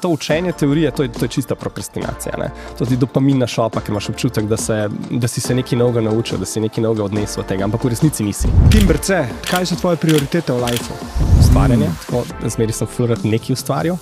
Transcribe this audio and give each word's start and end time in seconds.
To 0.00 0.08
učenje 0.08 0.52
teorije, 0.52 0.90
to 0.90 1.02
je, 1.02 1.12
to 1.12 1.24
je 1.24 1.28
čista 1.28 1.54
prokrastinacija. 1.54 2.34
Ne? 2.38 2.50
To 2.78 2.86
ti 2.86 2.96
dopamina 2.96 3.46
šopa, 3.46 3.80
ker 3.80 3.90
imaš 3.90 4.08
občutek, 4.08 4.44
da, 4.44 4.56
se, 4.56 4.88
da 5.10 5.28
si 5.28 5.40
se 5.40 5.54
nekaj 5.54 5.78
novega 5.78 6.00
naučil, 6.00 6.38
da 6.38 6.44
si 6.44 6.60
nekaj 6.60 6.84
novega 6.84 7.04
odnesel 7.04 7.40
od 7.40 7.48
tega, 7.48 7.64
ampak 7.64 7.84
v 7.84 7.92
resnici 7.94 8.24
nisi. 8.24 8.48
Timbrce, 8.70 9.24
kaj 9.50 9.66
so 9.66 9.76
tvoje 9.80 9.96
prioritete 9.96 10.52
v 10.52 10.64
lifeu? 10.64 10.96
Ustvarjanje, 11.40 11.88
mm. 11.88 12.48
zmeri 12.48 12.72
sem 12.72 12.86
ful 12.86 13.06
rad 13.06 13.24
nekaj 13.24 13.52
ustvarjal. 13.52 13.98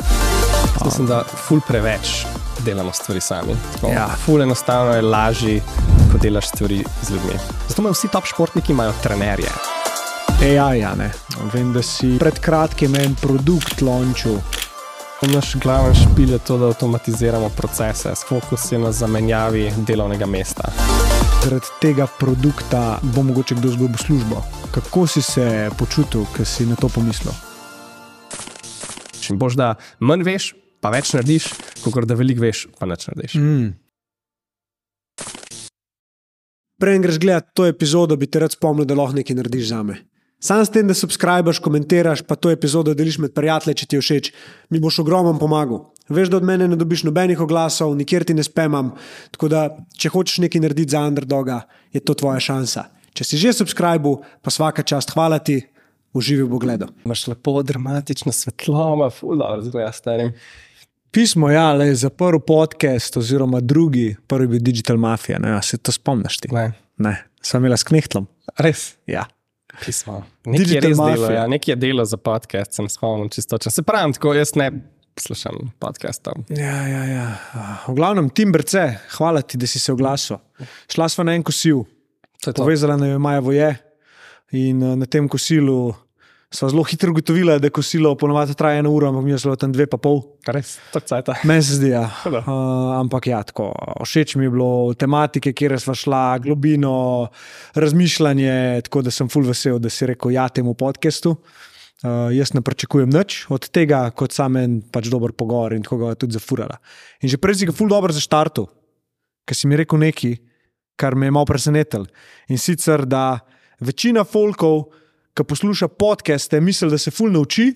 Mislim, 0.85 1.07
da 1.07 1.25
ful 1.25 1.61
preveč 1.69 2.25
delamo 2.65 2.93
stvari 2.93 3.21
sami. 3.21 3.57
Tako, 3.75 3.93
Ja. 3.93 4.09
Ful 4.25 4.43
enostavno 4.43 4.95
je 4.95 5.03
lažje, 5.03 5.61
ko 6.13 6.19
delaš 6.19 6.49
stvari 6.49 6.85
z 7.03 7.11
ljudmi. 7.11 7.39
Zato 7.69 7.83
imajo 7.83 7.93
vsi 7.93 8.09
top 8.09 8.27
športniki 8.27 8.73
imajo 8.73 8.93
trenerje. 9.03 9.49
AI, 10.41 10.79
ja, 10.81 10.95
ne. 10.95 11.11
Vem, 11.53 11.73
da 11.73 11.83
si 11.83 12.19
pred 12.19 12.39
kratkim 12.41 12.95
en 12.97 13.15
produkt 13.21 13.83
launčil. 13.83 14.39
Naš 15.21 15.57
glavni 15.63 15.95
špil 15.95 16.31
je 16.31 16.39
to, 16.39 16.59
da 16.59 16.67
avtomatiziramo 16.67 17.49
procese, 17.57 18.13
fokus 18.29 18.73
je 18.73 18.79
na 18.79 18.93
zamenjavi 18.93 19.73
delovnega 19.87 20.27
mesta. 20.27 20.73
Zaradi 21.45 21.67
tega 21.81 22.07
produkta 22.19 23.01
bo 23.03 23.23
mogoče 23.23 23.55
kdo 23.55 23.69
izgubil 23.69 23.97
službo. 23.97 24.43
Kako 24.71 25.07
si 25.07 25.23
se 25.23 25.71
počutil, 25.79 26.25
ko 26.37 26.45
si 26.45 26.67
na 26.67 26.77
to 26.77 26.89
pomislil? 26.89 27.33
Čim 29.21 29.39
boš, 29.39 29.61
da 29.61 29.75
manj 30.01 30.25
veš, 30.25 30.55
pa 30.81 30.89
več 30.89 31.13
narediš, 31.13 31.53
kot 31.85 32.09
da 32.09 32.17
veliko 32.17 32.41
veš, 32.41 32.67
pa 32.79 32.89
več 32.89 33.05
narediš. 33.13 33.35
Mm. 33.37 33.71
Preden 36.81 37.03
greš 37.03 37.21
gledati 37.21 37.53
to 37.55 37.67
epizodo, 37.69 38.17
bi 38.17 38.27
te 38.27 38.41
rad 38.41 38.57
spomnil, 38.57 38.89
da 38.89 38.97
lahko 38.97 39.21
nekaj 39.21 39.37
narediš 39.37 39.69
za 39.69 39.83
me. 39.85 40.01
Sam 40.41 40.65
s 40.65 40.73
tem, 40.73 40.89
da 40.89 40.95
subskrbiš, 40.97 41.59
komentiraš, 41.61 42.23
pa 42.25 42.35
to 42.37 42.51
epizodo 42.51 42.95
deliš 42.97 43.19
med 43.21 43.35
prijatelji, 43.37 43.77
če 43.83 43.87
ti 43.87 43.99
je 43.99 44.01
všeč, 44.01 44.31
mi 44.73 44.81
boš 44.81 45.03
ogromno 45.03 45.35
pomagal. 45.39 45.83
Veš, 46.09 46.31
da 46.33 46.39
od 46.41 46.47
mene 46.49 46.67
ne 46.69 46.79
dobiš 46.81 47.05
nobenih 47.07 47.41
oglasov, 47.45 47.93
nikjer 47.99 48.25
ti 48.25 48.35
ne 48.35 48.43
spemam. 48.43 48.95
Tako 49.37 49.51
da, 49.53 49.67
če 50.01 50.11
hočeš 50.11 50.41
nekaj 50.47 50.65
narediti 50.65 50.97
za 50.97 51.05
underdoga, 51.07 51.61
je 51.93 52.01
to 52.01 52.17
tvoja 52.17 52.41
šansa. 52.41 52.89
Če 53.15 53.27
si 53.27 53.39
že 53.43 53.53
subskrbil, 53.53 54.17
pa 54.41 54.51
vsaka 54.51 54.83
čast, 54.83 55.13
hvala 55.15 55.39
ti, 55.45 55.61
uživi 56.17 56.43
v 56.43 56.51
pogledu. 56.57 56.89
Imaš 57.05 57.29
lepo, 57.31 57.61
dramatično 57.63 58.33
svetlobo, 58.33 59.11
fulano 59.13 59.61
razgleda 59.61 59.93
starim. 59.93 60.33
Pismo, 61.13 61.51
ja, 61.51 61.69
le 61.75 61.91
za 61.95 62.09
prvi 62.11 62.41
podcast, 62.47 63.17
oziroma 63.21 63.61
drugi, 63.61 64.15
prvi 64.31 64.47
je 64.47 64.53
bil 64.57 64.63
Digital 64.63 64.97
Mafia, 64.97 65.39
ne, 65.43 65.53
a 65.59 65.63
se 65.63 65.77
to 65.79 65.93
spomniš 65.93 66.41
ti? 66.47 66.55
Ne, 66.55 66.71
Ne, 67.01 67.15
sem 67.41 67.63
imela 67.63 67.77
s 67.81 67.87
knehtlom. 67.89 68.27
res. 68.61 68.95
Ja. 69.09 69.25
Pismo. 69.85 70.23
Nekaj 70.45 70.75
je 70.75 70.81
res 70.81 70.97
Mafia. 70.99 71.15
delo, 71.15 71.31
ja. 71.33 71.47
nekaj 71.47 71.73
je 71.73 71.77
delo 71.77 72.05
za 72.05 72.17
podcast, 72.17 72.73
sem 72.77 72.89
spomnil 72.89 73.29
čisto. 73.29 73.59
Se 73.71 73.83
pravi, 73.83 74.17
tako 74.19 74.35
jaz 74.35 74.55
ne 74.59 74.71
poslušam 75.15 75.73
podcastov. 75.79 76.45
Ja, 76.49 76.87
ja, 76.89 77.05
ja. 77.05 77.27
V 77.89 77.95
glavnem, 77.95 78.31
Timbrce, 78.31 78.87
hvala 79.17 79.43
ti, 79.43 79.59
da 79.61 79.67
si 79.67 79.81
se 79.83 79.93
oglasil. 79.93 80.41
Šla 80.93 81.09
sva 81.13 81.27
na 81.29 81.35
en 81.37 81.45
kosil, 81.47 81.85
je 82.47 82.55
povezala 82.57 82.97
na 82.97 83.19
Maja 83.19 83.41
voje 83.45 83.75
in 84.53 84.83
eh, 84.83 84.97
na 84.97 85.07
tem 85.07 85.29
kosilu 85.29 85.95
sva 86.51 86.69
zelo 86.69 86.83
hitro 86.83 87.13
ugotovila, 87.15 87.59
da 87.63 87.71
kosilo 87.71 88.11
ponovadi 88.19 88.57
traja 88.59 88.81
eno 88.83 88.91
uro, 88.91 89.09
ampak 89.09 89.25
mi 89.25 89.31
je 89.31 89.39
zelo 89.39 89.55
tam 89.57 89.71
dve 89.73 89.87
pa 89.87 90.01
pol. 90.03 90.19
Res, 90.51 90.75
tako 90.91 91.07
cajta. 91.07 91.37
Meni 91.47 91.63
se 91.63 91.79
zdi, 91.79 91.93
ja. 91.93 92.03
Uh, 92.27 92.51
ampak 92.99 93.29
ja, 93.31 93.39
tako. 93.47 93.71
Všeč 94.03 94.35
mi 94.37 94.49
je 94.49 94.55
bilo 94.57 94.71
tematike, 94.99 95.53
kjer 95.55 95.77
smo 95.81 95.95
šla, 95.95 96.41
globino, 96.43 97.31
razmišljanje, 97.79 98.83
tako 98.89 99.05
da 99.07 99.15
sem 99.15 99.31
full 99.31 99.47
vesel, 99.47 99.79
da 99.79 99.93
si 99.95 100.11
rekel 100.11 100.35
ja 100.35 100.49
temu 100.51 100.75
podkastu. 100.75 101.37
Uh, 102.01 102.33
jaz 102.35 102.55
ne 102.57 102.65
pričakujem 102.67 103.13
nič 103.13 103.45
od 103.53 103.71
tega, 103.71 104.09
kot 104.11 104.35
sam 104.35 104.57
en 104.59 104.81
pač 104.83 105.11
dober 105.13 105.37
pogovor 105.37 105.77
in 105.77 105.85
tako 105.87 106.03
ga 106.03 106.15
je 106.15 106.23
tudi 106.25 106.39
zafurala. 106.39 106.81
In 107.23 107.31
že 107.31 107.39
prej 107.39 107.61
si 107.61 107.69
ga 107.69 107.77
full 107.77 107.93
dobro 107.93 108.11
zaštartil, 108.17 108.67
ker 109.47 109.55
si 109.55 109.71
mi 109.71 109.79
rekel 109.79 110.01
nekaj, 110.03 110.39
kar 110.99 111.15
me 111.15 111.29
je 111.29 111.37
malo 111.37 111.47
presenetilo. 111.47 112.09
In 112.51 112.59
sicer, 112.59 113.05
da 113.07 113.37
večina 113.85 114.25
folkov, 114.25 114.89
ki 115.37 115.47
posluša 115.47 115.89
podcaste, 116.01 116.61
misli, 116.65 116.91
da 116.91 116.99
se 116.99 117.13
full 117.15 117.33
nauči, 117.35 117.73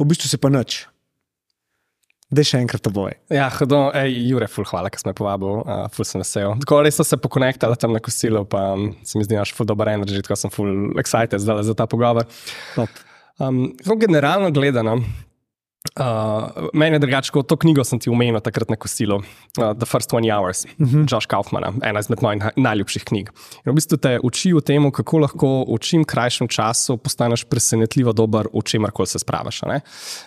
v 0.00 0.08
bistvu 0.08 0.30
se 0.30 0.40
pa 0.40 0.50
nič. 0.52 0.84
Da 2.30 2.44
še 2.46 2.60
enkrat 2.62 2.82
to 2.84 2.92
boje. 2.94 3.16
Ja, 3.34 3.48
hodo, 3.50 3.88
ej, 3.98 4.12
Jure, 4.30 4.46
ful, 4.46 4.62
hvala, 4.68 4.90
ker 4.92 5.02
si 5.02 5.08
me 5.08 5.14
povabil, 5.18 5.64
uh, 5.64 5.88
ful 5.90 6.06
sem 6.06 6.22
vesel. 6.22 6.54
Tako 6.62 6.78
res 6.86 7.00
so 7.00 7.06
se 7.06 7.18
pokonektali 7.18 7.74
tam 7.80 7.96
na 7.96 8.02
kosilu, 8.02 8.44
pa 8.46 8.68
um, 8.78 8.92
se 9.02 9.18
mi 9.18 9.26
zdi, 9.26 9.34
da 9.34 9.40
imaš 9.40 9.54
ful 9.56 9.66
dober 9.66 9.90
energy, 9.90 10.22
tako 10.22 10.38
sem 10.38 10.52
ful 10.54 10.70
excited 11.02 11.42
zdaj 11.42 11.64
za 11.66 11.74
ta 11.74 11.88
pogovor. 11.90 12.28
Top. 12.76 13.02
Um, 13.42 13.72
generalno 13.98 14.52
gledano, 14.54 15.00
uh, 15.98 16.68
meni 16.74 16.94
je 16.94 16.98
drugače, 16.98 17.32
to 17.48 17.56
knjigo 17.56 17.84
sem 17.84 17.98
ti 17.98 18.10
omenil 18.10 18.40
takrat 18.44 18.70
na 18.70 18.76
kosilu, 18.76 19.16
uh, 19.16 19.72
The 19.78 19.86
First 19.88 20.12
20 20.12 20.30
Hours, 20.36 20.64
uh 20.64 20.70
-huh. 20.78 21.06
Josh 21.12 21.26
Kaufmana, 21.26 21.72
ena 21.82 22.00
izmed 22.00 22.22
mojih 22.22 22.42
naj- 22.42 22.52
najljubših 22.56 23.04
knjig. 23.04 23.30
In 23.66 23.72
v 23.72 23.74
bistvu 23.74 23.96
te 23.96 24.18
uči 24.22 24.52
o 24.54 24.60
tem, 24.60 24.90
kako 24.92 25.18
lahko 25.18 25.64
v 25.74 25.78
čim 25.78 26.04
krajšem 26.04 26.48
času 26.48 26.96
postaneš 26.96 27.44
presenetljivo 27.44 28.12
dober 28.12 28.46
v 28.54 28.62
čemer 28.62 28.90
koli 28.90 29.06
se 29.06 29.18
spravaš. 29.18 29.60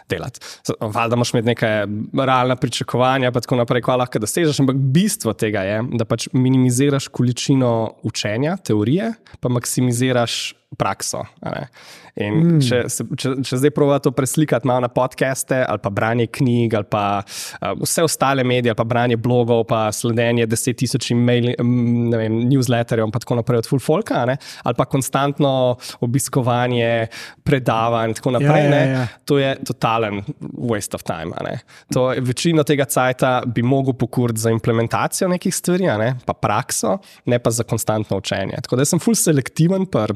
delati. 0.09 0.39
Valjda 0.79 1.15
imaš 1.15 1.33
imeti 1.33 1.45
neke 1.45 1.85
realne 2.13 2.55
pričakovanja, 2.55 3.31
pa 3.31 3.39
tako 3.39 3.55
naprej, 3.55 3.81
kaj 3.81 3.97
lahko 3.97 4.19
dosežeš, 4.19 4.59
ampak 4.59 4.75
bistvo 4.75 5.33
tega 5.33 5.61
je, 5.61 5.83
da 5.93 6.05
pač 6.05 6.27
minimiziraš 6.33 7.07
količino 7.07 7.93
učenja, 8.03 8.57
teorije, 8.57 9.13
pa 9.39 9.49
maksimiziraš 9.49 10.53
prakso. 10.77 11.23
ne. 11.41 11.67
Mm. 12.13 12.59
če, 12.61 12.83
se- 12.93 13.05
če, 13.17 13.31
če 13.41 13.57
zdaj 13.57 13.71
proba 13.73 13.95
to 13.99 14.11
preslikati 14.13 14.67
malo 14.69 14.83
na 14.85 14.87
podcaste, 14.87 15.65
ali 15.65 15.79
pa 15.81 15.89
branje 15.89 16.27
knjig, 16.27 16.73
ali 16.77 16.85
pa 16.85 17.23
uh, 17.25 17.71
vse 17.81 18.03
ostale 18.05 18.43
medije, 18.45 18.69
ali 18.69 18.77
pa 18.77 18.83
branje 18.85 19.17
blogov, 19.17 19.63
pa 19.65 19.87
sledenje 19.91 20.45
deset 20.45 20.77
tisočim 20.77 21.17
mail- 21.17 21.55
ne 21.57 22.17
vem, 22.17 22.35
newsletterjem, 22.51 23.09
pa 23.11 23.17
tako 23.19 23.39
naprej 23.41 23.63
od 23.63 23.69
full 23.69 23.81
folka, 23.81 24.25
ne, 24.29 24.37
ali 24.63 24.77
pa 24.77 24.85
konstantno 24.85 25.75
obiskovanje 26.05 27.07
predavanj 27.43 28.13
in 28.13 28.13
tako 28.13 28.31
naprej. 28.31 28.63
ja, 28.63 28.69
ne, 28.69 28.83
ja. 28.91 29.07
To 29.25 29.37
je 29.41 29.55
totalen 29.65 30.21
waste 30.53 30.95
of 30.95 31.03
time. 31.03 31.33
ne. 31.43 31.59
To 31.93 32.13
večino 32.21 32.63
tega 32.63 32.85
cajta 32.85 33.41
bi 33.45 33.61
mogel 33.61 33.93
pokuriti 33.93 34.39
za 34.39 34.49
implementacijo 34.53 35.27
nekih 35.27 35.55
stvari, 35.55 35.89
ne, 35.97 36.13
pa 36.25 36.33
prakso, 36.33 36.97
ne 37.25 37.39
pa 37.39 37.49
za 37.51 37.63
konstantno 37.63 38.17
učenje. 38.17 38.61
Tako 38.61 38.75
da 38.75 38.85
sem 38.85 38.99
full 38.99 39.15
selektiven 39.15 39.85
pri 39.85 40.13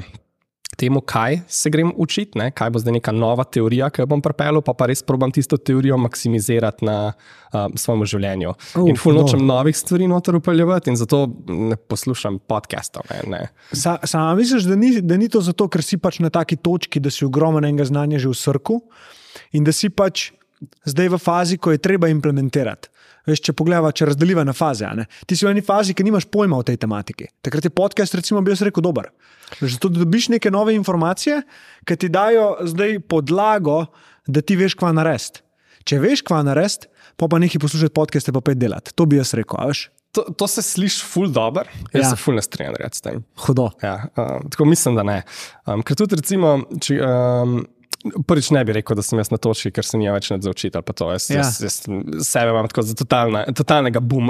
temu, 0.75 1.01
kaj 1.01 1.39
se 1.47 1.69
grem 1.69 1.91
učiti, 1.95 2.37
ne? 2.37 2.51
kaj 2.51 2.69
bo 2.69 2.79
zdaj 2.79 2.97
neka 2.97 3.11
nova 3.15 3.43
teorija, 3.43 3.89
ki 3.89 4.01
jo 4.03 4.09
bom 4.11 4.21
pripeljal, 4.21 4.59
pa, 4.65 4.75
pa 4.77 4.89
res 4.91 5.01
probam 5.05 5.31
tisto 5.33 5.57
teorijo 5.57 5.97
maksimizirati 6.01 6.85
na 6.85 6.97
uh, 7.13 7.67
svojem 7.75 8.05
življenju. 8.13 8.53
Uh, 8.75 8.89
in 8.91 8.99
ful 8.99 9.15
no. 9.17 9.25
novih 9.39 9.77
stvari 9.77 10.09
noter 10.11 10.37
upeljevati, 10.37 10.91
in 10.91 10.99
zato 10.99 11.23
ne 11.47 11.77
poslušam 11.77 12.39
podcastov. 12.49 13.07
Ne, 13.13 13.21
ne. 13.31 13.41
Sa, 13.71 13.97
sama 14.03 14.35
misliš, 14.37 14.67
da 14.69 14.75
ni, 14.79 14.97
da 15.01 15.17
ni 15.17 15.31
to 15.31 15.41
zato, 15.45 15.69
ker 15.71 15.85
si 15.85 16.01
pač 16.01 16.19
na 16.23 16.33
taki 16.33 16.59
točki, 16.59 17.01
da 17.03 17.13
si 17.13 17.25
ogromen 17.25 17.65
enega 17.65 17.87
znanja 17.87 18.19
že 18.25 18.33
v 18.33 18.41
srku 18.41 18.81
in 19.55 19.65
da 19.65 19.73
si 19.75 19.89
pač 19.89 20.31
zdaj 20.89 21.13
v 21.13 21.19
fazi, 21.21 21.57
ko 21.61 21.71
je 21.71 21.81
treba 21.81 22.09
implementirati. 22.09 22.89
Veš, 23.27 23.41
če 23.43 23.53
pogledamo, 23.53 23.91
če 23.91 24.05
razdeliva 24.07 24.45
na 24.47 24.53
faze. 24.55 24.87
ne. 24.95 25.03
Ti 25.27 25.35
si 25.35 25.45
v 25.45 25.51
eni 25.51 25.61
fazi, 25.61 25.93
ki 25.93 26.03
nimaš 26.03 26.25
pojma 26.31 26.57
o 26.57 26.63
tej 26.63 26.77
tematiki. 26.79 27.27
Takrat 27.43 27.65
je 27.65 27.69
podcast, 27.69 28.15
recimo, 28.15 28.39
bi 28.41 28.53
jaz 28.55 28.61
rekel, 28.63 28.81
dober. 28.81 29.09
Zato, 29.59 29.89
da 29.89 29.99
dobiš 29.99 30.29
neke 30.29 30.51
nove 30.51 30.75
informacije, 30.75 31.41
ki 31.85 31.95
ti 31.95 32.09
dajo 32.09 32.57
zdaj 32.63 32.99
podlago, 33.03 33.85
da 34.27 34.41
ti 34.41 34.55
veš, 34.55 34.75
kva 34.75 34.93
narediti. 34.95 35.43
Če 35.87 35.99
veš, 35.99 36.23
kva 36.23 36.41
narediti, 36.43 36.87
pa 37.15 37.27
pa 37.27 37.39
nekaj 37.39 37.59
poslušati 37.59 37.93
podcaste, 37.95 38.31
pa 38.31 38.41
pet 38.41 38.57
delati. 38.59 38.91
To 38.95 39.05
bi 39.05 39.19
jaz 39.19 39.33
rekel, 39.35 39.59
veš. 39.67 39.85
To, 40.15 40.23
to 40.33 40.47
se 40.47 40.63
sliši 40.63 41.03
ful 41.05 41.27
dobro, 41.29 41.63
jaz 41.93 42.03
Ja. 42.03 42.09
se 42.09 42.15
ful 42.15 42.35
ne 42.35 42.41
strinjam 42.41 42.75
rad 42.79 42.95
s 42.95 43.03
tem. 43.03 43.23
Hudo. 43.43 43.69
Ja, 43.83 44.07
uh, 44.15 44.39
tako 44.49 44.65
mislim, 44.65 44.95
da 44.95 45.03
ne. 45.03 45.17
Um, 45.67 45.83
ker 45.83 45.95
tudi, 45.99 46.15
recimo, 46.15 46.61
če, 46.81 46.95
um, 47.03 47.59
prvič 48.27 48.49
ne 48.53 48.61
bi 48.65 48.75
rekel, 48.77 48.95
da 48.97 49.03
sem 49.05 49.19
jaz 49.19 49.31
na 49.33 49.39
točki, 49.41 49.71
ker 49.73 49.85
se 49.85 49.97
nija 49.99 50.13
več 50.15 50.29
nad 50.31 50.43
za 50.45 50.51
učitelj. 50.53 50.83
pa 50.85 50.93
to. 50.93 51.09
Jaz, 51.11 51.29
Ja. 51.31 51.39
ja. 51.39 51.45
jaz, 51.45 51.61
jaz 51.61 52.27
sebe 52.27 52.53
imam 52.53 52.67
tako 52.69 52.85
za 52.87 52.95
totalna, 52.95 53.45
totalnega 53.55 53.99
bum, 53.99 54.29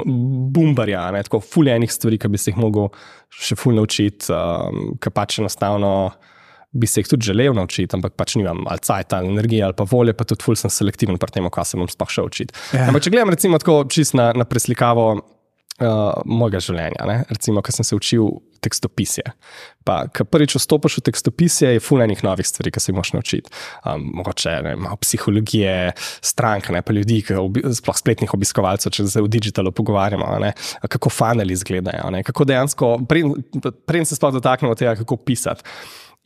bumbarja, 0.54 1.10
ne, 1.14 1.22
tako 1.22 1.40
fuljenih 1.44 1.92
stvari, 1.92 2.18
ki 2.18 2.28
bi 2.32 2.38
se 2.40 2.50
jih 2.50 2.58
mogel 2.58 2.90
še 3.30 3.56
ful 3.56 3.76
naučiti, 3.76 4.32
um, 4.32 4.96
ki 5.00 5.14
pač 5.14 5.38
enostavno. 5.42 6.10
Bi 6.68 6.84
se 6.84 7.00
jih 7.00 7.08
tudi 7.08 7.24
želel 7.24 7.54
naučiti, 7.56 7.96
ampak 7.96 8.12
pač 8.12 8.34
nimam 8.36 8.66
ali 8.68 8.82
cajt, 8.84 9.14
ali 9.16 9.30
energije, 9.32 9.62
ali 9.64 9.72
pa 9.72 9.86
volje, 9.88 10.12
pa 10.12 10.26
tudi 10.28 10.44
ful 10.44 10.56
sem 10.58 10.68
selektiven 10.68 11.16
pri 11.16 11.32
tem, 11.32 11.46
kaj 11.48 11.64
se 11.64 11.78
bom 11.80 11.88
sploh 11.88 12.10
šel 12.12 12.28
učiti. 12.28 12.52
Ja. 12.76 12.90
Ampak 12.90 13.06
če 13.06 13.12
gledam, 13.14 13.32
recimo, 13.32 13.56
tako 13.56 13.86
čist 13.88 14.12
na, 14.18 14.34
na 14.36 14.44
preslikavo 14.44 15.06
uh, 15.82 16.20
mojega 16.26 16.60
življenja. 16.62 17.06
Ne? 17.08 17.22
Recimo, 17.30 17.62
ko 17.64 17.74
sem 17.74 17.86
se 17.86 17.96
učil 17.96 18.30
tekstopisje. 18.64 19.22
Pa, 19.86 20.00
ko 20.12 20.26
prvič 20.26 20.56
vstopiš 20.58 20.98
v 20.98 21.04
tekstopisje, 21.08 21.70
je 21.76 21.82
fulejnih 21.82 22.24
novih 22.26 22.46
stvari, 22.46 22.72
ki 22.74 22.82
se 22.82 22.90
jih 22.90 22.96
moraš 22.98 23.12
naučiti. 23.14 23.52
Um, 23.86 24.08
mogoče 24.18 24.56
ne, 24.66 24.74
malo 24.80 24.98
psihologije, 25.00 25.92
strank, 26.26 26.70
ne 26.74 26.82
pa 26.82 26.96
ljudi, 26.96 27.20
obi, 27.38 27.62
sploh 27.78 28.00
spletnih 28.00 28.34
obiskovalcev, 28.34 28.94
če 28.94 29.06
se 29.08 29.22
v 29.22 29.30
digitalu 29.30 29.72
pogovarjamo, 29.72 30.32
ne, 30.42 30.52
kako 30.90 31.12
faneli 31.14 31.54
izgledajo, 31.56 32.10
ne, 32.14 32.24
kako 32.26 32.48
dejansko, 32.50 32.92
preden 33.08 34.10
se 34.10 34.18
sploh 34.18 34.34
dotaknemo 34.34 34.74
tega, 34.78 34.98
kako 34.98 35.20
pisati. 35.22 35.66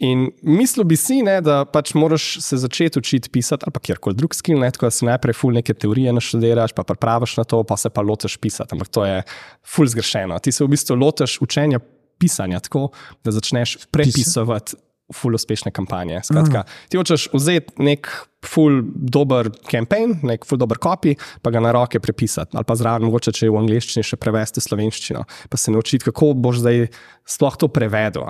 In 0.02 0.24
mislil 0.42 0.84
bi 0.88 0.96
si, 0.98 1.20
ne, 1.22 1.36
da 1.44 1.62
pač 1.68 1.92
moraš 1.94 2.40
se 2.42 2.58
začeti 2.58 2.98
učiti 2.98 3.30
pisati, 3.30 3.62
ali 3.66 3.74
pa 3.74 3.80
kjerkoli 3.80 4.18
drug 4.18 4.34
skill, 4.34 4.58
ne, 4.58 4.70
tako 4.74 4.88
da 4.88 4.94
si 4.94 5.06
najprej 5.06 5.36
ful 5.38 5.54
neke 5.54 5.74
teorije 5.78 6.14
naštudiraš, 6.16 6.74
pa 6.74 6.82
praviš 6.82 7.36
na 7.38 7.44
to, 7.46 7.62
pa 7.62 7.78
se 7.78 7.90
pa 7.90 8.02
lotiš 8.02 8.36
pisati. 8.42 8.74
Ampak 8.74 8.90
to 8.90 9.04
je 9.06 9.22
ful 9.62 9.86
zgrešeno. 9.86 10.38
Ti 10.42 10.52
se 10.52 10.64
v 10.64 10.72
bistvu 10.74 10.98
lotiš 10.98 11.38
učenja 11.46 11.78
pisanja 12.18 12.60
tako, 12.66 12.88
da 13.24 13.34
začneš 13.34 13.76
prepisovati 13.94 14.78
ful 15.12 15.34
uspešne 15.38 15.70
kampanje. 15.74 16.20
Skratka, 16.24 16.64
ti 16.90 16.98
hočeš 16.98 17.28
vzeti 17.34 17.84
nek 17.84 18.08
ful 18.46 18.80
dober 18.82 19.52
kampanje, 19.70 20.18
nek 20.26 20.46
ful 20.48 20.58
dober 20.58 20.80
kopij, 20.82 21.18
pa 21.42 21.54
ga 21.54 21.62
na 21.62 21.70
roke 21.74 22.00
prepisati. 22.02 22.56
Ali 22.58 22.66
pa 22.66 22.74
zraven, 22.78 23.06
mogoče 23.06 23.34
če 23.38 23.46
je 23.46 23.54
v 23.54 23.62
angleščini 23.62 24.06
še 24.06 24.18
prevesti 24.18 24.64
slovenščino, 24.64 25.24
pa 25.50 25.60
se 25.60 25.74
naučiti, 25.74 26.08
kako 26.10 26.32
boš 26.34 26.62
zdaj 26.64 26.88
sploh 27.28 27.58
to 27.60 27.70
prevedel. 27.70 28.26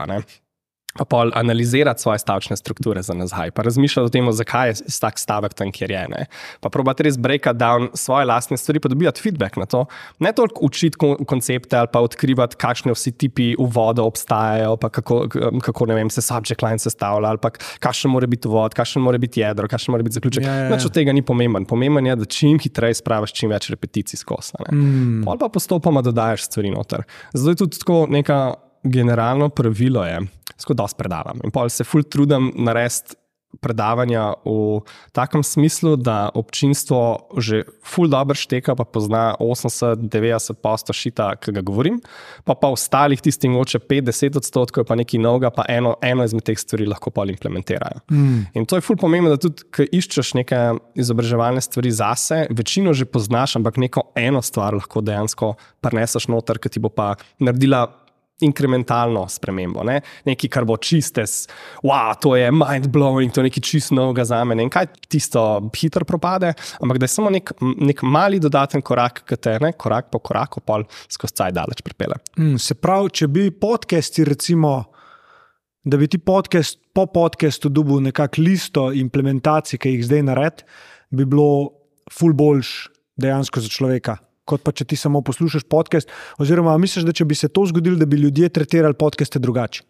Pa 0.99 1.07
pol 1.09 1.31
analizirati 1.35 2.03
svoje 2.03 2.19
stavčne 2.19 2.57
strukture 2.57 3.03
za 3.03 3.15
nazaj, 3.15 3.51
pa 3.51 3.63
razmišljati 3.63 4.07
o 4.07 4.13
tem, 4.13 4.27
zakaj 4.33 4.69
je 4.69 4.75
tak 5.01 5.19
stavek 5.19 5.55
tam, 5.57 5.73
kjer 5.73 5.91
je. 5.91 6.03
Ne? 6.09 6.27
Pa 6.61 6.69
probati 6.69 7.07
res 7.07 7.17
breakati 7.17 7.59
down 7.59 7.89
svoje 7.97 8.27
lastne 8.29 8.57
stvari, 8.61 8.81
pa 8.81 8.91
dobivati 8.93 9.23
feedback 9.23 9.57
na 9.57 9.67
to. 9.67 9.87
Ne 10.21 10.33
toliko 10.37 10.67
učiti 10.69 10.99
kon 11.01 11.17
koncepte 11.25 11.79
ali 11.79 11.89
pa 11.93 12.03
odkrivati, 12.05 12.57
kakšne 12.61 12.93
vsi 12.93 13.13
tipi 13.13 13.55
uvoda 13.59 14.05
obstajajo, 14.05 14.77
pa 14.77 14.89
kako, 14.89 15.29
kako 15.65 15.85
vem, 15.85 16.11
se 16.11 16.23
subject 16.23 16.63
line 16.63 16.79
sestavlja, 16.79 17.29
ali 17.29 17.41
pa 17.41 17.51
kakšen 17.81 18.13
mora 18.13 18.27
biti 18.27 18.49
uvod, 18.49 18.75
kakšen 18.75 19.03
mora 19.03 19.19
biti 19.19 19.41
jedro, 19.41 19.69
kakšen 19.69 19.93
mora 19.93 20.05
biti 20.05 20.21
zaključek. 20.21 20.45
Ja, 20.45 20.55
ja, 20.55 20.65
ja. 20.65 20.75
Nič 20.77 20.85
od 20.91 20.93
tega 20.93 21.13
ni 21.13 21.23
pomemben. 21.23 21.65
Pomemben 21.65 22.07
je, 22.07 22.17
da 22.17 22.29
čim 22.29 22.59
hitreje 22.61 23.01
spraviš 23.01 23.33
čim 23.33 23.51
več 23.53 23.71
repeticij 23.73 24.21
skozi. 24.21 24.61
Mm. 24.69 25.23
Pol 25.25 25.41
pa 25.41 25.49
postopoma 25.49 26.03
dodajaš 26.05 26.51
stvari 26.51 26.71
noter. 26.71 27.07
Zato 27.33 27.51
je 27.57 27.63
tudi 27.65 27.81
tako 27.81 28.05
neka 28.11 28.43
generalno 28.83 29.49
pravilo 29.49 30.05
je, 30.05 30.21
skoro 30.59 30.77
dosti 30.83 30.99
predavam. 30.99 31.43
In 31.45 31.51
pol 31.51 31.71
se 31.71 31.85
ful 31.85 32.03
trudim 32.03 32.53
narediti 32.57 33.17
predavanja 33.61 34.33
v 34.45 34.81
takem 35.13 35.43
smislu, 35.45 35.97
da 36.01 36.31
občinstvo 36.35 37.29
že 37.37 37.65
ful 37.85 38.09
dobro 38.09 38.35
šteka, 38.35 38.73
pa 38.79 38.85
pozna 38.89 39.37
80-90 39.41 40.57
posto 40.63 40.97
šita, 40.97 41.37
ki 41.37 41.53
ga 41.53 41.61
govorim, 41.61 42.01
pa 42.49 42.57
pa 42.57 42.73
ostalih 42.73 43.21
tistih 43.21 43.53
moče 43.53 43.83
5-10 43.85 44.41
odstotkov, 44.41 44.87
pa 44.89 44.97
nekaj 44.97 45.21
novega, 45.21 45.53
pa 45.53 45.67
eno, 45.69 45.97
eno 46.01 46.25
izmed 46.25 46.47
teh 46.49 46.59
stvari 46.59 46.89
lahko 46.89 47.13
pol 47.13 47.33
implementirajo. 47.35 48.01
Mm. 48.09 48.49
In 48.57 48.69
to 48.69 48.81
je 48.81 48.85
ful 48.85 48.97
pomembno, 48.97 49.35
da 49.35 49.41
tudi, 49.41 49.67
ko 49.69 49.85
iščeš 49.85 50.35
neke 50.41 50.61
izobraževalne 50.97 51.61
stvari 51.61 51.93
zase, 51.93 52.47
večino 52.51 52.97
že 52.97 53.05
poznaš, 53.05 53.59
ampak 53.61 53.77
neko 53.77 54.09
eno 54.17 54.41
stvar 54.43 54.77
lahko 54.79 55.05
dejansko 55.05 55.55
preneseš 55.85 56.31
noter, 56.33 56.63
ki 56.63 56.73
ti 56.73 56.81
bo 56.81 56.89
pa 56.93 57.13
naredila 57.43 57.85
inkrementalno 58.43 59.25
spremembo, 59.31 59.85
ne? 59.87 60.01
nekaj, 60.27 60.51
kar 60.53 60.67
bo 60.69 60.77
čiste, 60.83 61.25
wow, 61.87 62.13
to 62.21 62.35
je 62.37 62.51
mind 62.53 62.89
blowing, 62.93 63.33
to 63.33 63.43
je 63.43 63.49
nekaj 63.49 63.65
čist 63.67 63.95
novega 63.97 64.25
za 64.29 64.43
me. 64.45 64.57
In 64.63 64.71
kaj 64.73 64.91
tisto 65.09 65.45
hitro 65.77 66.07
propade, 66.09 66.53
ampak 66.83 67.01
da 67.01 67.09
je 67.09 67.15
samo 67.15 67.31
nek, 67.33 67.55
nek 67.61 68.03
mali 68.03 68.41
dodaten 68.43 68.83
korak, 68.83 69.23
ki 69.29 69.39
te 69.39 69.59
ne, 69.63 69.73
korak 69.79 70.11
po 70.13 70.23
koraku, 70.23 70.63
pol 70.67 70.87
skozi 71.11 71.39
caj 71.41 71.55
daleč 71.57 71.85
pripele. 71.87 72.19
Mm, 72.39 72.59
se 72.63 72.77
pravi, 72.79 73.13
če 73.23 73.31
bi 73.33 73.51
podcasti, 73.51 74.27
recimo, 74.29 74.75
da 75.85 75.99
bi 75.99 76.07
ti 76.11 76.19
podcast 76.23 76.79
po 76.95 77.07
podkastu 77.11 77.71
dobil 77.73 78.03
nekakšno 78.09 78.45
listo 78.45 78.89
implementacij, 78.95 79.81
ki 79.83 79.97
jih 79.97 80.05
zdaj 80.07 80.27
nared, 80.29 80.67
bi 81.11 81.27
bilo 81.29 81.79
ful 82.13 82.35
boljš 82.37 82.91
dejansko 83.21 83.63
za 83.63 83.71
človeka 83.71 84.19
kot 84.45 84.63
pa 84.63 84.73
če 84.73 84.85
ti 84.85 84.97
samo 84.97 85.23
poslušaš 85.23 85.69
podcast. 85.71 86.11
Oziroma, 86.43 86.75
misliš, 86.79 87.07
da 87.09 87.15
če 87.17 87.25
bi 87.29 87.39
se 87.39 87.49
to 87.49 87.67
zgodilo, 87.71 87.97
da 88.01 88.07
bi 88.07 88.21
ljudje 88.21 88.49
tretirali 88.49 88.99
podcaste 88.99 89.39
drugače? 89.43 89.87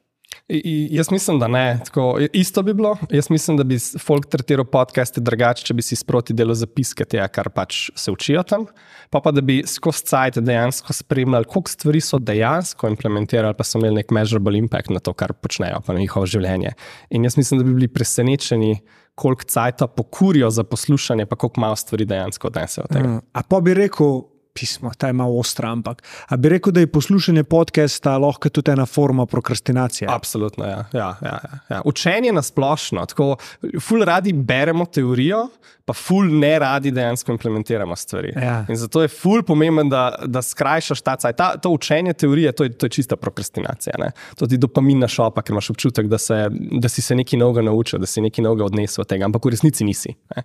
I, 0.48 0.88
jaz 0.90 1.10
mislim, 1.10 1.38
da 1.38 1.48
ne. 1.48 1.80
Tako, 1.84 2.18
isto 2.32 2.62
bi 2.62 2.74
bilo. 2.74 2.96
Jaz 3.10 3.30
mislim, 3.30 3.56
da 3.56 3.64
bi 3.64 3.78
folk 3.78 4.26
tretiral 4.26 4.64
podcaste 4.64 5.20
drugače, 5.20 5.64
če 5.64 5.74
bi 5.74 5.84
si 5.84 5.96
sproti 5.96 6.34
delo 6.36 6.54
zapiske 6.56 7.04
tega, 7.04 7.26
kar 7.32 7.50
pač 7.54 7.90
se 7.96 8.12
učijo 8.12 8.42
tam. 8.48 8.66
Pa 9.10 9.20
pa 9.24 9.32
da 9.32 9.44
bi 9.44 9.60
skozi 9.68 10.04
cajt 10.08 10.40
dejansko 10.44 10.92
spremljali, 10.96 11.48
koliko 11.48 11.72
stvari 11.72 12.00
so 12.04 12.18
dejansko 12.18 12.90
implementirali, 12.90 13.56
pa 13.58 13.64
so 13.64 13.78
imeli 13.80 14.00
nek 14.00 14.12
measurable 14.12 14.58
impact 14.58 14.92
na 14.92 15.00
to, 15.04 15.14
kar 15.16 15.32
počnejo, 15.32 15.80
pa 15.86 15.96
na 15.96 16.02
njihovo 16.02 16.26
življenje. 16.26 16.74
In 17.10 17.28
jaz 17.28 17.38
mislim, 17.40 17.62
da 17.62 17.68
bi 17.68 17.76
bili 17.76 17.92
presenečeni, 17.92 18.74
koliko 19.14 19.44
cajta 19.44 19.86
pokurijo 19.86 20.50
za 20.50 20.64
poslušanje, 20.64 21.26
pa 21.26 21.36
koliko 21.36 21.60
malo 21.60 21.76
stvari 21.76 22.04
dejansko 22.08 22.48
odnesejo 22.48 22.84
od 22.88 22.96
tega. 22.96 23.08
Mm. 23.08 23.24
A 23.32 23.42
pa 23.48 23.60
bi 23.60 23.74
rekel, 23.76 24.22
pismo, 24.52 24.90
ta 24.98 25.06
je 25.06 25.12
malo 25.12 25.38
ostra, 25.38 25.70
ampak 25.72 26.02
a 26.28 26.36
bi 26.36 26.48
rekel, 26.48 26.72
da 26.72 26.80
je 26.80 26.90
poslušanje 26.92 27.44
podcasta 27.44 28.18
lahko 28.18 28.48
tudi 28.48 28.70
ena 28.70 28.86
forma 28.86 29.26
prokrastinacije. 29.26 30.08
Absolutno, 30.10 30.64
ja. 30.64 30.84
Ja, 30.92 31.16
ja, 31.22 31.38
ja, 31.44 31.58
ja. 31.70 31.82
Učenje 31.84 32.32
na 32.32 32.42
splošno, 32.42 33.06
tako 33.06 33.36
ful 33.80 34.04
radi 34.04 34.32
beremo 34.32 34.86
teorijo, 34.86 35.48
pa 35.84 35.92
ful 35.92 36.28
ne 36.38 36.52
radi 36.58 36.90
dejansko 36.90 37.32
implementiramo 37.32 37.96
stvari. 37.96 38.32
Ja. 38.36 38.64
In 38.68 38.76
zato 38.76 39.02
je 39.02 39.08
ful 39.08 39.42
pomemben, 39.42 39.88
da, 39.90 40.14
da 40.26 40.42
skrajšaš 40.42 41.02
ta 41.02 41.16
cajt. 41.16 41.36
Ta, 41.36 41.56
to 41.56 41.70
učenje 41.70 42.12
teorije, 42.12 42.52
to 42.52 42.64
je, 42.64 42.72
to 42.72 42.86
je 42.86 42.90
čista 42.90 43.16
prokrastinacija. 43.16 43.94
Ne? 43.98 44.12
To 44.38 44.46
ti 44.46 44.56
dopamin 44.56 45.02
na 45.02 45.08
šopa, 45.08 45.42
ker 45.42 45.56
imaš 45.56 45.70
občutek, 45.74 46.06
da, 46.06 46.18
se, 46.18 46.46
da 46.52 46.88
si 46.88 47.02
se 47.02 47.16
nekaj 47.18 47.38
novega 47.38 47.66
naučil, 47.66 47.98
da 47.98 48.06
si 48.06 48.22
nekaj 48.22 48.44
novega 48.44 48.64
odnesel 48.64 49.02
od 49.02 49.10
tega, 49.10 49.26
ampak 49.26 49.44
v 49.44 49.54
resnici 49.56 49.84
nisi. 49.84 50.14
Ne? 50.36 50.44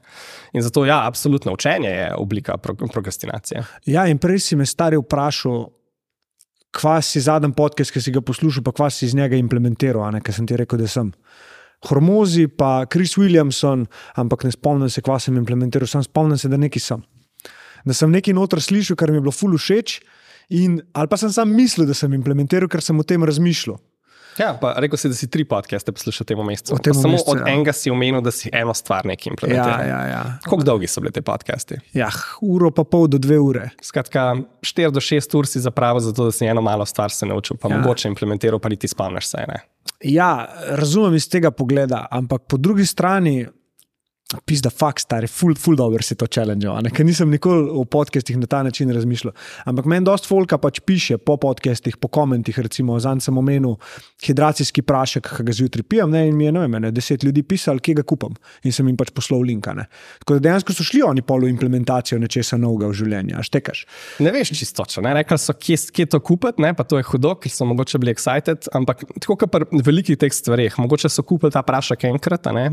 In 0.57 0.65
zato, 0.65 0.85
ja, 0.85 1.03
absolutno 1.07 1.53
učenje 1.53 1.89
je 1.89 2.09
oblika 2.17 2.57
pro, 2.57 2.73
prokrastinacije. 2.75 3.63
Ja, 3.85 3.96
in 4.05 4.19
prej 4.21 4.39
si 4.45 4.55
me 4.55 4.65
stari 4.65 4.99
vprašal, 4.99 5.65
kva 6.77 6.99
si 7.01 7.21
zadnji 7.23 7.55
podcast, 7.57 7.93
ki 7.93 8.01
si 8.03 8.13
ga 8.13 8.21
poslušal, 8.21 8.63
pa 8.65 8.73
kva 8.75 8.89
si 8.93 9.07
iz 9.07 9.15
njega 9.17 9.39
implementiral, 9.39 10.19
ker 10.21 10.35
sem 10.35 10.45
ti 10.45 10.57
rekel, 10.59 10.77
da 10.83 10.89
sem. 10.91 11.09
Hormozi, 11.87 12.47
pa 12.49 12.85
Chris 12.89 13.17
Williamson, 13.17 13.85
ampak 14.17 14.45
ne 14.45 14.53
spomnim 14.53 14.89
se, 14.89 15.01
kva 15.01 15.17
sem 15.21 15.37
implementiral, 15.37 15.89
sem 15.89 16.03
spomnim 16.05 16.37
se, 16.37 16.49
da 16.49 16.57
nekaj 16.57 16.83
sem. 16.83 17.03
Da 17.85 17.95
sem 17.97 18.11
nekaj 18.11 18.35
noter 18.37 18.61
slišal, 18.61 18.97
kar 18.99 19.13
mi 19.13 19.21
je 19.21 19.25
bilo 19.25 19.33
fulu 19.33 19.57
všeč, 19.61 19.99
ali 20.49 21.09
pa 21.09 21.17
sem 21.17 21.33
sam 21.33 21.53
mislil, 21.53 21.87
da 21.87 21.95
sem 21.97 22.13
implementiral, 22.13 22.69
ker 22.69 22.83
sem 22.83 22.97
o 22.97 23.05
tem 23.05 23.23
razmišljal. 23.23 23.79
Ja, 24.39 24.53
pa 24.53 24.73
rekel 24.73 24.97
si, 24.97 25.09
da 25.09 25.15
si 25.15 25.27
tri 25.27 25.43
podcaste 25.43 25.91
poslušal 25.91 26.23
v 26.23 26.27
tem 26.27 26.39
mesecu. 26.39 26.75
V 26.75 26.79
tem 26.79 26.93
Pa 26.93 26.99
samo 26.99 27.13
mesecu, 27.13 27.31
od 27.31 27.39
ja. 27.39 27.47
enega 27.47 27.73
si 27.73 27.89
omenil, 27.89 28.21
da 28.21 28.31
si 28.31 28.49
eno 28.53 28.73
stvar 28.73 29.05
nekaj 29.05 29.25
Ja, 29.25 29.31
implementiral. 29.31 29.81
ja, 29.81 30.01
ja. 30.05 30.21
Kako 30.43 30.63
dolgi 30.63 30.87
so 30.87 31.01
bili 31.01 31.11
te 31.11 31.21
podcasti? 31.21 31.75
ja, 31.93 32.09
uro 32.41 32.71
pa 32.71 32.83
pol 32.83 33.07
do 33.07 33.17
dve 33.17 33.39
ure. 33.39 33.69
Skratka, 33.81 34.35
4 34.61 34.91
do 34.91 34.99
6 34.99 35.33
ur 35.33 35.45
si 35.45 35.59
zapravil, 35.59 35.99
zato 36.01 36.25
da 36.25 36.31
si 36.31 36.45
eno 36.45 36.61
malo 36.61 36.85
stvar 36.85 37.09
se 37.09 37.25
naučil, 37.25 37.57
pa 37.57 37.67
Ja. 37.67 37.75
ja. 37.75 37.81
mogoče 37.81 38.07
implementiral, 38.07 38.59
pa 38.59 38.69
niti 38.69 38.87
spomniš 38.87 39.25
se. 39.27 39.37
Ne? 39.47 39.59
Ja, 40.03 40.45
razumem 40.69 41.15
iz 41.15 41.29
tega 41.29 41.51
pogleda, 41.51 42.05
ampak 42.11 42.41
po 42.43 42.57
drugi 42.57 42.85
strani, 42.85 43.47
pisa, 44.45 44.69
fakt, 44.69 45.05
stari, 45.05 45.27
ful, 45.27 45.55
ful 45.55 45.75
dobro 45.75 46.03
si 46.03 46.15
to 46.15 46.27
challenge, 46.27 46.67
ker 46.91 47.05
nisem 47.07 47.31
nikoli 47.31 47.69
v 47.71 47.85
podcestih 47.87 48.37
na 48.37 48.47
ta 48.49 48.59
način 48.63 48.91
razmišljal. 48.91 49.33
Ampak 49.65 49.87
meni 49.87 50.05
dosta 50.05 50.27
folka 50.27 50.57
pač 50.59 50.81
piše 50.83 51.17
po 51.17 51.37
podcestih, 51.39 51.95
po 51.97 52.09
komentih, 52.11 52.59
recimo, 52.59 52.97
zanj 52.99 53.23
sem 53.23 53.37
omenil 53.39 53.77
hidracijski 54.25 54.83
prašek, 54.83 55.31
ki 55.37 55.47
ga 55.47 55.55
zjutraj 55.55 55.87
pijem, 55.87 56.11
ne, 56.11 56.25
in 56.27 56.35
mi 56.35 56.49
je, 56.49 56.51
ne 56.51 56.65
vem, 56.65 56.89
deset 56.91 57.23
ljudi 57.23 57.45
pisalo, 57.47 57.79
kje 57.79 58.01
ga 58.01 58.03
kupam 58.07 58.35
in 58.67 58.75
sem 58.75 58.87
jim 58.87 58.99
pač 58.99 59.13
poslal 59.15 59.45
linka. 59.47 59.71
Ne. 59.77 59.87
Tako 60.23 60.37
da 60.37 60.49
dejansko 60.49 60.75
so 60.75 60.83
šli 60.87 61.05
oni 61.07 61.23
polo 61.23 61.47
implementacijo 61.47 62.19
nečesa 62.19 62.59
novega 62.59 62.91
v 62.91 62.99
življenju, 62.99 63.39
a 63.39 63.45
štekaš. 63.47 63.85
Ne 64.27 64.35
veš 64.35 64.51
čisto, 64.59 64.83
če 64.83 65.05
ne 65.07 65.15
rekli 65.21 65.39
so, 65.39 65.55
kje, 65.55 65.79
kje 65.95 66.09
to 66.17 66.19
kupiti, 66.19 66.63
ne? 66.65 66.73
pa 66.75 66.83
to 66.83 66.99
je 66.99 67.07
hudo, 67.07 67.37
ker 67.39 67.53
so 67.53 67.67
mogoče 67.69 68.03
bili 68.03 68.11
excited, 68.11 68.67
ampak 68.75 69.07
tako 69.21 69.39
kot 69.39 69.55
pri 69.55 69.83
velikih 69.87 70.19
teh 70.19 70.33
stvareh, 70.33 70.75
mogoče 70.81 71.11
so 71.11 71.23
kupili 71.23 71.55
ta 71.55 71.63
prašek 71.63 72.09
enkrat, 72.11 72.51
ne. 72.51 72.69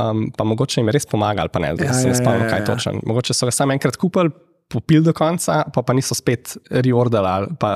Um, 0.00 0.30
pa 0.36 0.44
mogoče 0.48 0.80
jim 0.80 0.88
je 0.88 0.94
res 0.96 1.06
pomagali, 1.10 1.52
pa 1.52 1.60
ne, 1.62 1.74
da 1.76 1.84
Ja, 1.90 1.92
se 1.96 2.06
ja, 2.08 2.12
ne 2.14 2.18
spomnim, 2.18 2.46
ja, 2.46 2.50
kaj 2.54 2.62
ja. 2.62 2.66
točno. 2.70 2.94
Mogoče 3.06 3.34
so 3.36 3.48
ga 3.48 3.52
samo 3.54 3.74
enkrat 3.76 3.98
kupili, 4.00 4.32
popili 4.70 5.02
do 5.04 5.12
konca, 5.16 5.60
pa, 5.74 5.82
pa 5.82 5.94
niso 5.96 6.14
spet 6.14 6.54
reordali 6.70 7.26
ali 7.26 7.52
pa 7.60 7.74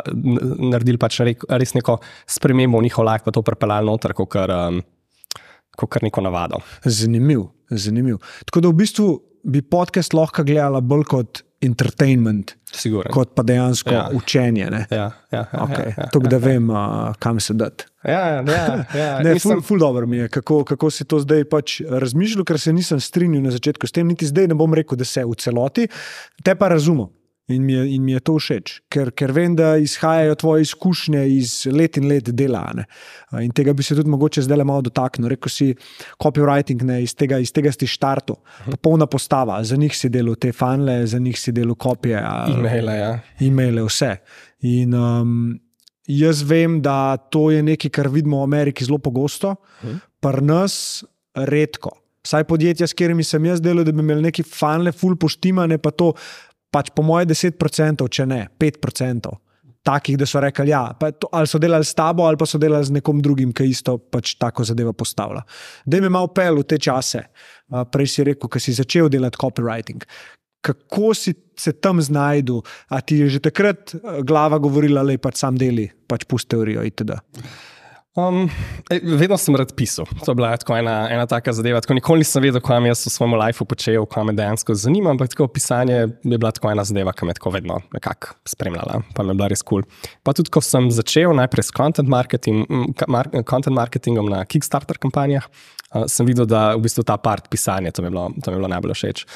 naredili 0.71 0.99
pač 1.03 1.21
re- 1.27 1.35
res 1.59 1.75
neko 1.75 1.99
spremembo 2.31 2.79
v 2.81 2.87
njihov 2.89 3.05
lak, 3.09 3.25
pa 3.27 3.35
to 3.35 3.43
prepeljali 3.43 3.87
noter, 3.91 4.15
kot 4.17 4.37
um, 4.41 4.81
kar 5.85 6.07
neko 6.07 6.23
navado. 6.25 6.63
Zanimiv, 6.87 7.49
zanimiv. 7.71 8.21
Tako 8.47 8.65
da 8.65 8.73
v 8.73 8.79
bistvu 8.81 9.09
bi 9.45 9.61
podcast 9.61 10.15
lahko 10.17 10.45
gledala 10.47 10.81
bolj 10.81 11.05
kot 11.11 11.44
entertainment, 11.65 12.55
Siguren. 12.73 13.13
kot 13.13 13.35
pa 13.35 13.43
dejansko 13.43 13.91
ja. 13.91 13.97
Ja. 13.97 14.11
učenje. 14.15 14.69
Ne? 14.71 14.87
Ja, 14.91 15.11
ja, 15.33 15.45
ja, 15.53 15.65
Okay. 15.65 15.89
ja, 15.89 15.95
ja, 15.99 16.09
Tako 16.13 16.29
da 16.29 16.39
vem, 16.39 16.71
uh, 16.71 16.77
kam 17.19 17.41
se 17.41 17.55
dati. 17.55 17.85
ja, 18.05 18.21
ja, 18.29 18.45
ja. 18.95 19.23
Ne, 19.23 19.33
Mislim, 19.35 19.59
ful, 19.59 19.63
ful 19.63 19.79
dobro 19.79 20.07
mi 20.07 20.17
je, 20.17 20.29
kako, 20.29 20.65
kako 20.65 20.91
si 20.91 21.05
to 21.05 21.19
zdaj 21.21 21.45
pač 21.45 21.81
razmišljal, 21.89 22.45
ker 22.45 22.61
se 22.61 22.73
nisem 22.73 23.01
strinjal 23.01 23.43
na 23.43 23.51
začetku 23.51 23.87
s 23.87 23.93
tem, 23.93 24.09
niti 24.09 24.27
zdaj 24.27 24.49
ne 24.49 24.55
bom 24.55 24.75
rekel, 24.75 24.99
da 24.99 25.05
se 25.05 25.25
v 25.25 25.35
celoti, 25.35 25.89
te 26.45 26.55
pa 26.55 26.69
razumem. 26.69 27.09
In 27.53 27.61
mi, 27.67 27.73
je, 27.75 27.83
in 27.95 28.01
mi 28.05 28.13
je 28.15 28.21
to 28.25 28.39
všeč, 28.41 28.71
ker, 28.89 29.11
ker 29.13 29.29
vem, 29.37 29.53
da 29.53 29.75
izhajajo 29.77 30.35
tvoje 30.41 30.63
izkušnje 30.65 31.25
iz 31.29 31.67
let 31.69 31.99
in 32.01 32.07
let 32.09 32.31
dela. 32.33 32.63
Ne? 32.73 32.87
In 33.45 33.51
tega 33.53 33.75
bi 33.77 33.85
se 33.85 33.93
tudi 33.95 34.09
mogoče 34.09 34.47
zdaj 34.47 34.57
le 34.57 34.65
malo 34.65 34.81
dotaknil. 34.87 35.29
Rekel 35.29 35.53
si, 35.53 35.67
copywriting, 36.17 36.83
ne, 36.89 37.03
iz, 37.05 37.13
tega, 37.15 37.37
iz 37.45 37.53
tega 37.53 37.69
si 37.73 37.85
štartu, 37.87 38.39
popolna 38.71 39.05
postava, 39.07 39.59
za 39.65 39.77
njih 39.77 39.93
si 39.93 40.09
delal 40.09 40.39
te 40.41 40.53
fanle, 40.57 41.03
za 41.07 41.19
njih 41.21 41.37
si 41.41 41.53
delal 41.53 41.75
kopije, 41.77 42.17
e-maile, 42.55 42.97
ja. 42.97 43.13
e-maile, 43.41 43.85
vse. 43.85 44.15
In 44.63 44.95
um, 44.97 45.37
Jaz 46.07 46.43
vem, 46.45 46.83
da 46.85 47.17
to 47.17 47.47
je 47.51 47.63
nekaj, 47.65 47.89
kar 47.91 48.09
vidimo 48.13 48.43
v 48.43 48.45
Ameriki 48.45 48.85
zelo 48.85 48.99
pogosto, 48.99 49.55
Mhm. 49.83 49.95
pa 50.21 50.33
nas 50.41 51.05
redko. 51.35 51.91
Vsaj 52.25 52.45
podjetja, 52.45 52.87
s 52.87 52.93
katerimi 52.93 53.25
sem 53.25 53.45
jaz 53.45 53.61
delal, 53.61 53.85
da 53.85 53.93
bi 53.93 54.01
imeli 54.01 54.23
neki 54.23 54.43
fanle, 54.45 54.93
full 54.93 55.17
poštimane, 55.17 55.79
pa 55.79 55.91
to 55.91 56.13
pač 56.75 56.91
po 56.95 57.05
moje 57.07 57.31
10%, 57.31 58.03
če 58.11 58.27
ne 58.27 58.45
5%. 58.59 59.33
Takih, 59.85 60.17
da 60.17 60.25
so 60.25 60.41
rekli, 60.41 60.71
ja, 60.73 60.87
to, 60.97 61.29
ali 61.37 61.49
so 61.49 61.61
delali 61.61 61.85
s 61.85 61.93
tabo, 61.97 62.25
ali 62.25 62.41
pa 62.41 62.49
so 62.49 62.57
delali 62.59 62.87
z 62.89 62.95
nekom 62.97 63.19
drugim, 63.23 63.51
ki 63.53 63.67
isto 63.69 63.99
pač 63.99 64.33
tako 64.41 64.65
zadevo 64.65 64.95
postavlja. 64.97 65.43
Da 65.85 66.01
me 66.01 66.09
malo 66.09 66.31
pel 66.33 66.63
v 66.63 66.65
te 66.65 66.79
čase. 66.81 67.27
A, 67.69 67.85
Prej 67.85 68.09
si 68.15 68.25
rekel, 68.25 68.49
ko 68.49 68.63
si 68.63 68.73
začel 68.73 69.13
delati 69.13 69.41
copywriting. 69.41 70.09
Kako 70.65 71.13
si 71.13 71.35
se 71.61 71.75
tam 71.77 72.01
znašel, 72.01 72.65
a 72.89 73.03
ti 73.05 73.21
je 73.21 73.29
že 73.37 73.43
takrat 73.45 73.93
glava 74.25 74.57
govorila, 74.59 75.05
da 75.05 75.13
je 75.13 75.21
pač 75.21 75.45
sam 75.45 75.61
deli, 75.61 75.85
pač 76.09 76.25
pusti 76.25 76.57
teorijo 76.57 76.87
itd. 76.89 77.21
Um, 78.15 78.47
vedno 79.03 79.35
sem 79.35 79.57
rad 79.59 79.73
pisal. 79.75 80.07
To 80.23 80.31
je 80.31 80.37
bila 80.39 80.53
tako 80.57 80.77
ena, 80.79 81.09
ena 81.11 81.27
taka 81.27 81.53
zadeva. 81.53 81.81
Tako 81.83 81.97
nikoli 81.99 82.23
nisem 82.23 82.45
vedel, 82.45 82.63
kaj 82.63 82.79
mi 82.81 82.87
jaz 82.93 83.01
v 83.09 83.11
svojem 83.11 83.35
življenju 83.35 83.67
počel, 83.67 84.05
kaj 84.07 84.27
me 84.29 84.35
dejansko 84.39 84.77
zanima. 84.79 85.11
Ampak 85.11 85.33
tako 85.33 85.49
pisanje 85.51 85.97
je 85.97 86.39
bila 86.39 86.53
tako 86.55 86.71
ena 86.71 86.85
zadeva, 86.87 87.11
ki 87.11 87.27
me 87.27 87.35
je 87.35 87.41
tako 87.41 87.51
vedno 87.57 87.81
nekako 87.91 88.37
spremljala, 88.47 89.01
pa 89.17 89.27
mi 89.27 89.35
je 89.35 89.39
bila 89.41 89.49
res 89.51 89.67
kul. 89.67 89.83
Cool. 89.83 90.13
Pa 90.23 90.37
tudi, 90.39 90.53
ko 90.55 90.63
sem 90.63 90.87
začel 90.95 91.35
najprej 91.35 91.67
s 91.67 91.75
content, 91.75 92.09
marketing, 92.09 92.71
mar, 93.11 93.33
content 93.51 93.75
marketingom 93.75 94.31
na 94.31 94.45
Kickstarter 94.47 95.01
kampanjah. 95.03 95.51
Uh, 95.91 96.07
sem 96.07 96.27
videl, 96.27 96.47
da 96.47 96.77
v 96.77 96.85
bistvu 96.87 97.03
ta 97.07 97.19
part 97.19 97.51
pisanja, 97.51 97.91
to 97.91 98.03
mi 98.03 98.13
je 98.13 98.15
bilo, 98.15 98.29
to 98.39 98.47
mi 98.47 98.55
je 98.55 98.63
bilo 98.63 98.71
najbolj 98.71 98.95
všeč. 98.95 99.27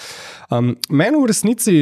Um, 0.54 0.76
Meni 0.86 1.18
v 1.18 1.32
resnici 1.32 1.80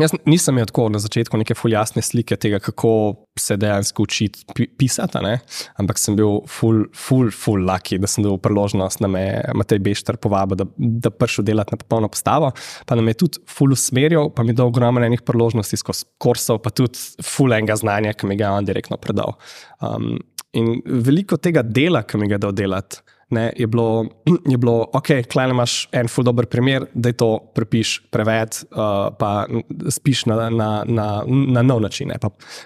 Jaz 0.00 0.10
nisem 0.26 0.56
imel 0.56 0.66
tako 0.66 0.88
na 0.90 0.98
začetku 0.98 1.38
neke 1.38 1.54
jasne 1.70 2.02
slike 2.02 2.34
tega, 2.42 2.58
kako 2.58 2.90
se 3.38 3.54
dejansko 3.56 4.02
učiti 4.02 4.66
pisati, 4.78 5.20
ne? 5.22 5.36
ampak 5.78 6.00
sem 6.02 6.16
bil 6.18 6.40
full, 6.50 6.88
full, 6.98 7.30
full 7.30 7.62
lucky, 7.62 8.00
da 8.02 8.10
sem 8.10 8.24
dobil 8.26 8.40
priložnost, 8.42 8.98
da 8.98 9.06
me 9.10 9.22
Matej 9.54 9.78
Bešter 9.86 10.18
povabi, 10.18 10.58
da, 10.58 10.66
da 10.76 11.14
prišel 11.14 11.46
delati 11.46 11.76
na 11.76 11.78
popolno 11.78 12.10
postavo. 12.10 12.50
Pa 12.86 12.98
nam 12.98 13.12
je 13.12 13.20
tudi 13.22 13.44
full 13.46 13.76
usmerjal, 13.76 14.32
pa 14.34 14.42
mi 14.42 14.50
je 14.50 14.58
dal 14.58 14.72
ogromno 14.72 15.04
enih 15.06 15.22
priložnosti 15.22 15.78
skozi 15.78 16.10
kursov, 16.18 16.58
pa 16.64 16.74
tudi 16.74 16.98
full 17.22 17.54
enega 17.54 17.78
znanja, 17.78 18.16
ki 18.18 18.26
mi 18.26 18.38
ga 18.40 18.50
je 18.50 18.62
on 18.64 18.66
direktno 18.66 18.98
predal. 18.98 19.38
Um, 19.78 20.16
in 20.58 20.80
veliko 21.06 21.38
tega 21.38 21.62
dela, 21.62 22.02
ki 22.02 22.18
mi 22.18 22.26
ga 22.26 22.40
je 22.40 22.46
dal 22.48 22.58
delati. 22.64 23.03
Ne, 23.30 23.52
je, 23.56 23.66
bilo, 23.66 24.06
je 24.52 24.58
bilo, 24.58 24.88
ok, 24.92 25.08
klej 25.30 25.50
imaš 25.50 25.76
en 25.92 26.08
ful 26.08 26.26
dobr 26.26 26.46
primer, 26.50 26.86
da 26.94 27.12
to 27.12 27.38
prepiš, 27.54 27.96
preved, 28.12 28.60
uh, 28.74 29.08
pa 29.18 29.46
spiš 29.90 30.26
na, 30.30 30.50
na, 30.50 30.70
na, 30.86 31.08
na 31.26 31.62
nov 31.62 31.80
način. 31.84 32.12
Ne, 32.12 32.18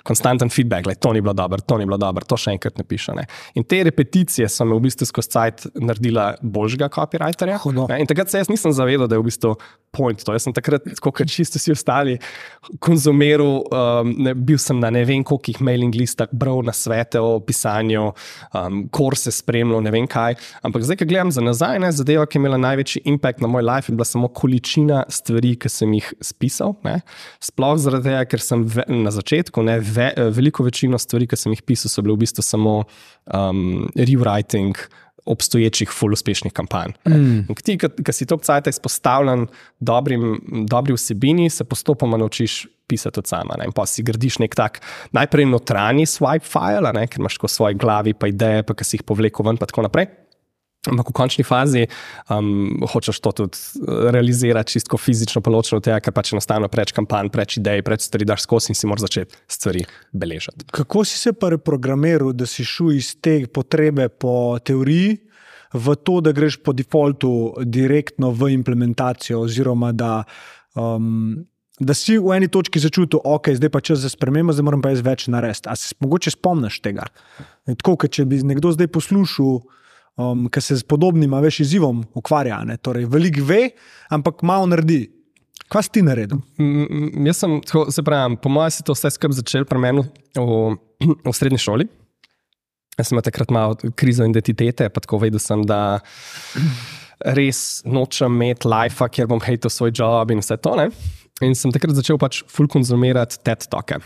konstanten 0.03 0.50
feedback, 0.50 0.87
da 0.87 0.95
to 0.95 1.12
ni 1.12 1.21
bilo 1.21 1.33
dobro, 1.33 1.61
to 1.61 1.79
ni 1.79 1.87
bilo 1.87 1.99
dobro, 2.00 2.25
to 2.25 2.37
še 2.37 2.57
enkrat 2.57 2.79
ne 2.79 2.85
piše. 2.85 3.15
Ne. 3.17 3.27
In 3.59 3.67
te 3.69 3.83
repeticije 3.87 4.49
so 4.50 4.67
me 4.67 4.77
v 4.77 4.87
bistvu 4.88 5.09
skozi 5.09 5.33
cajt 5.35 5.67
naredila 5.79 6.33
božjega 6.43 6.88
copywriterja. 6.95 7.61
Ne, 7.88 8.00
in 8.03 8.11
takrat 8.11 8.31
se 8.31 8.43
jaz 8.43 8.50
nisem 8.50 8.75
zavedal, 8.75 9.09
da 9.09 9.19
je 9.19 9.23
v 9.23 9.29
bistvu 9.29 9.55
point. 9.95 10.21
To. 10.25 10.35
Jaz 10.37 10.47
sem 10.47 10.55
takrat, 10.57 10.87
kot 11.03 11.23
čisto 11.31 11.61
vsi 11.61 11.73
ostali, 11.75 12.17
konzumiral, 12.85 13.62
um, 13.62 14.12
ne, 14.27 14.35
bil 14.35 14.61
sem 14.61 14.79
na 14.81 14.91
ne 14.95 15.05
vem 15.09 15.25
kolikih 15.27 15.61
mailing 15.65 15.95
listah, 15.97 16.31
bral 16.33 16.62
na 16.67 16.75
svete 16.77 17.21
o 17.23 17.38
pisanju, 17.45 18.11
um, 18.53 18.83
kurse 18.95 19.33
spremljal, 19.35 19.83
ne 19.85 19.95
vem 19.95 20.09
kaj. 20.11 20.37
Ampak 20.62 20.85
zdaj, 20.87 21.00
ko 21.00 21.09
gledam 21.09 21.33
za 21.35 21.43
nazaj, 21.45 21.81
ne, 21.83 21.90
zadeva, 21.95 22.26
ki 22.26 22.38
je 22.38 22.43
imela 22.43 22.59
največji 22.61 23.02
impact 23.11 23.43
na 23.45 23.50
moj 23.50 23.64
life, 23.67 23.90
je 23.90 23.97
bila 23.97 24.07
samo 24.09 24.28
količina 24.28 25.02
stvari, 25.12 25.55
ki 25.61 25.71
sem 25.73 25.97
jih 25.99 26.12
spisal. 26.25 26.76
Ne. 26.87 27.00
Sploh 27.45 27.76
zaradi 27.81 28.11
tega, 28.11 28.23
ker 28.31 28.45
sem 28.45 28.64
ve, 28.69 28.87
na 28.88 29.12
začetku, 29.14 29.64
ne, 29.67 29.78
ve, 29.83 30.12
veliko 30.35 30.67
večino 30.67 31.00
stvari, 31.00 31.28
ki 31.31 31.38
sem 31.38 31.57
jih 31.57 31.64
pisal, 31.67 31.93
so 31.93 32.05
bile 32.05 32.17
v 32.17 32.25
bistvu 32.25 32.45
samo 32.45 32.81
um, 33.26 33.87
rewriting. 33.99 34.78
Obstoječih, 35.28 35.90
full 35.93 36.14
uspešnih 36.17 36.55
kampanj. 36.57 36.95
Mm. 37.05 37.52
Ti, 37.61 37.75
ki 37.76 38.12
si 38.17 38.25
to 38.25 38.38
cajt 38.40 38.71
izpostavljen 38.71 39.43
dobrim, 39.76 40.38
dobri 40.71 40.97
vsebini, 40.97 41.50
se 41.52 41.67
postopoma 41.69 42.17
naučiš 42.17 42.62
pisati 42.88 43.21
od 43.21 43.26
sama. 43.26 43.59
Ne? 43.59 43.69
In 43.69 43.76
pa 43.76 43.85
si 43.87 44.02
gradiš 44.02 44.40
nek 44.43 44.57
tak 44.57 44.81
najprej 45.12 45.47
notranji 45.50 46.09
swipe 46.09 46.49
file, 46.49 46.93
ne? 46.97 47.05
ker 47.07 47.21
imaš 47.21 47.37
v 47.43 47.52
svoji 47.52 47.76
glavi 47.78 48.17
pa 48.17 48.33
ideje, 48.33 48.64
pa 48.64 48.75
ki 48.75 48.88
si 48.88 48.97
jih 48.97 49.05
povlekel 49.05 49.45
ven, 49.45 49.61
in 49.61 49.62
tako 49.62 49.85
naprej. 49.85 50.09
Ampak 50.88 51.11
v 51.12 51.16
končni 51.16 51.45
fazi 51.47 51.87
um, 52.33 52.80
hočeš 52.88 53.21
to 53.25 53.33
tudi 53.42 53.59
realizirati, 54.14 54.73
čisto 54.76 54.99
fizično, 55.00 55.42
pa 55.45 55.52
ločeno 55.52 55.83
od 55.83 55.87
tega, 55.88 56.00
ker 56.04 56.14
pač 56.16 56.33
enostavno 56.35 56.71
preveč 56.73 56.95
kampanj, 56.97 57.30
preveč 57.35 57.59
idej, 57.61 57.85
preveč 57.87 58.09
stvari 58.09 58.28
daš 58.28 58.47
skozi 58.47 58.73
in 58.73 58.78
si 58.78 58.90
moraš 58.90 59.07
začeti 59.09 59.40
stvari 59.49 59.85
beležiti. 60.12 60.68
Kako 60.73 61.04
si 61.04 61.18
se 61.18 61.33
pa 61.33 61.52
reprogramiral, 61.54 62.33
da 62.33 62.49
si 62.49 62.66
šel 62.66 62.97
iz 62.99 63.14
te 63.21 63.40
potrebe 63.47 64.09
po 64.09 64.59
teoriji 64.59 65.18
v 65.73 65.95
to, 66.00 66.21
da 66.25 66.33
greš 66.33 66.62
po 66.64 66.73
defaultu 66.73 67.54
direktno 67.64 68.33
v 68.33 68.54
implementacijo, 68.57 69.45
oziroma 69.45 69.92
da. 69.92 70.25
Um, 70.75 71.47
Da 71.78 71.95
si 71.95 72.16
v 72.18 72.35
eni 72.35 72.49
točki 72.50 72.80
začutil, 72.83 73.23
je 73.23 73.54
zdaj 73.54 73.71
pa 73.71 73.78
čas 73.78 74.02
za 74.02 74.11
spremembo, 74.11 74.50
zdaj 74.50 74.64
moram 74.66 74.83
pa 74.83 74.90
jaz 74.90 74.99
več 74.99 75.28
narediti. 75.30 75.68
Ali 75.71 75.78
se 75.78 75.95
mogoče 76.02 76.30
spomniš 76.35 76.80
tega? 76.83 77.07
Tako, 77.71 77.95
če 78.11 78.25
bi 78.26 78.42
nekdo 78.42 78.73
zdaj 78.75 78.90
poslušal, 78.90 79.61
um, 80.18 80.48
ki 80.50 80.62
se 80.62 80.76
z 80.80 80.87
podobnim, 80.88 81.37
veš, 81.42 81.62
izzivom 81.66 82.02
ukvarja. 82.18 82.60
Ne? 82.68 82.76
Torej, 82.82 83.06
veliko 83.10 83.46
ve, 83.48 83.62
ampak 84.10 84.42
malo 84.46 84.66
naredi. 84.70 85.06
Kaj 85.68 85.84
si 85.84 85.94
ti 85.98 86.02
naredil? 86.04 86.40
Mm, 86.60 87.26
jaz 87.28 87.42
sem, 87.44 87.58
tako, 87.64 87.87
se 87.92 88.04
pravi, 88.04 88.38
po 88.42 88.52
mojem, 88.52 88.72
se 88.72 88.84
to 88.87 88.96
vse 88.96 89.12
skupaj 89.14 89.40
začel 89.42 89.66
pri 89.68 89.80
meni 89.82 90.04
v, 90.37 90.76
v 91.26 91.34
srednji 91.37 91.60
šoli. 91.60 91.88
Jaz 92.98 93.12
sem 93.12 93.20
takrat 93.22 93.52
imel 93.52 93.76
krizo 93.94 94.26
identitete, 94.26 94.88
pa 94.90 95.02
tako 95.04 95.20
vedel 95.22 95.42
sem, 95.42 95.62
da 95.68 96.00
res 97.37 97.82
nočem 97.87 98.32
imeti 98.38 98.68
life, 98.70 99.06
kjer 99.14 99.28
bom 99.30 99.42
hejtel 99.44 99.70
svoj 99.70 99.92
job 99.94 100.32
in 100.34 100.42
vse 100.42 100.58
to. 100.62 100.75
Ne? 100.78 100.88
In 101.44 101.54
sem 101.58 101.75
takrat 101.75 101.94
začel 101.98 102.18
pač 102.18 102.40
full 102.50 102.70
konzumirati 102.70 103.38
TED 103.46 103.68
toke. 103.70 104.00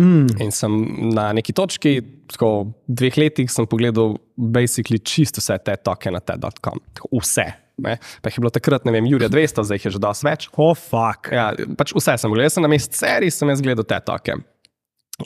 Mm. 0.00 0.40
In 0.40 0.52
sem 0.54 0.76
na 1.12 1.30
neki 1.36 1.52
točki, 1.56 1.98
tako 2.32 2.70
dveh 2.88 3.18
letih, 3.20 3.50
sem 3.52 3.66
pogledal 3.68 4.16
basically 4.34 5.00
čisto 5.04 5.42
vse 5.42 5.58
te 5.66 5.74
toke 5.84 6.12
na 6.14 6.22
TED.com. 6.24 6.80
Vse. 7.12 7.50
Ne? 7.80 7.96
Pa 8.20 8.28
jih 8.28 8.38
je 8.38 8.44
bilo 8.44 8.52
takrat, 8.52 8.84
ne 8.84 8.92
vem, 8.92 9.08
Jurija 9.08 9.30
200, 9.32 9.64
zdaj 9.64 9.80
jih 9.80 9.88
je 9.88 9.94
že 9.96 10.02
dosti 10.02 10.28
več. 10.28 10.48
Oh, 10.56 10.72
fuck. 10.76 11.30
Ja, 11.32 11.50
pač 11.80 11.94
vse 11.96 12.16
sem 12.20 12.32
gledal, 12.32 12.48
jaz 12.48 12.58
sem 12.58 12.64
na 12.64 12.72
mestu 12.72 13.00
seriji, 13.00 13.34
sem 13.34 13.52
jaz 13.52 13.64
gledal 13.64 13.88
te 13.88 14.00
toke. 14.04 14.36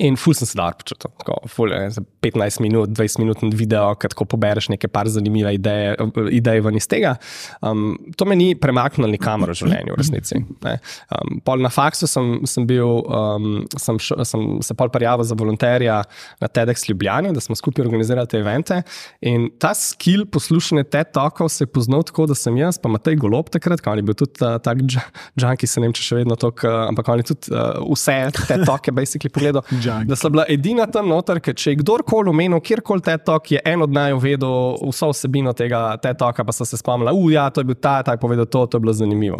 In 0.02 0.16
ful 0.16 0.34
sem 0.34 0.48
se 0.48 0.56
dar 0.58 0.74
počutil. 0.78 1.10
Tako, 1.20 1.36
ful, 1.50 1.72
je, 1.72 1.90
za 1.96 2.02
15 2.24 2.60
minut, 2.64 2.90
20 2.90 3.20
minut 3.22 3.42
video, 3.54 3.92
ki 3.98 4.10
tako 4.12 4.26
pobereš 4.34 4.70
nekaj 4.72 4.90
par 4.92 5.08
zanimive 5.10 5.52
ideje, 5.54 5.94
ideje 6.34 6.64
ven 6.64 6.78
iz 6.78 6.88
tega. 6.90 7.14
Um, 7.62 7.94
to 8.18 8.26
me 8.28 8.36
ni 8.38 8.54
premaknilo 8.58 9.10
nikamor 9.12 9.52
v 9.52 9.58
življenju, 9.60 9.94
v 9.94 10.00
resnici. 10.00 10.40
Um, 10.64 11.40
na 11.62 11.70
faksu 11.72 12.08
sem, 12.10 12.32
sem 12.48 12.66
bil, 12.68 13.04
um, 13.04 13.62
sem, 13.78 14.00
š, 14.00 14.18
sem 14.26 14.46
se 14.64 14.76
pol 14.78 14.90
prijavil 14.94 15.26
za 15.28 15.36
volonterja 15.38 16.00
na 16.42 16.50
TEDx 16.50 16.88
Ljubljani, 16.88 17.34
da 17.36 17.42
smo 17.44 17.56
skupaj 17.58 17.84
organizirali 17.84 18.30
te 18.30 18.40
evente. 18.42 18.80
In 19.24 19.50
ta 19.62 19.74
skill 19.78 20.26
poslušanja 20.26 20.86
TED 20.90 21.14
talkov 21.14 21.52
se 21.52 21.66
je 21.66 21.70
poznal 21.70 22.02
tako, 22.06 22.26
da 22.30 22.38
sem 22.38 22.56
jaz, 22.58 22.80
pa 22.80 22.90
Matej 22.92 23.18
Golob 23.22 23.52
takrat, 23.54 23.82
ki 23.84 23.98
je 24.00 24.06
bil 24.06 24.18
tudi 24.18 24.42
uh, 24.42 24.56
tak 24.62 24.82
džanki, 24.82 25.68
se 25.68 25.80
ne 25.80 25.88
vem, 25.88 25.96
če 25.96 26.08
še 26.08 26.20
vedno 26.22 26.38
to, 26.40 26.50
ampak 26.88 27.08
on 27.12 27.22
je 27.22 27.30
tudi 27.32 27.54
uh, 27.54 27.78
vse 27.92 28.18
te 28.48 28.58
talke 28.64 28.94
basically 28.94 29.32
pogledal. 29.32 29.64
Da 30.08 30.16
so 30.16 30.30
bila 30.32 30.44
edina 30.48 30.86
tam 30.90 31.08
noter, 31.12 31.40
ker 31.44 31.56
če 31.58 31.72
je 31.74 31.80
kdorkoli 31.80 32.30
omenil, 32.32 32.60
kjerkoli 32.64 33.04
te 33.04 33.16
tok, 33.18 33.50
je 33.54 33.62
en 33.64 33.84
od 33.84 33.92
naj 33.94 34.16
vedel 34.22 34.76
vso 34.80 35.10
vsebino 35.12 35.52
tega 35.56 35.82
te 36.02 36.14
toka, 36.18 36.44
pa 36.44 36.54
so 36.54 36.66
se 36.68 36.78
spomnili, 36.80 37.10
da 37.10 37.32
ja, 37.34 37.46
je 37.56 37.64
bil 37.68 37.78
ta, 37.78 37.96
ta 38.06 38.16
je 38.16 38.22
povedal 38.22 38.46
to, 38.46 38.66
to 38.66 38.78
je 38.78 38.84
bilo 38.86 38.92
zanimivo. 38.96 39.38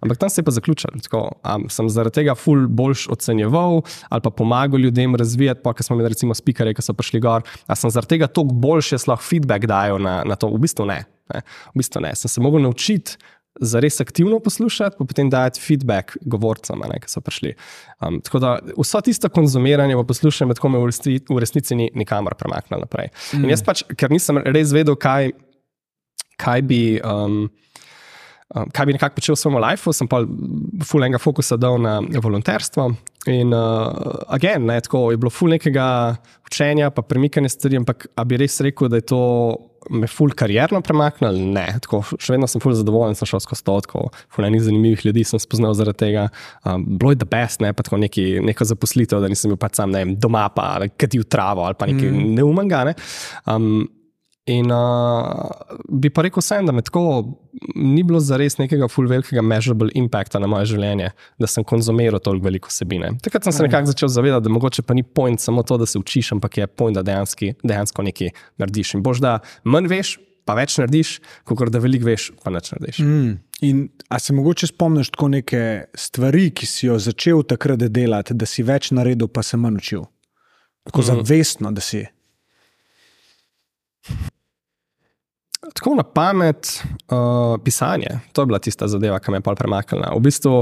Ampak 0.00 0.18
tam 0.18 0.32
se 0.32 0.40
je 0.40 0.46
pa 0.46 0.54
zaključil. 0.56 0.98
Tako, 1.06 1.22
um, 1.40 1.68
sem 1.72 1.88
zaradi 1.92 2.20
tega 2.20 2.34
ful 2.38 2.66
boljš 2.68 3.08
ocenjeval 3.14 3.82
ali 4.08 4.22
pa 4.22 4.30
pomagal 4.30 4.80
ljudem 4.80 5.16
razvijati, 5.16 5.60
pa 5.64 5.74
ker 5.74 5.84
smo 5.84 5.96
imeli 5.96 6.14
recimo 6.14 6.34
spikere, 6.34 6.74
ki 6.74 6.82
so 6.82 6.94
prišli 6.96 7.20
gor. 7.20 7.44
A 7.66 7.76
sem 7.76 7.90
zaradi 7.90 8.16
tega 8.16 8.26
toliko 8.26 8.54
boljše 8.54 9.02
lahko 9.06 9.24
feedback 9.24 9.66
dajal 9.66 10.00
na, 10.02 10.22
na 10.24 10.36
to? 10.36 10.50
V 10.52 10.62
bistvu 10.62 10.86
ne. 10.86 11.04
ne. 11.34 11.42
V 11.74 11.82
bistvu 11.82 12.02
ne. 12.04 12.14
Sem 12.14 12.32
se 12.32 12.40
mogel 12.40 12.62
naučiti 12.62 13.16
za 13.60 13.80
res 13.80 14.00
aktivno 14.00 14.38
poslušati, 14.40 14.96
pa 14.98 15.04
potem 15.04 15.30
dajati 15.30 15.60
feedback 15.60 16.16
govorcem, 16.22 16.82
ki 17.02 17.10
so 17.10 17.22
prišli. 17.24 17.54
Um, 18.00 18.20
tako 18.24 18.40
da 18.42 18.56
vso 18.76 19.00
tisto 19.00 19.28
konzumiranje, 19.28 19.96
poslušanje, 20.08 20.58
tako 20.58 20.72
me 20.74 20.82
v 20.82 20.90
resnici, 20.90 21.24
v 21.30 21.38
resnici 21.42 21.78
ni 21.78 21.90
nikamor 21.94 22.36
premaknilo 22.38 22.84
naprej. 22.84 23.12
Mm. 23.32 23.44
In 23.44 23.54
jaz 23.54 23.64
pač, 23.66 23.84
ker 23.96 24.12
nisem 24.12 24.42
res 24.44 24.74
vedel, 24.76 24.98
kaj, 25.00 25.32
kaj 26.40 26.66
bi. 26.66 26.82
Um, 27.04 27.46
Um, 28.54 28.68
kaj 28.70 28.86
bi 28.86 28.94
nekako 28.94 29.18
počel 29.18 29.34
v 29.34 29.38
svojem 29.40 29.56
življenju, 29.58 29.92
sem 29.98 30.06
pa 30.06 30.20
fulenga 30.86 31.18
fokusa 31.18 31.56
dal 31.58 31.80
na 31.82 31.96
volonterstvo. 31.98 32.84
In, 33.26 33.50
uh, 33.50 34.22
again, 34.30 34.68
ne, 34.68 34.76
tako 34.80 35.10
je 35.10 35.18
bilo 35.18 35.32
ful 35.34 35.50
nekega 35.50 36.14
učenja, 36.46 36.92
pa 36.94 37.02
premikanja 37.02 37.50
stvari, 37.50 37.80
ampak 37.82 38.06
bi 38.22 38.38
res 38.38 38.60
rekel, 38.62 38.86
da 38.86 39.00
je 39.00 39.06
to 39.10 39.22
me 39.90 40.08
ful 40.10 40.32
karjerno 40.36 40.80
premaknili, 40.84 41.42
ne, 41.56 41.66
tako, 41.84 42.02
še 42.18 42.34
vedno 42.34 42.48
sem 42.50 42.62
ful 42.62 42.74
zadovoljen, 42.76 43.16
sem 43.18 43.28
šel 43.30 43.42
skozi 43.44 43.64
to, 43.66 43.76
tako, 43.86 44.04
ful 44.32 44.46
enih 44.48 44.62
zanimivih 44.66 45.04
ljudi 45.08 45.24
sem 45.28 45.42
spoznal 45.42 45.76
zaradi 45.78 46.02
tega. 46.06 46.28
Um, 46.64 46.84
bilo 46.98 47.14
je 47.14 47.20
the 47.22 47.28
best, 47.30 47.62
ne, 47.64 47.72
pa 47.76 47.86
tako 47.86 48.00
neki, 48.02 48.26
neko 48.46 48.68
zaposlitev, 48.68 49.22
da 49.24 49.30
nisem 49.32 49.52
bil 49.52 49.60
pač 49.60 49.80
sam, 49.80 49.94
ne 49.94 50.04
vem, 50.04 50.16
doma 50.20 50.46
pa 50.54 50.86
kadil 50.98 51.26
travo 51.30 51.66
ali 51.66 51.78
pa 51.78 51.88
nekaj 51.90 52.10
mm. 52.12 52.32
neumanga, 52.38 52.84
ne. 52.90 52.96
Um, 53.50 53.86
In 54.46 54.70
uh, 54.70 55.50
bi 55.90 56.06
pa 56.14 56.22
rekel, 56.22 56.42
sem, 56.44 56.66
da 56.66 56.72
me 56.72 56.82
tako 56.86 57.02
ni 57.74 58.04
bilo 58.06 58.20
zares 58.22 58.58
nekega 58.60 58.86
full 58.88 59.10
velikega 59.10 59.42
measurable 59.42 59.90
impacta 59.98 60.38
na 60.38 60.46
moje 60.50 60.68
življenje, 60.70 61.08
da 61.42 61.48
sem 61.50 61.66
konzumiral 61.66 62.22
toliko 62.22 62.46
veliko 62.46 62.70
vsebine. 62.70 63.16
Takrat 63.26 63.48
sem 63.48 63.56
se 63.56 63.66
nekako 63.66 63.90
začel 63.90 64.12
zavedati, 64.14 64.46
da 64.46 64.52
mogoče 64.54 64.86
pa 64.86 64.94
ni 64.94 65.02
point 65.02 65.42
samo 65.42 65.66
to, 65.66 65.80
da 65.82 65.88
se 65.90 65.98
učiš, 65.98 66.30
ampak 66.38 66.60
je 66.60 66.70
point, 66.70 66.94
da 66.94 67.02
dejanski, 67.02 67.56
dejansko 67.66 68.06
nekaj 68.06 68.30
narediš. 68.62 68.94
In 68.94 69.02
boš, 69.02 69.24
da 69.24 69.34
manj 69.66 69.90
veš, 69.90 70.14
pa 70.46 70.54
več 70.54 70.78
narediš, 70.78 71.18
kot 71.42 71.66
da 71.74 71.82
veliko 71.82 72.06
veš, 72.12 72.30
pa 72.44 72.54
več 72.54 72.70
narediš. 72.76 73.02
Mm. 73.02 73.36
In 73.66 73.86
a 74.14 74.20
se 74.22 74.36
mogoče 74.36 74.70
spomniš 74.70 75.10
tako 75.16 75.32
neke 75.34 75.62
stvari, 75.98 76.52
ki 76.54 76.70
si 76.70 76.86
jo 76.86 77.00
začel 77.02 77.42
takrat 77.42 77.82
delati, 77.90 78.36
da 78.38 78.46
si 78.46 78.62
več 78.62 78.92
naredil, 78.94 79.26
pa 79.26 79.42
se 79.42 79.58
manj 79.58 79.82
učil? 79.82 80.06
Tako 80.86 81.02
mm. 81.02 81.10
zavestno, 81.10 81.74
da 81.74 81.82
si. 81.82 82.06
Tako 85.60 85.94
na 85.94 86.04
pamet, 86.04 86.68
uh, 87.10 87.56
pisanje, 87.64 88.20
to 88.32 88.42
je 88.42 88.46
bila 88.46 88.58
tista 88.62 88.88
zadeva, 88.88 89.18
ki 89.18 89.32
me 89.32 89.40
je 89.40 89.46
pol 89.46 89.56
premaknila. 89.58 90.12
V 90.14 90.20
bistvu, 90.28 90.60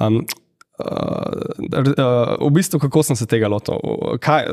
um, 0.00 0.20
uh, 0.78 2.36
v 2.40 2.50
bistvu, 2.54 2.80
kako 2.86 3.02
sem 3.08 3.18
se 3.18 3.26
tega 3.28 3.50
lotil, 3.52 3.80
kaj, 4.22 4.46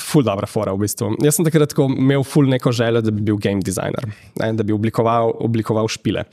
ful 0.00 0.26
dobra 0.26 0.50
fora. 0.50 0.74
V 0.74 0.82
bistvu. 0.84 1.14
Jaz 1.24 1.38
sem 1.38 1.46
takrat 1.46 1.76
imel 1.86 2.26
ful 2.26 2.50
neko 2.50 2.74
željo, 2.74 3.04
da 3.06 3.14
bi 3.14 3.24
bil 3.24 3.38
game 3.38 3.62
designer, 3.64 4.04
ne, 4.40 4.50
da 4.52 4.66
bi 4.66 4.74
oblikoval, 4.74 5.36
oblikoval 5.46 5.88
špile. 5.88 6.26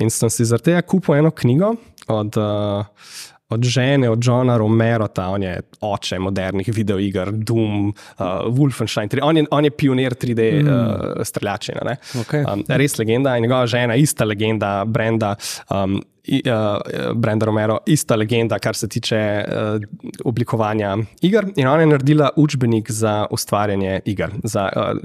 In 0.00 0.12
sem 0.14 0.30
si 0.30 0.46
zaradi 0.46 0.70
tega 0.70 0.86
kupil 0.86 1.18
eno 1.20 1.34
knjigo 1.34 1.74
od. 2.08 2.40
Uh, 2.40 3.28
od 3.50 3.64
žene, 3.64 4.10
od 4.10 4.26
Johna 4.26 4.56
Romero, 4.58 5.08
ta 5.08 5.28
on 5.28 5.42
je 5.42 5.56
oče 5.80 6.18
modernih 6.18 6.70
videoiger, 6.74 7.32
Doom, 7.32 7.88
uh, 7.88 8.26
Wolfenstein, 8.46 9.10
on 9.22 9.36
je, 9.36 9.46
on 9.50 9.64
je 9.64 9.70
pionir 9.70 10.14
3D 10.14 10.50
mm. 10.62 10.68
uh, 10.68 11.24
streljačine. 11.26 11.96
Okay. 12.24 12.44
Um, 12.46 12.64
res 12.68 12.98
legenda 12.98 13.36
in 13.36 13.42
njegova 13.46 13.66
žena, 13.66 13.94
ista 13.94 14.24
legenda, 14.24 14.84
Brenda. 14.84 15.34
Um, 15.70 16.00
Uh, 16.30 17.14
Brenda 17.16 17.46
Romero, 17.46 17.78
ista 17.86 18.14
legenda, 18.14 18.58
kar 18.58 18.76
se 18.76 18.88
tiče 18.88 19.18
uh, 19.18 19.80
oblikovanja 20.24 20.96
iger. 21.22 21.46
In 21.56 21.66
ona 21.66 21.80
je 21.80 21.86
naredila 21.86 22.28
učbenik 22.36 22.90
za 22.90 23.26
ustvarjanje 23.30 24.00
iger, 24.04 24.30
za, 24.44 24.68
uh, 24.76 25.00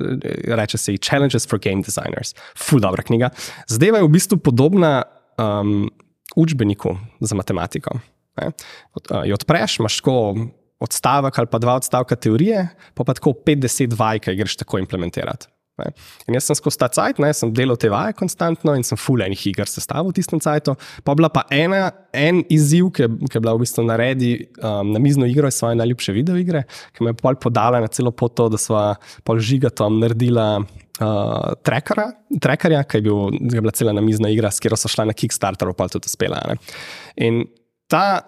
reče 0.56 0.78
se, 0.78 0.98
Challenges 0.98 1.48
for 1.50 1.60
Game 1.60 1.82
Designers. 1.82 2.36
Ful, 2.58 2.84
dobra 2.84 3.04
knjiga. 3.04 3.30
Zdaj 3.68 3.96
je 3.96 4.04
v 4.04 4.12
bistvu 4.12 4.38
podobna 4.38 5.04
um, 5.38 5.90
učbeniku 6.36 6.98
za 7.20 7.36
matematiko. 7.36 8.00
Ne. 8.42 8.52
Jo 9.30 9.40
odpreš, 9.40 9.80
imaš 9.80 10.00
tako 10.02 10.36
odstavek 10.80 11.40
ali 11.40 11.52
pa 11.52 11.60
dva 11.60 11.76
odstavka 11.80 12.16
teorije, 12.16 12.68
pa 12.94 13.04
pa 13.04 13.14
tako 13.14 13.34
50 13.48 13.96
vaj, 14.00 14.20
ki 14.26 14.36
greš 14.36 14.58
tako 14.62 14.80
implementirati. 14.84 15.48
Ne. 15.76 15.90
In 16.30 16.38
jaz 16.38 16.46
sem 16.48 16.56
skozi 16.56 16.80
ta 16.80 16.88
cajt, 16.88 17.18
ne, 17.20 17.34
sem 17.36 17.52
delal 17.52 17.76
te 17.80 17.90
vaje 17.92 18.14
konstantno 18.16 18.78
in 18.80 18.86
sem 18.88 19.00
fulejnih 19.00 19.42
iger 19.52 19.68
sestavil 19.68 20.14
v 20.14 20.16
tistem 20.16 20.40
cajtu. 20.40 20.78
Pa 21.04 21.16
bila 21.20 21.28
pa 21.34 21.44
ena, 21.52 21.90
en 22.16 22.40
izziv, 22.54 22.94
ki, 22.96 23.10
ki 23.28 23.36
je 23.36 23.42
bila 23.44 23.58
v 23.58 23.64
bistvu 23.66 23.84
naredi 23.84 24.32
um, 24.56 24.94
na 24.96 25.02
mizno 25.04 25.28
igro 25.28 25.52
iz 25.52 25.60
svoje 25.60 25.76
najljubše 25.82 26.16
videoigre, 26.16 26.64
ki 26.96 27.04
me 27.04 27.12
je 27.12 27.20
pol 27.20 27.36
podala 27.44 27.84
na 27.84 27.92
celo 27.92 28.16
pot 28.16 28.38
to, 28.40 28.48
da 28.54 28.62
sva 28.62 28.86
pol 29.28 29.44
žigatom 29.44 30.00
naredila 30.00 30.48
uh, 30.64 31.52
trackerja, 31.68 32.08
trackerja, 32.40 32.86
ki 32.88 33.02
je, 33.02 33.08
bil, 33.10 33.36
je 33.52 33.68
bila 33.68 33.76
cela 33.76 33.96
namizna 34.00 34.32
igra, 34.32 34.54
s 34.56 34.64
katero 34.64 34.80
so 34.80 34.92
šla 34.92 35.10
na 35.12 35.18
Kickstarter, 35.18 35.76
pa 35.76 35.92
tudi 35.92 36.08
uspela. 36.08 36.40
Ne. 36.48 36.60
In 37.20 37.44
ta, 37.88 38.24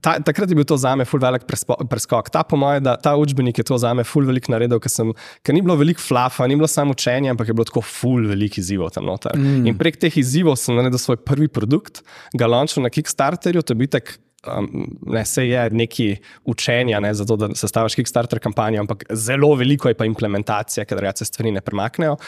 ta, 0.00 0.16
takrat 0.24 0.50
je 0.50 0.56
bil 0.58 0.66
to 0.66 0.76
za 0.80 0.94
me 0.96 1.06
ful 1.08 1.22
velik 1.22 1.46
preskok. 1.46 2.30
Ta, 2.32 2.42
po 2.48 2.58
mojem, 2.60 2.86
ta 3.02 3.14
učbenik 3.20 3.58
je 3.60 3.66
to 3.66 3.78
za 3.78 3.94
me 3.94 4.04
ful 4.04 4.26
velik 4.26 4.48
naredil, 4.52 4.80
ker, 4.82 4.92
sem, 4.92 5.12
ker 5.44 5.56
ni 5.56 5.62
bilo 5.64 5.76
veliko 5.80 6.02
flafa, 6.02 6.48
ni 6.50 6.58
bilo 6.58 6.70
samo 6.70 6.96
učenje, 6.96 7.32
ampak 7.34 7.50
je 7.50 7.56
bilo 7.56 7.68
tako 7.68 7.84
ful 7.84 8.28
velik 8.30 8.58
izzivov 8.62 8.94
tam 8.96 9.08
noter. 9.10 9.36
Mm. 9.38 9.64
In 9.70 9.78
prek 9.80 10.00
teh 10.00 10.20
izzivov 10.20 10.58
sem 10.60 10.76
naredil 10.78 11.00
svoj 11.00 11.20
prvi 11.24 11.50
produkt, 11.52 12.04
ga 12.34 12.50
launchal 12.50 12.86
na 12.86 12.92
Kickstarterju, 12.92 13.64
to 13.64 13.76
je 13.76 13.84
bitek. 13.86 14.16
Um, 14.44 14.66
ne, 15.08 15.22
se 15.24 15.46
je 15.48 15.60
neki 15.72 16.18
učenja, 16.52 16.98
ne, 17.00 17.14
zato 17.16 17.32
da 17.40 17.46
se 17.56 17.64
staviš 17.64 17.94
Kickstarter 17.96 18.36
kampanjo, 18.44 18.82
ampak 18.82 19.06
zelo 19.16 19.48
veliko 19.56 19.88
je 19.88 19.96
pa 19.96 20.04
implementacija, 20.04 20.84
ker 20.84 21.00
se 21.16 21.24
stvari 21.24 21.54
ne 21.54 21.62
premaknejo. 21.64 22.18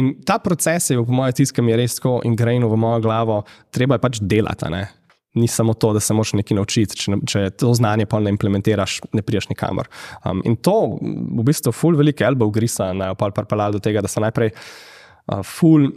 In 0.00 0.14
ta 0.24 0.38
proces 0.40 0.88
je, 0.88 0.96
po 0.96 1.12
mojem, 1.12 1.36
mi 1.60 1.74
je 1.74 1.76
res 1.82 1.98
tako 2.00 2.22
ingrajeno 2.24 2.72
v 2.72 2.78
mojo 2.80 3.02
glavo, 3.04 3.42
treba 3.68 4.00
je 4.00 4.04
pač 4.08 4.22
delati 4.24 4.72
ni 5.36 5.48
samo 5.48 5.74
to, 5.74 5.92
da 5.92 6.00
se 6.00 6.14
moraš 6.16 6.32
nekaj 6.40 6.56
naučiti. 6.56 6.96
Če, 6.96 7.20
če 7.28 7.44
to 7.60 7.72
znanje 7.76 8.08
pa 8.10 8.20
ne 8.24 8.32
implementiraš, 8.34 8.98
ne 9.16 9.22
priješ 9.22 9.50
nikamor. 9.52 9.88
Um, 10.24 10.42
in 10.48 10.56
to 10.56 10.96
v 11.00 11.46
bistvu 11.46 11.74
ful 11.76 11.98
velike 11.98 12.24
elbow 12.26 12.50
grisa 12.52 12.92
na 12.96 13.12
opal 13.14 13.34
parpalal 13.36 13.76
do 13.76 13.82
tega, 13.84 14.02
da 14.04 14.10
so 14.10 14.22
najprej 14.24 14.52
uh, 14.54 15.42
ful 15.44 15.90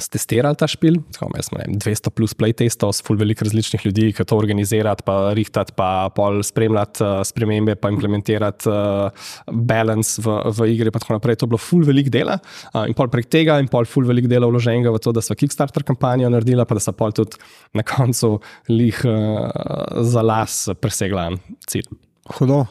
stestirali 0.00 0.56
ta 0.58 0.68
špil. 0.68 0.98
Tako, 1.14 1.30
smo, 1.42 1.58
vem, 1.62 1.78
200 1.80 2.12
plus 2.12 2.34
playtestov 2.36 2.92
s 2.92 3.04
full 3.04 3.18
velik 3.20 3.40
različnih 3.44 3.86
ljudi, 3.86 4.10
ki 4.16 4.26
to 4.28 4.36
organizirati, 4.36 5.04
pa 5.06 5.32
rihtati, 5.36 5.72
pa 5.76 6.08
pol 6.16 6.42
spremljati 6.44 7.04
uh, 7.04 7.20
spremembe, 7.26 7.76
pa 7.80 7.90
implementirati 7.92 8.68
uh, 8.68 9.28
balance 9.48 10.20
v, 10.22 10.38
v 10.52 10.70
igri. 10.74 10.92
To 10.92 11.32
je 11.32 11.48
bilo 11.48 11.60
full 11.60 11.86
velik 11.88 12.10
dela 12.12 12.38
uh, 12.74 12.84
in 12.84 12.96
pol 12.96 13.08
prek 13.12 13.30
tega 13.32 13.58
in 13.62 13.70
pol 13.72 13.88
full 13.88 14.08
velik 14.08 14.28
dela 14.30 14.48
vloženega 14.50 14.92
v 14.92 15.02
to, 15.02 15.14
da 15.16 15.24
so 15.24 15.36
Kickstarter 15.38 15.86
kampanjo 15.86 16.30
naredila, 16.32 16.68
pa 16.68 16.76
da 16.76 16.84
so 16.84 16.92
pol 16.96 17.16
tudi 17.16 17.40
na 17.76 17.84
koncu 17.86 18.36
lih 18.68 19.00
uh, 19.08 20.02
za 20.04 20.24
las 20.24 20.66
presegla 20.80 21.30
cilj. 21.70 21.88
Hudo. 22.36 22.66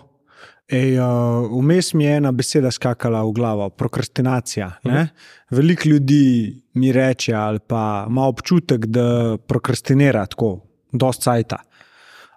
Vmes 0.72 1.94
uh, 1.94 1.98
mi 1.98 2.06
je 2.06 2.16
ena 2.18 2.32
beseda 2.32 2.72
skakala 2.72 3.22
v 3.24 3.32
glavo, 3.32 3.70
prokrastinacija. 3.70 4.72
Uh 4.84 4.92
mhm. 4.92 5.02
-huh. 5.02 5.08
Veliko 5.50 5.90
ljudi 5.90 6.56
mi 6.74 6.92
reče, 6.92 7.34
ali 7.34 7.60
pa 7.60 8.06
ima 8.10 8.26
občutek, 8.26 8.86
da 8.86 9.38
prokrastinira 9.48 10.26
tako, 10.26 10.60
dosta 10.92 11.24
cajta. 11.24 11.58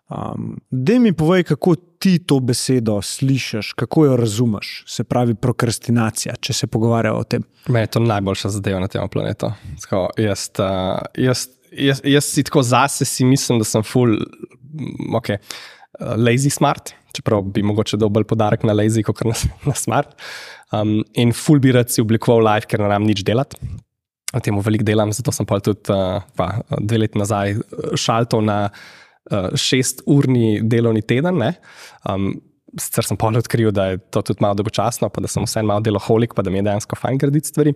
Um, 0.09 0.61
da 0.71 0.99
mi 0.99 1.12
povej, 1.12 1.43
kako 1.43 1.75
ti 1.75 2.19
to 2.19 2.41
besedo 2.41 3.03
slišiš, 3.03 3.73
kako 3.73 4.05
jo 4.05 4.17
razumeš, 4.17 4.85
se 4.87 5.05
pravi 5.05 5.35
prokrastinacija, 5.35 6.35
če 6.41 6.53
se 6.53 6.67
pogovarjamo 6.67 7.19
o 7.19 7.25
tem. 7.25 7.43
Me 7.69 7.81
je 7.81 7.87
to 7.87 8.01
najboljša 8.01 8.49
zadeva 8.49 8.81
na 8.81 8.88
tem 8.88 9.09
planetu. 9.09 9.53
Sko, 9.81 10.09
jaz, 10.17 10.51
uh, 10.59 11.01
jaz, 11.14 11.49
jaz, 11.73 12.01
jaz 12.05 12.25
si 12.25 12.43
tako 12.43 12.62
zase 12.62 13.05
si 13.05 13.25
mislim, 13.25 13.59
da 13.59 13.64
sem 13.64 13.83
full, 13.83 14.17
ok, 15.14 15.29
uh, 15.29 16.17
lazy 16.17 16.51
smart 16.51 16.95
čeprav 17.16 17.42
bi 17.55 17.64
mogoče 17.66 17.99
dobil 18.01 18.27
podarek 18.29 18.64
na 18.68 18.77
lazy, 18.77 19.05
kot 19.07 19.25
na, 19.27 19.37
na 19.68 19.75
smart. 19.79 20.14
Um, 20.73 21.01
in 21.16 21.33
full 21.33 21.62
bi 21.64 21.73
rad 21.73 21.92
si 21.92 22.05
oblikoval 22.05 22.44
live, 22.44 22.68
ker 22.68 22.83
ne 22.83 22.90
nam 22.92 23.07
nič 23.09 23.25
delati. 23.27 23.61
O 24.37 24.42
tem 24.44 24.57
veliko 24.61 24.85
delam, 24.85 25.12
zato 25.16 25.33
sem 25.33 25.47
pa 25.49 25.57
tudi 25.64 25.88
uh, 25.94 26.21
pa, 26.37 26.51
dve 26.77 27.05
leti 27.05 27.21
nazaj 27.21 27.57
šalto 27.97 28.42
na 28.44 28.66
uh, 28.68 29.49
šest-urni 29.57 30.59
delovni 30.68 31.01
teden. 31.01 31.40
Um, 32.05 32.35
sicer 32.77 33.07
sem 33.09 33.16
pa 33.16 33.31
odkril, 33.33 33.73
da 33.73 33.94
je 33.94 34.03
to 34.12 34.21
tudi 34.23 34.44
malo 34.44 34.59
dolgočasno, 34.61 35.09
pa 35.09 35.25
da 35.25 35.31
sem 35.33 35.47
vseeno 35.49 35.73
malo 35.73 35.85
deloholik, 35.85 36.37
pa 36.37 36.44
da 36.44 36.53
mi 36.53 36.61
je 36.61 36.68
dejansko 36.68 36.99
fajn 37.01 37.25
graditi 37.25 37.49
stvari. 37.49 37.75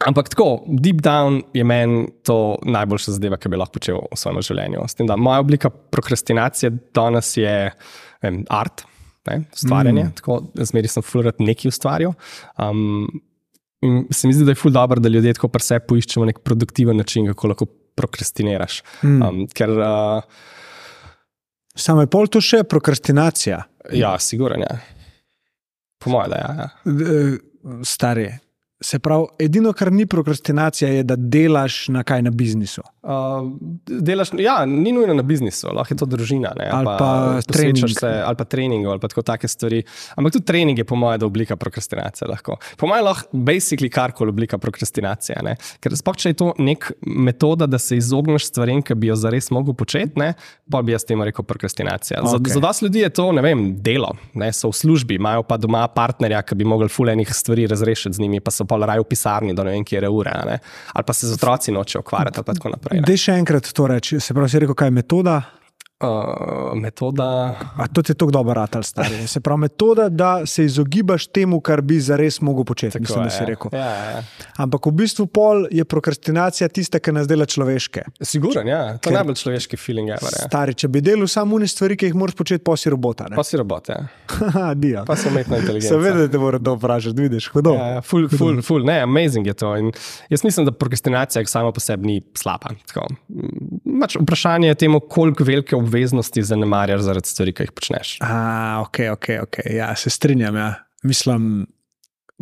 Ampak 0.00 0.30
tako, 0.32 0.62
deep 0.80 1.02
down 1.04 1.42
je 1.52 1.64
meni 1.64 2.06
to 2.24 2.56
najboljša 2.64 3.18
zadeva, 3.18 3.36
ki 3.36 3.50
bi 3.52 3.58
lahko 3.60 3.76
počel 3.76 3.98
v 4.08 4.16
svojem 4.16 4.40
življenju. 4.46 4.86
S 4.88 4.96
tem, 4.96 5.08
da 5.10 5.18
moja 5.20 5.42
oblika 5.44 5.68
prokrastinacije 5.68 6.70
danes 6.96 7.34
je 7.36 7.52
vem, 8.22 8.42
art, 8.52 8.84
ne, 9.28 9.42
ustvarjanje, 9.54 10.04
mm. 10.04 10.14
tako 10.20 10.40
zmeri 10.70 10.90
sem 10.90 11.04
fluorat 11.04 11.42
nekaj 11.42 11.70
ustvarjal. 11.72 12.14
Um, 12.60 13.08
in 13.84 14.04
se 14.10 14.28
mi 14.28 14.36
zdi, 14.36 14.46
da 14.48 14.54
je 14.54 14.60
ful 14.60 14.72
dobro, 14.74 15.00
da 15.00 15.12
ljudje 15.12 15.36
tako 15.38 15.52
pri 15.52 15.64
sebi 15.64 15.86
poiščemo 15.88 16.28
nek 16.28 16.40
produktiven 16.44 16.98
način, 17.00 17.28
kako 17.32 17.52
lahko 17.52 17.68
prokrastiniraš. 18.00 18.80
Mm. 19.02 19.22
Um, 19.22 19.44
ker, 19.56 19.76
uh, 19.76 20.48
Samo 21.80 22.02
je 22.04 22.10
pol 22.10 22.28
to 22.28 22.42
še 22.44 22.64
prokrastinacija. 22.68 23.60
Ja, 23.96 24.14
sigurno. 24.20 24.64
Ja. 24.64 24.78
Po 26.00 26.12
mojem, 26.12 26.32
da 26.32 26.40
je. 26.40 26.44
Ja. 26.58 27.82
Stari. 27.86 28.26
Se 28.80 28.98
pravi, 28.98 29.26
edino, 29.38 29.72
kar 29.76 29.92
ni 29.92 30.06
prokrastinacija, 30.06 30.88
je, 30.90 31.02
da 31.04 31.16
delaš 31.16 31.88
na 31.92 32.00
kaj 32.02 32.22
na 32.22 32.30
biznisu. 32.30 32.82
Uh, 33.02 33.10
delaš, 33.86 34.30
ja, 34.38 34.66
ni 34.66 34.92
nujno 34.92 35.14
na 35.14 35.22
biznisu, 35.22 35.68
lahko 35.76 35.94
je 35.94 35.98
to 36.00 36.06
družina. 36.08 36.52
Ne, 36.56 36.68
ali, 36.72 36.88
ali 36.88 36.98
pa 36.98 37.52
trening. 37.52 37.92
Se, 37.92 38.08
ali 38.24 38.36
pa 38.36 38.44
trening, 38.44 38.86
ali 38.88 39.00
pa 39.00 39.08
tako 39.12 39.22
take 39.22 39.48
stvari. 39.48 39.82
Ampak 40.16 40.32
tudi 40.32 40.46
trening 40.48 40.78
je, 40.80 40.84
po 40.84 40.96
mojem, 40.96 41.22
oblika 41.26 41.56
prokrastinacije. 41.60 42.28
Lahko. 42.28 42.56
Po 42.80 42.88
mojem, 42.88 43.04
lahko 43.04 43.28
basically 43.36 43.90
karkoli 43.92 44.32
oblika 44.32 44.58
prokrastinacije. 44.58 45.36
Ne. 45.44 45.56
Ker 45.80 45.96
sploh, 46.00 46.16
če 46.16 46.32
je 46.32 46.38
to 46.40 46.50
nek 46.58 46.88
metoda, 47.04 47.68
da 47.68 47.78
se 47.78 48.00
izogneš 48.00 48.48
stvarem, 48.48 48.80
ki 48.80 48.96
bi 48.96 49.12
jo 49.12 49.18
zares 49.20 49.50
mogel 49.52 49.76
početi, 49.76 50.16
ne, 50.20 50.32
pa 50.72 50.80
bi 50.82 50.96
jaz 50.96 51.04
temu 51.04 51.28
rekel 51.28 51.44
prokrastinacija. 51.44 52.22
Okay. 52.22 52.48
Za, 52.48 52.60
za 52.60 52.64
vas 52.64 52.80
ljudi 52.82 53.04
je 53.04 53.12
to, 53.12 53.28
ne 53.36 53.44
vem, 53.44 53.68
delo, 53.84 54.14
ne, 54.32 54.52
so 54.56 54.72
v 54.72 54.80
službi, 54.80 55.20
imajo 55.20 55.44
pa 55.44 55.60
doma 55.60 55.84
partnerja, 55.92 56.40
ki 56.48 56.60
bi 56.60 56.68
mogli 56.68 56.88
fulejnih 56.88 57.28
stvari 57.34 57.68
razrešiti 57.70 58.16
z 58.16 58.24
njimi, 58.24 58.40
pa 58.40 58.52
so 58.54 58.68
pa 58.70 58.78
raje 58.86 59.02
v 59.02 59.08
pisarni 59.10 59.54
do 59.56 59.66
ne 59.66 59.74
vem, 59.74 59.86
kje 59.86 60.02
je 60.06 60.10
ura, 60.10 60.34
a 60.42 60.48
ne? 60.48 60.58
ali 60.94 61.06
pa 61.06 61.16
se 61.16 61.28
z 61.28 61.38
otroci 61.38 61.74
noče 61.74 61.98
ukvarjati, 61.98 62.38
ali 62.38 62.46
pa 62.46 62.58
tako 62.58 62.74
naprej. 62.76 63.02
Dej 63.06 63.24
še 63.26 63.38
enkrat 63.42 63.72
to 63.74 63.88
reči. 63.90 64.20
Se 64.22 64.36
pravi, 64.36 64.52
si 64.52 64.62
rekel, 64.62 64.78
kaj 64.78 64.92
je 64.92 64.96
metoda. 65.02 65.40
Uh, 66.00 66.78
metoda. 66.80 67.54
A 67.76 67.86
to 67.92 68.00
je 68.00 68.14
tako 68.14 68.30
dobro, 68.30 68.54
ratal 68.54 68.82
stari. 68.82 69.26
Se 69.26 69.40
pravi, 69.40 69.60
metoda, 69.60 70.08
da 70.08 70.46
se 70.46 70.64
izogibaš 70.64 71.26
temu, 71.26 71.60
kar 71.60 71.80
bi 71.80 72.00
zares 72.00 72.40
mogel 72.40 72.64
početi. 72.64 72.92
Tako 72.92 73.02
mislim, 73.02 73.24
da 73.24 73.30
si 73.30 73.44
rekel. 73.44 73.70
Ja, 73.72 73.84
ja. 74.10 74.22
Ampak 74.56 74.86
v 74.86 74.90
bistvu 74.90 75.26
pol 75.26 75.66
je 75.70 75.84
prokrastinacija 75.84 76.68
tista, 76.68 76.98
ki 76.98 77.12
nas 77.12 77.28
dela 77.28 77.44
človeške. 77.46 78.04
Siguren, 78.22 78.68
ja. 78.68 78.96
To 78.98 79.10
je 79.12 79.16
najbolj 79.18 79.36
človeški 79.42 79.76
feeling 79.76 80.08
ever. 80.08 80.32
Ja. 80.32 80.46
Stari, 80.48 80.74
če 80.74 80.88
bi 80.88 81.02
delal 81.04 81.28
samo 81.28 81.58
une 81.60 81.68
stvari, 81.68 81.98
ki 82.00 82.08
jih 82.08 82.16
moraš 82.16 82.38
početi, 82.38 82.64
pa 82.64 82.78
si 82.80 82.90
robota. 82.90 83.28
ne? 83.28 83.36
Pa 83.36 83.44
si 83.44 83.60
robot, 83.60 83.92
ja. 83.92 84.00
Dio. 84.80 85.04
pa 85.04 85.16
si 85.20 85.28
umetna 85.28 85.60
inteligenca. 85.60 85.92
Seveda, 85.92 86.24
da 86.24 86.30
te 86.32 86.40
mora 86.40 86.58
to 86.58 86.78
vprašati, 86.80 87.20
vidiš, 87.20 87.50
hudo. 87.52 87.76
Ja, 87.76 87.90
ja, 87.98 88.00
ful, 88.00 88.24
ful, 88.32 88.62
ful, 88.64 88.88
ne, 88.88 89.02
amazing 89.04 89.52
je 89.52 89.54
to. 89.54 89.76
In 89.76 89.92
jaz 90.32 90.44
mislim, 90.48 90.64
da 90.66 90.72
prokrastinacija 90.72 91.44
sama 91.46 91.76
po 91.76 91.84
sebi 91.84 92.06
ni 92.06 92.18
slaba. 92.34 92.72
Tako. 92.88 93.06
Mač 93.84 94.16
vprašanje 94.16 94.72
je 94.72 94.80
temu, 94.86 95.00
koliko 95.00 95.44
velike 95.44 95.76
obveznosti 95.76 95.89
zanemarjaš 96.42 97.00
zaradi 97.06 97.28
stvari, 97.28 97.52
ki 97.52 97.68
jih 97.68 97.72
počneš. 97.72 98.16
A, 98.20 98.82
ok, 98.86 98.98
ok, 99.12 99.28
ok. 99.42 99.58
Ja, 99.70 99.94
se 99.96 100.10
strinjam. 100.10 100.56
Ja. 100.56 100.74
Mislim, 101.02 101.66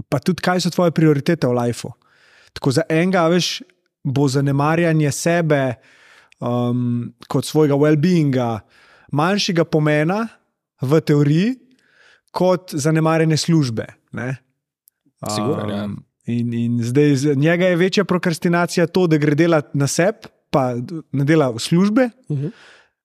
pa 0.09 0.19
tudi 0.19 0.43
kaj 0.43 0.61
so 0.61 0.71
tvoje 0.71 0.95
prioritete 0.95 1.47
v 1.47 1.57
lifeu. 1.59 1.93
Tako 2.53 2.73
za 2.79 2.85
enega, 2.89 3.27
veš, 3.29 3.61
bo 4.05 4.29
zanemarjanje 4.29 5.13
sebe 5.13 5.63
um, 6.41 7.13
kot 7.29 7.47
svojega 7.47 7.77
well-beinga 7.79 8.59
manjšega 9.13 9.65
pomena 9.65 10.27
v 10.83 11.01
teoriji, 11.01 11.55
kot 12.31 12.75
zanemarjanje 12.77 13.37
službe. 13.37 13.87
ne. 14.13 14.37
Sigurno, 15.19 15.75
ja. 15.75 15.89
in, 16.31 16.53
in 16.55 16.83
zdaj 16.83 17.15
za 17.17 17.35
njega 17.35 17.67
je 17.67 17.77
večja 17.77 18.05
prokrastinacija 18.05 18.87
to, 18.87 19.07
da 19.07 19.19
gre 19.19 19.35
delati 19.35 19.79
na 19.79 19.87
sebe, 19.87 20.31
pa 20.51 20.75
ne 21.13 21.25
dela 21.25 21.51
v 21.51 21.59
službe. 21.59 22.11
Uh 22.29 22.39
-huh. 22.39 22.51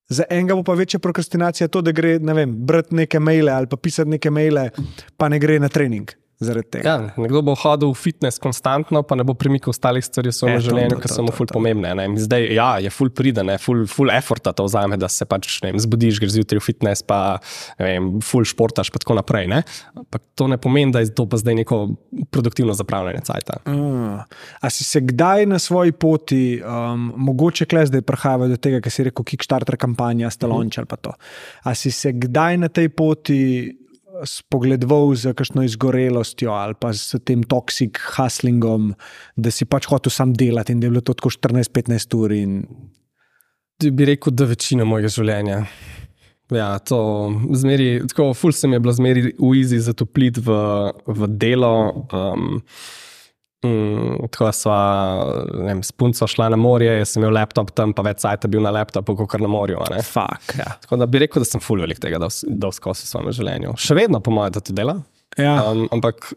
Za 0.09 0.23
enega 0.29 0.55
bo 0.55 0.63
pa 0.63 0.73
večja 0.73 0.99
prokrastinacija 0.99 1.67
to, 1.67 1.81
da 1.81 1.91
gre 1.91 2.17
ne 2.19 2.33
vem, 2.33 2.55
brati 2.65 2.95
neke 2.95 3.19
maile 3.19 3.51
ali 3.51 3.67
pa 3.67 3.77
pisati 3.77 4.09
neke 4.09 4.29
maile, 4.29 4.69
pa 5.17 5.29
ne 5.29 5.39
gre 5.39 5.59
na 5.59 5.69
trening. 5.69 6.11
Zaradi 6.39 6.69
tega. 6.77 6.89
Ja, 6.89 6.95
nekdo 7.21 7.41
bo 7.45 7.53
hodil 7.57 7.91
v 7.93 7.97
fitness 7.97 8.39
konstantno, 8.41 9.03
pa 9.03 9.15
ne 9.15 9.23
bo 9.27 9.35
premikal 9.37 9.73
ostalih 9.73 10.03
stvari 10.05 10.31
v 10.31 10.35
svojem 10.35 10.57
E, 10.57 10.63
življenju, 10.65 10.97
ker 11.03 11.11
so 11.11 11.23
mu 11.25 11.33
ful 11.35 11.47
to. 11.49 11.55
pomembne. 11.57 11.93
Ne? 11.97 12.05
In 12.09 12.17
Zdaj, 12.17 12.47
ja, 12.55 12.69
je 12.83 12.89
ful 12.93 13.11
pridane, 13.13 13.57
ful, 13.61 13.83
ful 13.89 14.11
efforta 14.13 14.53
to 14.55 14.65
vzame, 14.65 14.97
da 14.97 15.09
se 15.11 15.25
pač 15.29 15.59
vem, 15.63 15.77
zbudiš, 15.79 16.21
greš 16.23 16.35
zjutraj 16.37 16.61
v 16.61 16.65
fitness, 16.65 17.05
pa 17.05 17.19
vem, 17.79 18.17
ful 18.23 18.47
športaš, 18.47 18.91
pa 18.93 19.01
tako 19.03 19.19
naprej. 19.19 19.47
Ne? 19.51 19.61
Ampak 19.93 20.23
to 20.35 20.47
ne 20.51 20.57
pomeni, 20.57 20.91
da 20.95 21.03
je 21.03 21.13
to 21.13 21.27
pa 21.29 21.37
zdaj 21.37 21.59
neko 21.61 21.81
produktivno 22.33 22.73
zapravljanje 22.73 23.23
cajta. 23.29 23.59
A, 23.69 24.25
a 24.59 24.67
si 24.73 24.83
se 24.87 25.01
kdaj 25.03 25.45
na 25.45 25.59
svoji 25.59 25.91
poti, 25.91 26.61
um, 26.63 27.11
mogoče 27.17 27.65
kle 27.69 27.85
zdaj 27.87 28.01
prihaja 28.01 28.49
do 28.49 28.57
tega, 28.57 28.81
kar 28.83 28.91
si 28.91 29.05
rekel, 29.09 29.25
Kickstarter 29.27 29.77
kampanja, 29.77 30.31
Stalonč 30.33 30.77
ali 30.81 30.89
pa 30.89 30.97
to. 30.97 31.13
A 31.63 31.75
si 31.75 31.91
se 31.91 32.11
kdaj 32.15 32.57
na 32.57 32.69
tej 32.73 32.89
poti 32.89 33.39
spogledoval 34.25 35.13
z 35.15 35.33
kakšno 35.37 35.63
izgorelostjo 35.67 36.53
ali 36.55 36.75
pa 36.79 36.93
s 36.93 37.17
tem 37.25 37.43
toksik 37.43 37.99
huslingom, 38.15 38.93
da 39.35 39.51
si 39.51 39.65
pač 39.65 39.87
hotel 39.91 40.13
sam 40.13 40.33
delati 40.33 40.73
in 40.73 40.81
da 40.81 40.87
je 40.87 40.95
bilo 40.95 41.03
to 41.05 41.15
tako 41.17 41.33
14-15 41.33 42.17
ur. 42.17 42.33
In... 42.35 42.63
Ti 43.79 43.91
bi 43.91 44.07
rekel, 44.13 44.33
da 44.33 44.47
večina 44.49 44.87
mojega 44.87 45.11
življenja. 45.11 45.63
Ja, 46.53 46.75
to 46.83 46.99
zmeri, 47.55 48.03
tako 48.11 48.33
ful 48.37 48.51
se 48.53 48.67
mi 48.67 48.75
je 48.77 48.83
bilo 48.83 48.93
zmeri 48.93 49.31
v 49.31 49.53
izi 49.57 49.79
zatopliti 49.81 50.43
v, 50.43 50.57
v 51.07 51.29
delo. 51.39 51.73
Um, 52.13 52.61
mm, 53.63 54.29
tako 54.33 54.51
sva, 54.55 54.79
vem, 55.65 55.81
s 55.83 55.95
punco 55.95 56.27
šla 56.29 56.49
na 56.53 56.59
morje, 56.59 56.91
jaz 56.99 57.15
sem 57.15 57.23
imel 57.23 57.35
laptop 57.37 57.71
tam, 57.77 57.95
pa 57.95 58.05
več 58.05 58.23
sajta 58.23 58.51
bil 58.51 58.63
na 58.65 58.73
laptopu, 58.75 59.15
kot 59.19 59.39
na 59.41 59.51
morju. 59.51 59.81
Fak, 60.07 60.55
ja. 60.59 60.75
Tako 60.83 61.01
da 61.01 61.09
bi 61.09 61.23
rekel, 61.23 61.43
da 61.43 61.49
sem 61.49 61.63
ful 61.63 61.83
velik 61.83 62.01
tega, 62.03 62.21
da 62.21 62.71
skozi 62.75 63.07
v 63.07 63.11
svojem 63.11 63.35
življenju. 63.39 63.75
Še 63.81 63.97
vedno, 63.97 64.21
po 64.23 64.35
mojem, 64.35 64.55
da 64.55 64.63
to 64.63 64.75
dela. 64.75 64.99
Ja. 65.37 65.55
Um, 65.65 65.87
ampak 65.91 66.33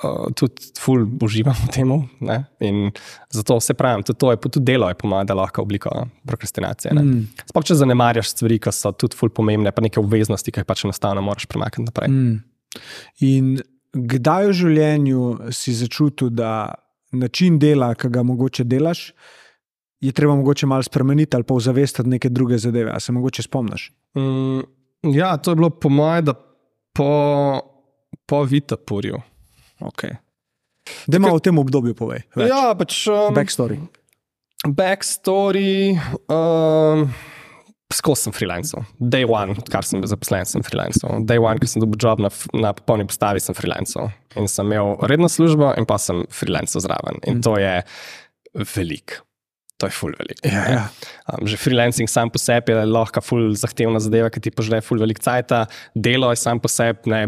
uh, 0.00 0.28
tudi 0.36 0.70
ful 0.80 1.04
uživam 1.24 1.56
v 1.66 1.70
tem. 1.74 1.94
In 2.64 2.90
zato 3.34 3.58
vse 3.60 3.76
pravim, 3.76 4.04
tudi, 4.06 4.18
to 4.22 4.32
je, 4.32 4.40
tudi 4.48 4.64
delo 4.72 4.88
je 4.88 4.96
po 4.98 5.10
mojem, 5.10 5.28
da 5.28 5.36
lahko 5.36 5.64
oblika 5.66 5.92
prokrastinacije. 6.28 6.94
Mm. 6.96 7.26
Sploh 7.50 7.66
če 7.68 7.78
zanemarjaš 7.82 8.32
stvari, 8.32 8.60
ki 8.62 8.72
so 8.74 8.94
tudi 8.96 9.18
ful 9.18 9.32
pomembne, 9.34 9.72
pa 9.74 9.84
neke 9.84 10.00
obveznosti, 10.00 10.54
ki 10.54 10.62
jih 10.62 10.68
pač 10.68 10.86
enostavno 10.88 11.24
moraš 11.26 11.48
premakniti 11.50 11.90
naprej. 11.90 12.14
Mm. 12.14 12.38
In 13.28 13.58
kdaj 13.92 14.48
v 14.50 14.52
življenju 14.52 15.22
si 15.54 15.74
začutil, 15.74 16.30
da 16.30 16.74
način 17.12 17.58
dela, 17.58 17.94
ki 17.94 18.10
ga 18.12 18.22
mogoče 18.22 18.64
delaš, 18.68 19.12
je 20.00 20.12
treba 20.12 20.36
mogoče 20.38 20.66
malo 20.66 20.82
spremeniti 20.82 21.36
ali 21.36 21.44
pa 21.44 21.54
ozavestiti 21.54 22.08
neke 22.08 22.28
druge 22.28 22.58
zadeve? 22.58 22.92
A 22.94 23.00
se 23.00 23.12
mogoče 23.12 23.42
spomniš? 23.42 23.92
Mm, 24.16 24.60
ja, 25.14 25.36
to 25.36 25.50
je 25.50 25.56
bilo 25.56 25.70
po 25.70 25.88
mojem, 25.88 26.24
da 26.24 26.34
po, 26.92 27.60
po 28.26 28.42
Vitapurju. 28.44 29.20
Okay. 29.80 30.16
Da 31.06 31.18
malo 31.18 31.36
o 31.36 31.40
tem 31.40 31.58
obdobju 31.58 31.94
povej. 31.94 32.22
več. 32.36 32.48
Ja, 32.50 32.74
pač. 32.78 33.06
Um, 33.08 33.34
Backstory. 33.34 33.78
Backstory. 34.66 35.98
Um, 36.28 37.08
Skozi 37.94 38.26
sem 38.26 38.34
freelancer. 38.36 38.84
Day 39.00 39.24
one, 39.24 39.56
odkar 39.56 39.86
sem 39.86 40.02
bil 40.02 40.10
zaposlen, 40.10 40.44
sem 40.48 40.64
freelancer. 40.64 41.22
Day 41.24 41.40
one, 41.40 41.56
ko 41.60 41.70
sem 41.70 41.80
dobil 41.80 41.96
job 42.00 42.20
na, 42.20 42.28
na 42.52 42.74
popolni 42.76 43.06
postavi, 43.08 43.40
sem 43.40 43.56
freelancer. 43.56 44.10
In 44.36 44.50
sem 44.50 44.68
imel 44.68 44.98
redno 45.08 45.30
službo, 45.32 45.72
in 45.80 45.88
pa 45.88 45.96
sem 46.02 46.20
freelancer 46.28 46.84
zraven. 46.84 47.22
In 47.30 47.40
to 47.44 47.56
je 47.56 47.78
velik. 48.74 49.16
To 49.78 49.86
je 49.86 49.94
full 49.94 50.14
velik. 50.18 50.40
Ja, 50.42 50.62
ja. 50.66 50.80
Um, 51.30 51.46
že 51.46 51.54
freelancing 51.60 52.10
sam 52.10 52.32
po 52.34 52.40
sebi 52.42 52.74
je 52.74 52.82
lahko 52.88 53.22
full 53.22 53.52
zahtevna 53.54 54.00
zadeva, 54.02 54.26
ki 54.34 54.42
ti 54.42 54.50
požre 54.50 54.80
full 54.82 54.98
velik 54.98 55.20
cajt. 55.22 55.54
Delo 55.94 56.32
je 56.34 56.40
sam 56.40 56.58
po 56.58 56.70
sebi 56.72 57.12
ne, 57.12 57.20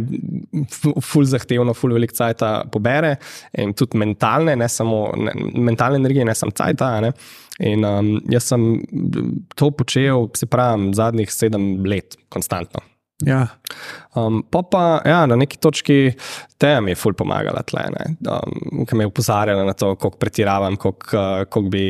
fu- 0.66 0.96
full 0.98 1.28
zahtevno, 1.30 1.76
full 1.78 1.94
velik 1.94 2.10
cajt 2.16 2.42
pobere 2.74 3.14
in 3.54 3.70
tudi 3.78 4.00
mentalne, 4.02 4.56
ne 4.58 4.66
samo 4.66 5.04
ne, 5.14 5.36
mentalne 5.62 6.02
energije, 6.02 6.26
ne 6.26 6.34
samo 6.34 6.50
cajt. 6.50 6.82
In 7.70 7.86
um, 7.86 8.14
jaz 8.32 8.50
sem 8.50 8.66
to 9.54 9.70
počel, 9.70 10.26
se 10.34 10.50
pravi, 10.50 10.90
zadnjih 10.96 11.30
sedem 11.30 11.84
let, 11.86 12.18
konstantno. 12.32 12.82
Ja. 13.26 13.46
Um, 14.16 14.40
pa 14.50 14.62
pa 14.62 14.82
ja, 15.04 15.26
na 15.28 15.36
neki 15.36 15.58
točki 15.60 16.12
teja 16.60 16.80
mi 16.80 16.94
je 16.94 16.98
ful 16.98 17.14
pomagala 17.16 17.62
tle, 17.68 17.84
ne, 17.94 18.06
um, 18.26 18.84
ki 18.88 18.96
me 18.96 19.04
je 19.04 19.10
upozarjala 19.10 19.64
na 19.68 19.74
to, 19.76 19.92
koliko 20.00 20.18
pretiravam, 20.20 20.76
koliko, 20.80 21.16
uh, 21.16 21.44
koliko, 21.44 21.70
bi, 21.70 21.84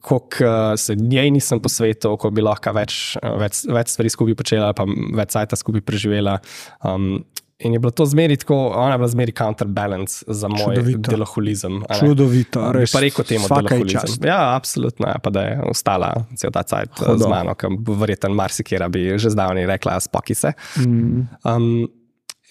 koliko 0.00 0.44
uh, 0.44 0.74
se 0.80 0.94
njej 0.96 1.32
nisem 1.34 1.60
posvetil, 1.60 2.16
koliko 2.16 2.30
bi 2.36 2.44
lahko 2.44 2.74
več, 2.76 3.00
uh, 3.22 3.36
več, 3.40 3.64
več 3.72 3.94
stvari 3.96 4.12
skupaj 4.12 4.38
počela, 4.38 4.72
pa 4.76 4.86
več 4.86 5.36
sajta 5.36 5.58
skupaj 5.58 5.84
preživela. 5.86 6.38
Um, 6.84 7.22
in 7.60 7.72
je 7.72 7.78
bilo 7.78 7.90
to 7.90 8.06
zmeri 8.06 8.36
tako, 8.36 8.56
ona 8.76 8.92
je 8.92 8.98
bila 8.98 9.08
zmeri 9.08 9.32
counterbalance 9.32 10.24
za 10.26 10.48
moj 10.48 10.74
Čudovito. 10.74 11.10
deloholizem. 11.10 11.82
Čudovito, 12.00 12.72
res. 12.72 12.92
Pa 12.92 13.00
rekel 13.00 13.24
temu, 13.24 13.48
da 13.48 13.60
je 13.60 13.88
čast. 13.88 13.92
deloholizem. 13.92 14.28
Ja, 14.28 14.56
absolutno, 14.56 15.08
ja, 15.08 15.18
pa 15.22 15.30
da 15.30 15.42
je 15.42 15.60
ostala 15.70 16.12
cel 16.36 16.50
ta 16.50 16.62
cajt 16.62 16.98
Hudo. 16.98 17.18
z 17.18 17.28
mano, 17.28 17.54
ker 17.54 17.76
verjetno 17.86 18.32
marsikera 18.34 18.88
bi 18.88 19.18
že 19.18 19.30
zdavni 19.30 19.66
rekla, 19.66 20.00
spoki 20.00 20.34
se. 20.34 20.52
Mm. 20.78 21.28
Um, 21.44 21.88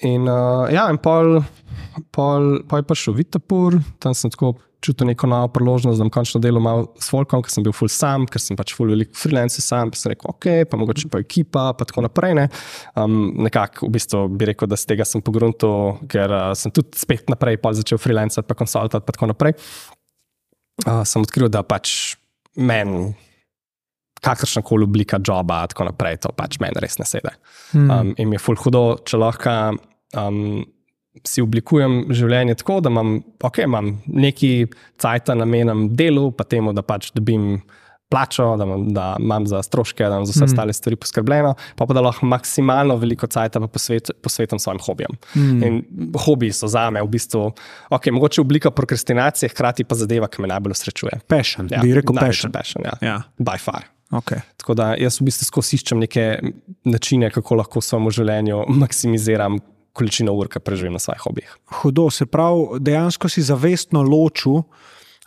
in 0.01 0.29
uh, 0.29 0.69
ja, 0.71 0.87
in 0.93 1.01
pol, 1.01 1.41
pol, 2.11 2.61
pol 2.69 2.83
je 2.83 2.87
prišel 2.87 3.17
Vitapur, 3.17 3.79
tam 3.99 4.13
sem 4.13 4.31
tako 4.31 4.55
čutil 4.83 5.09
neko 5.09 5.27
novo 5.27 5.47
priložnost, 5.51 5.99
da 5.99 6.05
bom 6.05 6.11
končno 6.13 6.39
delal 6.43 6.63
malo 6.63 6.87
s 7.01 7.11
Volkom, 7.11 7.43
ker 7.43 7.51
sem 7.51 7.65
bil 7.65 7.75
full 7.75 7.91
sam, 7.91 8.25
ker 8.29 8.41
sem 8.41 8.57
pač 8.59 8.73
full 8.77 8.91
velik 8.93 9.11
freelancer 9.17 9.63
sam, 9.63 9.91
pa 9.91 9.99
sem 9.99 10.13
rekel, 10.13 10.31
ok, 10.31 10.47
pa 10.71 10.79
mogoče 10.79 11.11
pa 11.11 11.21
ekipa, 11.23 11.65
pa 11.75 11.87
tako 11.87 12.05
naprej. 12.07 12.35
Ne. 12.39 12.47
Um, 12.99 13.17
nekako 13.43 13.89
v 13.89 13.93
bistvu 13.97 14.23
bi 14.39 14.49
rekel, 14.51 14.69
da 14.71 14.79
z 14.79 14.93
tega 14.93 15.07
sem 15.07 15.23
pogruntil, 15.25 15.99
ker 16.11 16.31
uh, 16.31 16.51
sem 16.57 16.73
tudi 16.75 16.99
spet 16.99 17.31
naprej 17.31 17.59
začel 17.81 17.99
freelancati, 18.01 18.47
pa 18.47 18.55
konsultati, 18.55 19.05
pa 19.05 19.15
tako 19.15 19.33
naprej. 19.33 19.57
Uh, 20.85 21.03
sem 21.03 21.23
odkril, 21.25 21.51
da 21.51 21.65
pač 21.67 22.15
meni 22.55 23.11
kakršna 24.23 24.63
koli 24.65 24.83
oblika 24.83 25.19
joba, 25.27 25.65
tako 25.67 25.87
naprej, 25.91 26.23
to 26.23 26.31
pač 26.35 26.59
meni 26.63 26.79
res 26.83 26.99
ne 26.99 27.07
sede. 27.07 27.31
Um, 27.75 28.13
in 28.17 28.31
mi 28.31 28.39
je 28.39 28.43
ful 28.43 28.59
hudo, 28.59 28.99
če 29.07 29.19
lahko 29.19 29.53
um, 30.19 30.63
si 31.27 31.43
oblikujem 31.43 32.05
življenje 32.15 32.59
tako, 32.61 32.79
da 32.83 32.91
imam, 32.93 33.19
okay, 33.43 33.67
imam 33.67 33.95
neki 34.07 34.69
cajt 35.01 35.33
namenjen 35.35 35.89
delu, 35.97 36.29
pa 36.31 36.45
temu, 36.47 36.73
da 36.75 36.83
pač 36.85 37.11
dobim 37.15 37.59
plačo, 38.09 38.55
da 38.57 38.65
imam, 38.65 38.87
da 38.93 39.05
imam 39.19 39.45
za 39.47 39.61
stroške, 39.63 40.03
da 40.03 40.17
imam 40.17 40.25
za 40.25 40.33
vse 40.33 40.41
mm. 40.41 40.49
ostale 40.49 40.73
stvari 40.73 40.95
poskrbljeno, 40.95 41.53
pa, 41.75 41.85
pa 41.85 41.93
da 41.93 42.01
lahko 42.01 42.25
maksimalno 42.25 42.95
veliko 42.97 43.27
cajta 43.27 43.61
posvet, 43.67 44.11
posvetim 44.23 44.59
svojim 44.59 44.81
hobijem. 44.85 45.17
Mm. 45.35 45.63
In 45.63 45.83
hobiji 46.25 46.57
so 46.57 46.67
za 46.67 46.87
me 46.89 47.03
v 47.05 47.11
bistvu, 47.13 47.51
okay, 47.89 48.11
mogoče 48.11 48.41
oblika 48.41 48.71
prokrastinacije, 48.71 49.49
hkrati 49.53 49.85
pa 49.85 49.95
zadeva, 49.95 50.27
ki 50.27 50.41
me 50.41 50.49
najbolj 50.49 50.73
srečuje. 50.81 51.21
Passion, 51.27 51.69
ja, 51.71 51.83
bi 51.85 51.93
rekel 51.93 52.17
passion. 52.17 52.51
passion 52.51 52.85
ja. 52.85 52.97
Ja. 53.01 53.21
By 53.37 53.61
far. 53.61 53.85
Okay. 54.11 54.41
Tako 54.57 54.73
da 54.73 54.93
jaz 54.97 55.19
v 55.21 55.27
bistvu 55.27 55.45
skozi 55.45 55.77
iščem 55.77 55.99
neke 56.01 56.23
načine, 56.89 57.29
kako 57.29 57.59
lahko 57.61 57.81
v 57.81 57.85
svojem 57.85 58.09
življenju 58.17 58.63
maksimiziram 58.81 59.59
količino 59.99 60.33
ur, 60.39 60.47
ki 60.51 60.63
preživim 60.63 60.95
na 60.95 61.03
svojih 61.03 61.27
hobijih. 61.27 61.51
Hudo, 61.81 62.07
se 62.13 62.25
pravi, 62.25 62.79
dejansko 62.79 63.29
si 63.29 63.43
zavestno 63.43 64.03
ločil. 64.07 64.63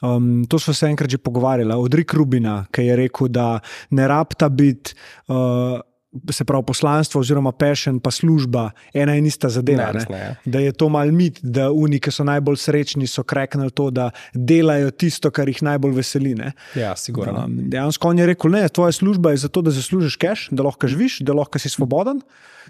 Um, 0.02 0.42
to 0.50 0.58
smo 0.58 0.74
se 0.74 0.88
enkrat 0.90 1.10
že 1.10 1.18
pogovarjali 1.18 1.74
od 1.78 1.94
Rika 1.94 2.16
Rubina, 2.18 2.64
ki 2.74 2.88
je 2.88 2.96
rekel, 3.04 3.28
da 3.30 3.60
ne 3.90 4.08
rabta 4.08 4.48
biti. 4.48 4.94
Uh, 5.28 5.80
Se 6.28 6.44
pravi, 6.44 6.60
poslanstvo, 6.68 7.22
oziroma 7.24 7.54
pešen, 7.56 7.96
pa 8.04 8.10
služba, 8.12 8.66
ena 8.92 9.14
in 9.16 9.24
ista 9.24 9.48
zadeva. 9.48 9.86
Ne, 9.86 9.92
res 9.96 10.08
ne, 10.12 10.18
ja. 10.18 10.34
Da 10.44 10.60
je 10.60 10.74
to 10.76 10.90
mal 10.92 11.08
mit, 11.08 11.38
da 11.40 11.70
oni, 11.72 11.96
ki 12.04 12.12
so 12.12 12.26
najbolj 12.28 12.58
srečni, 12.60 13.06
so 13.08 13.24
kreknili 13.24 13.72
to, 13.72 13.86
da 13.88 14.10
delajo 14.34 14.90
tisto, 14.92 15.30
kar 15.32 15.48
jih 15.48 15.62
najbolj 15.64 15.94
veseli. 15.96 16.34
Ne. 16.36 16.50
Ja, 16.76 16.90
sigurno. 17.00 17.46
Um, 17.46 17.54
dejansko 17.72 18.10
on 18.12 18.20
je 18.20 18.26
rekel: 18.28 18.52
ne, 18.52 18.60
tvoja 18.68 18.92
služba 18.92 19.32
je 19.32 19.40
zato, 19.46 19.62
da 19.64 19.72
zaslužiš 19.72 20.18
keš, 20.20 20.44
da 20.52 20.68
lahko 20.68 20.90
živiš, 20.92 21.22
da 21.24 21.32
lahko 21.38 21.62
si 21.62 21.72
svoboden, 21.72 22.20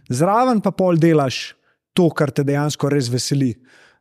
zraven 0.06 0.62
pa 0.62 0.70
pol 0.70 1.02
delaš 1.02 1.48
to, 1.92 2.08
kar 2.10 2.30
te 2.30 2.44
dejansko 2.44 2.90
res 2.92 3.10
veseli. 3.12 3.54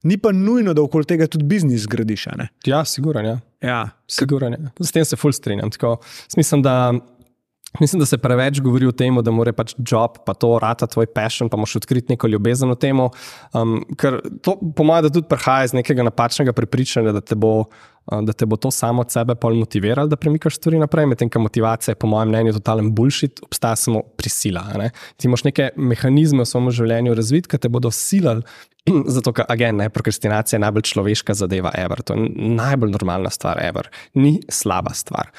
Ni 0.03 0.17
pa 0.17 0.31
nujno, 0.33 0.73
da 0.73 0.81
okoli 0.81 1.05
tega 1.05 1.27
tudi 1.29 1.45
biznis 1.45 1.83
zgradiš. 1.85 2.27
a 2.27 2.35
ne. 2.37 2.49
Ja, 2.65 2.85
sigurno. 2.85 3.21
Ja. 3.21 3.39
Ja, 3.61 3.89
Sigurno, 4.09 4.49
ja. 4.49 4.71
S 4.81 4.91
tem 4.91 5.05
se 5.05 5.15
fulj 5.15 5.35
strinjam. 5.37 5.69
Tako, 5.69 5.99
mislim, 6.37 6.63
da, 6.65 6.93
mislim, 7.79 7.99
da 7.99 8.05
se 8.09 8.17
preveč 8.17 8.59
govori 8.59 8.87
o 8.89 8.91
tem, 8.91 9.19
da 9.21 9.31
mora 9.31 9.53
pač 9.53 9.75
job, 9.77 10.17
pa 10.25 10.33
to 10.33 10.55
rata 10.59 10.87
tvoj 10.89 11.05
passion, 11.13 11.49
pa 11.49 11.57
moš 11.61 11.75
odkriti 11.83 12.15
neko 12.15 12.27
ljubezen 12.27 12.73
v 12.73 12.79
tem. 12.81 12.99
Um, 12.99 13.77
ker 14.01 14.17
to, 14.41 14.57
po 14.75 14.83
mojem, 14.83 15.05
da 15.05 15.13
tudi 15.13 15.29
prihaja 15.29 15.69
iz 15.69 15.77
nekega 15.77 16.03
napačnega 16.09 16.53
prepričanja, 16.57 17.13
da 17.13 17.21
te 17.21 17.37
bo. 17.37 17.59
uh, 17.59 17.89
Da 18.01 18.33
te 18.33 18.47
bo 18.49 18.57
to 18.57 18.71
samo 18.73 19.03
od 19.05 19.11
sebe 19.13 19.35
pol 19.37 19.53
motiviralo, 19.55 20.09
da 20.09 20.17
premikaš 20.17 20.55
stvari 20.57 20.79
naprej, 20.81 21.05
medtem 21.05 21.29
ko 21.29 21.39
motivacija 21.39 21.91
je, 21.93 21.99
po 22.01 22.07
mojem 22.09 22.31
mnenju, 22.33 22.55
totalen 22.57 22.89
bullshit, 22.97 23.39
obstaja 23.45 23.77
samo 23.77 24.01
prisila. 24.21 24.67
Ne? 24.77 24.91
Ti 25.17 25.29
imaš 25.29 25.47
neke 25.49 25.71
mehanizme 25.75 26.45
v 26.45 26.51
svojem 26.53 26.75
življenju 26.81 27.17
razviti, 27.17 27.49
ki 27.49 27.61
te 27.65 27.73
bodo 27.73 27.91
silali 27.95 28.45
Zato, 29.15 29.29
ker 29.35 29.45
agen, 29.49 29.77
ne, 29.77 29.89
prokrastinacija 29.93 30.57
je 30.57 30.61
najbolj 30.63 30.87
človeška 30.89 31.35
zadeva, 31.37 31.71
ever. 31.77 32.01
to 32.01 32.15
je 32.17 32.29
najbolj 32.57 32.91
normalna 32.95 33.29
stvar, 33.29 33.59
ever. 33.61 33.89
ni 34.13 34.39
slaba 34.49 34.93
stvar. 34.93 35.29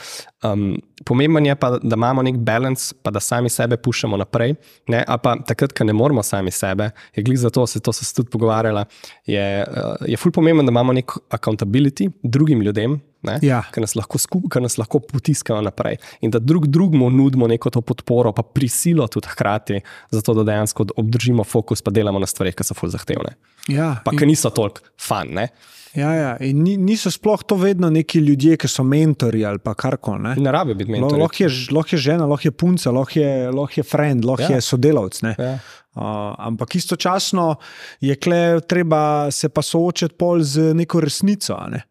Um, 0.46 0.76
pomemben 1.04 1.46
je 1.46 1.56
pa, 1.58 1.72
da 1.82 1.96
imamo 1.98 2.22
nek 2.22 2.38
balans, 2.38 2.92
pa 3.02 3.10
da 3.10 3.20
sami 3.20 3.50
sebe 3.50 3.76
puščamo 3.76 4.16
naprej. 4.16 4.54
Ne, 4.88 5.02
a 5.06 5.18
pa 5.18 5.36
takrat, 5.46 5.74
ko 5.74 5.84
ne 5.84 5.92
moramo 5.92 6.22
sami 6.22 6.50
sebe, 6.50 6.90
je 7.16 7.22
glih 7.26 7.38
zato, 7.38 7.66
se 7.66 7.80
to 7.80 7.92
se 7.92 8.06
tudi 8.14 8.30
pogovarjala, 8.30 8.84
je, 9.26 9.46
uh, 9.66 10.06
je 10.06 10.16
ful 10.16 10.32
pomemben, 10.32 10.66
da 10.66 10.70
imamo 10.70 10.92
nek 10.92 11.18
accountability 11.30 12.10
drugim 12.22 12.62
ljudem. 12.62 13.00
Ne, 13.22 13.38
Ja. 13.42 13.62
ki, 13.72 13.80
nas 13.80 13.94
lahko 13.94 14.18
skup, 14.18 14.48
ki 14.50 14.60
nas 14.60 14.78
lahko 14.78 14.98
potiskajo 15.00 15.60
naprej. 15.62 15.96
In 16.20 16.30
da 16.30 16.38
drug 16.38 16.66
drugemu 16.66 17.10
nudimo 17.10 17.46
neko 17.46 17.70
to 17.70 17.80
podporo, 17.80 18.32
pa 18.32 18.42
prisilo 18.42 19.06
tudi 19.06 19.28
hkrati, 19.28 19.80
zato 20.10 20.34
da 20.34 20.42
dejansko 20.44 20.86
obdržimo 20.96 21.44
fokus, 21.44 21.82
pa 21.82 21.90
delamo 21.90 22.18
na 22.18 22.26
stvarih, 22.26 22.54
ki 22.54 22.64
so 22.64 22.74
fulj 22.74 22.90
zahtevne. 22.90 23.36
ja, 23.68 24.00
Pa 24.04 24.10
ki 24.10 24.26
niso 24.26 24.50
toliko 24.50 24.80
fan. 24.98 25.28
Ne? 25.30 25.48
ja, 25.94 26.10
ja. 26.12 26.36
In 26.40 26.62
ni, 26.62 26.76
niso 26.76 27.10
sploh 27.10 27.42
to 27.44 27.54
vedno 27.56 27.90
neki 27.90 28.18
ljudje, 28.18 28.56
ki 28.56 28.68
so 28.68 28.82
mentori 28.82 29.44
ali 29.44 29.58
pa 29.58 29.74
karkoli. 29.74 30.22
ne. 30.34 30.50
Rabijo 30.50 30.74
biti 30.74 30.90
mentori. 30.90 31.20
Lahko 31.20 31.36
je, 31.38 31.48
lahko 31.70 31.94
je 31.94 32.00
žena, 32.00 32.26
lahko 32.26 32.48
je 32.48 32.52
punca, 32.52 32.90
lahko 32.90 33.18
je, 33.18 33.30
lahko 33.50 33.74
je 33.76 33.84
friend, 33.84 34.24
lahko 34.24 34.42
Ja. 34.44 34.56
je 34.56 34.60
sodelavec. 34.62 35.22
ne. 35.22 35.34
Ja. 35.38 35.58
Uh, 35.94 36.02
ampak 36.38 36.74
istočasno 36.74 37.54
je 38.00 38.16
kle, 38.16 38.60
treba 38.60 39.30
se 39.30 39.48
pa 39.48 39.62
soočiti 39.62 40.14
pol 40.14 40.40
z 40.40 40.72
neko 40.74 41.00
resnico. 41.00 41.54
Ne? 41.68 41.82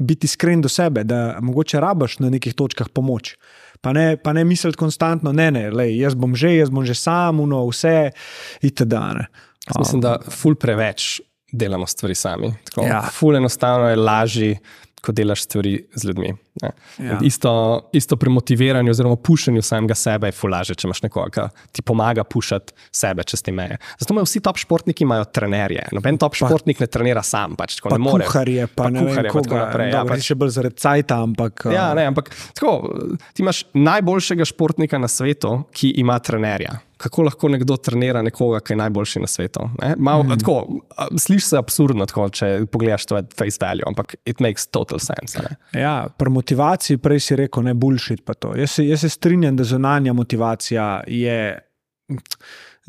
Biti 0.00 0.24
iskren 0.26 0.62
do 0.64 0.68
sebe, 0.72 1.04
da 1.04 1.38
mogoče 1.44 1.80
rabaš 1.80 2.18
na 2.24 2.30
nekih 2.32 2.54
točkah 2.56 2.88
pomoč. 2.88 3.34
Pa 3.80 3.92
ne, 3.92 4.16
pa 4.16 4.32
ne 4.36 4.44
misliti 4.44 4.78
konstantno, 4.80 5.32
ne, 5.32 5.50
ne, 5.52 5.66
lej, 5.72 5.94
jaz 6.00 6.16
bom 6.16 6.32
že, 6.36 6.54
jaz 6.56 6.72
bom 6.72 6.84
že 6.84 6.96
sam, 6.96 7.40
uno, 7.40 7.62
vse, 7.68 8.10
itd. 8.64 8.96
Jaz 9.68 9.78
Mislim, 9.78 10.00
da 10.04 10.18
ful 10.24 10.56
preveč 10.56 11.20
delamo 11.52 11.86
stvari 11.86 12.14
sami. 12.14 12.52
Tako, 12.64 12.86
Ja. 12.86 13.02
Ful 13.12 13.36
enostavno 13.36 13.88
je 13.88 13.96
lažje, 13.96 14.58
ko 15.00 15.12
delaš 15.12 15.42
stvari 15.42 15.86
z 15.94 16.04
ljudmi. 16.04 16.30
ne. 16.62 16.70
Ja. 16.98 17.18
Isto, 17.22 17.52
isto 17.92 18.16
pri 18.16 18.30
motiviranju, 18.30 18.90
oziroma 18.90 19.16
pušenju 19.16 19.62
samega 19.62 19.94
sebe 19.94 20.28
je 20.28 20.32
ful 20.32 20.50
lažje, 20.50 20.74
če 20.74 20.86
imaš 20.86 21.02
nekoga, 21.02 21.46
ki 21.64 21.72
ti 21.72 21.82
pomaga 21.82 22.24
pušati 22.24 22.72
sebe 22.92 23.24
čez 23.24 23.42
te 23.42 23.52
meje. 23.52 23.78
Zato 23.98 24.12
imajo 24.12 24.24
vsi 24.24 24.40
top 24.40 24.58
športniki 24.58 25.04
imajo 25.04 25.24
trenerje. 25.26 25.86
Noben 25.92 26.18
top 26.18 26.34
športnik 26.34 26.80
ne 26.80 26.86
trenira 26.86 27.22
sam, 27.22 27.56
pač 27.56 27.80
Pa 27.80 27.90
ne 27.90 27.98
more. 27.98 28.24
kuharje, 28.24 28.66
pa, 28.66 28.82
Pa 28.82 28.90
ne 28.90 29.00
kuharje, 29.00 29.30
pa 29.30 29.40
tako 29.40 29.56
naprej, 29.56 29.88
ja, 29.88 29.96
Dobro, 29.96 30.14
pač- 30.14 30.22
Še 30.22 30.34
bolj 30.34 30.50
zaradi 30.50 30.76
cajta, 30.76 31.22
ampak. 31.22 31.64
uh, 31.64 31.72
Ja, 31.72 31.94
ne, 31.94 32.04
ampak 32.06 32.28
tako, 32.52 32.74
ti 33.32 33.42
imaš 33.42 33.64
najboljšega 33.72 34.44
športnika 34.44 34.98
na 34.98 35.08
svetu, 35.08 35.64
ki 35.72 35.94
ima 35.96 36.18
trenerja. 36.18 36.76
Kako 37.00 37.22
lahko 37.22 37.48
nekdo 37.48 37.76
trenira 37.80 38.20
nekoga, 38.22 38.58
ki 38.60 38.74
je 38.74 38.76
najboljši 38.76 39.20
na 39.22 39.28
svetu? 39.30 39.64
ne? 39.80 39.94
Mal, 39.98 40.22
mm. 40.22 40.38
tako, 40.42 40.80
a, 40.96 41.06
Slišiš 41.18 41.46
se 41.48 41.58
absurdno, 41.58 42.06
tako, 42.06 42.26
če 42.36 42.50
pogledaš 42.72 43.06
to 43.08 43.22
face 43.36 43.60
value, 43.62 43.86
ampak 43.88 44.18
it 44.28 44.42
makes 44.44 44.68
total 44.68 45.00
sense. 45.00 45.40
Ne? 45.40 45.56
Ja, 45.80 45.94
pri 46.18 46.32
motivaciji 46.34 47.00
prej 47.00 47.24
si 47.24 47.40
rekel, 47.40 47.64
ne 47.70 47.74
bullshit. 47.74 48.24
pa 48.24 48.34
to. 48.36 48.52
Jaz 48.56 48.76
se, 48.76 48.86
jaz 48.86 49.06
se 49.06 49.08
strinjam, 49.08 49.56
da 49.56 49.64
zunanja 49.64 50.12
motivacija 50.12 51.02
je. 51.06 51.40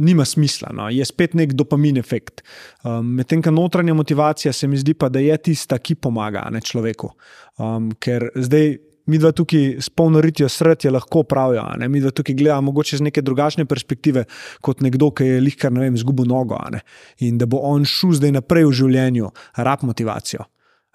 Nima 0.02 0.26
smisla, 0.26 0.72
no. 0.74 0.88
je 0.90 1.06
spet 1.06 1.36
nek 1.38 1.52
dopamin 1.54 1.98
efekt. 2.00 2.42
Um, 2.84 3.12
Medtem 3.20 3.42
ko 3.44 3.52
notranja 3.52 3.94
motivacija 3.94 4.54
se 4.54 4.68
mi 4.68 4.80
zdi, 4.80 4.96
pa, 4.98 5.12
da 5.14 5.20
je 5.20 5.36
tista, 5.38 5.78
ki 5.78 5.96
pomaga 6.02 6.48
ne, 6.52 6.62
človeku. 6.64 7.12
Um, 7.60 7.92
ker 8.02 8.32
zdaj 8.36 8.80
mi 9.10 9.18
dva 9.18 9.32
tukaj 9.36 9.82
s 9.82 9.90
polno 9.90 10.22
ritijo 10.22 10.50
srca 10.50 10.92
lahko 10.92 11.24
pravijo, 11.24 11.64
a 11.66 11.78
ne? 11.80 11.90
mi 11.90 12.02
dva 12.04 12.12
tukaj 12.12 12.36
gledamo 12.36 12.70
mogoče 12.70 13.02
z 13.02 13.08
neke 13.10 13.22
drugačne 13.22 13.66
perspektive 13.66 14.26
kot 14.62 14.82
nekdo, 14.86 15.12
ki 15.16 15.26
je 15.26 15.42
lihkar, 15.42 15.74
ne 15.74 15.88
vem, 15.88 15.98
zgubil 15.98 16.30
nogo. 16.30 16.60
In 17.26 17.38
da 17.42 17.50
bo 17.50 17.64
on 17.66 17.86
šel 17.88 18.18
zdaj 18.20 18.36
naprej 18.40 18.70
v 18.70 18.80
življenju, 18.84 19.32
rab 19.58 19.86
motivacijo 19.88 20.46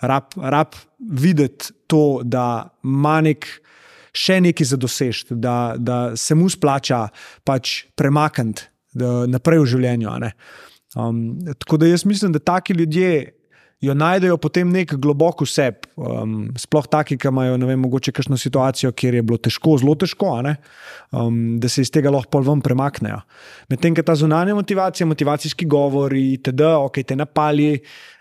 rab, 0.01 0.23
rab 0.37 0.75
videti 0.99 1.73
to, 1.87 2.21
da 2.25 2.69
ima 2.85 3.21
nek, 3.25 3.47
še 4.17 4.41
nekaj 4.45 4.71
za 4.73 4.79
dosežeti, 4.81 5.37
da, 5.41 5.75
da 5.79 6.17
se 6.17 6.35
mu 6.35 6.49
splača 6.53 7.07
pač 7.45 7.85
premakniti 7.97 8.71
naprej 9.29 9.61
v 9.61 9.71
življenju. 9.75 10.13
Um, 10.97 11.19
tako 11.61 11.81
da 11.83 11.91
jaz 11.91 12.07
mislim, 12.09 12.33
da 12.33 12.41
taki 12.41 12.77
ljudje. 12.77 13.33
Jo 13.85 13.93
najdejo 13.93 14.39
potem 14.41 14.71
nek 14.73 14.95
globok 14.97 15.43
vseb, 15.45 15.83
um, 16.01 16.47
sploh 16.57 16.87
taki, 16.89 17.19
ki 17.21 17.29
imajo, 17.29 17.59
vem, 17.61 17.81
mogoče 17.85 18.15
kakšno 18.17 18.39
situacijo, 18.41 18.89
kjer 18.97 19.19
je 19.19 19.25
bilo 19.27 19.37
težko, 19.37 19.75
zelo 19.83 19.93
težko, 20.01 20.31
um, 20.41 21.37
da 21.61 21.69
se 21.69 21.85
iz 21.85 21.93
tega 21.93 22.09
lahko 22.15 22.41
ven 22.47 22.63
premaknejo. 22.65 23.21
Medtem, 23.69 23.93
ko 23.97 24.05
ta 24.07 24.17
zunanja 24.17 24.57
motivacija, 24.57 25.07
motivacijski 25.07 25.69
govori, 25.69 26.39
td., 26.41 26.65
ok, 26.89 27.03
te 27.05 27.19
napali, 27.21 27.75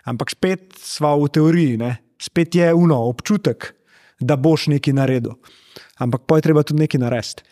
ampak 0.04 0.36
spet 0.36 0.76
sva 0.76 1.14
v 1.16 1.32
teoriji, 1.32 1.80
ne? 1.80 1.94
spet 2.20 2.54
je 2.54 2.68
uno, 2.74 3.00
občutek, 3.08 3.72
da 4.20 4.36
boš 4.36 4.68
nekaj 4.72 4.94
naredil. 4.96 5.38
Ampak 6.04 6.28
pa 6.28 6.36
je 6.36 6.48
treba 6.50 6.64
tudi 6.68 6.84
nekaj 6.84 7.00
narediti. 7.00 7.48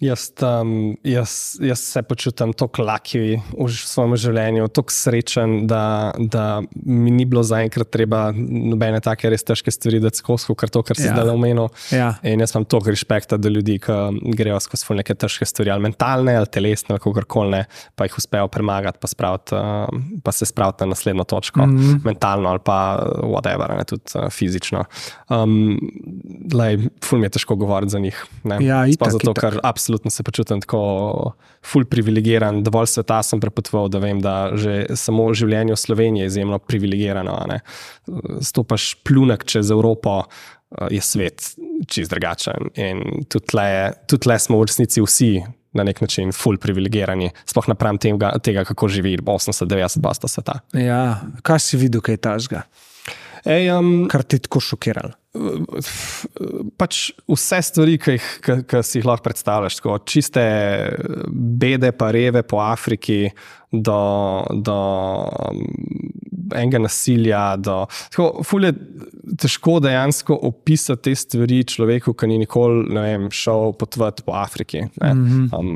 Jaz, 0.00 0.30
um, 0.46 0.96
jaz, 1.02 1.58
jaz 1.60 1.80
se 1.82 2.02
počutim 2.06 2.52
tako 2.54 2.84
laki 2.86 3.40
v 3.58 3.66
svojem 3.74 4.14
življenju, 4.20 4.68
tako 4.70 4.94
srečen, 4.94 5.64
da, 5.66 6.12
da 6.18 6.60
mi 6.86 7.10
ni 7.10 7.24
bilo 7.26 7.42
zaenkrat 7.42 7.90
treba 7.90 8.28
nobene 8.36 9.00
take 9.02 9.30
res 9.32 9.42
težke 9.46 9.74
stvari, 9.74 9.98
da 10.02 10.12
skozi 10.14 10.54
kar 10.58 10.70
to, 10.70 10.84
kar 10.86 10.98
si 10.98 11.08
Ja. 11.08 11.16
zdaj 11.16 11.32
omenil. 11.32 11.66
Ja. 11.90 12.12
In 12.22 12.44
jaz 12.44 12.54
imam 12.54 12.66
toliko 12.70 12.92
respekta 12.94 13.38
do 13.40 13.50
ljudi, 13.50 13.78
ki 13.82 14.36
grejo 14.38 14.60
skozi 14.62 14.98
neke 15.00 15.16
težke 15.18 15.48
stvari, 15.48 15.72
ali 15.74 15.88
mentalne, 15.88 16.36
ali 16.36 16.46
telesne, 16.46 16.94
ali 16.94 17.02
kakorkoli 17.02 17.50
ne, 17.56 17.64
pa 17.98 18.06
jih 18.06 18.20
uspejo 18.20 18.46
premagati, 18.52 19.02
pa, 19.02 19.10
spraviti, 19.10 19.58
uh, 19.58 20.20
pa 20.22 20.34
se 20.36 20.46
spraviti 20.46 20.86
na 20.86 20.92
naslednjo 20.94 21.24
točko, 21.24 21.66
mm 21.66 21.78
-hmm. 21.78 22.04
mentalno 22.04 22.52
ali 22.54 22.62
pa 22.62 23.02
whatever, 23.24 23.74
ne, 23.76 23.84
tudi 23.84 24.14
uh, 24.14 24.30
fizično. 24.30 24.84
Um, 25.28 25.80
lej, 26.54 26.86
ful 27.04 27.18
mi 27.18 27.26
je 27.26 27.34
težko 27.40 27.56
govoriti 27.56 27.90
za 27.90 27.98
njih. 27.98 28.24
Ne. 28.44 28.58
Ja, 28.60 28.86
itak, 28.86 29.12
zato, 29.12 29.30
itak. 29.30 29.42
ker 29.42 29.60
absolutno 29.62 29.87
se 30.10 30.22
počutim 30.22 30.60
tako 30.60 31.32
ful 31.64 31.84
privilegiran, 31.84 32.62
dovolj 32.62 32.86
sveta 32.86 33.22
sem 33.22 33.40
prepotoval, 33.40 33.88
da 33.88 33.98
vem, 34.02 34.20
da 34.20 34.50
že 34.54 34.86
samo 34.96 35.28
življenje 35.34 35.74
v 35.74 35.80
Sloveniji 35.80 36.22
je 36.22 36.32
izjemno 36.32 36.58
privilegirano. 36.58 37.38
ne. 37.48 37.60
Stopaš 38.40 38.94
plunek 39.04 39.44
čez 39.44 39.70
Evropo, 39.70 40.22
eh, 40.24 40.88
je 40.90 41.00
svet 41.00 41.54
čist 41.88 42.10
drugačen. 42.10 42.70
In 42.76 43.24
tudi 43.28 43.46
tle, 43.46 43.92
tudi 44.06 44.22
tle 44.26 44.38
smo 44.38 44.60
v 44.60 44.68
resnici 44.68 45.00
vsi 45.00 45.44
na 45.72 45.84
nek 45.84 46.00
način 46.00 46.32
ful 46.32 46.56
privilegirani, 46.56 47.30
sploh 47.46 47.68
napram 47.68 47.98
tega, 47.98 48.32
tega 48.42 48.64
kako 48.64 48.88
živi 48.88 49.18
80-90% 49.18 50.28
sveta. 50.28 50.60
Ja, 50.72 51.20
kaj 51.42 51.60
si 51.60 51.80
videl, 51.80 52.02
kaj 52.04 52.16
tažga, 52.24 52.62
Ej, 53.44 53.70
um, 53.76 54.06
kar 54.10 54.26
je 54.28 54.42
tako 54.46 54.62
šokiralo? 54.64 55.14
pač 56.80 57.10
vse 57.28 57.58
stvari, 57.62 57.98
ki, 58.00 58.16
jih, 58.16 58.28
ki, 58.44 58.54
ki 58.68 58.80
si 58.86 58.98
jih 58.98 59.06
lahko 59.06 59.28
predstavljaš, 59.28 59.78
tako 59.78 59.98
čiste 60.08 60.44
bede, 61.28 61.92
pa 61.96 62.10
reve 62.14 62.42
po 62.48 62.62
Afriki, 62.64 63.28
do, 63.70 63.98
do 64.64 64.78
enega 66.56 66.80
nasilja. 66.82 67.42
Do, 67.60 67.82
tako, 68.14 68.44
ful 68.46 68.68
je 68.68 68.74
težko 69.44 69.78
dejansko 69.84 70.38
opisati 70.48 71.10
te 71.10 71.16
stvari 71.18 71.60
človeku, 71.68 72.16
ki 72.18 72.30
ni 72.30 72.40
nikoli 72.44 72.88
vem, 72.96 73.28
šel 73.34 73.74
potovati 73.78 74.26
po 74.26 74.38
Afriki. 74.40 74.86
ne. 75.02 75.14
Um, 75.52 75.74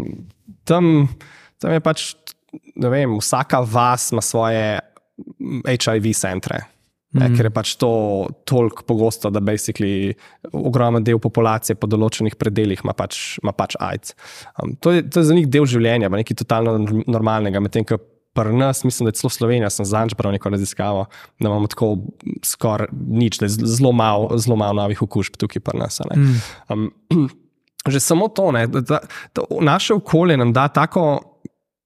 tam, 0.68 1.08
tam 1.60 1.76
je 1.76 1.84
pač 1.84 2.12
ne 2.52 2.88
vem, 2.92 3.16
vsaka 3.20 3.62
vas 3.64 4.10
ima 4.12 4.22
svoje 4.24 4.80
HIV 5.68 6.12
centre. 6.16 6.64
Mhm. 7.14 7.36
ker 7.36 7.44
je 7.44 7.50
pač 7.52 7.74
to 7.76 7.90
toliko 8.44 8.82
pogosto, 8.88 9.30
da 9.30 9.40
basically 9.40 10.14
ogromen 10.52 11.04
del 11.04 11.18
populacije 11.18 11.76
po 11.76 11.86
določenih 11.86 12.36
predeljih 12.40 12.80
ima 12.84 12.94
pač, 12.96 13.38
ima 13.42 13.52
pač 13.52 13.76
AIDS. 13.80 14.14
Um, 14.56 14.76
to, 14.80 14.94
je, 14.96 15.04
to 15.10 15.20
je 15.20 15.28
za 15.28 15.34
njih 15.36 15.48
del 15.48 15.68
življenja, 15.68 16.08
nekaj 16.08 16.40
totalno 16.40 16.78
norm- 16.78 17.04
normalnega. 17.06 17.60
Medtem 17.60 17.84
ko 17.84 17.98
pri 18.32 18.54
nas, 18.56 18.80
mislim, 18.84 19.04
da 19.04 19.12
je 19.12 19.18
celo 19.20 19.30
Slovenija, 19.30 19.70
sem 19.70 19.84
zadnjič 19.84 20.16
bral 20.16 20.32
neko 20.32 20.48
raziskavo, 20.48 21.04
da 21.40 21.48
imamo 21.48 21.68
tako 21.68 21.96
skoraj 22.44 22.88
nič, 22.92 23.38
da 23.38 23.44
je 23.44 23.68
zelo 23.76 23.92
malo, 23.92 24.30
zelo 24.40 24.56
malo 24.56 24.72
novih 24.72 25.02
okužb 25.04 25.36
tukaj 25.36 25.60
pri 25.60 25.78
nas. 25.78 26.00
ne. 26.08 26.16
Um, 26.72 26.88
že 27.92 28.00
samo 28.00 28.28
to, 28.28 28.52
ne, 28.52 28.66
da, 28.66 28.80
da, 28.80 29.02
da 29.34 29.42
naše 29.60 29.94
okolje 29.94 30.36
nam 30.36 30.52
da 30.52 30.68
tako 30.68 31.31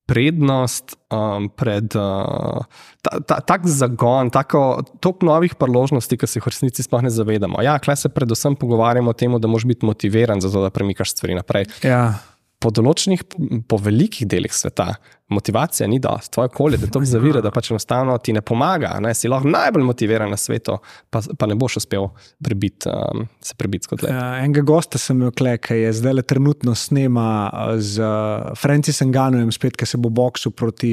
prednost 0.07 0.95
um, 1.11 1.49
pred 1.51 1.91
uh, 1.99 2.63
ta, 3.03 3.19
ta, 3.21 3.41
tak 3.43 3.67
zagon, 3.67 4.31
tako 4.31 4.87
toliko 5.03 5.27
novih 5.27 5.57
priložnosti, 5.59 6.15
ki 6.15 6.29
se 6.31 6.39
jih 6.39 6.47
v 6.47 6.55
resnici 6.55 6.87
sploh 6.87 7.03
ne 7.03 7.11
zavedamo. 7.11 7.59
Ja, 7.67 7.77
klej 7.83 7.99
se 8.05 8.13
predvsem 8.15 8.55
pogovarjamo 8.59 9.11
o 9.11 9.19
tem, 9.19 9.35
da 9.35 9.51
moraš 9.51 9.67
biti 9.67 9.87
motiviran 9.87 10.41
za 10.41 10.53
to, 10.53 10.63
da 10.63 10.71
premikaš 10.71 11.17
stvari 11.17 11.39
naprej. 11.39 11.67
Ja. 11.83 12.23
Po 12.63 12.71
določenih, 12.73 13.27
po 13.69 13.77
velikih 13.83 14.31
delih 14.31 14.55
sveta, 14.55 14.95
motivacija 15.29 15.87
ni 15.89 15.99
dost. 15.99 16.33
Tvoje 16.33 16.47
okolje 16.47 16.79
te 16.79 16.87
tako 16.87 17.05
zavira, 17.05 17.41
da 17.41 17.51
pač 17.51 17.71
enostavno 17.71 18.19
ti 18.19 18.33
ne 18.33 18.41
pomaga. 18.41 18.97
Ne? 19.01 19.15
Si 19.15 19.29
lahko 19.29 19.49
najbolj 19.51 19.83
motiviran 19.83 20.31
na 20.31 20.37
svetu, 20.37 20.79
pa, 21.11 21.23
pa 21.39 21.49
ne 21.51 21.57
boš 21.59 21.81
uspel 21.83 22.09
prebiti, 22.45 22.89
um, 22.89 23.27
se 23.43 23.55
prebiti 23.59 23.89
skozi 23.89 24.07
let. 24.07 24.15
Ja, 24.15 24.27
enega 24.45 24.63
gosta 24.67 24.99
sem 25.03 25.19
imel, 25.19 25.33
kle, 25.37 25.57
ki 25.63 25.81
je 25.81 25.93
zdaj 25.99 26.15
le 26.19 26.23
trenutno 26.23 26.75
snema 26.79 27.27
uh, 27.51 27.75
z 27.83 28.03
uh, 28.03 28.53
Francisom 28.61 29.11
Ganojem, 29.13 29.51
spet, 29.55 29.77
ki 29.77 29.89
se 29.89 29.99
bo 29.99 30.13
boksil 30.15 30.55
proti 30.55 30.93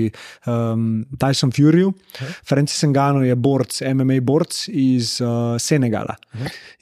um, 0.50 1.04
Tyson 1.22 1.54
Furyju. 1.54 1.94
Francis 2.50 2.84
Gano 2.94 3.22
je 3.24 3.36
borc, 3.36 3.82
MMA 3.94 4.20
borc 4.22 4.68
iz 4.68 5.20
uh, 5.22 5.56
Senegala. 5.62 6.16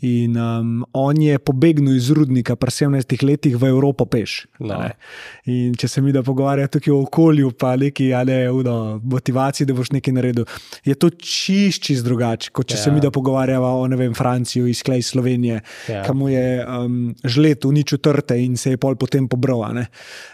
In 0.08 0.38
um, 0.38 0.86
on 0.94 1.22
je 1.22 1.40
pobegnil 1.40 1.96
iz 1.96 2.10
rudnika 2.16 2.56
pri 2.56 2.72
17 2.72 3.26
letih 3.28 3.58
v 3.60 3.70
Evropo 3.70 4.06
peš. 4.06 4.46
No. 4.60 4.76
a 4.76 4.88
ne. 4.88 4.96
In 5.52 5.76
če 5.76 5.88
se 5.88 6.02
mi 6.02 6.14
da 6.16 6.24
pogovarja 6.24 6.70
tukaj 6.72 6.94
o 6.94 7.02
okolju, 7.06 7.41
pa 7.50 7.76
neki 7.76 8.14
a 8.14 8.24
ne, 8.24 8.52
uno, 8.52 9.00
motivaciji, 9.04 9.66
da 9.68 9.74
boš 9.74 9.92
nekaj 9.92 10.14
naredil, 10.14 10.46
je 10.86 10.96
to 10.96 11.10
čist, 11.10 11.82
čist 11.84 12.06
drugače, 12.06 12.52
kot 12.54 12.70
če 12.70 12.78
ja. 12.78 12.84
se 12.84 12.92
mi 12.92 13.02
da 13.02 13.12
pogovarjava 13.12 13.74
o 13.74 13.88
vem, 13.88 14.14
Franciji, 14.14 14.70
iz 14.70 14.84
Klej 14.84 15.02
Slovenije, 15.02 15.62
ja. 15.90 15.96
Ja. 15.96 16.04
kam 16.04 16.22
je 16.30 16.66
um, 16.66 17.16
žlet 17.24 17.66
uničil 17.66 17.98
trte 17.98 18.38
in 18.44 18.58
se 18.58 18.76
je 18.76 18.78
pol 18.78 18.96
potem 18.96 19.28
pobral. 19.28 19.62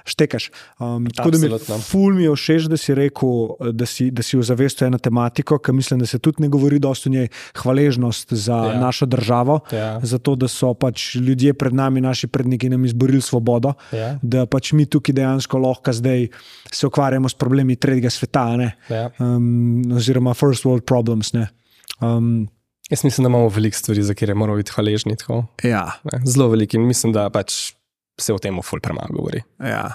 Štekaš. 0.06 0.50
Um, 0.80 1.08
tako 1.12 1.32
da 1.32 1.38
mi 1.38 1.46
Absolutno. 1.52 1.78
ful 1.84 2.14
mi 2.16 2.24
je 2.24 2.32
všeč, 2.36 2.68
da 2.72 2.78
si 2.78 2.96
rekel, 2.96 3.72
da 3.76 3.86
si, 3.86 4.10
da 4.12 4.24
si 4.24 4.38
ozavestil 4.38 4.88
eno 4.88 4.98
tematiko, 4.98 5.58
ki 5.60 5.72
mislim, 5.76 6.00
da 6.00 6.06
se 6.08 6.20
tudi 6.20 6.42
ne 6.42 6.50
govori 6.50 6.80
dosto 6.80 7.10
o 7.10 7.14
njej, 7.14 7.28
hvaležnost 7.56 8.34
za 8.34 8.56
ja. 8.56 8.80
Našo 8.80 9.06
državo, 9.06 9.60
Ja. 9.72 10.00
za 10.04 10.18
to, 10.18 10.36
da 10.36 10.48
so 10.48 10.74
pač 10.74 11.16
ljudje 11.16 11.54
pred 11.54 11.74
nami, 11.74 12.02
naši 12.02 12.28
predniki, 12.28 12.70
nam 12.70 12.86
izborili 12.86 13.22
svobodo 13.22 13.74
Ja. 13.92 14.20
da 14.22 14.46
pač 14.46 14.72
mi 14.72 14.86
tukaj 14.86 15.14
dejansko 15.14 15.58
lahko 15.58 15.94
zdaj 15.94 16.28
se 16.72 16.88
ukvarjamo 16.98 17.30
s 17.30 17.34
problemi 17.38 17.76
tretjega 17.76 18.10
sveta, 18.10 18.58
ne, 18.58 18.72
Ja. 18.90 19.10
um, 19.20 19.84
oziroma 19.94 20.34
first 20.34 20.66
world 20.66 20.82
problems. 20.82 21.34
ne. 21.34 21.48
Um, 22.02 22.48
Jaz 22.90 23.04
mislim, 23.04 23.24
da 23.24 23.30
imamo 23.30 23.50
veliko 23.50 23.78
stvari, 23.78 24.04
za 24.04 24.14
katere 24.14 24.34
moramo 24.34 24.58
biti 24.58 24.72
hvaležni. 24.72 25.16
Tako, 25.16 25.46
ja, 25.64 25.92
ne. 26.04 26.22
Zelo 26.26 26.48
veliko 26.50 26.78
in 26.78 26.88
mislim, 26.88 27.14
da 27.14 27.30
pač 27.30 27.74
se 28.20 28.34
o 28.34 28.38
tem 28.40 28.58
ful 28.64 28.80
premalo 28.80 29.14
govori. 29.14 29.42
ja. 29.60 29.94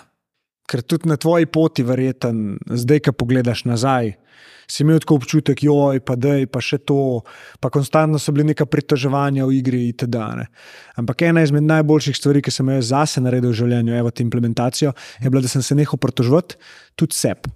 Ker 0.69 0.81
tudi 0.83 1.09
na 1.09 1.17
tvoji 1.17 1.47
poti, 1.47 1.83
verjeten, 1.83 2.59
zdaj, 2.71 3.01
ko 3.01 3.13
pogledaš 3.13 3.65
nazaj, 3.65 4.13
si 4.73 4.83
imel 4.83 5.03
tako 5.03 5.19
občutek, 5.21 5.61
joj, 5.67 6.01
pa 6.01 6.17
dej, 6.17 6.47
pa 6.49 6.63
še 6.65 6.79
to, 6.89 7.21
pa 7.61 7.69
konstantno 7.73 8.21
so 8.23 8.33
bili 8.33 8.49
neka 8.53 8.65
pritoževanja 8.65 9.45
v 9.45 9.59
igri 9.59 9.83
itd. 9.91 10.21
Ne. 10.39 10.47
Ampak 11.01 11.27
ena 11.29 11.45
izmed 11.45 11.67
najboljših 11.69 12.17
stvari, 12.17 12.41
ki 12.45 12.55
sem 12.55 12.71
jo 12.73 12.79
zase 12.93 13.21
naredil 13.21 13.53
v 13.53 13.59
življenju, 13.61 13.99
evo, 14.01 14.13
implementacijo, 14.25 14.95
je 15.21 15.29
bila, 15.33 15.45
da 15.45 15.53
sem 15.53 15.65
se 15.65 15.77
nehal 15.77 16.01
pritoževati 16.01 16.57
tudi 16.97 17.19
sebi. 17.19 17.53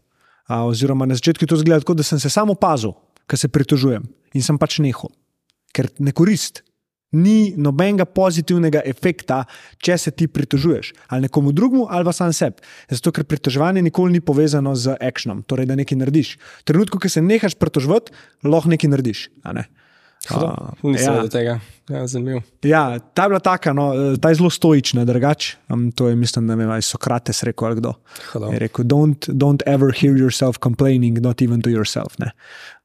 A, 0.46 0.62
oziroma, 0.68 1.09
na 1.09 1.16
začetku 1.16 1.46
je 1.46 1.50
to 1.55 1.61
izgledalo 1.62 1.87
tako, 1.87 1.96
da 1.98 2.05
sem 2.07 2.20
se 2.20 2.31
samo 2.31 2.55
opazil, 2.55 2.92
ko 3.26 3.40
se 3.40 3.48
pritožujem 3.50 4.05
in 4.37 4.44
sem 4.44 4.61
pač 4.61 4.79
nehal, 4.85 5.11
ker 5.72 5.88
ne 5.98 6.12
korist. 6.12 6.65
Ni 7.16 7.55
nobenega 7.57 8.05
pozitivnega 8.05 8.83
efekta, 8.85 9.42
če 9.83 9.96
se 9.98 10.12
ti 10.12 10.29
pritožuješ 10.29 10.92
ali 11.09 11.26
nekomu 11.26 11.52
drugemu, 11.57 11.87
ali 11.90 12.05
pa 12.05 12.12
sam 12.12 12.33
sebi. 12.37 12.62
Zato, 12.90 13.12
ker 13.16 13.24
pritoževanje 13.24 13.83
nikoli 13.83 14.16
ni 14.16 14.20
povezano 14.20 14.74
z 14.76 14.98
akcionom, 15.00 15.42
torej 15.48 15.68
da 15.70 15.79
nekaj 15.79 15.98
narediš. 15.98 16.37
V 16.62 16.68
trenutku, 16.68 17.00
ko 17.00 17.11
se 17.11 17.24
nehaš 17.24 17.57
pritoževati, 17.59 18.14
lahko 18.44 18.72
nekaj 18.74 18.92
narediš. 18.92 19.26
Ne? 19.57 19.66
A, 20.31 20.72
Nisem 20.83 21.14
ja. 21.14 21.22
do 21.22 21.31
tega. 21.31 21.55
Ja, 21.87 22.07
zanimivo. 22.07 22.40
Ja, 22.66 22.98
ta 22.98 23.26
je 23.26 23.29
bila 23.29 23.40
taka, 23.40 23.72
no, 23.76 23.92
ta 24.18 24.33
je 24.33 24.40
zelo 24.40 24.50
stoična, 24.50 25.05
drugače. 25.05 25.57
Um, 25.70 25.92
to 25.92 26.09
je, 26.09 26.16
mislim, 26.16 26.46
da 26.46 26.74
je 26.74 26.83
Sokrates 26.83 27.42
rekel 27.42 27.68
ali 27.68 27.76
kdo. 27.76 27.92
Hudo. 28.33 28.50
Je 28.52 28.59
rekel: 28.59 28.85
don't, 28.85 29.29
don't 29.29 29.62
ever 29.66 29.92
hear 29.92 30.16
yourself 30.16 30.59
complaining, 30.59 31.20
not 31.20 31.42
even 31.42 31.62
to 31.62 31.70
yourself. 31.70 32.18
Ne? 32.18 32.31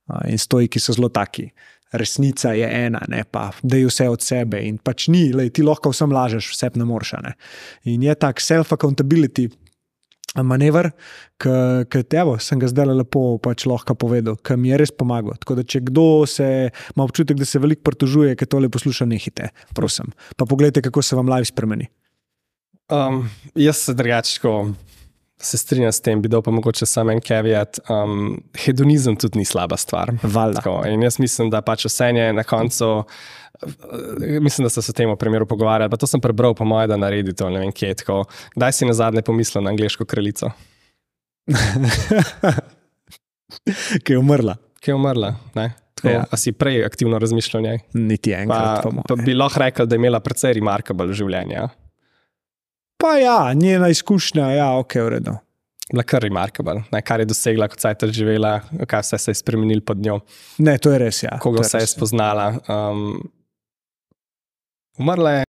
Uh, 0.07 0.21
in 0.29 0.37
stoiki 0.37 0.79
so 0.79 0.93
zelo 0.93 1.09
taki. 1.09 1.49
Resnica 1.91 2.53
je 2.55 2.67
ena, 2.85 3.01
ne 3.11 3.23
pa 3.27 3.49
da 3.63 3.77
je 3.77 3.89
vse 3.89 4.07
od 4.09 4.23
sebe. 4.23 4.61
In 4.63 4.77
pač 4.79 5.09
ni, 5.11 5.29
lej, 5.35 5.51
ti 5.57 5.65
lahko 5.65 5.91
vsem 5.91 6.13
lažeš, 6.15 6.53
vse 6.53 6.71
ne 6.79 6.87
moreš. 6.87 7.17
In 7.83 8.03
je 8.03 8.15
tak 8.15 8.39
self-accountability. 8.39 9.49
Manever, 10.31 10.87
ki 11.35 12.03
te 12.07 12.19
evo, 12.21 12.37
sem 12.39 12.59
ga 12.61 12.69
zdaj 12.71 12.93
lepo 12.93 13.35
pač 13.43 13.65
lahko 13.67 13.97
povedal, 13.99 14.37
ki 14.39 14.55
mi 14.55 14.71
je 14.71 14.77
res 14.79 14.93
pomagal. 14.95 15.35
Tako 15.43 15.57
da, 15.59 15.65
če 15.67 15.81
kdo 15.89 16.23
se 16.23 16.47
ima 16.95 17.03
občutek, 17.03 17.35
da 17.35 17.47
se 17.47 17.59
veliko 17.59 17.83
pritožuje, 17.89 18.37
ki 18.39 18.47
tole 18.47 18.69
posluša, 18.71 19.09
nehite, 19.11 19.49
prosim. 19.75 20.13
Pa 20.39 20.47
pogledajte, 20.47 20.85
kako 20.87 21.03
se 21.03 21.19
vam 21.19 21.27
live 21.27 21.51
spremeni. 21.51 21.89
Um, 22.91 23.25
jaz 23.59 23.83
se 23.83 23.93
drugačko 23.95 24.71
se 25.41 25.57
strinjam 25.57 25.91
s 25.91 26.01
tem, 26.01 26.21
bi 26.21 26.29
dal 26.29 26.41
pa 26.41 26.51
mogoče 26.51 26.85
samo 26.85 27.11
en 27.11 27.19
caveat. 27.21 27.79
Um, 27.89 28.43
hedonizem 28.65 29.15
tudi 29.17 29.39
ni 29.39 29.45
slaba 29.45 29.77
stvar. 29.77 30.11
Tako, 30.55 30.81
in 30.87 31.01
jaz 31.03 31.19
mislim, 31.19 31.49
da 31.49 31.61
pač 31.61 31.85
vse 31.85 32.05
je 32.15 32.33
na 32.33 32.43
koncu. 32.43 33.03
Mislim, 34.41 34.65
da 34.65 34.69
ste 34.69 34.81
se 34.81 34.91
o 34.91 34.97
tem 34.97 35.11
primeru 35.17 35.45
pogovarjali. 35.45 35.89
Pa 35.91 35.97
to 35.97 36.07
sem 36.07 36.21
prebral, 36.21 36.53
po 36.57 36.65
mojem, 36.65 36.89
da 36.89 36.97
naredi 36.97 37.33
to. 37.37 37.49
Ne 37.49 37.59
vem, 37.59 37.71
kje 37.71 37.87
je 37.91 37.99
tako. 38.01 38.23
Kdaj 38.55 38.71
si 38.71 38.85
na 38.89 38.93
zadnje 38.93 39.21
pomislil 39.21 39.63
na 39.63 39.69
angliško 39.69 40.05
kraljico, 40.05 40.49
Ki 44.03 44.13
je 44.13 44.17
umrla. 44.19 44.55
ki 44.81 44.91
je 44.91 44.95
umrla? 44.95 45.35
Ne? 45.55 45.71
Tako, 45.95 46.09
Ja. 46.09 46.23
A 46.31 46.37
si 46.37 46.51
prej 46.51 46.85
aktivno 46.85 47.19
razmišljal 47.19 47.59
o 47.61 47.65
njej? 47.67 47.79
Niti 47.93 48.31
enkrat. 48.33 48.83
Pa, 48.83 48.89
pa 49.07 49.15
bi 49.15 49.33
lahko 49.37 49.59
rekel, 49.59 49.85
da 49.85 49.95
je 49.95 49.99
imela 49.99 50.19
precej 50.19 50.53
remarkable 50.57 51.13
življenje. 51.13 51.53
ja. 51.53 51.67
Pa 53.01 53.17
ja, 53.17 53.53
njena 53.53 53.89
izkušnja, 53.89 54.51
ja, 54.51 54.69
ok, 54.77 54.95
v 54.95 55.09
redu. 55.17 55.35
Bila 55.91 56.03
kar 56.07 56.23
remarkable, 56.23 56.83
ne, 56.91 57.01
kar 57.03 57.19
je 57.19 57.27
dosegla, 57.27 57.67
kot 57.67 57.83
je 57.83 58.11
živela, 58.15 58.61
kaj 58.87 59.01
vse 59.03 59.17
se 59.17 59.31
je 59.31 59.35
spremenilo 59.35 59.81
pod 59.85 59.97
njo. 59.97 60.19
Ne, 60.57 60.77
to 60.77 60.93
je 60.93 60.99
res. 60.99 61.23
Ja. 61.23 61.39
koga 61.39 61.65
vse 61.65 61.81
je 61.81 61.87
res. 61.87 61.95
spoznala. 61.97 62.53
Um, 62.69 63.17
umrla 64.99 65.31
je. 65.31 65.50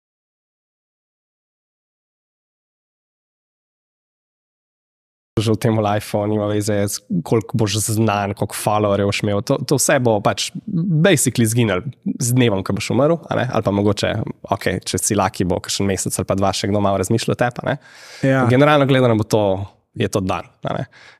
Že 5.38 5.54
v 5.54 5.60
tem 5.62 5.78
lifeu, 5.78 6.26
nima 6.26 6.48
veze, 6.50 6.74
koliko 7.22 7.58
boš 7.60 7.78
znan, 7.86 8.34
koliko 8.38 8.56
followerjev 8.58 9.10
boš 9.10 9.22
imel. 9.22 9.42
To, 9.46 9.58
to 9.62 9.78
vse 9.78 9.98
bo 10.02 10.18
pač 10.24 10.50
basically 10.66 11.46
zginilo 11.46 11.86
z 12.18 12.34
dnevom, 12.34 12.64
ko 12.66 12.74
boš 12.76 12.90
umrl, 12.94 13.18
ali 13.30 13.46
pa 13.46 13.72
mogoče, 13.74 14.12
okay, 14.50 14.82
če 14.82 15.00
si 15.00 15.18
laki, 15.18 15.46
bo 15.48 15.60
še 15.62 15.86
mesec 15.86 16.14
ali 16.18 16.28
pa 16.28 16.36
dva 16.38 16.52
še 16.54 16.70
kdo 16.70 16.82
malo 16.84 17.00
razmišlja 17.00 17.36
o 17.36 17.38
tebi. 17.38 17.78
Ja. 18.26 18.44
Generalno 18.50 18.88
gledano 18.90 19.18
bo 19.18 19.26
to, 19.26 19.42
je 19.94 20.08
to 20.10 20.24
dan. 20.24 20.48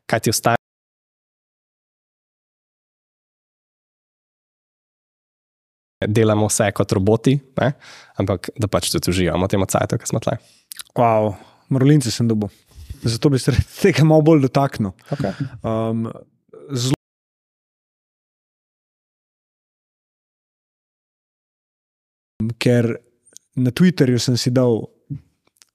Kaj 0.08 0.26
ti 0.26 0.34
ostane? 0.34 0.58
Delamo 5.98 6.46
vse 6.46 6.70
kot 6.70 6.92
roboti, 6.94 7.34
ne? 7.58 7.72
ampak 8.22 8.52
da 8.54 8.70
pač 8.70 8.92
tudi 8.94 9.10
uživamo 9.10 9.46
v 9.46 9.50
tem 9.50 9.66
cajtu, 9.66 9.98
ki 9.98 10.06
smo 10.06 10.22
tle. 10.22 10.36
Wow, 10.94 11.34
Mrlince 11.74 12.14
sem 12.14 12.28
dobil. 12.30 12.50
Zato 13.02 13.30
bi 13.30 13.38
se 13.38 13.52
tega 13.82 14.04
malo 14.04 14.22
bolj 14.26 14.42
dotaknil. 14.46 14.92
Okay. 15.14 15.32
Um, 15.62 16.08
Ker 22.58 22.94
na 23.58 23.70
Twitterju 23.70 24.18
sem 24.22 24.36
si 24.38 24.50
dal 24.54 24.80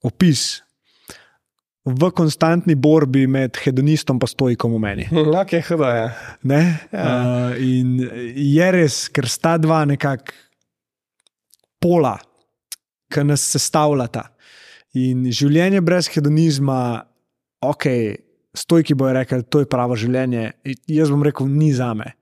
opis 0.03 0.63
v 1.83 2.11
konstantni 2.15 2.75
borbi 2.79 3.25
med 3.27 3.57
hedonistom 3.59 4.19
in 4.21 4.27
stojkom 4.27 4.75
v 4.75 4.79
meni. 4.79 5.07
Ok, 5.43 5.59
hudo 5.67 5.89
je. 5.91 6.07
Ne? 6.47 6.61
Ja. 6.91 7.03
Uh, 7.03 7.59
in 7.59 7.99
je 8.35 8.71
res, 8.71 9.07
ker 9.11 9.27
sta 9.27 9.57
dva 9.59 9.83
nekako 9.85 10.31
pola, 11.83 12.15
ki 13.11 13.25
nas 13.27 13.43
sestavljata. 13.51 14.29
In 14.95 15.25
življenje 15.27 15.81
brez 15.83 16.07
hedonizma, 16.13 17.03
ok, 17.69 17.87
stojki 18.53 18.95
bojo 18.97 19.13
rekli, 19.13 19.43
to 19.49 19.63
je 19.63 19.69
pravo 19.69 19.97
življenje. 19.99 20.51
Jaz 20.91 21.11
bom 21.13 21.23
rekel, 21.25 21.49
ni 21.49 21.71
za 21.73 21.93
me. 21.97 22.13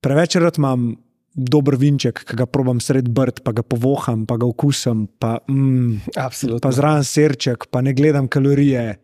Preveč 0.00 0.38
rad 0.40 0.58
imam 0.58 0.92
dober 1.30 1.76
vinček, 1.78 2.24
ki 2.26 2.36
ga 2.38 2.46
probam 2.50 2.80
sred 2.82 3.08
brd, 3.14 3.42
pa 3.46 3.54
ga 3.56 3.62
povoham, 3.62 4.24
pa 4.26 4.36
ga 4.40 4.48
okusim, 4.48 5.06
pa, 5.20 5.38
mm, 5.48 6.16
pa 6.62 6.72
zraven 6.74 7.06
srček, 7.06 7.68
pa 7.70 7.84
ne 7.84 7.94
gledam 7.94 8.28
kalorije. 8.28 8.98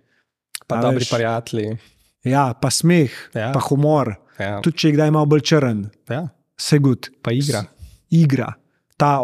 Pa 0.66 0.80
dobri 0.82 1.06
prijatelji. 1.06 1.76
Ja, 2.26 2.50
pa 2.58 2.72
smeh, 2.74 3.12
ja. 3.34 3.52
pa 3.54 3.62
humor. 3.68 4.16
Ja. 4.40 4.58
Tudi 4.64 4.82
če 4.82 4.90
je 4.90 4.96
kdaj 4.96 5.12
malo 5.14 5.30
bolj 5.30 5.44
črn. 5.46 5.84
Ja. 6.10 6.24
Vse 6.58 6.80
gud. 6.82 7.10
Pa 7.22 7.32
igra. 7.32 7.62
Igra. 8.10 8.50
Ta, 8.98 9.20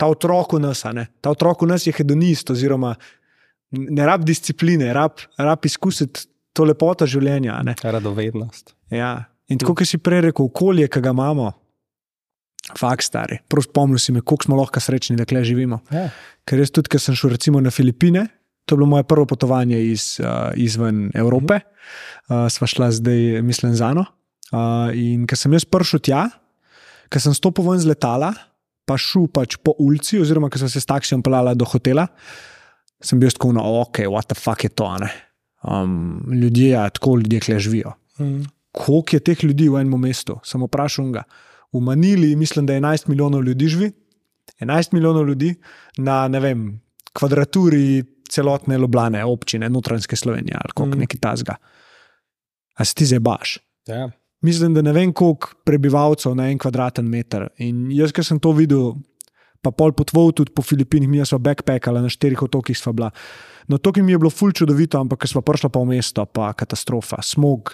ta 0.00 0.08
otrok 0.10 0.56
v 0.56 0.64
nas, 0.64 0.82
ta 0.82 1.30
otrok 1.30 1.62
v 1.62 1.70
nas 1.70 1.86
je 1.86 1.94
hedonist, 1.94 2.50
oziroma 2.50 2.94
ne 3.74 4.06
rab 4.06 4.24
discipline, 4.26 4.92
rab, 4.94 5.20
rab 5.38 5.66
izkusiti 5.66 6.26
to 6.54 6.66
lepoto 6.68 7.06
življenja. 7.10 7.58
Radovednost. 7.82 8.74
Ja. 8.94 9.16
In 9.50 9.60
tako, 9.60 9.74
kot 9.80 9.90
si 9.90 10.00
prej 10.00 10.28
rekel, 10.28 10.48
okolje, 10.48 10.88
ki 10.88 11.02
ga 11.04 11.12
imamo, 11.12 11.50
fakt 12.78 13.04
stari. 13.04 13.40
Prav 13.50 13.66
spomnil 13.66 14.00
si 14.00 14.14
me, 14.14 14.22
koliko 14.24 14.48
smo 14.48 14.58
lahko 14.58 14.80
srečni, 14.80 15.18
da 15.20 15.26
kle 15.28 15.42
živimo. 15.44 15.82
Ja. 15.92 16.08
Ker 16.48 16.62
jaz 16.62 16.72
tudi, 16.72 16.92
ker 16.94 17.02
sem 17.02 17.16
šel 17.18 17.34
recimo 17.34 17.60
na 17.60 17.72
Filipine. 17.74 18.28
To 18.64 18.74
je 18.74 18.80
bilo 18.80 18.88
moje 18.88 19.04
prvo 19.04 19.26
potovanje 19.28 19.76
iz, 19.90 20.14
uh, 20.22 20.54
izven 20.56 21.10
Evrope, 21.12 21.58
uh, 21.60 22.46
sva 22.48 22.68
šla 22.70 22.88
zdaj, 22.96 23.42
mislim, 23.44 23.74
za 23.76 23.90
eno. 23.92 24.06
Uh, 24.48 24.88
in 24.96 25.26
ker 25.28 25.36
sem 25.36 25.52
jaz 25.52 25.66
prišel 25.68 26.00
tja, 26.00 26.22
ker 27.12 27.20
sem 27.20 27.36
stopil 27.36 27.66
ven 27.68 27.82
z 27.82 27.90
letala, 27.90 28.32
pa 28.88 28.96
šel 29.00 29.28
pač 29.32 29.58
po 29.60 29.74
ulici, 29.84 30.16
oziroma 30.20 30.48
ker 30.48 30.62
sem 30.62 30.72
se 30.72 30.80
s 30.80 30.88
taksijem 30.88 31.20
pelala 31.24 31.52
do 31.52 31.68
hotela, 31.68 32.06
sem 33.04 33.20
bil 33.20 33.32
tako, 33.34 33.52
no, 33.56 33.64
ok, 33.82 34.06
what 34.10 34.28
the 34.30 34.38
fuck 34.38 34.64
je 34.64 34.70
to. 34.72 34.88
Um, 35.64 36.24
ljudje, 36.32 36.68
ja, 36.68 36.88
tako 36.90 37.16
ljudje 37.20 37.40
kle 37.40 37.58
živijo. 37.58 37.92
Mm. 38.20 38.46
Koliko 38.72 39.16
je 39.16 39.20
teh 39.20 39.44
ljudi 39.44 39.68
v 39.68 39.80
enem 39.80 40.00
mestu? 40.00 40.38
Sem 40.44 40.62
vprašal 40.64 41.12
ga. 41.14 41.22
V 41.72 41.80
Manili, 41.82 42.34
mislim, 42.36 42.66
da 42.66 42.74
11 42.74 43.08
milijonov 43.08 43.44
ljudi 43.44 43.68
živi, 43.68 43.92
11 44.60 44.92
milijonov 44.92 45.28
ljudi 45.28 45.54
na 45.96 46.26
vem, 46.26 46.80
kvadraturi 47.12 48.04
celotne 48.30 48.78
Ljubljane, 48.78 49.24
občine, 49.24 49.68
notranjske 49.68 50.16
Slovenije 50.16 50.56
ali 50.60 50.72
kako 50.74 50.86
mm. 50.86 50.98
neki 50.98 51.18
tasga. 51.18 51.56
A 52.74 52.84
si 52.84 52.94
ti 52.94 53.06
zdaj 53.06 53.18
baš? 53.18 53.58
Ja. 53.86 54.10
Mislim, 54.40 54.74
da 54.74 54.82
ne 54.82 54.92
vem, 54.92 55.12
koliko 55.12 55.54
prebivalcev 55.64 56.34
na 56.34 56.50
en 56.50 56.58
kvadraten 56.58 57.06
meter. 57.08 57.48
In 57.58 57.90
jaz, 57.92 58.12
ki 58.12 58.24
sem 58.24 58.40
to 58.40 58.52
videl, 58.52 58.92
pa 59.64 59.72
pol 59.72 59.96
potvov 59.96 60.36
tudi 60.36 60.52
po 60.52 60.62
Filipinih, 60.62 61.08
mi 61.08 61.24
smo 61.24 61.40
backpackali 61.40 62.04
na 62.04 62.12
štirih 62.12 62.44
otokih, 62.44 62.76
sva 62.76 62.92
bila. 62.92 63.10
No, 63.64 63.78
to, 63.80 63.94
ki 63.96 64.02
mi 64.04 64.12
je 64.12 64.20
bilo 64.20 64.28
ful 64.28 64.52
čudovito, 64.52 65.00
ampak 65.00 65.24
ko 65.24 65.28
smo 65.30 65.40
prišli 65.40 65.70
pa 65.72 65.80
v 65.80 65.96
mesto, 65.96 66.24
pa 66.28 66.50
katastrofa, 66.52 67.22
smog, 67.24 67.72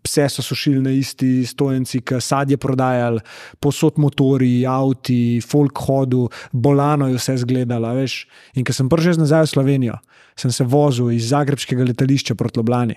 pse 0.00 0.30
so 0.32 0.44
sušili 0.44 0.80
na 0.80 0.94
isti 0.96 1.44
stojenci, 1.44 2.00
ki 2.00 2.20
sadje 2.24 2.56
prodajali, 2.56 3.20
posod 3.60 4.00
motori, 4.00 4.64
avti, 4.64 5.42
folk 5.44 5.76
hodu, 5.84 6.24
bolano 6.52 7.10
je 7.12 7.20
vse 7.20 7.36
zgledala. 7.44 7.92
Veš? 8.00 8.22
In 8.56 8.64
ko 8.64 8.72
sem 8.72 8.88
prišel 8.88 9.20
nazaj 9.20 9.44
v 9.44 9.52
Slovenijo, 9.52 10.00
sem 10.40 10.52
se 10.52 10.64
vozil 10.64 11.12
iz 11.12 11.28
Zagrebskega 11.34 11.84
letališča 11.84 12.34
proti 12.34 12.62
Ljubljani. 12.62 12.96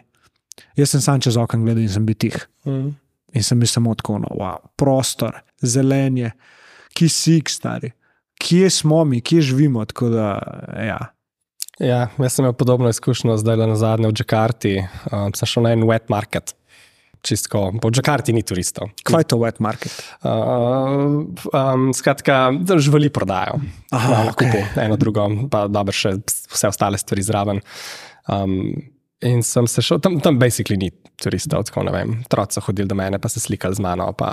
Jaz 0.79 0.95
sem 0.95 1.03
sam 1.03 1.19
čez 1.19 1.35
okno 1.39 1.67
gledal 1.67 1.83
in 1.83 1.91
sem 1.91 2.07
bil 2.07 2.15
tih. 2.15 2.39
Mm. 2.63 2.95
In 3.35 3.43
sem 3.43 3.59
bil 3.59 3.67
samo 3.67 3.91
tako, 3.99 4.17
no, 4.23 4.31
wow, 4.39 4.63
prostor, 4.79 5.43
zelenje, 5.59 6.31
kisik, 6.95 7.51
stari. 7.51 7.91
Kje 8.39 8.69
smo 8.71 9.03
mi, 9.05 9.21
kje 9.21 9.41
živimo? 9.51 9.85
Da, 9.85 10.29
ja. 10.79 10.99
Ja, 11.79 12.07
jaz 12.17 12.35
sem 12.35 12.43
imel 12.43 12.53
podobno 12.59 12.89
izkušnjo 12.89 13.37
zdaj 13.39 13.57
na 13.57 13.75
zadnje 13.79 14.07
v 14.07 14.15
Džakarti. 14.19 14.73
Um, 15.11 15.33
sem 15.35 15.47
šel 15.47 15.63
na 15.63 15.75
en 15.75 15.85
wet 15.87 16.09
market. 16.11 16.55
Čistko, 17.23 17.65
po 17.83 17.91
Džakarti 17.91 18.33
ni 18.35 18.43
turistov. 18.47 18.91
Kaj 19.03 19.23
je 19.23 19.27
to 19.31 19.39
wet 19.39 19.59
market? 19.63 19.95
Uh, 20.23 21.27
um, 21.51 21.89
skratka, 21.95 22.51
živali 22.79 23.11
prodajo. 23.11 23.59
Aha, 23.91 24.21
okay. 24.31 24.63
Eno, 24.79 24.95
drugo, 24.99 25.27
pa 25.51 25.65
dobro, 25.67 25.95
še 25.95 26.15
vse 26.23 26.71
ostale 26.71 26.99
stvari 26.99 27.25
zraven. 27.27 27.59
Um, 28.27 28.71
In 29.27 29.41
sem 29.43 29.67
se 29.67 29.81
šel, 29.83 29.99
tam, 29.99 30.13
tam 30.23 30.37
basically 30.39 30.77
ni 30.79 30.87
turistov, 31.19 31.65
tako 31.67 31.81
ne 31.83 31.91
vem. 31.91 32.11
Otroci 32.23 32.55
so 32.55 32.61
hodili 32.63 32.87
do 32.87 32.95
mene, 32.95 33.19
pa 33.19 33.27
se 33.27 33.41
slikali 33.43 33.75
z 33.75 33.83
mano, 33.83 34.13
pa 34.15 34.29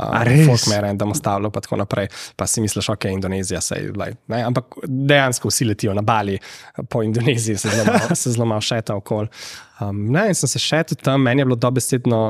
folk 0.46 0.68
me 0.70 0.78
random 0.84 1.10
ostavljal, 1.10 1.50
pa 1.50 1.62
tako 1.64 1.80
naprej. 1.80 2.06
Pa 2.38 2.46
si 2.46 2.62
misliš, 2.62 2.92
ok, 2.94 3.08
Indonezija 3.10 3.60
se 3.60 3.80
je, 3.80 3.90
like, 3.98 4.38
ampak 4.46 4.78
dejansko 4.86 5.50
vsi 5.50 5.66
letijo 5.72 5.94
na 5.94 6.06
Bali, 6.06 6.38
po 6.88 7.02
Indoneziji 7.02 7.58
se 7.58 7.74
zelo, 7.74 7.98
se 8.14 8.30
zelo 8.30 8.46
malo 8.46 8.62
šeta 8.62 8.94
okoli. 8.94 9.28
Um, 9.80 10.06
ne, 10.12 10.28
in 10.30 10.38
sem 10.38 10.54
se 10.54 10.62
še 10.62 10.84
tam, 11.02 11.26
meni 11.26 11.42
je 11.42 11.50
bilo 11.50 11.58
dobesedno, 11.66 12.22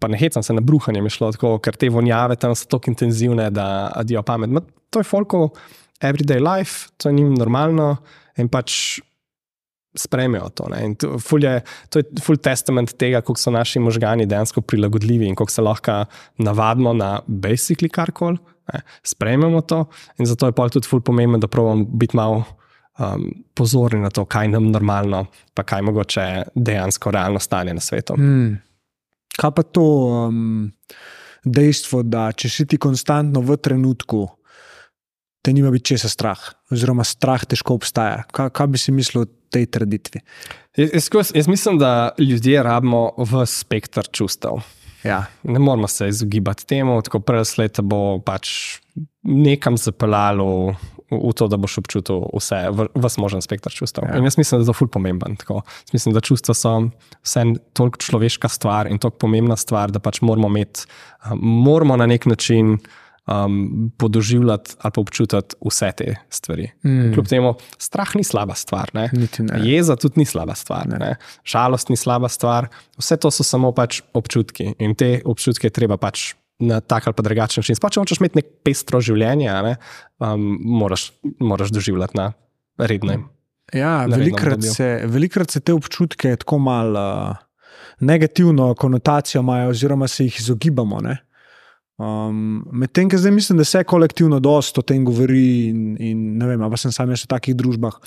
pa 0.00 0.12
ne 0.12 0.20
hecam 0.20 0.44
se 0.44 0.52
na 0.52 0.60
bruhanje, 0.60 1.00
mi 1.00 1.10
šlo 1.10 1.32
tako, 1.32 1.56
ker 1.64 1.80
te 1.80 1.88
vonjave 1.88 2.36
tam 2.36 2.52
so 2.54 2.68
tako 2.68 2.92
intenzivne, 2.92 3.48
da 3.50 3.88
adijo 3.96 4.20
pamet. 4.22 4.52
Ma, 4.52 4.60
to 4.92 5.00
je 5.00 5.08
folko 5.08 5.46
everyday 6.04 6.44
life, 6.44 6.92
to 7.00 7.08
je 7.08 7.16
njim 7.16 7.32
normalno 7.40 7.94
in 8.36 8.52
pač 8.52 9.00
spremijo 9.94 10.48
to. 10.54 10.68
to, 10.98 11.18
ful 11.18 11.44
je, 11.44 11.60
to 11.88 11.98
je 11.98 12.22
full 12.22 12.38
testament 12.38 12.92
tega, 12.98 13.20
kako 13.20 13.38
so 13.38 13.50
naši 13.50 13.78
možgani 13.78 14.26
dejansko 14.26 14.60
prilagodljivi 14.60 15.26
in 15.26 15.34
kako 15.34 15.50
se 15.50 15.62
lahko 15.62 16.04
navadimo 16.38 16.92
na 16.92 17.20
basically 17.26 17.88
karkoli. 17.88 18.38
Spremljamo 19.02 19.60
to, 19.60 19.84
in 20.18 20.26
zato 20.26 20.46
je 20.46 20.52
tudi 20.70 20.88
ful 20.88 21.00
pomembno, 21.00 21.38
da 21.38 21.48
pravimo 21.48 21.84
biti 21.84 22.16
malo 22.16 22.44
um, 22.98 23.44
pozorni 23.54 24.00
na 24.00 24.10
to, 24.10 24.24
kaj 24.24 24.48
nam 24.48 24.70
normalno, 24.70 25.26
pa 25.54 25.62
kaj 25.62 25.82
mogoče 25.82 26.42
dejansko 26.54 27.10
realno 27.10 27.38
stanje 27.38 27.74
na 27.74 27.80
svetu. 27.80 28.14
Hmm. 28.14 28.60
Kaj 29.36 29.50
pa 29.56 29.62
to 29.62 29.82
um, 30.28 30.70
dejstvo, 31.44 32.02
da 32.02 32.30
če 32.32 32.48
si 32.48 32.66
ti 32.66 32.78
konstantno 32.78 33.40
v 33.40 33.56
trenutku, 33.56 34.28
te 35.42 35.52
nima 35.52 35.70
biti 35.70 35.94
česa 35.94 36.08
strah, 36.08 36.40
oziroma 36.70 37.04
strah 37.04 37.44
težko 37.48 37.78
obstaja. 37.78 38.24
Kaj, 38.32 38.50
kaj 38.56 38.66
bi 38.66 38.80
si 38.80 38.92
mislil 38.92 39.24
o 39.24 39.30
tej 39.50 39.66
trditvi? 39.72 40.20
Jaz, 40.76 41.08
jaz, 41.14 41.32
jaz 41.34 41.48
mislim, 41.48 41.78
da 41.80 42.12
ljudje 42.18 42.62
rabimo 42.62 43.10
v 43.18 43.46
spektr 43.46 44.10
čustev. 44.12 44.60
Ja. 45.04 45.24
Ne 45.42 45.58
moramo 45.58 45.88
se 45.88 46.08
izogibati 46.08 46.66
temu, 46.66 47.00
tako 47.02 47.22
preleslet 47.24 47.80
bo 47.82 48.18
pač 48.24 48.50
nekam 49.22 49.76
zapeljalo 49.80 50.76
v 51.10 51.32
to, 51.34 51.48
da 51.50 51.58
boš 51.58 51.80
občutil 51.80 52.22
vse, 52.30 52.60
vse 52.94 53.20
možen 53.20 53.42
spektr 53.42 53.72
čustev. 53.74 54.06
Ja. 54.06 54.18
In 54.18 54.28
jaz 54.28 54.38
mislim, 54.38 54.60
da 54.60 54.62
je 54.62 54.70
to 54.70 54.76
ful 54.76 54.88
pomemben. 54.88 55.36
Tako. 55.40 55.62
Mislim, 55.92 56.14
da 56.14 56.22
čustva 56.22 56.54
so 56.54 56.74
vse 57.24 57.44
toliko 57.72 57.98
človeška 57.98 58.48
stvar 58.48 58.90
in 58.90 59.00
toliko 59.02 59.24
pomembna 59.26 59.56
stvar, 59.56 59.90
da 59.90 59.98
pač 59.98 60.20
moramo 60.22 60.48
imeti, 60.52 60.86
moramo 61.40 61.96
na 61.96 62.06
nek 62.06 62.28
način 62.30 62.76
um, 63.30 63.92
podoživljati 63.96 64.74
ali 64.80 64.92
pa 64.94 65.00
občutiti 65.00 65.56
vse 65.66 65.92
te 65.96 66.14
stvari. 66.30 66.70
Mm. 66.84 67.12
Kljub 67.14 67.26
temu, 67.26 67.54
strah 67.78 68.16
ni 68.16 68.24
slaba 68.24 68.54
stvar, 68.54 68.90
jeza 69.64 69.96
tudi 69.96 70.20
ni 70.20 70.24
slaba 70.24 70.54
stvar, 70.54 70.88
ne. 70.88 70.98
Ne. 70.98 71.14
žalost 71.44 71.88
ni 71.88 71.96
slaba 71.96 72.28
stvar, 72.28 72.68
vse 72.98 73.16
to 73.16 73.30
so 73.30 73.46
samo 73.46 73.72
pač 73.72 74.02
občutki 74.14 74.74
in 74.78 74.94
te 74.94 75.20
občutke 75.24 75.70
treba 75.70 75.96
pač. 75.96 76.34
Na 76.60 76.82
tak 76.84 77.06
ali 77.08 77.16
pa 77.16 77.22
drugačen 77.24 77.62
način. 77.62 77.76
Če 77.80 78.02
hočeš 78.02 78.18
imeti 78.20 78.36
nek 78.36 78.48
pestro 78.60 78.98
življenje, 79.00 79.48
ne, 79.64 79.78
um, 80.20 80.58
moraš, 80.60 81.06
moraš 81.40 81.70
doživljati 81.72 82.18
na 82.18 82.26
rednem. 82.76 83.22
Ja, 83.72 84.04
velikrat 84.04 84.66
se, 84.68 84.88
velikrat 85.08 85.54
se 85.56 85.62
te 85.64 85.72
občutke 85.72 86.34
tako 86.36 86.58
malo 86.60 87.06
uh, 87.30 87.38
negativno 88.00 88.74
konotacijo 88.74 89.40
imajo, 89.40 89.70
oziroma 89.70 90.08
se 90.08 90.24
jih 90.24 90.36
izogibamo. 90.40 91.00
Ne? 91.00 91.16
Um, 92.00 92.62
Medtem, 92.72 93.10
ker 93.12 93.20
zdaj 93.20 93.32
mislim, 93.36 93.58
da 93.60 93.64
se 93.68 93.82
kolektivno 93.84 94.38
dosto 94.40 94.80
o 94.80 94.86
tem 94.86 95.04
govori, 95.04 95.68
in, 95.68 95.96
in 96.00 96.20
ne 96.40 96.46
vem, 96.48 96.62
ali 96.64 96.78
sem 96.80 96.92
sam 96.96 97.10
jaz 97.12 97.26
v 97.26 97.32
takih 97.34 97.56
družbah, 97.58 97.98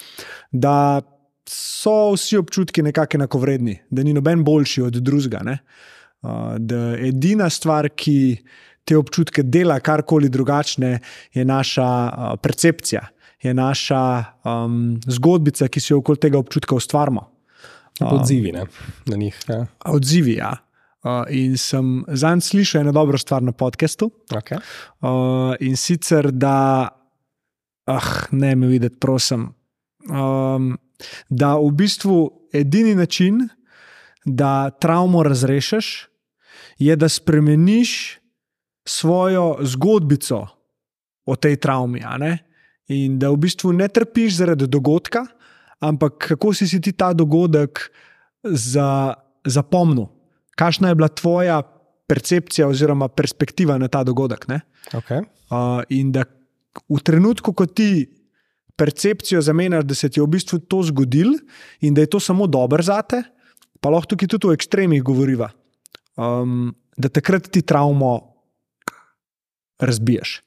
da 0.49 1.03
so 1.49 2.13
vsi 2.15 2.39
občutki 2.41 2.81
nekako 2.81 3.19
enakovredni, 3.19 3.75
da 3.93 4.03
ni 4.03 4.15
noben 4.17 4.41
boljši 4.43 4.87
od 4.87 4.97
drugega. 4.97 5.43
Uh, 6.23 6.55
da 6.57 6.95
edina 6.97 7.51
stvar, 7.53 7.91
ki 7.93 8.17
te 8.87 8.97
občutke 8.97 9.43
dela 9.45 9.77
karkoli 9.79 10.31
drugačne, 10.31 10.95
je 11.35 11.45
naša 11.45 11.85
uh, 11.85 12.33
percepcija, 12.41 13.05
je 13.43 13.53
naša 13.53 14.01
um, 14.47 14.97
zgodbica, 15.05 15.67
ki 15.67 15.83
si 15.83 15.93
jo 15.93 16.01
okoli 16.01 16.23
tega 16.25 16.41
občutka 16.41 16.75
ustvarjamo. 16.75 17.27
Odzivi 18.01 18.51
na 18.51 18.65
njih. 19.15 19.37
Ja. 19.47 19.65
Odzivi, 19.85 20.39
ja. 20.39 20.55
Uh, 21.03 21.25
in 21.27 21.57
sem 21.59 22.05
zanj 22.07 22.41
slišal 22.47 22.81
eno 22.81 22.91
dobro 22.95 23.17
stvar 23.17 23.43
na 23.43 23.51
podkastu. 23.51 24.07
Okay. 24.31 24.55
Uh, 25.01 25.51
in 25.59 25.75
sicer, 25.75 26.31
da, 26.31 26.87
ah, 27.85 28.11
ne 28.31 28.55
me 28.55 28.69
videti, 28.71 28.95
prosim, 29.03 29.49
um, 30.07 30.77
da 31.29 31.57
v 31.59 31.71
bistvu 31.75 32.47
edini 32.53 32.95
način, 32.95 33.49
da 34.25 34.69
travmo 34.69 35.23
razrešiš, 35.23 36.07
je, 36.79 36.95
da 36.95 37.09
spremeniš 37.09 38.19
svojo 38.87 39.57
zgodbico 39.61 40.47
o 41.25 41.35
tej 41.35 41.55
travmi. 41.55 42.01
In 42.87 43.19
da 43.19 43.29
v 43.29 43.37
bistvu 43.43 43.73
ne 43.73 43.87
trpiš 43.87 44.37
zaradi 44.39 44.67
dogodka, 44.67 45.25
ampak 45.79 46.17
kako 46.27 46.53
si, 46.53 46.67
si 46.67 46.81
ti 46.81 46.91
ta 46.91 47.13
dogodek 47.13 47.91
za 48.43 49.13
zapomnil, 49.45 50.07
kakšna 50.55 50.91
je 50.91 50.95
bila 50.95 51.07
tvoja 51.07 51.61
percepcija 52.07 52.67
oziroma 52.67 53.07
perspektiva 53.07 53.77
na 53.77 53.87
ta 53.87 54.03
dogodek. 54.03 54.47
ne? 54.47 54.61
Okay. 54.93 55.23
Uh, 55.49 55.83
in 55.89 56.11
da 56.11 56.25
v 56.89 56.99
trenutku, 57.03 57.53
ko 57.53 57.65
ti 57.65 58.09
percepcijo 58.75 59.41
zamenjaš, 59.41 59.85
da 59.85 59.95
se 59.95 60.09
ti 60.09 60.19
je 60.19 60.23
v 60.23 60.33
bistvu 60.33 60.59
to 60.59 60.81
zgodilo 60.83 61.37
in 61.81 61.93
da 61.93 62.01
je 62.01 62.09
to 62.09 62.19
samo 62.19 62.47
dobro 62.47 62.83
za 62.83 63.01
te, 63.01 63.23
pa 63.79 63.89
lahko 63.89 64.13
tukaj 64.13 64.27
tudi 64.27 64.47
o 64.47 64.55
ekstremih 64.55 65.03
govoriva, 65.03 65.51
um, 66.17 66.73
da 66.97 67.09
takrat 67.09 67.49
ti 67.51 67.61
travmo 67.61 68.33
razbiješ. 69.79 70.41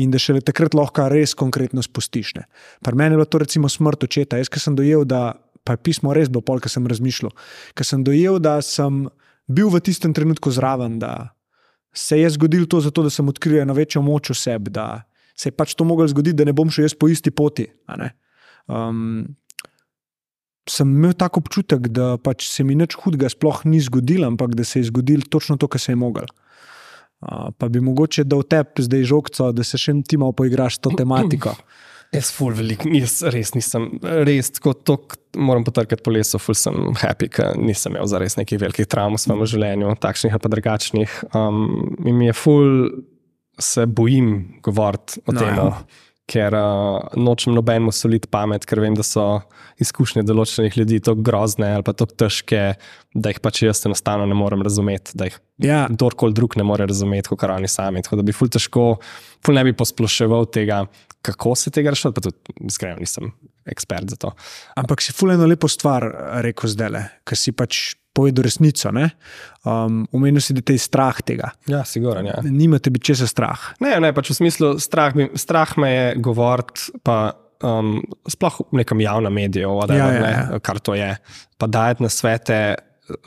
In 0.00 0.10
da 0.10 0.18
šele 0.18 0.40
takrat 0.40 0.74
lahko 0.74 1.04
res 1.12 1.34
konkretno 1.36 1.82
spustiš. 1.84 2.34
ne. 2.34 2.46
Pri 2.80 2.96
meni 2.96 3.12
je 3.12 3.16
bilo 3.16 3.24
to 3.24 3.38
recimo 3.38 3.68
smrt 3.68 4.04
očeta. 4.04 4.38
Jaz, 4.40 4.48
sem 4.56 4.76
dojel, 4.76 5.04
da 5.04 5.34
pa 5.64 5.76
je 5.76 5.82
pismo 5.84 6.14
res 6.14 6.30
bilo 6.32 6.40
pol, 6.40 6.60
ki 6.60 6.68
sem 6.72 6.86
razmišljal. 6.86 7.30
Ker 7.76 7.86
sem 7.86 8.04
dojel, 8.04 8.38
da 8.40 8.62
sem 8.64 9.04
bil 9.54 9.70
v 9.72 9.80
tistem 9.84 10.14
trenutku 10.16 10.50
zraven, 10.50 10.98
da 10.98 11.34
se 11.92 12.18
je 12.20 12.30
zgodilo 12.30 12.66
to, 12.66 12.80
zato, 12.80 13.04
da 13.04 13.10
sem 13.10 13.28
odkril 13.28 13.62
eno 13.62 13.76
večjo 13.76 14.02
moč 14.02 14.32
v 14.32 14.36
sebi, 14.38 14.72
da 14.72 15.04
se 15.36 15.50
je 15.50 15.56
pač 15.56 15.74
to 15.76 15.84
moglo 15.84 16.08
zgoditi, 16.08 16.36
da 16.36 16.48
ne 16.48 16.56
bom 16.56 16.70
šel 16.70 16.88
jaz 16.88 16.96
po 16.96 17.08
isti 17.12 17.30
poti. 17.30 17.66
Um, 18.68 19.36
sem 20.68 20.88
imel 20.88 21.12
tako 21.18 21.42
občutek, 21.42 21.88
da 21.92 22.16
pač 22.22 22.46
se 22.48 22.64
mi 22.64 22.76
nič 22.78 22.96
hudega 23.02 23.28
sploh 23.32 23.64
ni 23.68 23.80
zgodilo, 23.82 24.28
ampak 24.30 24.54
da 24.56 24.64
se 24.64 24.80
je 24.80 24.88
zgodilo 24.88 25.28
točno 25.28 25.58
to, 25.60 25.68
kar 25.68 25.80
se 25.80 25.92
je 25.92 26.00
moglo. 26.00 26.28
Uh, 27.22 27.50
pa 27.58 27.68
bi 27.68 27.80
mogoče 27.80 28.24
dal 28.24 28.42
tebi 28.42 28.82
zdaj 28.82 29.04
žogco, 29.06 29.52
da 29.52 29.64
se 29.66 29.78
še 29.78 29.94
ti 30.06 30.18
malo 30.18 30.32
poigraš 30.32 30.78
s 30.78 30.84
to 30.86 30.94
tematiko. 30.96 31.54
Jaz, 32.12 32.28
ful, 32.36 32.52
velik, 32.52 32.84
jaz 33.00 33.22
res 33.32 33.54
nisem, 33.56 33.86
res 34.28 34.50
tako, 34.52 34.74
tok, 34.76 35.16
moram 35.40 35.64
potrkati 35.64 36.04
po 36.04 36.12
lesu, 36.12 36.40
ful 36.42 36.56
sem 36.58 36.76
happy, 37.00 37.30
ker 37.32 37.56
nisem 37.56 37.94
imel 37.96 38.10
zares 38.10 38.36
nekih 38.36 38.60
velikih 38.60 38.88
travm 38.90 39.16
v 39.16 39.22
svojem 39.22 39.48
življenju, 39.54 39.94
takšnih 40.02 40.36
ali 40.36 40.44
pa 40.44 40.50
drugačnih. 40.52 41.14
Um, 41.32 41.62
in 42.04 42.18
mi 42.20 42.28
je 42.28 42.36
ful, 42.36 42.68
se 43.62 43.86
bojim 43.88 44.60
govoriti 44.64 45.22
o 45.24 45.32
No, 45.32 45.40
tem, 45.40 45.56
ja. 45.56 45.70
Ker 46.32 46.56
uh, 46.56 47.12
nočem 47.20 47.52
nobenemu 47.56 47.92
soliti 47.92 48.30
pamet, 48.32 48.64
ker 48.68 48.80
vem, 48.80 48.96
da 48.96 49.04
so 49.06 49.26
izkušnje 49.82 50.24
določenih 50.28 50.76
ljudi 50.80 51.00
tako 51.04 51.24
grozne 51.26 51.74
ali 51.76 51.86
pa 51.86 51.94
tako 51.96 52.16
težke, 52.24 52.62
da 53.12 53.32
jih 53.32 53.40
pač 53.44 53.64
jaz 53.66 53.84
enostavno 53.88 54.26
ne 54.28 54.36
morem 54.38 54.64
razumeti, 54.64 55.16
da 55.18 55.28
jih 55.28 55.40
Ja, 55.62 55.84
kdorkoli 55.86 56.34
drug 56.34 56.56
ne 56.58 56.64
more 56.66 56.88
razumeti, 56.90 57.30
kot 57.30 57.44
oni 57.46 57.68
sami. 57.70 58.02
Tako 58.02 58.18
da 58.18 58.24
bi 58.26 58.34
ful 58.34 58.50
težko, 58.50 58.86
ful 59.46 59.54
ne 59.54 59.62
bi 59.68 59.74
posploševal 59.78 60.48
tega, 60.50 60.80
kako 61.22 61.54
se 61.54 61.70
tega 61.70 61.92
rešiti, 61.94 62.10
pa 62.16 62.24
tudi 62.24 62.56
iskreno 62.66 62.98
nisem 62.98 63.30
ekspert 63.70 64.10
za 64.10 64.18
to. 64.18 64.32
ampak 64.76 65.04
si 65.04 65.12
fuleno 65.14 65.46
lepo 65.46 65.68
stvar 65.70 66.02
rekel 66.42 66.72
zdaj, 66.72 66.98
ker 67.22 67.38
si 67.38 67.54
pač 67.54 67.94
povedal 68.12 68.44
resnico. 68.44 68.90
Um, 69.64 70.06
Umenil 70.12 70.40
si, 70.40 70.54
da 70.54 70.60
te 70.60 70.76
je 70.76 70.82
strah 70.82 71.22
tega. 71.24 71.52
Ja, 71.70 71.84
sigurno. 71.84 72.28
Ja. 72.28 72.40
Nimate 72.44 72.90
biti 72.90 73.12
česa 73.12 73.26
strah. 73.26 73.72
Ne, 73.80 73.96
ne, 74.00 74.12
pač 74.12 74.32
v 74.32 74.38
smislu, 74.42 74.74
strah, 74.82 75.14
bi, 75.16 75.30
strah 75.38 75.76
me 75.80 75.90
je 75.90 76.06
govoriti, 76.20 76.92
pa 77.06 77.32
um, 77.64 78.00
sploh 78.28 78.62
v 78.70 78.82
nekem 78.82 79.00
javnem 79.00 79.32
mediju, 79.32 79.74
whatever, 79.78 79.98
Ja, 79.98 80.12
ja, 80.12 80.22
ne, 80.22 80.32
ja. 80.56 80.62
kar 80.64 80.80
to 80.80 80.96
je. 80.98 81.14
Pa 81.58 81.68
dajati 81.70 82.04
na 82.04 82.10
svete, 82.12 82.58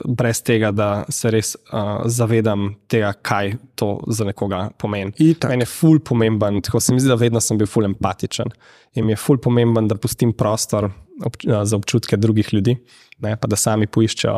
brez 0.08 0.40
tega, 0.42 0.70
da 0.74 0.90
se 1.12 1.30
res 1.30 1.54
uh, 1.56 2.06
zavedam 2.10 2.72
tega, 2.90 3.12
kaj 3.22 3.56
to 3.78 3.96
za 4.10 4.26
nekoga 4.28 4.68
pomeni. 4.78 5.12
Itak. 5.18 5.50
Meni 5.52 5.66
je 5.66 5.70
ful 5.70 6.00
pomemben, 6.00 6.60
tako 6.64 6.80
se 6.80 6.94
mi 6.94 7.02
zdi, 7.02 7.10
da 7.12 7.18
vedno 7.20 7.42
sem 7.42 7.58
bil 7.58 7.68
ful 7.70 7.86
empatičen 7.88 8.50
in 8.96 9.06
mi 9.06 9.12
je 9.12 9.20
ful 9.20 9.38
pomemben, 9.42 9.88
da 9.88 9.98
pustim 10.00 10.32
prostor 10.32 10.88
obč 11.24 11.46
za 11.64 11.76
občutke 11.76 12.16
drugih 12.16 12.54
ljudi, 12.54 12.76
ne, 13.18 13.32
pa 13.40 13.48
da 13.48 13.56
sami 13.56 13.86
poiščejo 13.88 14.34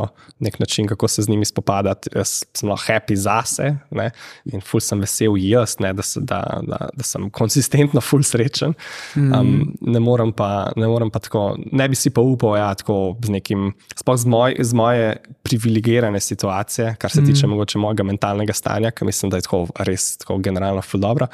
nek 0.46 0.58
način, 0.62 0.86
kako 0.86 1.08
se 1.10 1.22
z 1.22 1.32
njimi 1.32 1.46
spopadati. 1.48 2.10
Jaz 2.14 2.44
sem 2.54 2.70
happy 2.70 3.16
zase 3.18 3.72
ne, 3.90 4.10
in 4.52 4.62
ful 4.62 4.82
sem 4.84 5.00
vesel 5.02 5.34
jaz, 5.42 5.76
ne, 5.82 5.90
da, 5.98 6.04
se, 6.06 6.22
da, 6.22 6.40
da, 6.62 6.78
da 6.94 7.06
sem 7.06 7.26
konsistentno 7.34 8.00
ful 8.04 8.22
srečen. 8.26 8.76
Um, 9.18 9.72
ne, 9.80 9.98
morem 10.02 10.32
pa, 10.32 10.70
ne 10.78 10.86
morem 10.86 11.10
pa 11.10 11.22
tako, 11.24 11.44
ne 11.72 11.88
bi 11.90 11.98
si 11.98 12.14
pa 12.14 12.22
upal, 12.22 12.54
ja, 12.60 12.70
tako 12.78 13.16
z 13.24 13.34
nekim, 13.34 13.72
sploh 13.98 14.20
z, 14.22 14.30
moj, 14.30 14.58
z 14.62 14.78
moje 14.78 15.12
privilegirane 15.42 16.20
situacije, 16.22 16.94
kar 17.02 17.10
se 17.10 17.24
tiče 17.26 17.50
mogoče 17.50 17.82
mojega 17.82 18.06
mentalnega 18.06 18.54
stanja, 18.54 18.94
ki 18.94 19.08
mislim, 19.08 19.34
da 19.34 19.42
je 19.42 19.48
tako 19.48 19.64
res 19.88 20.12
tako 20.22 20.38
generalno 20.44 20.86
ful 20.86 21.02
dobro. 21.02 21.26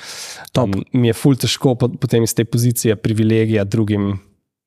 Um, 0.56 0.80
mi 0.92 1.12
je 1.12 1.18
ful 1.18 1.36
težko 1.36 1.74
po- 1.76 1.92
potem 2.00 2.24
iz 2.24 2.34
te 2.34 2.44
pozicije 2.48 2.96
privilegija 2.96 3.64
drugim 3.68 4.14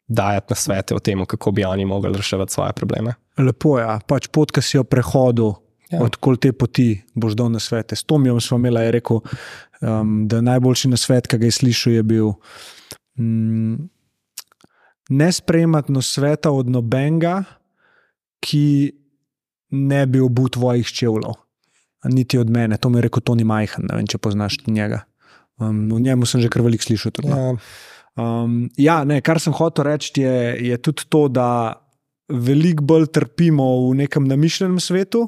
dajati 0.08 0.52
na 0.52 0.56
svete 0.56 0.96
o 0.96 1.00
tem, 1.00 1.26
kako 1.26 1.52
bi 1.52 1.66
oni 1.66 1.86
mogli 1.86 2.14
reševati 2.16 2.54
svoje 2.54 2.74
probleme. 2.74 3.14
Lepo 3.38 3.78
je, 3.80 3.84
ja. 3.86 4.00
pač 4.08 4.28
pot, 4.32 4.52
ki 4.52 4.62
si 4.62 4.78
jo 4.78 4.84
prehodil, 4.84 5.54
Ja. 5.88 6.02
odkot 6.04 6.42
te 6.44 6.52
poti 6.52 6.98
boš 7.16 7.32
dal 7.40 7.48
na 7.48 7.62
svete. 7.64 7.96
S 7.96 8.04
Tomijem 8.04 8.42
smo 8.44 8.58
imeli, 8.60 8.82
je 8.84 8.92
rekel, 8.92 9.22
um, 9.80 10.28
da 10.28 10.42
najboljši 10.44 10.90
na 10.92 10.98
svet, 11.00 11.30
ki 11.32 11.38
ga 11.40 11.48
je 11.48 11.52
slišal, 11.52 11.94
je 11.94 12.04
bil. 12.04 12.34
Mm, 13.16 13.88
Ne 15.10 15.32
sprejemati 15.32 15.92
no 15.92 16.02
sveta 16.02 16.52
od 16.52 16.68
nobenega, 16.70 17.44
ki 18.44 18.92
ne 19.72 20.02
bi 20.06 20.20
obul 20.20 20.50
tvojih 20.52 20.88
čevljev, 20.88 21.38
niti 22.12 22.38
od 22.38 22.50
mene. 22.50 22.78
To 22.78 22.90
mi 22.90 22.98
je 23.00 23.08
rekel 23.08 23.24
Toni 23.24 23.44
Majhen, 23.48 23.88
ne 23.88 23.96
vem, 23.96 24.08
če 24.08 24.18
poznaš 24.18 24.60
njega. 24.68 25.06
Um, 25.58 25.88
o 25.96 26.00
njemu 26.00 26.26
sem 26.26 26.42
že 26.42 26.52
kar 26.52 26.62
veliko 26.62 26.84
slišal. 26.84 27.12
Tudi, 27.16 27.32
no. 27.32 27.38
Ja, 27.38 27.56
Um, 28.18 28.66
ja, 28.78 29.04
ne, 29.06 29.20
kar 29.22 29.38
sem 29.42 29.54
hotel 29.54 29.92
reči, 29.92 30.24
je, 30.24 30.38
je 30.72 30.78
tudi 30.82 31.06
to, 31.06 31.28
da 31.30 31.78
veliko 32.28 32.84
bolj 32.84 33.12
trpimo 33.14 33.66
v 33.88 34.02
nekem 34.04 34.26
namišljenem 34.28 34.80
svetu, 34.82 35.28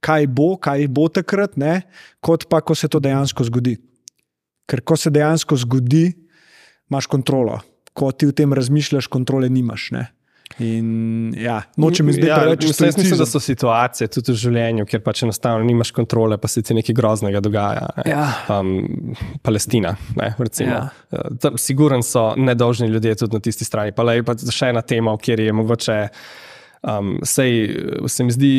kaj 0.00 0.28
bo, 0.30 0.52
kaj 0.62 0.86
bo 0.86 1.08
takrat, 1.10 1.58
ne, 1.58 1.82
kot 2.22 2.46
pa, 2.48 2.62
ko 2.62 2.78
se 2.78 2.88
to 2.88 3.02
dejansko 3.02 3.48
zgodi. 3.50 3.74
Ker 4.68 4.84
ko 4.86 4.96
se 5.00 5.10
dejansko 5.10 5.58
zgodi, 5.64 6.12
imaš 6.90 7.08
kontrolo. 7.10 7.58
Ko 7.96 8.12
ti 8.14 8.28
v 8.28 8.36
tem 8.36 8.54
razmišljaš, 8.54 9.10
kontrole 9.10 9.48
nimaš. 9.50 9.90
Ne. 9.96 10.04
In 10.58 11.34
ja, 11.38 11.60
nočem 11.76 12.08
zdaj 12.12 12.28
ja, 12.28 12.38
preveč 12.40 12.64
jaz 12.66 12.96
mislim, 12.96 13.18
da 13.20 13.26
so 13.28 13.40
situacije 13.42 14.08
tudi 14.10 14.32
v 14.32 14.40
življenju, 14.42 14.86
kjer 14.90 15.02
pač 15.04 15.22
enostavno 15.26 15.66
nimaš 15.66 15.92
kontrole, 15.94 16.38
pa 16.40 16.50
se 16.50 16.64
ti 16.66 16.74
nekaj 16.74 16.96
groznega 16.98 17.42
dogaja. 17.44 17.86
Ne. 18.00 18.06
Ja. 18.10 18.24
Um, 18.56 19.14
Palestina, 19.46 19.94
ne, 20.18 20.32
recimo. 20.38 20.72
Ja. 20.72 20.82
Uh, 21.12 21.38
tam 21.42 21.60
Siguren 21.60 22.02
so 22.02 22.32
nedolžni 22.36 22.88
ljudje 22.90 23.20
tudi 23.22 23.38
na 23.38 23.44
tisti 23.44 23.68
strani. 23.68 23.94
Pa 23.94 24.06
le 24.08 24.22
pa 24.26 24.34
še 24.34 24.72
ena 24.72 24.82
tema, 24.82 25.14
kjer 25.20 25.46
je 25.46 25.56
mogoče. 25.60 25.98
Um, 26.82 27.18
sej, 27.26 27.74
se 28.06 28.24
mi 28.24 28.32
zdi, 28.32 28.52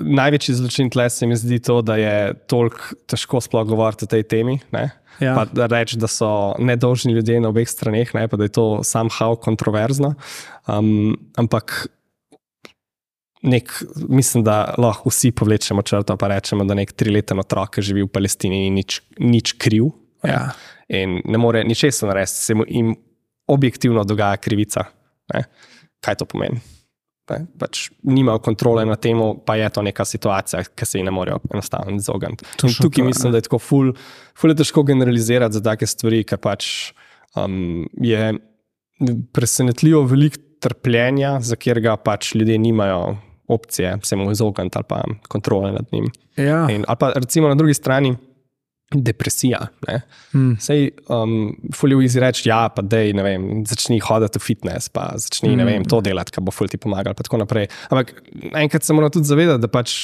največji 0.00 0.54
zločin 0.56 0.88
tle 0.90 1.04
se 1.12 1.26
mi 1.28 1.36
zdi 1.36 1.58
to, 1.60 1.82
da 1.84 1.98
je 2.00 2.32
toliko 2.48 2.96
težko 3.06 3.42
sploh 3.44 3.66
govoriti 3.68 4.08
o 4.08 4.10
tej 4.10 4.24
temi. 4.24 4.56
Ne? 4.72 4.88
Ja. 5.20 5.34
Pa 5.36 5.44
da 5.44 5.66
reči, 5.68 5.98
da 5.98 6.08
so 6.08 6.54
nedolžni 6.62 7.12
ljudje 7.12 7.40
na 7.42 7.50
obeh 7.52 7.68
straneh, 7.68 8.14
ne? 8.14 8.24
pa 8.28 8.40
da 8.40 8.48
je 8.48 8.54
to 8.56 8.66
somehow 8.86 9.36
kontroverzno. 9.36 10.14
Um, 10.64 11.18
ampak 11.36 11.88
nek, 13.42 13.72
mislim, 14.08 14.44
da 14.44 14.74
lahko 14.78 15.12
vsi 15.12 15.32
povlečemo 15.36 15.82
črto 15.82 16.16
in 16.16 16.28
rečemo, 16.32 16.64
da 16.64 16.74
nek 16.74 16.92
trileten 16.92 17.38
otrok, 17.38 17.74
ki 17.76 17.84
živi 17.90 18.06
v 18.06 18.12
Palestini, 18.12 18.64
ni 18.64 18.80
nič, 18.80 19.02
nič 19.18 19.52
kriv. 19.60 19.92
ne. 20.24 20.32
Ja. 20.32 20.48
In 20.88 21.20
ne 21.28 21.38
more 21.38 21.60
ničesar 21.68 22.08
narediti, 22.08 22.32
se 22.32 22.54
mu 22.54 22.64
jim 22.64 22.94
objektivno 23.46 24.04
dogaja 24.08 24.36
krivica. 24.40 24.86
Ne? 25.34 25.44
Kaj 26.00 26.22
to 26.22 26.24
pomeni? 26.24 26.62
Ne? 27.30 27.46
Pač 27.58 27.88
nimajo 28.02 28.42
kontrole 28.44 28.84
nad 28.88 29.00
tem, 29.02 29.20
pa 29.46 29.56
je 29.58 29.68
to 29.74 29.84
neka 29.84 30.04
situacija, 30.04 30.62
ki 30.74 30.86
se 30.86 30.98
ji 31.00 31.06
ne 31.06 31.14
morejo 31.14 31.40
enostavno 31.52 31.96
izogniti. 31.96 32.46
Tukaj 32.56 32.90
to, 32.90 33.02
ja. 33.02 33.06
mislim, 33.06 33.32
da 33.32 33.42
je 33.42 33.48
tako 33.48 33.60
ful, 33.62 33.92
ful 34.38 34.54
je 34.54 34.58
težko 34.62 34.84
generalizirati 34.88 35.58
za 35.58 35.64
take 35.64 35.86
stvari, 35.86 36.24
ker 36.28 36.40
pač 36.42 36.92
um, 37.36 37.86
je 38.02 38.34
presenetljivo 39.32 40.04
veliko 40.10 40.42
trpljenja, 40.58 41.36
za 41.44 41.56
katerega 41.56 41.96
pač 42.02 42.32
ljudje 42.34 42.58
nimajo 42.58 43.16
opcije 43.48 43.98
se 44.02 44.16
mu 44.16 44.30
izogniti 44.30 44.78
ali 44.78 44.84
pa 44.88 45.02
kontrole 45.28 45.72
nad 45.72 45.86
njim. 45.92 46.10
Ja. 46.36 46.66
In, 46.70 46.84
ali 46.88 46.96
pa 47.00 47.12
recimo 47.14 47.48
na 47.48 47.54
drugi 47.54 47.74
strani 47.74 48.16
depresija. 48.94 49.66
Ne? 49.88 50.00
Mm. 50.32 50.54
Sej, 50.60 50.90
um, 51.12 51.50
fuljo 51.76 52.00
izreči, 52.00 52.46
ja, 52.48 52.62
pa 52.72 52.80
dej, 52.80 53.12
ne 53.16 53.24
vem, 53.24 53.46
začni 53.68 53.98
hoditi 54.00 54.40
v 54.40 54.44
fitness, 54.46 54.88
pa 54.92 55.10
začni, 55.20 55.52
ne 55.58 55.66
vem, 55.68 55.84
to 55.88 56.00
delati, 56.04 56.32
kar 56.32 56.44
bo 56.44 56.54
ful 56.54 56.70
ti 56.72 56.80
pomagal, 56.80 57.12
pa 57.16 57.26
tako 57.26 57.42
naprej. 57.42 57.68
Ampak 57.92 58.14
enkrat 58.56 58.86
se 58.86 58.96
moramo 58.96 59.12
tudi 59.12 59.28
zavedati, 59.28 59.60
da 59.60 59.68
pač, 59.68 59.96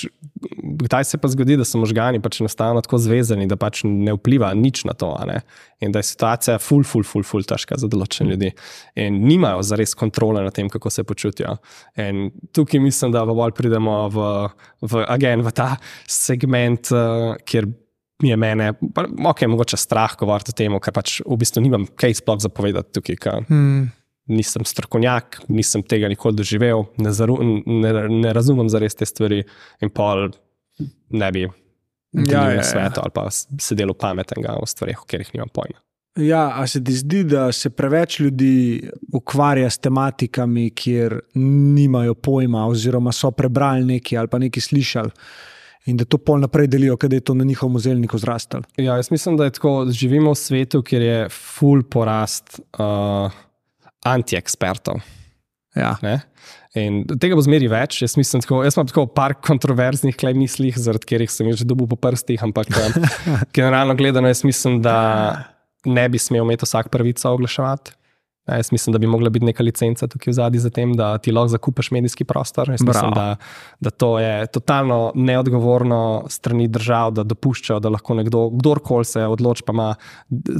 kdaj 0.85 1.07
se 1.09 1.21
pa 1.21 1.31
zgodi, 1.33 1.57
da 1.57 1.65
so 1.65 1.81
možgani 1.81 2.21
pač 2.25 2.43
enostavno 2.43 2.83
tako 2.85 3.01
zvezani, 3.01 3.49
da 3.49 3.57
pač 3.61 3.87
ne 3.89 4.17
vpliva 4.19 4.53
nič 4.59 4.83
na 4.85 4.93
to. 4.93 5.15
In 5.81 5.95
da 5.95 6.03
je 6.03 6.11
situacija 6.11 6.59
ful, 6.61 6.85
ful, 6.85 7.07
ful, 7.09 7.25
ful 7.25 7.47
težka 7.49 7.79
za 7.81 7.89
določene 7.89 8.35
ljudi. 8.35 8.51
In 9.01 9.23
nimajo 9.25 9.63
zares 9.65 9.97
kontrole 9.97 10.45
nad 10.45 10.53
tem, 10.57 10.69
kako 10.73 10.93
se 10.93 11.07
počutijo. 11.09 11.57
In 12.05 12.29
tukaj 12.53 12.85
mislim, 12.85 13.17
da 13.17 13.25
bolj 13.25 13.57
pridemo 13.57 13.97
v, 14.13 14.29
v, 14.85 15.07
again, 15.09 15.41
v 15.47 15.55
ta 15.57 15.71
segment, 16.05 16.93
uh, 16.93 17.33
kjer 17.49 17.71
je 18.23 18.37
mene, 18.37 18.73
pa, 18.95 19.07
ok, 19.31 19.43
mogoče 19.51 19.77
strah 19.77 20.15
govoriti 20.19 20.53
o 20.55 20.57
tem, 20.57 20.79
ker 20.81 20.93
pač 20.95 21.21
v 21.27 21.37
bistvu 21.41 21.63
nimam 21.65 21.87
kaj 21.99 22.15
sploh 22.21 22.39
zapovedati 22.45 22.93
tukaj. 23.01 23.17
Ker, 23.17 23.45
Mm. 23.51 23.91
nisem 24.29 24.65
strokovnjak, 24.65 25.43
nisem 25.49 25.83
tega 25.83 26.09
nikoli 26.09 26.37
doživel, 26.37 26.87
ne, 26.97 27.13
zaru, 27.13 27.37
ne, 27.67 27.93
ne 28.09 28.33
razumem 28.33 28.69
za 28.73 28.79
res 28.79 28.95
te 28.95 29.05
stvari, 29.05 29.43
in 29.83 29.91
pol 29.91 30.31
ne 31.11 31.33
bi 31.33 31.49
Ja, 32.15 32.23
ja, 32.23 32.43
ja, 32.43 32.47
na 32.47 32.55
ja. 32.55 32.63
svetu 32.63 33.01
ali 33.03 33.11
pa 33.15 33.27
sedel 33.31 33.91
pametnega 33.95 34.55
o 34.63 34.67
stvarih, 34.67 35.01
o 35.03 35.05
katerih 35.05 35.33
nimam 35.35 35.49
pojma. 35.51 35.81
Ja, 36.17 36.61
a 36.61 36.67
se 36.67 36.79
ti 36.85 36.93
zdi, 36.95 37.25
da 37.27 37.49
se 37.53 37.71
preveč 37.71 38.21
ljudi 38.21 38.89
ukvarja 39.13 39.71
s 39.71 39.79
tematikami, 39.83 40.71
kjer 40.71 41.21
nimajo 41.75 42.15
pojma, 42.15 42.69
oziroma 42.71 43.13
so 43.13 43.33
prebrali 43.35 43.85
nekaj 43.85 44.19
ali 44.19 44.29
pa 44.31 44.39
nekaj 44.39 44.63
slišali, 44.63 45.11
in 45.87 45.99
da 46.01 46.07
to 46.09 46.19
pol 46.19 46.41
naprej 46.41 46.69
delijo, 46.73 46.97
ker 47.01 47.13
je 47.13 47.21
to 47.21 47.35
na 47.37 47.45
njihovem 47.45 47.79
zelniku 47.79 48.19
zrastalo? 48.19 48.65
Ja, 48.77 48.97
jaz 48.97 49.11
mislim, 49.11 49.37
da 49.37 49.49
je 49.49 49.57
tako, 49.59 49.75
živimo 49.91 50.33
v 50.33 50.41
svetu, 50.41 50.83
kjer 50.83 51.03
je 51.03 51.19
full 51.33 51.85
porast 51.91 52.61
uh, 52.79 53.33
antiekspertov. 54.05 55.03
Ja. 55.75 55.97
Ne? 56.03 56.21
In 56.79 57.03
tega 57.21 57.37
bo 57.37 57.43
zmeri 57.45 57.69
več. 57.71 58.01
Jaz, 58.03 58.17
mislim, 58.19 58.43
tako, 58.45 58.63
jaz 58.67 58.79
imam 58.79 58.89
tako 58.91 59.07
par 59.15 59.37
kontroverznih 59.43 60.17
klej 60.19 60.37
mislih, 60.39 60.79
zaradi 60.79 61.07
katerih 61.07 61.33
sem 61.33 61.51
jih 61.51 61.59
že 61.61 61.67
dobil 61.69 61.89
po 61.91 61.99
prstih, 62.01 62.43
ampak 62.47 62.71
um, 62.71 63.09
generalno 63.57 63.97
gledano, 63.99 64.31
jaz 64.31 64.45
mislim, 64.47 64.81
da 64.85 64.97
ne 65.85 66.09
bi 66.09 66.19
smel 66.19 66.47
imeti 66.47 66.67
vsak 66.67 66.89
pravico 66.95 67.35
oglaševati. 67.35 67.99
Ja, 68.49 68.57
jaz 68.57 68.73
mislim, 68.73 68.93
da 68.93 68.99
bi 68.99 69.07
mogla 69.07 69.31
biti 69.31 69.47
neka 69.49 69.63
licenca 69.65 70.07
tukaj 70.07 70.31
v 70.31 70.35
zadnji 70.35 70.59
za 70.61 70.71
tem, 70.71 70.93
da 70.97 71.19
ti 71.19 71.33
lahko 71.33 71.49
zakupiš 71.49 71.91
medijski 71.97 72.25
prostor. 72.29 72.69
Jaz 72.69 72.83
mislim, 72.83 73.11
Bravo. 73.11 73.15
da, 73.15 73.37
da 73.81 73.91
to 73.91 74.19
je 74.19 74.47
totalno 74.47 75.13
neodgovorno 75.15 76.25
strani 76.29 76.69
držav, 76.69 77.15
da 77.17 77.25
dopuščajo, 77.25 77.81
da 77.81 77.89
lahko 77.95 78.15
nekdo, 78.15 78.51
kdorkoli 78.59 79.09
se 79.09 79.23
odloči, 79.25 79.65
pa 79.67 79.73
ima 79.73 79.89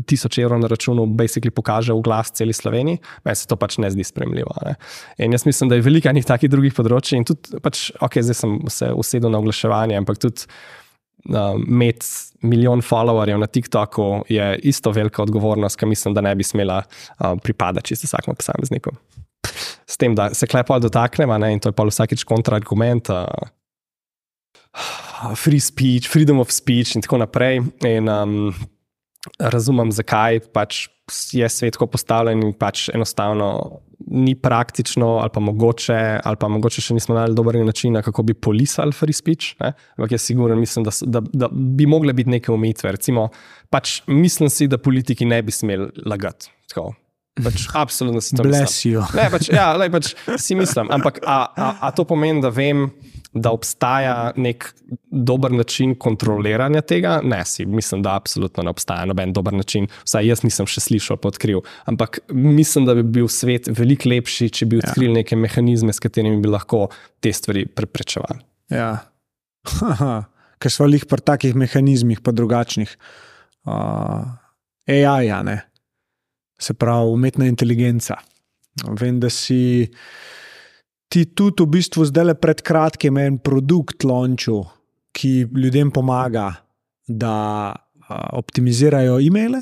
tisoč 0.07 0.39
evrov 0.39 0.63
na 0.63 0.71
računu, 0.73 1.05
basically 1.07 1.53
pokaže 1.53 1.93
v 1.93 2.01
glas 2.01 2.33
celi 2.33 2.57
Sloveniji. 2.57 3.03
Meni 3.25 3.37
se 3.37 3.47
to 3.51 3.59
pač 3.61 3.77
ne 3.79 3.91
zdi 3.93 4.05
spremljivo. 4.05 4.57
Ne? 4.65 4.77
In 5.19 5.37
jaz 5.37 5.45
mislim, 5.47 5.69
da 5.69 5.77
je 5.77 5.85
veliko 5.85 6.09
enih 6.09 6.25
takih 6.25 6.51
drugih 6.51 6.73
področji 6.73 7.21
in 7.21 7.29
tudi, 7.29 7.61
pač, 7.61 7.91
ok, 8.01 8.23
zdaj 8.25 8.41
sem 8.41 8.57
se 8.73 8.89
usedel 8.97 9.29
na 9.29 9.45
oglaševanje, 9.45 10.01
ampak 10.01 10.25
tudi 10.25 10.49
imeti 11.69 12.07
milijon 12.43 12.83
followerjev 12.83 13.39
na 13.39 13.47
TikToku 13.47 14.25
je 14.29 14.59
isto 14.63 14.91
velika 14.91 15.23
odgovornost, 15.23 15.79
ki 15.81 15.87
mislim, 15.87 16.15
da 16.15 16.21
ne 16.21 16.35
bi 16.35 16.45
smela 16.45 16.83
uh, 16.83 17.39
pripadati 17.43 17.89
čisto 17.89 18.07
vsakemu 18.07 18.35
posamezniku. 18.35 18.91
S 19.87 19.97
tem, 19.97 20.15
da 20.15 20.35
se 20.35 20.47
klepa 20.47 20.79
dotaknemo, 20.79 21.39
ne, 21.39 21.53
in 21.53 21.61
to 21.61 21.69
je 21.69 21.73
pa 21.73 21.85
vsakeč 21.85 22.25
kontraargument. 22.25 23.11
Uh, 23.11 23.25
Free 25.39 25.61
speech, 25.61 26.09
freedom 26.11 26.41
of 26.43 26.51
speech, 26.51 26.97
in 26.97 27.03
tako 27.03 27.19
naprej. 27.23 27.61
In, 27.87 28.09
um, 28.09 28.55
razumem, 29.39 29.93
zakaj 29.93 30.41
pač 30.53 30.87
je 31.33 31.49
svet 31.49 31.77
tako 31.77 31.87
postavljen, 31.93 32.43
in 32.47 32.53
pač 32.57 32.89
enostavno 32.95 33.81
ni 34.07 34.35
praktično, 34.35 35.19
ali 35.23 35.31
pa 35.33 35.41
mogoče, 35.41 35.99
ali 36.25 36.37
pa 36.41 36.49
mogoče 36.49 36.83
še 36.85 36.97
nismo 36.97 37.15
najbolj 37.17 37.37
dobrega 37.37 37.65
načina, 37.65 38.03
kako 38.05 38.23
bi 38.23 38.35
polisali 38.35 38.93
free 38.93 39.17
speech. 39.17 39.55
Ne? 39.61 39.73
Ampak 39.97 40.17
jaz 40.17 40.27
sigurno 40.27 40.57
mislim, 40.57 40.85
da, 40.85 40.93
so- 40.93 41.09
da, 41.09 41.23
da 41.33 41.49
bi 41.53 41.87
mogle 41.87 42.13
biti 42.13 42.31
neke 42.31 42.53
omejitve. 42.53 42.93
Recimo, 42.99 43.29
pač 43.71 44.03
mislim 44.07 44.51
si, 44.51 44.69
da 44.69 44.79
politiki 44.79 45.25
ne 45.29 45.43
bi 45.43 45.53
smeli 45.53 45.89
lagati. 46.07 46.51
Tako. 46.69 46.93
Pač, 47.45 47.69
absolutno 47.85 48.21
si 48.21 48.37
to 48.37 48.45
mislim. 48.45 48.61
Bless 48.61 48.85
you. 48.87 49.05
Ne, 49.17 49.29
pač, 49.31 49.49
ja, 49.53 49.73
lej, 49.79 49.91
pač 49.95 50.13
si 50.41 50.59
mislim. 50.59 50.91
Ampak 50.95 51.23
a, 51.25 51.39
a, 51.57 51.71
a 51.89 51.93
to 51.97 52.05
pomeni, 52.09 52.43
da 52.45 52.53
vem, 52.55 52.89
da 53.35 53.51
obstaja 53.51 54.33
nek 54.37 54.67
dober 55.11 55.53
način 55.53 55.95
kontroliranja 55.99 56.81
tega? 56.81 57.21
Ne, 57.25 57.41
si 57.45 57.67
mislim, 57.67 58.03
da 58.03 58.15
absolutno 58.15 58.63
ne 58.63 58.71
obstaja 58.71 59.05
noben 59.11 59.33
dober 59.33 59.53
način. 59.53 59.89
Vsaj 60.05 60.29
jaz 60.29 60.45
nisem 60.47 60.69
še 60.71 60.85
slišal, 60.85 61.19
pa 61.19 61.33
odkril. 61.33 61.65
Ampak 61.91 62.21
mislim, 62.31 62.87
da 62.87 62.95
bi 62.95 63.03
bil 63.03 63.29
svet 63.29 63.69
veliko 63.75 64.09
lepši, 64.13 64.51
če 64.55 64.69
bi 64.71 64.79
odkrili 64.83 65.11
ja. 65.11 65.19
neke 65.23 65.39
mehanizme, 65.39 65.93
s 65.93 66.03
katerimi 66.03 66.39
bi 66.43 66.53
lahko 66.53 66.87
te 67.21 67.33
stvari 67.35 67.67
preprečevali. 67.67 68.39
Ja. 68.73 68.93
Ker 70.63 70.73
smo 70.73 70.87
jih 70.89 71.09
pri 71.11 71.27
takih 71.27 71.59
mehanizmih, 71.59 72.23
pa 72.25 72.33
drugačnih. 72.33 72.95
Uh, 73.67 74.23
AI, 74.87 75.27
ja, 75.27 75.43
ne. 75.43 75.59
Se 76.61 76.77
pravi, 76.79 77.11
umetna 77.11 77.51
inteligenca. 77.51 78.21
Vem, 79.01 79.19
da 79.21 79.31
si 79.31 79.89
ti 81.15 81.23
tudi 81.31 81.63
v 81.63 81.71
bistvu 81.77 82.09
zdaj 82.11 82.27
le 82.27 82.35
pred 82.35 82.59
kratkim 82.67 83.21
en 83.23 83.39
produkt 83.39 84.03
launčil, 84.03 84.65
ki 85.15 85.47
ljudem 85.55 85.93
pomaga, 85.95 86.49
da 87.07 87.71
optimizirajo 88.35 89.21
e-maile. 89.23 89.61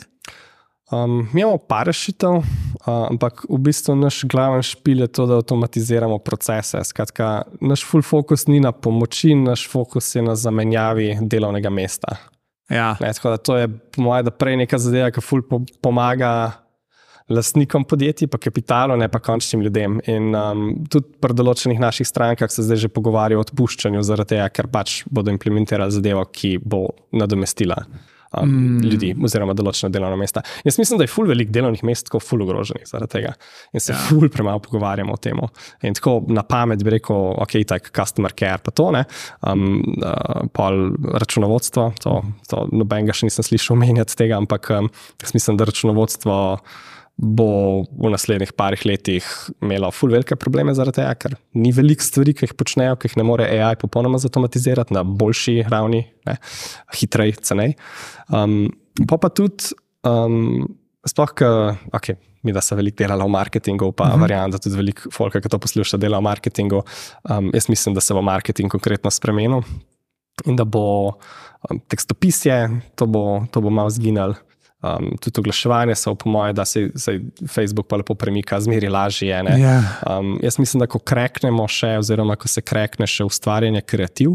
Um, 0.92 1.28
mi 1.32 1.40
imamo 1.40 1.59
par 1.68 1.86
rešitev, 1.88 2.38
uh, 2.40 2.88
ampak 3.09 3.44
v 3.48 3.59
bistvu 3.64 3.94
naš 3.96 4.22
glaven 4.28 4.64
špil 4.64 5.05
je 5.05 5.09
to, 5.09 5.26
da 5.28 5.38
avtomatiziramo 5.40 6.18
procese. 6.24 6.80
Skratka, 6.84 7.30
naš 7.61 7.84
full 7.88 8.05
focus 8.05 8.46
ni 8.48 8.61
na 8.61 8.72
pomoči, 8.72 9.34
naš 9.36 9.64
fokus 9.72 10.11
je 10.14 10.24
na 10.24 10.36
zamenjavi 10.36 11.14
delovnega 11.20 11.72
mesta. 11.72 12.16
Ja. 12.72 12.94
Ne, 13.00 13.12
tako 13.12 13.32
da 13.32 13.36
to 13.36 13.57
je, 13.57 13.68
po 13.68 14.05
mojem, 14.05 14.32
prej 14.38 14.57
neka 14.64 14.80
zadeva, 14.80 15.12
ki 15.12 15.24
ful 15.24 15.44
po, 15.48 15.62
pomaga 15.84 16.61
lastnikom 17.29 17.85
podjetij, 17.85 18.29
pa 18.33 18.41
kapitalu, 18.43 18.97
ne 18.97 19.09
pa 19.12 19.20
končnim 19.23 19.62
ljudem. 19.62 20.01
In 20.11 20.33
um, 20.35 20.64
tudi 20.91 21.18
pri 21.23 21.37
določenih 21.39 21.83
naših 21.83 22.09
strankah 22.09 22.51
se 22.51 22.64
zdaj 22.66 22.87
že 22.87 22.93
pogovarjajo 22.93 23.43
o 23.43 23.47
odpuščanju, 23.47 24.03
zaradi 24.07 24.37
tega, 24.37 24.49
ker 24.55 24.70
pač 24.73 25.03
bodo 25.11 25.35
implementirali 25.35 25.95
zadevo, 25.95 26.25
ki 26.33 26.57
bo 26.62 26.89
nadomestila. 27.12 27.79
Um, 28.33 28.49
mm. 28.49 28.85
Ljudi, 28.89 29.11
oziroma 29.27 29.53
določena 29.53 29.91
delovna 29.93 30.16
mesta. 30.16 30.41
Jaz 30.64 30.79
mislim, 30.81 30.97
da 30.97 31.05
je 31.05 31.12
ful 31.12 31.27
velik 31.29 31.51
delovnih 31.53 31.83
mest 31.85 32.07
tako 32.09 32.23
ful 32.25 32.41
ogroženih 32.47 32.87
zaradi 32.89 33.12
tega. 33.18 33.35
In 33.77 33.85
se 33.85 33.93
ja. 33.93 33.99
ful 34.07 34.31
premalo 34.33 34.62
pogovarjamo 34.64 35.12
o 35.12 35.20
tem. 35.20 35.43
In 35.85 35.99
tako 35.99 36.14
na 36.33 36.41
pamet 36.49 36.81
bi 36.81 36.95
rekel, 36.95 37.35
ok, 37.45 37.59
tak 37.68 37.91
customer 37.93 38.33
care, 38.33 38.62
pa 38.64 38.73
to 38.73 38.89
ne, 38.97 39.05
um, 39.45 39.83
uh, 39.99 40.47
pol 40.57 40.81
računovodstvo, 41.20 41.91
to, 42.01 42.14
to 42.49 42.64
nobenega 42.73 43.12
še 43.16 43.29
nisem 43.29 43.51
slišal 43.51 43.77
omenjati 43.77 44.16
tega, 44.25 44.41
ampak 44.41 44.73
um, 44.79 44.89
jaz 45.20 45.37
mislim, 45.37 45.61
da 45.61 45.68
računovodstvo 45.68 46.39
bo 47.16 47.82
v 47.84 48.10
naslednjih 48.10 48.54
parih 48.56 48.82
letih 48.88 49.26
imelo 49.62 49.90
ful 49.94 50.10
velike 50.10 50.36
probleme 50.40 50.74
zaradi 50.74 51.00
tega, 51.00 51.14
ker 51.14 51.36
ni 51.54 51.72
veliko 51.74 52.04
stvari, 52.04 52.34
ki 52.34 52.48
jih 52.48 52.56
počnejo, 52.58 52.96
ki 52.98 53.10
jih 53.10 53.18
ne 53.20 53.26
more 53.28 53.46
AI 53.46 53.76
popolnoma 53.80 54.18
zautomatizirati 54.22 54.96
na 54.96 55.04
boljši 55.04 55.62
ravni, 55.70 56.02
ne, 56.26 56.36
hitrej, 56.98 57.36
cenej. 57.44 57.76
Um, 58.32 58.72
pa 59.08 59.20
pa 59.22 59.30
tudi, 59.30 59.74
um, 60.08 60.64
sploh, 61.06 61.34
ker, 61.36 61.76
okay, 61.94 62.18
mi 62.42 62.54
da 62.54 62.60
se 62.64 62.74
veliko 62.74 63.04
delalo 63.04 63.28
v 63.28 63.34
marketingu, 63.36 63.92
pa 63.92 64.08
uh 64.08 64.14
-huh. 64.14 64.20
verjamem, 64.20 64.50
da 64.50 64.58
tudi 64.58 64.76
veliko 64.76 65.10
folka, 65.12 65.40
ki 65.40 65.48
to 65.48 65.58
posluša, 65.58 65.96
dela 65.96 66.18
v 66.18 66.22
marketingu. 66.22 66.82
Um, 67.30 67.50
jaz 67.54 67.68
mislim, 67.68 67.94
da 67.94 68.00
se 68.00 68.14
bo 68.14 68.22
marketing 68.22 68.70
konkretno 68.70 69.10
spremenil 69.10 69.62
in 70.46 70.56
da 70.56 70.64
bo 70.64 71.06
um, 71.70 71.80
tekstopisje, 71.88 72.80
to 72.94 73.06
bo, 73.06 73.46
to 73.50 73.60
bo 73.60 73.70
malo 73.70 73.90
zginilo. 73.90 74.34
Um, 74.83 75.12
tudi 75.20 75.39
oglaševanje 75.41 75.95
so, 75.95 76.14
po 76.14 76.30
mojem, 76.30 76.55
da 76.55 76.64
se, 76.64 76.89
se 76.95 77.20
Facebook 77.47 77.87
pa 77.87 77.97
lepo 77.97 78.14
premika, 78.14 78.61
zmeri 78.61 78.89
lažje. 78.89 79.43
ne. 79.43 79.61
Ja. 79.61 79.83
Um, 80.18 80.39
jaz 80.43 80.59
mislim, 80.59 80.80
da 80.83 80.89
ko 80.91 80.99
kreknemo 80.99 81.68
še, 81.68 81.95
oziroma 82.03 82.35
ko 82.37 82.51
se 82.51 82.64
krekne 82.66 83.07
še 83.07 83.24
ustvarjanje 83.24 83.85
kreativ, 83.87 84.35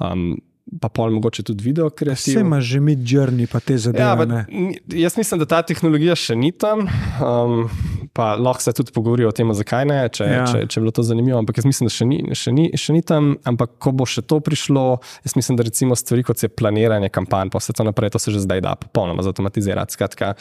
um, 0.00 0.38
pa 0.80 0.88
pol 0.88 1.10
mogoče 1.10 1.42
tudi 1.42 1.62
video 1.64 1.90
kreativ. 1.90 2.32
Vse 2.32 2.40
ima 2.40 2.60
že 2.60 2.80
mid 2.80 2.98
journey, 3.00 3.46
pa 3.46 3.60
te 3.60 3.76
zadeve. 3.78 4.26
Ja, 4.26 4.44
ni- 4.48 4.74
jaz 4.88 5.14
mislim, 5.16 5.38
da 5.38 5.46
ta 5.46 5.62
tehnologija 5.62 6.14
še 6.14 6.34
ni 6.34 6.50
tam. 6.52 6.88
Um, 7.20 7.68
pa 8.12 8.34
lahko 8.34 8.62
se 8.62 8.72
tudi 8.72 8.92
pogovorijo 8.92 9.28
o 9.28 9.32
tem, 9.32 9.52
zakaj 9.52 9.84
ne, 9.84 10.08
če, 10.08 10.24
Ja. 10.24 10.44
če, 10.44 10.66
če 10.66 10.78
je 10.78 10.82
bilo 10.82 10.90
to 10.90 11.02
zanimivo. 11.02 11.38
Ampak 11.38 11.58
jaz 11.58 11.64
mislim, 11.64 11.86
da 11.86 11.92
še 11.92 12.04
ni, 12.04 12.18
še, 12.32 12.50
ni, 12.50 12.70
še 12.74 12.92
ni 12.92 13.02
tam. 13.02 13.36
Ampak 13.44 13.76
ko 13.78 13.92
bo 13.92 14.04
še 14.04 14.22
to 14.22 14.40
prišlo, 14.40 14.84
jaz 15.22 15.36
mislim, 15.36 15.56
da 15.56 15.62
recimo 15.62 15.94
stvari 15.94 16.24
kot 16.24 16.42
je 16.42 16.48
planiranje 16.48 17.08
kampanj, 17.10 17.50
pa 17.50 17.60
vse 17.60 17.72
to 17.72 17.84
naprej, 17.84 18.10
to 18.10 18.18
se 18.18 18.30
že 18.30 18.40
zdaj 18.40 18.60
da 18.60 18.74
popolnoma 18.74 19.22
zautomatizirati. 19.22 19.92
Skratka, 19.92 20.32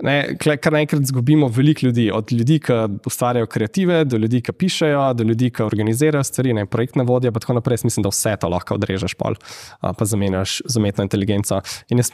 ne, 0.00 0.36
kar 0.36 0.72
naenkrat 0.72 1.02
izgubimo 1.02 1.48
veliko 1.48 1.86
ljudi, 1.86 2.10
od 2.12 2.30
ljudi, 2.30 2.60
ki 2.60 2.72
ustvarjajo 3.02 3.46
kreative, 3.46 4.04
do 4.04 4.16
ljudi, 4.16 4.42
ki 4.42 4.52
pišejo, 4.54 5.02
do 5.14 5.24
ljudi, 5.24 5.50
ki 5.50 5.62
organizirajo 5.62 6.22
stvari, 6.22 6.52
ne 6.52 6.66
projektne 6.66 7.02
vodje, 7.02 7.32
pa 7.32 7.40
tako 7.40 7.54
naprej. 7.54 7.72
Jaz 7.74 7.84
mislim, 7.84 8.02
da 8.02 8.12
vse 8.12 8.36
to 8.36 8.48
lahko 8.48 8.76
odrežeš 8.76 9.16
pol, 9.16 9.34
pa 9.80 10.04
zamenjaš 10.04 10.60
z 10.66 10.80
umetno 10.80 11.06
inteligenco. 11.06 11.60
In 11.88 12.02
jaz 12.02 12.12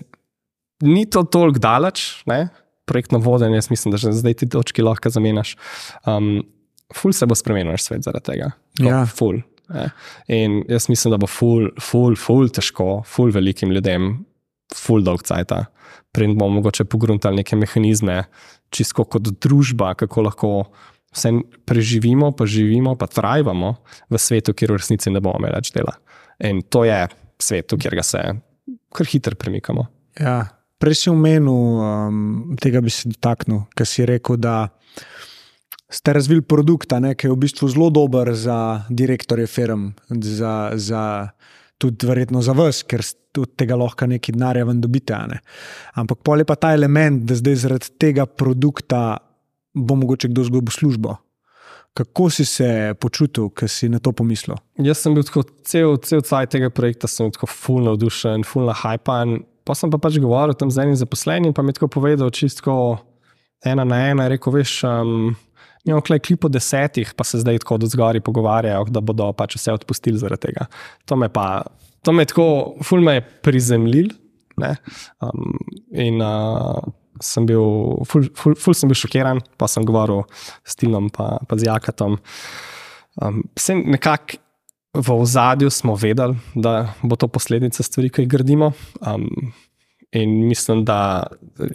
ni 0.85 1.07
to 1.11 1.25
toliko 1.27 1.59
daleč, 1.63 2.23
ne? 2.27 2.49
projektno 2.89 3.19
vodenje, 3.21 3.59
jaz 3.61 3.71
mislim, 3.71 3.93
da 3.93 4.01
že 4.01 4.15
zdaj 4.17 4.35
ti 4.41 4.49
točki 4.49 4.83
lahko 4.83 5.11
zamenjaš. 5.13 5.57
Um, 6.09 6.41
ful 6.95 7.13
se 7.13 7.27
bo 7.29 7.37
spremenil 7.37 7.75
naš 7.75 7.85
svet 7.85 8.07
zaradi 8.07 8.25
tega. 8.31 8.51
Tako, 8.79 8.89
Ja. 8.89 9.05
Ful. 9.07 9.43
Ne? 9.69 9.91
In 10.33 10.63
jaz 10.69 10.89
mislim, 10.89 11.13
da 11.13 11.19
bo 11.21 11.29
ful, 11.29 11.69
ful, 11.81 12.17
ful 12.17 12.49
težko, 12.49 13.03
ful 13.05 13.33
velikim 13.35 13.73
ljudem, 13.77 14.15
ful 14.75 15.05
dolg 15.05 15.25
cajt. 15.29 15.53
Prej 16.17 16.33
bomo 16.33 16.59
mogoče 16.59 16.89
pogruntali 16.89 17.43
neke 17.43 17.57
mehanizme, 17.57 18.23
čisto 18.73 19.05
kot 19.05 19.29
družba, 19.37 19.93
kako 20.01 20.25
lahko 20.25 20.53
vse 21.13 21.35
preživimo, 21.69 22.33
pa 22.37 22.47
živimo, 22.49 22.95
pa 22.97 23.09
trajamo 23.09 23.75
v 24.09 24.21
svetu, 24.21 24.55
kjer 24.57 24.73
v 24.73 24.81
resnici 24.81 25.13
ne 25.13 25.21
bomo 25.25 25.41
imeli 25.41 25.61
več 25.61 25.73
dela. 25.77 25.97
In 26.45 26.63
to 26.63 26.85
je 26.89 27.05
svet, 27.43 27.73
v 27.73 27.79
katerega 27.79 28.05
se 28.07 28.23
kar 28.95 29.07
hitro 29.07 29.37
premikamo. 29.39 29.87
Ja. 30.21 30.41
Prej 30.79 30.95
si 30.95 31.11
omenil, 31.11 31.51
um, 31.51 32.57
tega 32.61 32.81
bi 32.85 32.91
se 32.95 33.11
dotaknil, 33.11 33.65
ker 33.75 33.87
si 33.89 34.07
rekel, 34.07 34.39
da 34.39 34.69
ste 35.91 36.13
razvili 36.15 36.45
produkt, 36.45 36.93
ne, 37.01 37.15
ki 37.19 37.27
je 37.27 37.33
v 37.33 37.41
bistvu 37.43 37.69
zelo 37.73 37.89
dober 37.91 38.31
za 38.37 38.85
direktorje 38.91 39.49
firm, 39.51 39.89
za, 40.09 40.71
za, 40.79 41.03
tudi 41.81 42.07
verjetno 42.07 42.43
za 42.45 42.55
vas, 42.55 42.85
ker 42.87 43.03
od 43.39 43.55
tega 43.59 43.79
lahko 43.79 44.07
nekaj 44.11 44.35
denarja 44.35 44.67
ven 44.69 44.83
dobite. 44.83 45.19
Ne. 45.31 45.41
Ampak 45.99 46.23
pol 46.27 46.43
je 46.43 46.47
pa 46.47 46.59
ta 46.59 46.73
element, 46.75 47.25
da 47.27 47.39
zdaj 47.39 47.59
zaradi 47.65 47.95
tega 47.99 48.27
produkta 48.27 49.19
bo 49.75 49.95
mogoče 49.99 50.29
kdo 50.29 50.45
zgubil 50.45 50.75
službo. 50.75 51.17
Kako 51.99 52.29
si 52.31 52.45
se 52.47 52.95
počutil, 53.03 53.49
ko 53.51 53.67
si 53.67 53.89
na 53.91 53.99
to 53.99 54.13
pomislil? 54.15 54.55
Jaz 54.79 55.01
sem 55.03 55.17
bil 55.17 55.25
tako 55.27 55.43
cel, 55.67 55.97
cel 56.07 56.23
cajt 56.23 56.53
tega 56.55 56.71
projekta, 56.71 57.11
sem 57.11 57.27
bil 57.27 57.35
tako 57.35 57.49
full 57.51 57.89
navdušen, 57.89 58.47
full 58.47 58.71
nahajpan. 58.71 59.41
Pa 59.67 59.75
sem 59.75 59.91
pa 59.91 59.99
pač 60.01 60.21
govoril 60.23 60.55
tam 60.55 60.71
z 60.71 60.85
enim 60.87 60.97
zaposlenim, 60.97 61.53
pa 61.57 61.65
mi 61.65 61.75
je 61.75 61.81
tako 61.81 61.91
povedal, 61.99 62.31
čisto 62.31 62.73
ena 63.67 63.85
na 63.85 63.99
ena, 64.13 64.29
rekel, 64.31 64.55
veš. 64.61 64.81
Um, 64.87 65.35
Imamo 65.87 66.03
klej 66.05 66.21
klip 66.21 66.45
o 66.45 66.51
desetih, 66.53 67.15
pa 67.17 67.25
se 67.25 67.39
zdaj 67.41 67.63
tako 67.63 67.79
od 67.79 67.87
zgori 67.89 68.21
pogovarjajo, 68.21 68.89
da 68.93 69.01
bodo 69.01 69.31
pač 69.33 69.57
vse 69.57 69.73
odpustili 69.73 70.21
zaradi 70.21 70.49
tega. 70.49 70.67
To 71.09 71.17
me 71.17 71.31
pa, 71.33 71.63
to 72.05 72.13
me 72.13 72.27
je 72.27 72.33
tako, 72.35 72.49
ful 72.85 73.01
me 73.01 73.15
je 73.19 73.23
prizemljil. 73.47 74.11
ne. 74.59 74.75
Um, 75.23 75.55
in 75.95 76.21
uh, 76.21 76.83
sem 77.25 77.47
bil, 77.49 78.03
ful, 78.09 78.29
ful, 78.37 78.57
ful 78.59 78.77
sem 78.77 78.91
bil 78.91 78.99
šokiran, 78.99 79.43
pa 79.61 79.69
sem 79.71 79.87
govoril 79.87 80.25
s 80.67 80.79
Tilom, 80.79 81.11
pa, 81.15 81.37
pa 81.49 81.59
z 81.59 81.69
Jakatom. 81.71 82.19
Um, 83.19 83.43
vse 83.59 83.79
nekako 83.83 84.43
v 84.99 85.15
ozadju 85.15 85.71
smo 85.71 85.95
vedeli, 85.95 86.39
da 86.55 86.95
bo 87.03 87.17
to 87.17 87.29
posledica 87.29 87.83
stvari, 87.83 88.11
ki 88.11 88.25
jih 88.25 88.31
gradimo. 88.31 88.73
Um, 89.05 89.53
in 90.13 90.49
mislim, 90.49 90.85
da 90.89 91.27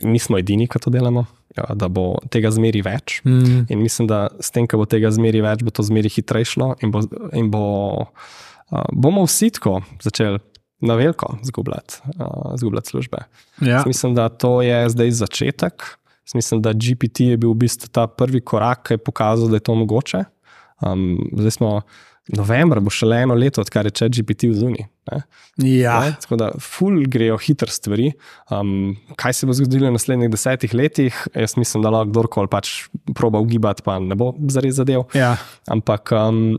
nismo 0.01 0.39
edini, 0.41 0.67
ki 0.67 0.81
to 0.81 0.89
delamo, 0.89 1.25
ja, 1.57 1.67
da 1.77 1.87
bo 1.87 2.17
tega 2.33 2.51
zmeri 2.51 2.81
več. 2.81 3.19
Mm. 3.25 3.67
In 3.69 3.83
mislim, 3.83 4.09
da 4.09 4.25
s 4.41 4.51
tem, 4.51 4.67
ko 4.67 4.81
bo 4.81 4.87
tega 4.89 5.11
zmeri 5.13 5.43
več, 5.45 5.61
bo 5.63 5.71
to 5.71 5.85
zmeri 5.85 6.09
hitreje 6.11 6.55
šlo 6.55 6.73
in, 6.81 6.91
bo, 6.91 7.03
in 7.37 7.51
bo, 7.53 7.67
uh, 8.73 8.87
bomo 8.91 9.27
vsi 9.29 9.53
tako 9.59 9.79
začeli 10.01 10.41
na 10.83 10.97
veliko 10.99 11.37
zgubljati, 11.43 12.01
uh, 12.19 12.53
zgubljati 12.59 12.89
službe. 12.89 13.17
Ja. 13.61 13.83
Mislim, 13.87 14.15
da 14.15 14.29
to 14.29 14.61
je 14.61 14.89
zdaj 14.89 15.11
začetek. 15.11 15.83
Jaz 16.23 16.35
Mislim, 16.35 16.61
da 16.61 16.73
GPT 16.73 17.19
je 17.33 17.37
bil 17.37 17.51
v 17.51 17.63
bistvu 17.65 17.89
ta 17.91 18.07
prvi 18.07 18.41
korak, 18.41 18.87
ki 18.87 18.97
je 18.97 19.03
pokazal, 19.03 19.51
da 19.51 19.59
je 19.59 19.65
to 19.67 19.75
mogoče. 19.75 20.23
Um, 20.83 21.19
zdaj 21.35 21.51
smo 21.51 21.71
novembra, 22.31 22.79
bo 22.79 22.91
še 22.93 23.07
le 23.07 23.19
eno 23.25 23.35
leto, 23.35 23.63
odkar 23.63 23.87
je 23.89 23.95
če 23.99 24.07
GPT 24.19 24.47
v 24.51 24.55
zuni. 24.55 24.85
Ne? 25.11 25.19
Ja. 25.59 25.97
Ne? 26.05 26.13
Tako 26.23 26.37
da, 26.39 26.49
ful 26.63 27.01
grejo 27.11 27.35
hitre 27.43 27.71
stvari. 27.71 28.13
Um, 28.53 28.93
kaj 29.19 29.35
se 29.35 29.49
bo 29.49 29.55
zgodilo 29.57 29.89
v 29.89 29.97
naslednjih 29.97 30.31
desetih 30.31 30.75
letih, 30.77 31.17
jaz 31.35 31.57
mislim, 31.59 31.83
da 31.83 31.91
lahko 31.91 32.13
kdorkoli 32.13 32.51
pač 32.51 32.71
proba 33.17 33.43
ugibati, 33.43 33.83
pa 33.83 33.97
ne 33.99 34.15
bo 34.19 34.31
zares 34.47 34.79
zadev. 34.79 35.09
Ja. 35.17 35.35
Ampak 35.71 36.15
um, 36.15 36.55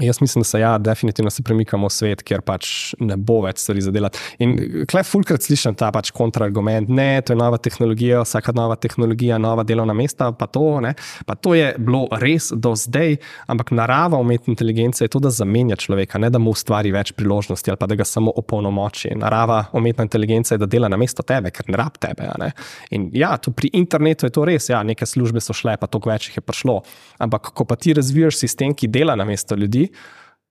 jaz 0.00 0.20
mislim, 0.20 0.40
da 0.40 0.44
se 0.44 0.60
ja, 0.60 0.78
definitivno 0.78 1.30
se 1.30 1.42
premikamo 1.42 1.86
v 1.86 1.92
svet, 1.92 2.22
kjer 2.22 2.42
pač 2.46 2.94
ne 3.00 3.16
bo 3.16 3.40
več 3.44 3.62
stvari 3.62 3.82
za 3.82 3.92
delati. 3.94 4.20
In 4.44 4.54
klej 4.88 5.04
fulkrat 5.06 5.42
slišim 5.42 5.74
ta 5.78 5.90
pač 5.94 6.10
kontraargument, 6.14 6.88
ne, 6.88 7.20
to 7.22 7.34
je 7.34 7.38
nova 7.38 7.58
tehnologija, 7.62 8.22
vsaka 8.22 8.52
nova 8.56 8.76
tehnologija, 8.76 9.38
nova 9.42 9.64
delovna 9.66 9.96
mesta, 9.98 10.30
pa 10.32 10.46
to, 10.46 10.80
ne. 10.84 10.94
pa 11.26 11.34
to 11.34 11.54
je 11.54 11.72
bilo 11.78 12.06
res 12.22 12.50
do 12.54 12.74
zdaj, 12.78 13.16
ampak 13.50 13.72
narava 13.74 14.20
umetne 14.22 14.52
inteligence 14.52 15.04
je 15.04 15.12
to, 15.12 15.22
da 15.22 15.32
zamenja 15.34 15.76
človeka, 15.76 16.18
ne 16.18 16.30
da 16.30 16.38
mu 16.38 16.54
ustvari 16.54 16.92
več 16.94 17.12
priložnosti 17.18 17.70
ali 17.70 17.80
pa 17.80 17.88
da 17.90 17.98
ga 17.98 18.06
samo 18.06 18.32
opolnomoči. 18.36 19.12
Narava 19.18 19.64
umetne 19.76 20.06
inteligence 20.06 20.54
je, 20.54 20.62
da 20.62 20.66
dela 20.70 20.88
na 20.88 20.96
mesto 21.00 21.22
tebe, 21.26 21.50
ker 21.54 21.68
ne 21.68 21.78
rab 21.80 21.98
tebe. 22.00 22.28
Ne. 22.38 22.52
In 22.94 23.08
ja, 23.16 23.34
tu 23.36 23.52
pri 23.52 23.70
internetu 23.78 24.28
je 24.28 24.34
to 24.34 24.46
res, 24.46 24.70
ja, 24.70 24.82
neke 24.86 25.06
službe 25.06 25.42
so 25.42 25.56
šle, 25.56 25.76
pa 25.80 25.90
toliko 25.90 26.12
več 26.12 26.30
jih 26.30 26.38
je 26.38 26.44
prišlo. 26.44 26.78
Ampak 27.24 27.52
ko 27.56 27.66
pa 27.68 27.76
ti 27.76 27.94
razvijaš 27.96 28.38
sistem, 28.38 28.74
ki 28.74 28.90
dela 28.92 29.16
na 29.18 29.26
mesto 29.28 29.56
ljudi, 29.58 29.87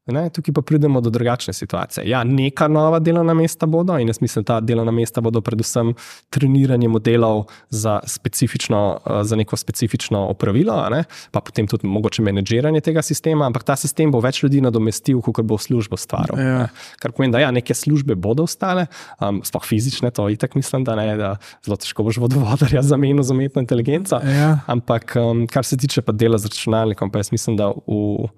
Ne, 0.08 0.30
tukaj 0.30 0.54
pa 0.54 0.62
pridemo 0.62 1.02
do 1.02 1.10
drugačne 1.10 1.54
situacije. 1.54 2.08
Ja, 2.10 2.24
neka 2.24 2.68
nova 2.68 3.00
delovna 3.00 3.34
mesta 3.34 3.66
bodo, 3.66 3.98
in 4.00 4.08
jaz 4.08 4.22
mislim, 4.22 4.44
da 4.44 4.54
ta 4.54 4.60
delovna 4.60 4.92
mesta 4.92 5.22
bodo 5.22 5.42
predvsem 5.42 5.94
treniranje 6.30 6.88
modelov 6.88 7.44
za, 7.70 8.00
eh, 8.04 9.24
za 9.24 9.36
neko 9.36 9.58
specifično 9.58 10.28
opravilo, 10.28 10.90
ne, 10.90 11.04
pa 11.32 11.42
potem 11.42 11.68
tudi 11.68 11.88
mogoče 11.88 12.22
menedžiranje 12.24 12.82
tega 12.82 13.02
sistema, 13.02 13.46
ampak 13.46 13.64
ta 13.64 13.76
sistem 13.76 14.12
bo 14.12 14.20
več 14.20 14.44
ljudi 14.44 14.62
nadomestil, 14.62 15.22
kot 15.22 15.46
bo 15.46 15.58
službo 15.58 15.98
stvaril. 15.98 16.40
Ja. 16.40 16.58
ne. 16.58 16.70
Kar 17.00 17.12
pomeni, 17.12 17.32
da 17.32 17.40
ja, 17.40 17.52
neke 17.52 17.74
službe 17.76 18.16
bodo 18.16 18.44
ostale, 18.48 18.86
um, 19.20 19.42
sploh 19.44 19.66
fizične, 19.66 20.12
to 20.12 20.30
itak 20.30 20.56
mislim, 20.56 20.84
da 20.88 20.96
ne, 20.96 21.18
da 21.18 21.34
zelo 21.66 21.76
težko 21.76 22.04
boš 22.08 22.22
vodovodarja 22.24 22.82
zamenil 22.82 23.24
z 23.24 23.36
umetno 23.36 23.62
inteligenco. 23.62 24.22
Ja. 24.24 24.60
Ampak 24.68 25.18
um, 25.20 25.44
kar 25.52 25.66
se 25.66 25.78
tiče 25.78 26.02
pa 26.02 26.16
dela 26.16 26.38
z 26.38 26.48
računalnikom, 26.48 27.12
pa 27.12 27.20
jaz 27.20 27.32
mislim, 27.36 27.58
da 27.60 27.68
v, 27.68 28.30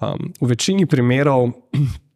um, 0.00 0.32
v 0.40 0.48
večini 0.52 0.86
primerov 0.86 1.52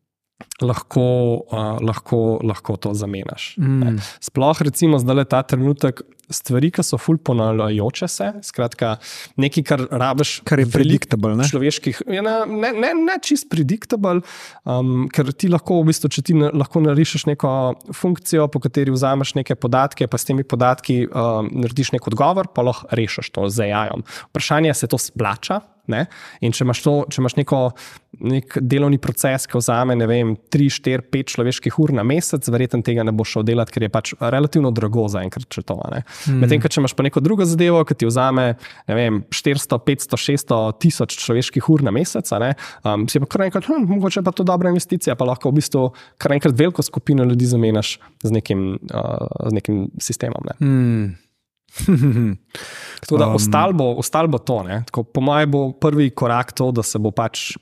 lahko, 0.69 1.09
uh, 1.51 1.79
lahko, 1.81 2.41
lahko 2.45 2.77
to 2.77 2.95
zamenjaš. 2.95 3.55
Mm. 3.61 4.01
Sploh 4.21 4.63
recimo 4.63 5.01
zdaj 5.01 5.29
ta 5.29 5.43
trenutek. 5.43 6.03
Stvari, 6.31 6.71
ki 6.75 6.85
so 6.87 6.99
ful 7.01 7.19
ponavljajoče 7.27 8.09
se, 8.11 8.29
skratka, 8.47 8.95
nekaj, 9.41 9.65
kar 9.67 9.85
rabiš. 9.91 10.37
Kar 10.49 10.63
je 10.63 10.69
predictable, 10.71 11.35
ne? 11.39 11.47
Človeških, 11.51 12.03
ja, 12.07 12.23
ne, 12.25 12.37
ne, 12.47 12.73
ne, 12.85 12.93
ne 12.95 13.17
čist 13.25 13.49
predictable, 13.51 14.23
um, 14.65 15.09
ker 15.13 15.33
ti 15.35 15.51
lahko, 15.51 15.81
v 15.83 15.91
bistvu, 15.91 16.13
če 16.15 16.25
ti 16.31 16.37
na, 16.39 16.53
lahko 16.55 16.83
narišeš 16.85 17.27
neko 17.33 17.55
funkcijo, 17.97 18.47
po 18.53 18.63
kateri 18.63 18.95
vzameš 18.95 19.35
neke 19.41 19.59
podatke, 19.59 20.09
pa 20.11 20.21
s 20.21 20.29
temi 20.29 20.47
podatki 20.47 21.03
um, 21.09 21.51
narediš 21.65 21.95
nek 21.97 22.07
odgovor, 22.11 22.53
pa 22.55 22.67
lahko 22.67 22.89
rešiš 22.95 23.35
to 23.35 23.51
z 23.51 23.71
AI-om. 23.71 24.07
Vprašanje 24.31 24.73
je, 24.73 24.79
se 24.85 24.91
to 24.91 24.99
splača. 24.99 25.61
Ne? 25.91 26.05
In 26.45 26.55
če 26.55 26.65
imaš, 26.65 26.83
to, 26.85 26.93
če 27.11 27.21
imaš 27.23 27.37
neko, 27.39 27.61
nek 28.31 28.57
delovni 28.63 29.01
proces, 29.03 29.47
ki 29.51 29.59
vzame 29.59 29.97
vem, 30.07 30.35
3, 30.53 30.69
4, 30.77 31.07
5 31.13 31.35
človeških 31.35 31.79
ur 31.83 31.95
na 31.97 32.05
mesec, 32.07 32.47
verjetno 32.53 32.83
tega 32.87 33.05
ne 33.07 33.15
boš 33.17 33.37
šel 33.37 33.47
delati, 33.49 33.75
ker 33.75 33.87
je 33.87 33.93
pač 33.93 34.13
relativno 34.21 34.73
drago 34.75 35.07
za 35.11 35.25
enkrat, 35.27 35.49
to. 35.67 35.79
Mm. 36.29 36.43
Medtem, 36.43 36.61
če 36.63 36.81
imaš 36.83 36.95
pa 36.97 37.07
neko 37.07 37.23
drugo 37.25 37.47
zadevo, 37.49 37.83
ki 37.89 37.97
ti 38.01 38.09
vzame 38.09 38.55
vem, 38.89 39.23
400, 39.33 39.81
500, 39.87 40.21
600 40.21 40.61
tisoč 40.83 41.17
človeških 41.23 41.71
ur 41.73 41.85
na 41.87 41.95
mesec, 41.95 42.29
ne, 42.43 42.53
um, 42.85 43.07
si 43.11 43.23
pa 43.23 43.31
kar 43.31 43.47
enkrat, 43.47 43.69
hm, 43.71 43.87
mogoče 43.95 44.25
pa 44.27 44.35
to 44.37 44.47
dobra 44.47 44.73
investicija, 44.73 45.17
pa 45.19 45.29
lahko 45.29 45.53
v 45.53 45.61
bistvu 45.61 45.87
kar 46.21 46.37
enkrat 46.37 46.57
veliko 46.57 46.85
skupino 46.85 47.25
ljudi 47.29 47.49
zamenjaš 47.51 47.97
z 48.25 48.37
nekim, 48.37 48.79
uh, 48.93 49.27
z 49.49 49.57
nekim 49.57 49.89
sistemom. 50.03 50.51
Ne. 50.51 50.61
Mm. 50.61 51.11
Tako 53.01 53.17
da 53.17 53.27
Um. 53.27 53.35
ostalo 53.35 53.73
bo, 53.73 53.95
ostal 53.99 54.29
bo 54.29 54.39
to. 54.39 54.63
ne. 54.63 54.83
Tako, 54.87 55.03
po 55.03 55.21
mojem 55.21 55.51
bo 55.51 55.73
prvi 55.73 56.11
korak 56.11 56.53
to, 56.53 56.71
da 56.73 56.83
se 56.83 56.99
bo 56.99 57.11
pač 57.11 57.57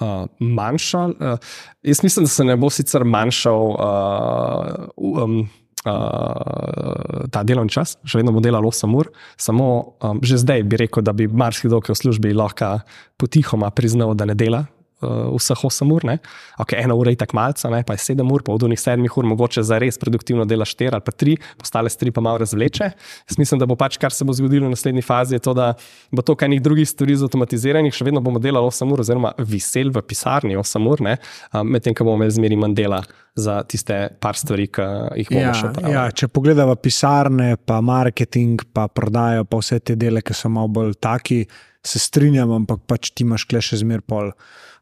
uh, 0.00 0.26
manjšal. 0.40 1.10
Uh, 1.20 1.38
jaz 1.82 2.02
mislim, 2.02 2.24
da 2.24 2.28
se 2.28 2.44
ne 2.44 2.56
bo 2.56 2.70
sicer 2.70 3.04
manjšal. 3.04 3.76
Uh, 3.76 5.22
um, 5.22 5.48
Uh, 5.86 7.26
ta 7.30 7.44
delovni 7.46 7.70
čas, 7.70 7.96
še 8.02 8.18
vedno 8.18 8.34
bo 8.34 8.42
delal 8.42 8.64
8 8.66 8.96
ur, 8.98 9.10
samo 9.38 9.68
um, 10.02 10.18
že 10.22 10.40
zdaj 10.42 10.64
bi 10.66 10.80
rekel, 10.82 11.04
da 11.06 11.14
bi 11.14 11.28
marsikdo, 11.30 11.78
ki 11.80 11.92
je 11.92 11.96
v 11.96 12.00
službi, 12.02 12.34
lahko 12.34 12.80
potihoma 13.20 13.70
priznal, 13.70 14.16
da 14.18 14.26
ne 14.26 14.34
dela 14.34 14.66
uh, 15.02 15.34
vseh 15.36 15.64
8 15.64 15.92
ur. 15.92 16.04
Ne? 16.08 16.18
Ok, 16.62 16.72
ena 16.78 16.94
ura 16.94 17.12
je 17.12 17.20
tako 17.20 17.36
malce, 17.36 17.68
ne? 17.72 17.82
pa 17.86 17.96
je 17.96 18.04
7 18.14 18.32
ur, 18.32 18.44
pa 18.46 18.54
v 18.54 18.62
dunih 18.64 18.80
7 18.80 19.04
ur 19.06 19.28
mogoče 19.32 19.64
za 19.66 19.78
res 19.82 19.98
produktivno 19.98 20.44
dela 20.48 20.64
4 20.64 20.94
ali 20.96 21.04
pa 21.04 21.12
3, 21.12 21.36
ostale 21.62 21.92
3 21.92 22.14
pa 22.14 22.24
malo 22.24 22.38
razvleče. 22.44 22.90
Jaz 23.28 23.38
mislim, 23.38 23.60
da 23.60 23.66
bo 23.66 23.76
pač, 23.76 23.98
kar 24.00 24.12
se 24.12 24.24
bo 24.24 24.32
zgodilo 24.36 24.68
v 24.70 24.74
naslednji 24.74 25.02
fazi, 25.02 25.36
je 25.36 25.44
to, 25.44 25.54
da 25.54 25.74
bo 26.10 26.22
to 26.22 26.36
kaj 26.36 26.48
nekih 26.52 26.64
drugih 26.64 26.88
stvari 26.88 27.16
zautomatiziranih, 27.20 27.94
še 27.94 28.06
vedno 28.08 28.22
bomo 28.24 28.42
delali 28.42 28.66
8 28.66 28.92
ur, 28.92 29.04
oziroma 29.04 29.34
visel 29.38 29.92
v 29.94 30.02
pisarni 30.06 30.56
8 30.56 30.90
ur, 30.90 31.04
um, 31.06 31.70
medtem 31.70 31.94
ko 31.94 32.06
bomo 32.06 32.22
imeli 32.22 32.36
zmeri 32.38 32.56
manj 32.60 32.76
dela 32.76 33.02
za 33.36 33.60
tiste 33.68 34.16
par 34.20 34.36
stvari, 34.36 34.66
ki 34.72 34.84
jih 35.20 35.30
bomo 35.30 35.42
Ja, 35.44 35.52
še 35.54 35.68
opravili. 35.68 35.92
ja, 35.92 36.04
če 36.10 36.28
pogledamo 36.32 36.76
pisarne, 36.80 37.56
pa 37.68 37.82
marketing, 37.84 38.64
pa 38.72 38.86
prodajo, 38.88 39.44
pa 39.44 39.60
vse 39.60 39.78
te 39.84 39.96
dele, 39.98 40.22
ki 40.24 40.34
so 40.34 40.48
malo 40.48 40.72
bolj 40.72 40.94
taki, 41.04 41.42
se 41.86 42.00
strinjam, 42.02 42.50
ampak 42.56 42.80
pač 42.88 43.12
ti 43.12 43.26
imaš 43.26 43.44
kle 43.46 43.60
še 43.62 43.82
zmer 43.84 44.02
pol. 44.02 44.32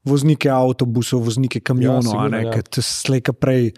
Voznike 0.04 0.50
avtobusov, 0.52 1.22
voznike 1.24 1.62
kamionov, 1.64 2.12
ja, 2.32 2.42
ja. 2.44 2.62
slej, 2.84 3.22
ki 3.24 3.32
prej, 3.40 3.70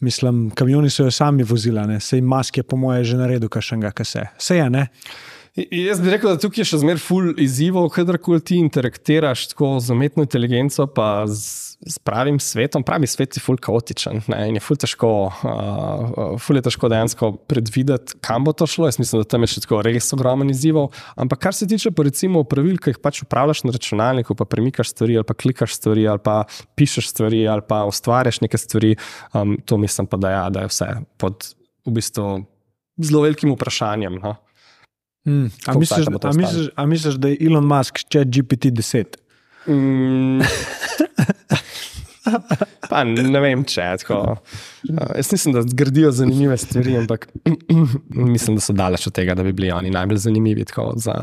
mislim, 0.00 0.46
kamioni 0.56 0.90
so 0.90 1.04
jo 1.04 1.12
sami 1.12 1.44
vozili, 1.44 2.00
sej 2.00 2.22
maske, 2.24 2.62
po 2.64 2.78
moje, 2.80 3.04
že 3.04 3.20
naredil, 3.20 3.52
kašnega, 3.52 3.92
kaj 3.92 4.08
se. 4.08 4.26
Se 4.38 4.56
je, 4.56 4.70
ne? 4.70 4.88
Jaz 5.54 6.00
bi 6.02 6.10
rekel, 6.10 6.32
da 6.34 6.40
tukaj 6.42 6.64
je 6.64 6.66
še 6.66 6.80
zmeraj 6.82 6.98
ful 6.98 7.28
izzivov, 7.38 7.86
kadarkoli 7.94 8.42
ti 8.42 8.56
interaktiraš 8.58 9.44
tako 9.52 9.76
z 9.78 9.94
umetno 9.94 10.24
inteligenco, 10.26 10.88
pa 10.90 11.28
z, 11.30 11.76
z 11.78 12.00
pravim 12.02 12.40
svetom. 12.42 12.82
Pravi 12.82 13.06
svet 13.06 13.38
je 13.38 13.42
ful 13.42 13.60
kaotičen 13.62 14.24
ne, 14.32 14.40
in 14.50 14.58
je 14.58 14.62
ful 14.64 14.80
težko, 14.82 15.10
uh, 15.30 16.32
ful 16.42 16.58
je 16.58 16.64
težko 16.66 16.90
dejansko 16.90 17.28
predvideti, 17.46 18.16
kam 18.18 18.48
bo 18.48 18.50
to 18.50 18.66
šlo. 18.66 18.88
Jaz 18.90 18.98
mislim, 18.98 19.22
da 19.22 19.30
tam 19.30 19.46
je 19.46 19.52
še 19.52 19.62
tako 19.62 19.78
res 19.86 20.10
ogromen 20.16 20.50
izzivov. 20.50 20.90
Ampak 21.14 21.44
kar 21.46 21.54
se 21.54 21.70
tiče 21.70 21.94
pa 21.94 22.02
recimo 22.08 22.42
pravil, 22.42 22.80
ki 22.82 22.96
jih 22.96 22.98
pač 23.04 23.22
upravljaš 23.22 23.62
na 23.68 23.76
računalniku, 23.78 24.34
pa 24.34 24.50
premikaš 24.50 24.90
stvari, 24.90 25.20
ali 25.22 25.28
pa 25.28 25.38
klikaš 25.38 25.78
stvari, 25.78 26.08
ali 26.10 26.24
pa 26.24 26.40
pišeš 26.74 27.12
stvari, 27.14 27.44
ali 27.46 27.62
pa 27.62 27.84
ustvarjaš 27.86 28.42
neke 28.42 28.58
stvari, 28.58 28.96
um, 29.30 29.54
to 29.62 29.78
mislim 29.78 30.10
pa, 30.10 30.18
da, 30.18 30.34
ja, 30.34 30.44
da 30.50 30.66
je 30.66 30.74
vse 30.74 30.90
pod 31.14 31.52
v 31.86 31.94
bistvu 31.94 32.40
zelo 32.98 33.22
velikim 33.22 33.54
vprašanjem. 33.54 34.18
No. 34.18 34.34
Mm. 35.24 35.46
A, 35.66 35.78
misliš, 35.78 36.06
a, 36.06 36.32
misliš, 36.36 36.66
a 36.76 36.86
misliš, 36.86 37.14
da 37.14 37.30
je 37.32 37.38
Elon 37.46 37.66
Musk 37.66 38.02
še 38.04 38.24
GPT-10? 38.28 39.16
Mm. 39.66 40.44
Pa 42.90 43.02
ne 43.04 43.40
vem, 43.40 43.64
če 43.68 43.80
je 43.82 44.00
tako. 44.04 44.18
Uh, 44.88 44.98
jaz 45.18 45.30
mislim, 45.32 45.56
da 45.56 45.62
gradijo 45.64 46.12
zanimive 46.12 46.56
stvari, 46.60 46.96
ampak 47.02 47.28
mislim, 48.34 48.58
da 48.58 48.64
so 48.64 48.76
daleč 48.76 49.06
od 49.08 49.16
tega, 49.16 49.36
da 49.36 49.44
bi 49.46 49.52
bili 49.52 49.72
oni 49.72 49.92
najbolj 49.94 50.22
zanimivi 50.26 50.64
za, 50.96 51.16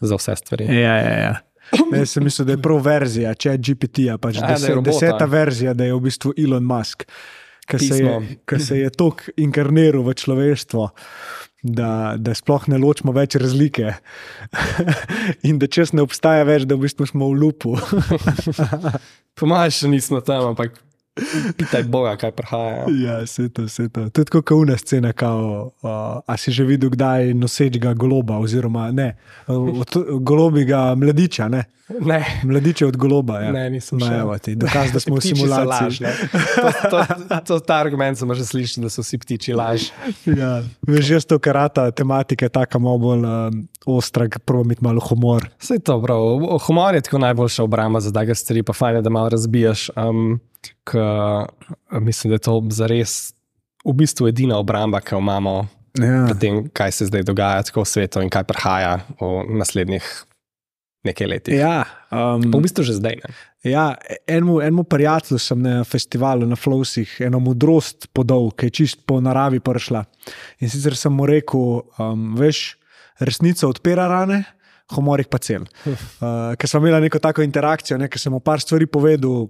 za 0.00 0.20
vse 0.20 0.36
stvari. 0.36 0.68
Ja, 0.70 0.96
ja, 0.96 1.18
ja. 1.24 1.34
Ne, 1.92 2.04
sem 2.06 2.24
mislil, 2.24 2.46
da 2.46 2.54
je 2.54 2.62
prav 2.62 2.84
verzija, 2.84 3.32
če 3.34 3.56
je 3.56 3.62
GPT-ja, 3.68 4.20
pač 4.22 4.38
Ja, 4.38 4.52
deset, 4.52 4.78
deseta 4.86 5.26
verzija, 5.26 5.74
da 5.74 5.88
je 5.88 5.96
v 5.96 6.04
bistvu 6.04 6.30
Elon 6.38 6.62
Musk, 6.62 7.02
ki 7.66 7.80
se 7.82 7.98
je, 7.98 8.12
ki 8.46 8.60
se 8.62 8.78
je 8.78 8.92
tako 8.94 9.34
inkarniral 9.42 10.04
v 10.06 10.14
človeštvo. 10.14 10.84
Da, 11.66 12.14
da 12.14 12.30
sploh 12.36 12.68
ne 12.70 12.78
ločimo 12.78 13.10
več 13.16 13.34
razlike, 13.42 13.96
in 15.48 15.56
da 15.58 15.66
čez 15.66 15.90
ne 15.96 16.04
obstaja 16.06 16.44
več, 16.46 16.62
da 16.68 16.76
v 16.76 16.84
bistvu 16.86 17.08
smo 17.10 17.32
v 17.32 17.40
lupu. 17.40 17.72
Po 19.36 19.48
mojem, 19.50 19.72
še 19.74 19.90
nismo 19.90 20.20
tam, 20.22 20.52
ampak 20.52 20.78
pitaj 21.56 21.82
Boga, 21.82 22.16
kaj 22.16 22.30
prihaja. 22.30 22.84
ja, 23.04 23.20
vse 23.24 23.48
to, 23.48 23.64
vse 23.68 23.88
to. 23.88 24.08
To 24.08 24.20
je 24.20 24.24
tako 24.24 24.42
kauna 24.42 24.76
scena, 24.76 25.12
kao, 25.12 25.70
uh, 25.82 26.20
a 26.26 26.36
si 26.36 26.52
že 26.52 26.64
videl 26.64 26.90
kdaj 26.90 27.34
nosečega 27.34 27.94
goloba, 27.94 28.38
oziroma 28.38 28.90
ne, 28.92 29.16
od, 29.46 29.96
golobiga 30.20 30.94
mladiča, 30.94 31.48
ne, 31.48 31.64
Ne, 32.00 32.40
mladiče 32.42 32.86
od 32.86 32.96
goloba. 32.96 33.40
Ja. 33.40 33.52
ne 33.52 33.68
nisem 33.70 34.00
še. 34.02 34.10
evo 34.18 34.34
ti, 34.42 34.56
dokaz, 34.58 34.90
da 34.90 34.98
smo 35.00 35.20
v 35.20 35.22
so 35.22 35.28
laž, 35.30 35.38
simulaciji. 35.38 36.02
ne. 36.02 36.12
to, 36.90 36.98
to, 37.28 37.38
to, 37.46 37.58
ta 37.62 37.76
argument 37.78 38.18
sem 38.18 38.34
že 38.34 38.42
slišal, 38.42 38.88
da 38.88 38.90
so 38.90 39.04
vsi 39.06 39.20
ptiči 39.22 39.54
laž. 39.54 39.92
Ja, 40.26 40.64
veš, 40.82 41.12
jaz 41.14 41.28
to 41.30 41.38
karata, 41.38 41.86
tematika 41.94 42.50
je 42.50 42.54
tako 42.58 42.82
malo 42.82 42.98
bolj 42.98 43.22
um, 43.22 43.62
ostra, 43.86 44.26
prvo 44.26 44.66
imeti 44.66 44.82
malo 44.82 44.98
humor. 44.98 45.46
Vse 45.62 45.78
to, 45.78 46.00
prav. 46.02 46.42
Humor 46.66 46.98
je 46.98 47.06
tako 47.06 47.22
najboljša 47.22 47.62
obramba 47.62 48.02
za 48.02 48.10
take 48.10 48.34
stvari, 48.34 48.66
pa 48.66 48.74
fajn 48.74 48.98
je, 48.98 49.06
da 49.06 49.14
malo 49.14 49.30
razbijaš. 49.30 49.86
Um, 49.94 50.40
k, 50.84 50.98
mislim, 52.00 52.30
da 52.30 52.34
je 52.34 52.44
to 52.46 52.62
zares 52.70 53.32
v 53.86 53.92
bistvu 53.94 54.28
edina 54.28 54.58
obramba, 54.58 55.00
ki 55.00 55.14
jo 55.14 55.18
imamo 55.24 55.56
Ja. 55.96 56.26
pred 56.28 56.38
tem, 56.38 56.56
kaj 56.76 56.92
se 56.92 57.06
zdaj 57.08 57.22
dogaja 57.24 57.62
tako 57.64 57.80
v 57.80 57.88
svetu 57.88 58.20
in 58.20 58.28
kaj 58.28 58.44
prihaja 58.44 58.98
v 59.16 59.56
naslednjih 59.56 60.04
nekaj 61.08 61.26
letih. 61.30 61.54
Ja, 61.56 61.86
um, 62.12 62.42
Pa 62.52 62.58
v 62.58 62.62
bistvu 62.66 62.84
že 62.84 62.98
zdaj. 62.98 63.16
Ne? 63.22 63.30
ja, 63.64 63.94
enemu, 64.28 64.60
enemu 64.60 64.84
prijatelju 64.84 65.38
sem 65.38 65.62
na 65.62 65.84
festivalu 65.88 66.46
na 66.46 66.54
Flowsih 66.58 67.08
eno 67.24 67.40
modrost 67.40 68.10
podal, 68.12 68.50
ki 68.52 68.68
je 68.68 68.70
čist 68.70 69.06
po 69.06 69.20
naravi 69.24 69.60
prišla. 69.60 70.04
In 70.60 70.68
sicer 70.68 70.96
sem 70.98 71.12
mu 71.14 71.24
rekel, 71.26 71.80
um, 71.96 72.34
veš, 72.36 72.76
resnica 73.18 73.64
odpira 73.66 74.04
rane. 74.10 74.42
Humor 74.94 75.18
jih 75.24 75.30
pa 75.32 75.38
cel. 75.38 75.64
Uh, 76.20 76.54
ker 76.60 76.68
smo 76.68 76.78
imeli 76.84 77.08
neko 77.08 77.18
tako 77.18 77.42
interakcijo, 77.42 77.96
ne, 77.98 78.06
ker 78.08 78.20
sem 78.20 78.32
mu 78.32 78.38
par 78.40 78.60
stvari 78.60 78.86
povedal, 78.86 79.48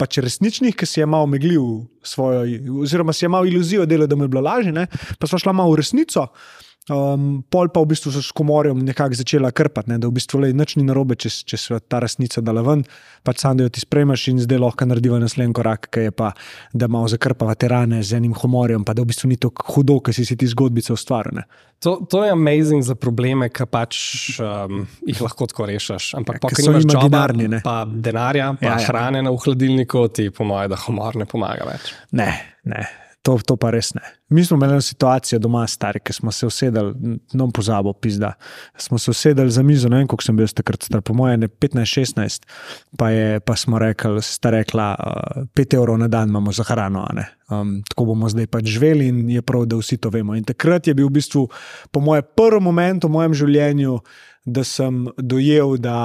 pač 0.00 0.18
resničnih, 0.24 0.74
ki 0.76 0.88
si 0.88 1.02
je 1.02 1.06
malo 1.08 1.28
meglil 1.28 1.84
svojo, 2.02 2.46
oziroma 2.80 3.12
si 3.12 3.26
je 3.26 3.32
malo 3.32 3.48
iluzijo 3.48 3.84
delal, 3.86 4.08
da 4.08 4.16
mu 4.16 4.24
je 4.24 4.32
bilo 4.32 4.42
lažje, 4.46 4.72
ne, 4.72 4.86
pa 5.20 5.28
smo 5.28 5.40
šla 5.42 5.52
malo 5.52 5.74
v 5.74 5.82
resnico. 5.82 6.30
Um, 6.90 7.44
pol 7.46 7.68
pa 7.70 7.84
v 7.84 7.92
bistvu 7.92 8.10
s 8.10 8.32
komorjem 8.34 8.80
nekako 8.82 9.14
začela 9.20 9.52
krpati, 9.54 9.92
ne, 9.92 9.98
da 10.02 10.08
v 10.10 10.16
bistvu 10.16 10.40
le 10.42 10.48
nič 10.56 10.74
ni 10.74 10.82
narobe, 10.88 11.14
če, 11.14 11.30
če 11.46 11.58
se 11.60 11.78
ta 11.86 12.00
resnica 12.02 12.42
dala 12.42 12.64
ven, 12.66 12.82
pač 13.22 13.44
sam 13.44 13.60
da 13.60 13.68
jo 13.68 13.70
ti 13.70 13.82
spremeš 13.84 14.24
in 14.32 14.40
zdaj 14.42 14.58
lahko 14.58 14.88
narediva 14.90 15.20
naslednji 15.22 15.54
korak, 15.54 15.86
ki 15.94 16.08
je 16.08 16.14
pa, 16.16 16.32
da 16.74 16.88
malo 16.90 17.06
zakrpava 17.12 17.54
te 17.54 17.70
rane 17.70 18.00
z 18.02 18.18
enim 18.18 18.34
humorjem, 18.34 18.82
pa 18.82 18.96
da 18.96 19.04
v 19.04 19.12
bistvu 19.12 19.30
ni 19.30 19.38
tako 19.38 19.68
hudo, 19.70 20.00
ker 20.02 20.16
si 20.16 20.26
si 20.26 20.34
ti 20.40 20.48
zgodbice 20.50 20.90
ustvarjene. 20.96 21.44
To, 21.86 21.94
to 22.10 22.24
je 22.26 22.32
amazing 22.34 22.82
za 22.84 22.96
probleme, 22.98 23.46
ki 23.54 23.68
pač 23.70 24.00
um, 24.42 24.82
jih 25.06 25.22
lahko 25.24 25.46
tako 25.48 25.68
rešiš. 25.70 26.10
Ampak, 26.18 26.40
Ja, 26.40 26.42
pa, 26.42 26.50
ker 26.50 26.66
nimaš 26.66 26.88
imaginarni, 26.88 27.46
ne. 27.54 27.60
pa 27.64 27.84
denarja, 27.86 28.50
pa 28.58 28.66
ja. 28.66 28.74
ja. 28.74 28.88
hrane 28.90 29.22
na 29.22 29.30
v 29.30 29.38
hladilniku, 29.46 30.08
ti 30.10 30.26
po 30.34 30.48
mojem, 30.48 30.74
da 30.74 30.80
humor 30.88 31.22
ne 31.22 31.28
pomaga 31.30 31.70
več. 31.70 31.94
Ne, 32.18 32.32
ne. 32.66 32.82
To, 33.20 33.36
to 33.36 33.52
pa 33.60 33.68
res 33.68 33.92
ne. 33.92 34.00
Mi 34.32 34.40
smo 34.44 34.56
imeli 34.56 34.80
situacijo 34.82 35.38
doma, 35.38 35.66
stari, 35.68 36.00
ki 36.00 36.12
smo 36.16 36.32
se 36.32 36.46
usedeli, 36.48 37.18
no, 37.36 37.48
pozabo, 37.52 37.92
pizda. 37.92 38.32
Smo 38.80 38.98
se 38.98 39.10
usedeli 39.10 39.50
za 39.52 39.62
mizo, 39.62 39.88
ne 39.92 39.98
vem, 40.00 40.06
koliko 40.08 40.24
sem 40.24 40.36
bil 40.38 40.48
takrat 40.48 40.86
star, 40.88 41.02
po 41.04 41.12
mojem, 41.14 41.44
15-16, 41.60 42.46
pa, 42.96 43.10
je- 43.10 43.40
pa 43.40 43.56
smo 43.56 43.78
rekli, 43.78 44.22
sta 44.22 44.50
rekla, 44.50 44.94
uh, 44.96 45.42
5 45.54 45.76
evrov 45.76 45.98
na 45.98 46.08
dan 46.08 46.28
imamo 46.28 46.52
za 46.52 46.64
hrano, 46.64 47.04
um, 47.50 47.82
tako 47.88 48.04
bomo 48.04 48.28
zdaj 48.28 48.46
pač 48.46 48.64
živeli 48.64 49.08
in 49.08 49.30
je 49.30 49.42
prav, 49.42 49.66
da 49.66 49.76
vsi 49.76 49.96
to 49.96 50.08
vemo. 50.08 50.34
In 50.34 50.44
takrat 50.44 50.86
je 50.86 50.94
bil 50.94 51.06
v 51.06 51.20
bistvu, 51.20 51.48
po 51.92 52.00
mojem, 52.00 52.24
prvi 52.36 52.60
moment 52.60 53.04
v 53.04 53.08
mojem 53.08 53.34
življenju, 53.34 53.98
da 54.46 54.64
sem 54.64 55.08
dojel, 55.18 55.76
da. 55.76 55.98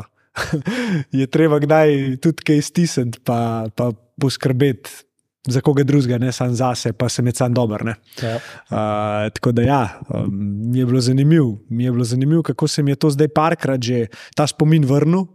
Uh, 0.00 0.04
je 1.20 1.26
treba 1.26 1.58
kdaj 1.58 2.16
tudi 2.22 2.42
kaj 2.46 2.62
stisniti, 2.62 3.18
pa, 3.24 3.66
pa 3.74 3.90
poskrbeti 4.20 5.07
za 5.48 5.60
koga 5.60 5.82
drugega, 5.84 6.18
ne 6.18 6.32
samo 6.32 6.54
zase, 6.54 6.92
pa 6.92 7.08
sem 7.08 7.26
jaz 7.26 7.36
sam 7.36 7.54
dober. 7.54 7.84
ne. 7.84 7.94
Ja. 8.22 8.36
Uh, 8.36 9.32
tako 9.34 9.52
da, 9.52 9.62
ja, 9.62 9.82
um, 10.08 10.28
mi 10.70 10.78
je 10.78 10.86
bilo 10.86 11.00
zanimivo, 11.00 11.58
mi 11.68 11.84
je 11.84 11.92
bilo 11.92 12.04
zanimivo, 12.04 12.42
kako 12.42 12.68
se 12.68 12.82
mi 12.82 12.90
je 12.90 12.96
to 12.96 13.10
zdaj 13.10 13.28
parkrat 13.28 13.82
že 13.82 14.06
ta 14.34 14.46
spomin 14.46 14.84
vrnil, 14.84 15.26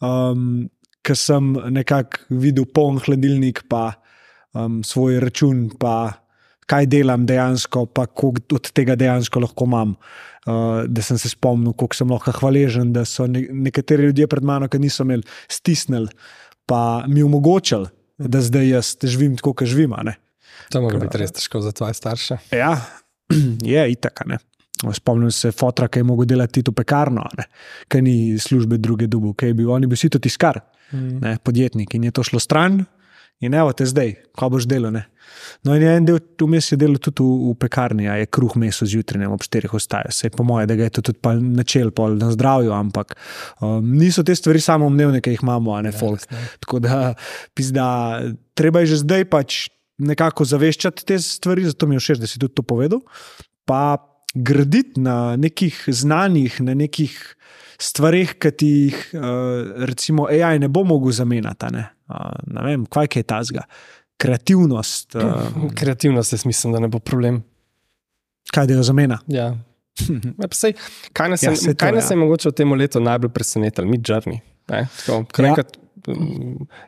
um, 0.00 0.68
ker 1.02 1.16
sem 1.16 1.52
nekako 1.70 2.18
videl 2.30 2.64
poln 2.64 2.98
hladilnik, 2.98 3.64
pa 3.68 3.92
um, 4.54 4.82
svoj 4.84 5.20
račun, 5.20 5.70
pa 5.78 6.12
kaj 6.66 6.86
delam 6.86 7.26
dejansko, 7.26 7.86
pa 7.86 8.06
koliko 8.06 8.56
od 8.56 8.70
tega 8.72 8.96
dejansko 8.96 9.40
lahko 9.40 9.66
imam. 9.68 9.96
Uh, 10.42 10.82
da 10.90 11.02
sem 11.02 11.18
se 11.18 11.28
spomnil, 11.30 11.72
kako 11.78 11.94
sem 11.94 12.10
lahko 12.10 12.32
hvaležen, 12.34 12.92
da 12.92 13.04
so 13.06 13.28
ne, 13.30 13.44
nekateri 13.52 14.08
ljudje 14.08 14.26
pred 14.26 14.42
mano, 14.42 14.66
ki 14.68 14.80
niso 14.82 15.04
imeli, 15.06 15.22
stisnili, 15.46 16.08
pa 16.66 17.04
mi 17.06 17.22
omogočili, 17.22 17.86
da 18.28 18.40
zdaj 18.40 18.68
jaz 18.68 18.96
živim 19.02 19.36
tako, 19.36 19.54
kot 19.54 19.68
živim. 19.68 19.94
To 20.70 20.82
mora 20.82 20.98
biti 20.98 21.18
res 21.18 21.32
težko 21.32 21.60
za 21.60 21.72
tvoje 21.72 21.94
starše. 21.94 22.38
Ja, 22.52 22.76
je 23.74 23.84
itak. 23.92 24.20
a 24.20 24.28
Ne? 24.28 24.38
Spomnim 24.92 25.30
se 25.30 25.52
fotra, 25.52 25.86
ki 25.88 26.00
je 26.00 26.04
mogel 26.04 26.26
delati 26.26 26.62
v 26.66 26.72
pekarno, 26.74 27.22
ki 27.88 28.02
ni 28.02 28.38
službe 28.38 28.78
druge 28.82 29.06
dubu, 29.06 29.34
ki 29.34 29.52
je 29.52 29.54
bil, 29.54 29.70
on 29.70 29.82
je 29.82 29.88
bil 29.88 29.96
sito 29.96 30.18
tiskar, 30.18 30.60
Mm. 30.92 31.20
ne, 31.24 31.38
podjetnik 31.40 31.94
in 31.94 32.04
je 32.04 32.10
to 32.10 32.20
šlo 32.22 32.36
stran. 32.40 32.84
In 33.42 33.54
evo 33.58 33.72
te 33.74 33.86
zdaj, 33.86 34.14
ko 34.38 34.48
boš 34.54 34.68
delal. 34.70 34.94
Ne? 34.94 35.06
No, 35.66 35.74
in 35.74 35.82
je 35.82 35.90
en 35.96 36.06
del 36.06 36.20
vmes 36.40 36.68
je 36.72 36.78
delal 36.78 36.98
tudi 37.02 37.24
v, 37.24 37.52
v 37.52 37.56
pekarni, 37.58 38.06
a 38.10 38.16
je 38.20 38.28
kruh 38.30 38.54
meso 38.60 38.86
zjutraj, 38.88 39.20
ne 39.22 39.30
ob 39.30 39.42
štirih 39.42 39.74
ostaja. 39.78 40.12
Se 40.14 40.30
po 40.30 40.46
moje, 40.46 40.68
da 40.70 40.76
ga 40.78 40.86
je 40.86 40.94
to 40.98 41.04
tudi 41.10 41.34
načel 41.42 41.92
pol 41.94 42.16
na 42.20 42.30
zdravju, 42.34 42.72
ampak 42.74 43.16
um, 43.60 43.92
niso 43.98 44.24
te 44.26 44.36
stvari 44.38 44.62
samo 44.62 44.88
umnevne, 44.90 45.22
ki 45.22 45.36
jih 45.36 45.44
imamo, 45.44 45.74
a 45.74 45.82
ne 45.86 45.92
folk. 45.94 46.24
Tako 46.62 46.82
da, 46.82 47.02
pizda, 47.58 47.86
treba 48.58 48.82
je 48.82 48.94
že 48.94 49.02
zdaj 49.04 49.28
pač 49.30 49.60
nekako 50.02 50.46
zaveščati 50.48 51.06
te 51.06 51.18
stvari, 51.22 51.66
zato 51.70 51.86
mi 51.86 51.98
je 51.98 52.02
všeč, 52.02 52.22
da 52.22 52.30
si 52.30 52.42
tudi 52.42 52.54
to 52.58 52.66
povedal. 52.66 53.02
Pa 53.68 53.98
graditi 54.34 55.00
na 55.00 55.36
nekih 55.36 55.84
znanjih, 55.86 56.60
na 56.64 56.74
nekih 56.74 57.14
stvarih, 57.82 58.36
ki 58.38 58.50
ti 58.54 58.70
jih, 58.86 58.98
uh, 59.18 59.86
recimo, 59.90 60.26
AI 60.30 60.58
ne 60.62 60.70
bo 60.70 60.84
mogel 60.86 61.14
zamenjati. 61.14 61.70
Ne? 62.46 62.62
Vem, 62.66 62.86
kaj 62.86 63.08
je 63.14 63.22
ta 63.22 63.42
zga. 63.44 63.66
Kreativnost, 64.22 65.14
uh, 65.18 65.72
Kreativnost, 65.74 66.32
jaz 66.32 66.46
mislim, 66.46 66.72
da 66.72 66.80
ne 66.84 66.88
bo 66.88 66.98
problem. 66.98 67.42
kaj 68.52 68.66
da 68.66 68.74
jo 68.74 68.82
zamenja. 68.82 69.18
Ja. 69.26 69.52
Ja, 70.42 70.48
sej, 70.56 70.72
kaj 71.12 71.28
nas 71.28 71.42
je, 71.42 71.46
Ja, 71.46 71.52
ja, 71.52 71.56
saj 71.56 71.74
to, 71.74 71.78
kaj 71.78 71.92
nas 71.92 72.06
ja. 72.10 72.14
je 72.14 72.16
mogoče 72.16 72.48
v 72.48 72.52
tem 72.56 72.72
letu 72.72 73.00
najbolj 73.00 73.30
presenetilo? 73.30 73.86
Mi, 73.86 73.98
kar 75.30 75.44
Ja. 75.44 75.54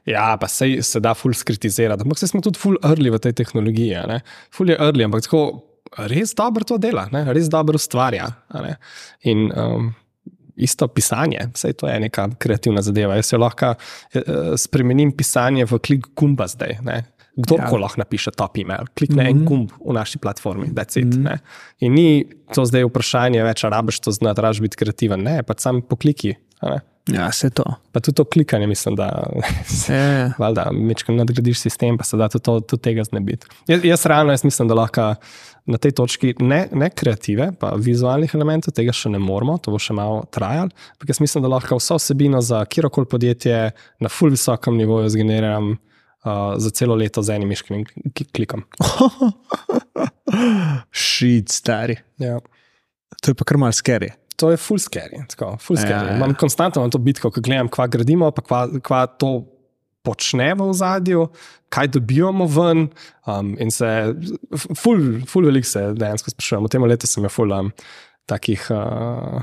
ja, 0.06 0.36
pa 0.40 0.48
sej 0.48 0.80
se 0.82 1.00
da 1.00 1.12
ful 1.14 1.34
skritizirati. 1.36 2.02
Ampak 2.02 2.18
smo 2.18 2.40
tudi 2.40 2.58
ful 2.58 2.78
early 2.82 3.12
v 3.12 3.20
tej 3.22 3.32
tehnologiji. 3.32 4.00
ne. 4.08 4.20
Ful 4.50 4.72
je 4.72 4.78
early, 4.80 5.04
ampak 5.04 5.22
tako 5.22 5.42
res 6.10 6.34
dobro 6.34 6.64
to 6.64 6.78
dela, 6.78 7.06
ne? 7.12 7.24
res 7.32 7.48
dobro 7.52 7.78
ustvarja. 7.78 8.26
In 9.22 9.52
um, 9.52 9.92
isto 10.56 10.88
pisanje, 10.88 11.48
vse 11.54 11.72
to 11.72 11.88
je 11.88 12.00
neka 12.00 12.28
kreativna 12.38 12.82
zadeva. 12.82 13.16
Jaz 13.18 13.32
lahko 13.38 13.74
eh, 13.74 14.22
spremenim 14.56 15.12
pisanje 15.12 15.66
v 15.70 15.78
klik 15.78 16.06
gumba 16.16 16.46
zdaj. 16.50 16.78
Ne? 16.82 17.02
Kdorkoli 17.36 17.80
ja. 17.80 17.82
lahko 17.82 17.98
napiše 17.98 18.30
top 18.30 18.58
email, 18.58 18.86
klikne 18.94 19.22
mm 19.22 19.26
-hmm. 19.26 19.30
en 19.30 19.44
gumb 19.44 19.70
v 19.80 19.92
naši 19.92 20.18
platformi, 20.18 20.68
da 20.70 20.84
je 20.94 21.04
mm 21.04 21.10
-hmm. 21.10 21.38
In 21.80 21.92
ni 21.92 22.26
to 22.54 22.64
zdaj 22.64 22.84
vprašanje 22.84 23.42
več, 23.42 23.64
rabiš 23.64 24.00
to 24.00 24.10
znati, 24.10 24.40
rabiš 24.40 24.60
biti 24.60 24.76
kreativen. 24.76 25.22
Ne, 25.22 25.42
pač 25.42 25.60
sam 25.60 25.82
pokliki. 25.82 26.34
ne. 26.62 26.80
Ja, 27.12 27.32
se 27.32 27.50
to. 27.50 27.64
Pa 27.92 28.00
tudi 28.00 28.16
to 28.16 28.24
klikanje, 28.24 28.66
mislim, 28.66 28.96
da 28.96 29.26
Je. 29.88 30.32
valjda, 30.40 30.70
večkrat 30.88 31.16
nadgradiš 31.16 31.58
sistem, 31.60 31.98
pa 31.98 32.04
se 32.04 32.16
da 32.16 32.28
tudi, 32.28 32.42
to, 32.42 32.60
tudi 32.60 32.82
tega 32.82 33.04
znebiti. 33.04 33.46
Jaz, 33.68 33.84
jaz 33.84 34.06
realno 34.06 34.32
jaz 34.32 34.44
mislim, 34.44 34.68
da 34.68 34.74
lahko 34.74 35.14
na 35.66 35.78
tej 35.80 35.94
točki 35.96 36.34
ne, 36.44 36.66
ne 36.76 36.90
kreative, 36.92 37.52
pa 37.60 37.70
vizualnih 37.80 38.34
elementov, 38.36 38.74
tega 38.76 38.92
še 38.92 39.08
ne 39.08 39.18
moramo, 39.22 39.56
to 39.58 39.72
bo 39.72 39.78
še 39.80 39.96
malo 39.96 40.24
trajalo. 40.28 40.68
Ampak 40.96 41.08
jaz 41.14 41.20
mislim, 41.24 41.44
da 41.46 41.48
lahko 41.54 41.78
vso 41.80 41.96
vsebino 41.96 42.42
za 42.44 42.60
kjerkoli 42.68 43.08
podjetje 43.08 43.70
na 44.00 44.08
full 44.12 44.34
visokem 44.34 44.76
nivoju 44.76 45.08
zgeneriram 45.14 45.70
uh, 45.72 46.56
za 46.60 46.70
celo 46.70 46.94
leto 47.00 47.22
z 47.24 47.38
enim 47.38 47.48
miškim 47.48 47.84
klikom. 48.36 48.66
Šit, 50.92 51.48
stari. 51.48 51.96
Ja. 52.20 52.38
To 53.22 53.30
je 53.32 53.34
pa 53.38 53.44
kar 53.48 53.56
malce 53.60 53.80
scary. 53.80 54.12
To 54.36 54.50
je 54.50 54.58
full 54.58 54.80
scary. 54.82 55.22
Tako, 55.30 55.54
full 55.62 55.78
Ja, 55.78 55.84
scary. 55.86 56.08
ja. 56.10 56.16
Imam 56.16 56.34
konstantno 56.34 56.82
na 56.82 56.90
to 56.90 56.98
bitko, 56.98 57.30
ko 57.30 57.40
gledam, 57.40 57.68
kva 57.70 57.86
gradimo, 57.86 58.30
pa 58.34 58.42
kva, 58.42 58.62
kva 58.82 59.04
to 59.06 59.44
počnemo 60.04 60.68
v 60.68 60.76
zadju, 60.76 61.26
kaj 61.72 61.90
dobivamo 61.96 62.46
ven. 62.50 62.86
Um, 63.26 63.54
in 63.60 63.72
se, 63.74 63.88
ful, 64.76 65.24
ful 65.28 65.48
veliko 65.48 65.68
se 65.68 65.86
dejansko 65.96 66.34
sprašujem. 66.34 66.68
V 66.68 66.72
tem 66.74 66.86
letu 66.86 67.10
sem 67.10 67.24
imel 67.24 67.32
ful 67.32 67.56
um, 67.56 67.72
takih. 68.30 68.68
Uh, 68.70 69.42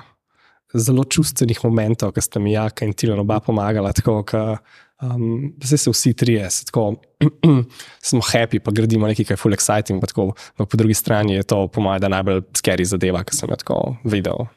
Zelo 0.72 1.03
čustvenih 1.03 1.57
momentov, 1.66 2.14
ki 2.16 2.22
sta 2.24 2.39
mi 2.39 2.53
Jaka 2.53 2.86
in 2.88 2.93
Tilan 2.95 3.20
oba 3.20 3.41
pomagala, 3.43 3.89
tako 3.91 4.22
da 4.32 4.55
um, 5.03 5.51
se 5.59 5.91
vsi 5.91 6.14
trije, 6.16 6.45
se 6.47 6.66
tako 6.70 6.95
smo 8.07 8.22
happy, 8.24 8.62
pa 8.64 8.72
gradimo 8.72 9.07
nekaj, 9.07 9.26
kar 9.26 9.36
je 9.36 9.41
full 9.41 9.57
exciting. 9.57 9.99
Pa 9.99 10.07
tako, 10.07 10.30
pa 10.55 10.66
po 10.66 10.80
drugi 10.80 10.95
strani 10.95 11.34
je 11.34 11.43
to, 11.43 11.66
po 11.68 11.84
mojem, 11.84 12.07
najbolj 12.12 12.39
scary 12.55 12.88
zadeva, 12.88 13.26
ki 13.28 13.36
sem 13.36 13.51
jo 13.51 13.59
tako 13.59 13.82
videl. 14.07 14.47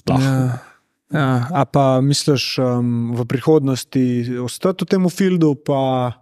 Sploh. 0.00 0.24
Ja. 0.24 0.73
Ja, 1.12 1.46
a 1.52 1.64
pa 1.68 2.00
misliš 2.00 2.58
um, 2.58 3.12
v 3.14 3.26
prihodnosti 3.28 4.38
ostati 4.40 4.84
v 4.84 4.88
tem 4.88 5.08
fildu, 5.12 5.52
pa 5.54 6.14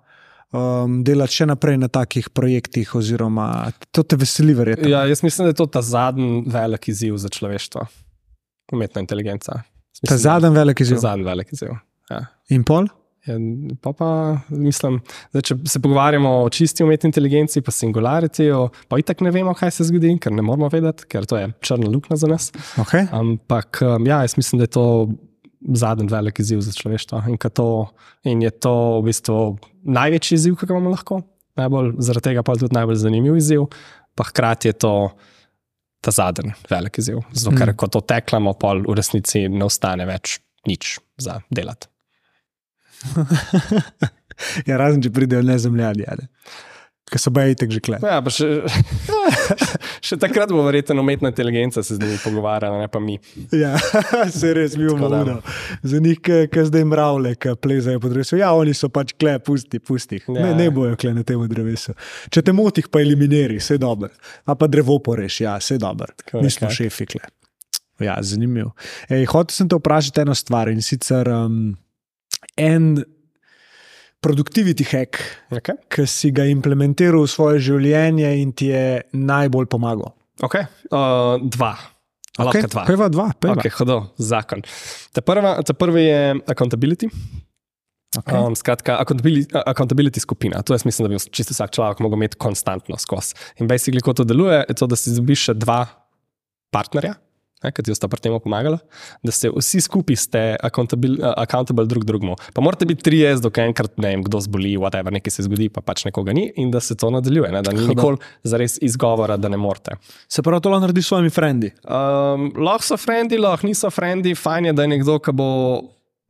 um, 0.53 1.01
delati 1.07 1.39
še 1.39 1.47
naprej 1.47 1.79
na 1.79 1.89
takih 1.89 2.29
projektih, 2.35 2.95
oziroma 2.99 3.71
to 3.95 4.03
te 4.03 4.19
veseli, 4.19 4.55
verjetno. 4.59 4.91
Ja, 4.91 5.05
jaz 5.07 5.23
mislim, 5.23 5.47
da 5.47 5.55
je 5.55 5.61
to 5.63 5.67
ta 5.67 5.83
zadnji 5.83 6.43
velik 6.47 6.89
izziv 6.89 7.17
za 7.17 7.31
človeštvo, 7.33 7.87
umetna 8.73 9.05
inteligenca. 9.07 9.63
Jaz 9.63 10.03
Ta 10.03 10.15
mislim, 10.15 10.25
zadnji 10.27 10.51
velik 10.59 10.79
da 10.79 10.83
izziv. 10.83 10.99
zadnji 10.99 11.25
velik 11.25 11.53
izziv. 11.53 11.79
Ja. 12.11 12.25
In 12.51 12.67
pol? 12.67 12.91
Ja, 13.27 13.37
pa 13.81 13.93
pa 13.95 14.09
mislim, 14.51 14.97
da 15.31 15.41
če 15.41 15.55
se 15.71 15.79
pogovarjamo 15.83 16.31
o 16.43 16.49
čisti 16.51 16.83
umetni 16.83 17.07
inteligenci, 17.13 17.61
pa 17.63 17.71
singularitiju, 17.71 18.65
pa 18.91 18.99
itak 18.99 19.21
ne 19.23 19.31
vemo, 19.31 19.55
kaj 19.55 19.71
se 19.77 19.87
zgodi, 19.87 20.17
ker 20.19 20.35
ne 20.35 20.43
moramo 20.43 20.67
vedeti, 20.73 21.07
ker 21.07 21.29
to 21.31 21.39
je 21.39 21.53
črna 21.63 21.91
luknja 21.93 22.19
za 22.19 22.31
nas. 22.31 22.49
Okay. 22.83 23.07
Ampak 23.15 23.79
um, 23.87 24.09
ja, 24.11 24.25
jaz 24.27 24.35
mislim, 24.37 24.59
da 24.59 24.67
je 24.67 24.73
to 24.75 24.87
zadnji 25.75 26.09
velik 26.11 26.41
izziv 26.43 26.65
za 26.67 26.73
človeštvo 26.75 27.23
in, 27.31 27.39
to, 27.39 27.69
in 28.27 28.43
je 28.43 28.51
to 28.51 28.75
v 28.99 29.05
bistvu 29.07 29.39
največji 29.87 30.41
izziv, 30.41 30.57
ki 30.59 30.67
ga 30.67 30.75
imamo 30.75 30.91
lahko. 30.91 31.21
Najbolj, 31.61 31.93
zaradi 32.03 32.31
tega 32.31 32.43
pa 32.43 32.57
je 32.57 32.65
tudi 32.65 32.75
najbolj 32.75 32.99
zanimiv 33.05 33.37
izziv, 33.39 33.69
pa 34.19 34.27
hkrati 34.27 34.73
je 34.73 34.79
to 34.83 34.95
ta 36.03 36.11
zadnji 36.11 36.57
velik 36.71 36.99
izziv. 36.99 37.23
Zato, 37.31 37.55
ker 37.55 37.71
Mm. 37.71 37.77
ko 37.79 37.87
to 37.87 38.01
teklamo, 38.01 38.59
pa 38.59 38.75
v 38.75 38.99
resnici 38.99 39.47
ne 39.49 39.65
ostane 39.65 40.07
več 40.09 40.41
nič 40.67 40.99
za 41.23 41.39
delati. 41.51 41.92
ja, 44.69 44.77
razen 44.77 45.03
če 45.03 45.13
pridejo 45.15 45.43
nezemljani, 45.47 46.07
ali. 46.09 46.29
ki 47.13 47.21
so 47.21 47.29
tako 47.29 47.75
že 47.75 47.81
kle. 47.85 47.99
Ja, 48.01 48.21
še, 48.33 48.47
še 50.09 50.17
takrat 50.17 50.49
bo 50.49 50.63
verjetno 50.65 51.03
umetna 51.03 51.29
inteligenca 51.29 51.83
se 51.85 51.99
z 51.99 52.01
njimi 52.01 52.17
pogovarjala, 52.25 52.79
ne 52.81 52.89
pa 52.89 53.03
mi. 53.05 53.19
Ja, 53.53 53.75
se 54.39 54.55
res 54.57 54.79
mi 54.81 54.89
bomo 54.89 55.11
uno. 55.21 55.37
Za 55.83 56.01
njih, 56.01 56.23
ki 56.23 56.65
zdaj 56.71 56.87
mravlje, 56.89 57.35
ki 57.37 57.53
plezajo 57.61 58.01
po 58.01 58.09
drevesu. 58.09 58.39
Ja, 58.41 58.55
oni 58.57 58.73
so 58.75 58.89
pač 58.89 59.13
kle, 59.13 59.37
pusti, 59.45 59.83
pusti. 59.83 60.23
Ja. 60.25 60.39
Ne, 60.39 60.55
ne 60.57 60.71
bojo 60.73 60.97
kle 60.97 61.13
na 61.19 61.27
tem 61.27 61.45
drevesu. 61.53 61.93
Če 62.33 62.47
te 62.49 62.57
moti, 62.57 62.87
pa 62.89 63.05
eliminiri, 63.05 63.61
vse 63.61 63.77
dobro. 63.83 64.09
A 64.49 64.57
pa 64.57 64.71
drevo 64.73 64.97
poreš, 65.05 65.43
ja, 65.45 65.59
vse 65.61 65.77
dobro. 65.83 66.09
Mi 66.41 66.49
smo 66.51 66.73
šefi 66.73 67.11
kle. 67.13 67.25
Ja, 68.03 68.17
zanimivo. 68.25 68.73
Hotel 69.29 69.53
sem 69.55 69.69
te 69.69 69.77
vprašati 69.77 70.25
eno 70.25 70.35
stvar 70.35 70.73
in 70.73 70.81
sicer 70.83 71.29
um, 71.29 71.75
en 72.57 73.05
produktivity 74.23 74.85
hack, 74.87 75.19
Okay. 75.51 75.75
ki 75.91 76.07
si 76.07 76.31
ga 76.31 76.47
implementiral 76.47 77.25
v 77.25 77.31
svoje 77.31 77.59
življenje 77.59 78.31
in 78.39 78.53
ti 78.53 78.71
je 78.71 79.03
najbolj 79.13 79.67
pomagal. 79.67 80.13
Okay. 80.43 80.67
Uh, 80.91 81.43
dva. 81.43 81.75
Okay. 82.39 82.65
Dva. 82.71 82.85
Peva 82.89 83.09
dva, 83.13 83.33
peva. 83.37 83.59
Okay, 83.59 83.73
hodo, 83.77 84.15
zakon. 84.17 84.63
Ta, 85.13 85.21
prva, 85.21 85.59
ta 85.67 85.75
prvi 85.77 86.07
je 86.07 86.21
accountability. 86.49 87.11
Okay. 88.13 88.37
Um, 88.37 88.55
skratka, 88.57 88.99
accountability, 89.01 89.49
accountability 89.57 90.21
skupina. 90.21 90.63
To 90.63 90.75
jaz 90.77 90.85
mislim, 90.85 91.09
da 91.09 91.15
bi 91.15 91.21
čisto 91.33 91.57
vsak 91.57 91.73
človek 91.73 92.01
lahko 92.01 92.17
imel 92.17 92.33
konstantno 92.39 92.97
skozi. 93.01 93.35
In 93.61 93.69
basically, 93.69 94.01
kako 94.05 94.23
to 94.23 94.25
deluje, 94.29 94.65
je 94.69 94.75
to, 94.77 94.87
da 94.87 94.97
si 94.97 95.15
dobiš 95.17 95.49
še 95.49 95.55
dva 95.57 95.87
partnerja, 96.73 97.15
ne, 97.65 97.73
ki 97.73 97.85
ti 97.87 97.95
sta 97.95 98.09
pri 98.11 98.21
tem 98.21 98.35
pomagala, 98.43 98.81
da 99.25 99.35
ste 99.35 99.51
vsi 99.53 99.81
skupaj 99.85 100.19
ste 100.19 100.43
accountable, 100.63 101.17
uh, 101.21 101.35
accountable 101.41 101.87
drug 101.87 102.05
drugemu. 102.09 102.37
Pa 102.55 102.65
morate 102.65 102.87
biti 102.89 103.03
trije, 103.07 103.35
dok 103.43 103.59
enkrat 103.63 103.97
ne 104.03 104.15
vem, 104.15 104.25
kdo 104.27 104.41
zboli, 104.43 104.75
whatever, 104.81 105.15
nekaj 105.15 105.37
se 105.37 105.47
zgodi, 105.47 105.69
pa 105.73 105.81
pač 105.85 106.05
nekoga 106.09 106.35
ni 106.37 106.49
in 106.57 106.71
da 106.75 106.81
se 106.81 106.97
to 106.99 107.11
nadaljuje, 107.11 107.53
ne, 107.53 107.63
da 107.63 107.73
ni 107.73 107.87
nikoli 107.89 108.21
zares 108.45 108.79
izgovora, 108.83 109.37
da 109.37 109.49
ne 109.53 109.57
morete. 109.57 109.97
Se 110.29 110.43
pravi, 110.43 110.63
to 110.63 110.71
lahko 110.73 110.87
narediš 110.87 111.05
s 111.07 111.13
svojimi 111.13 111.31
frendi. 111.31 111.73
Um, 111.85 112.51
lahko 112.59 112.87
so 112.93 112.97
frendi, 113.01 113.39
lahko 113.39 113.67
niso 113.67 113.91
frendi, 113.91 114.35
fajn 114.35 114.71
je, 114.71 114.77
da 114.79 114.87
je 114.87 114.95
nekdo, 114.97 115.19
ki 115.23 115.35
bo 115.37 115.49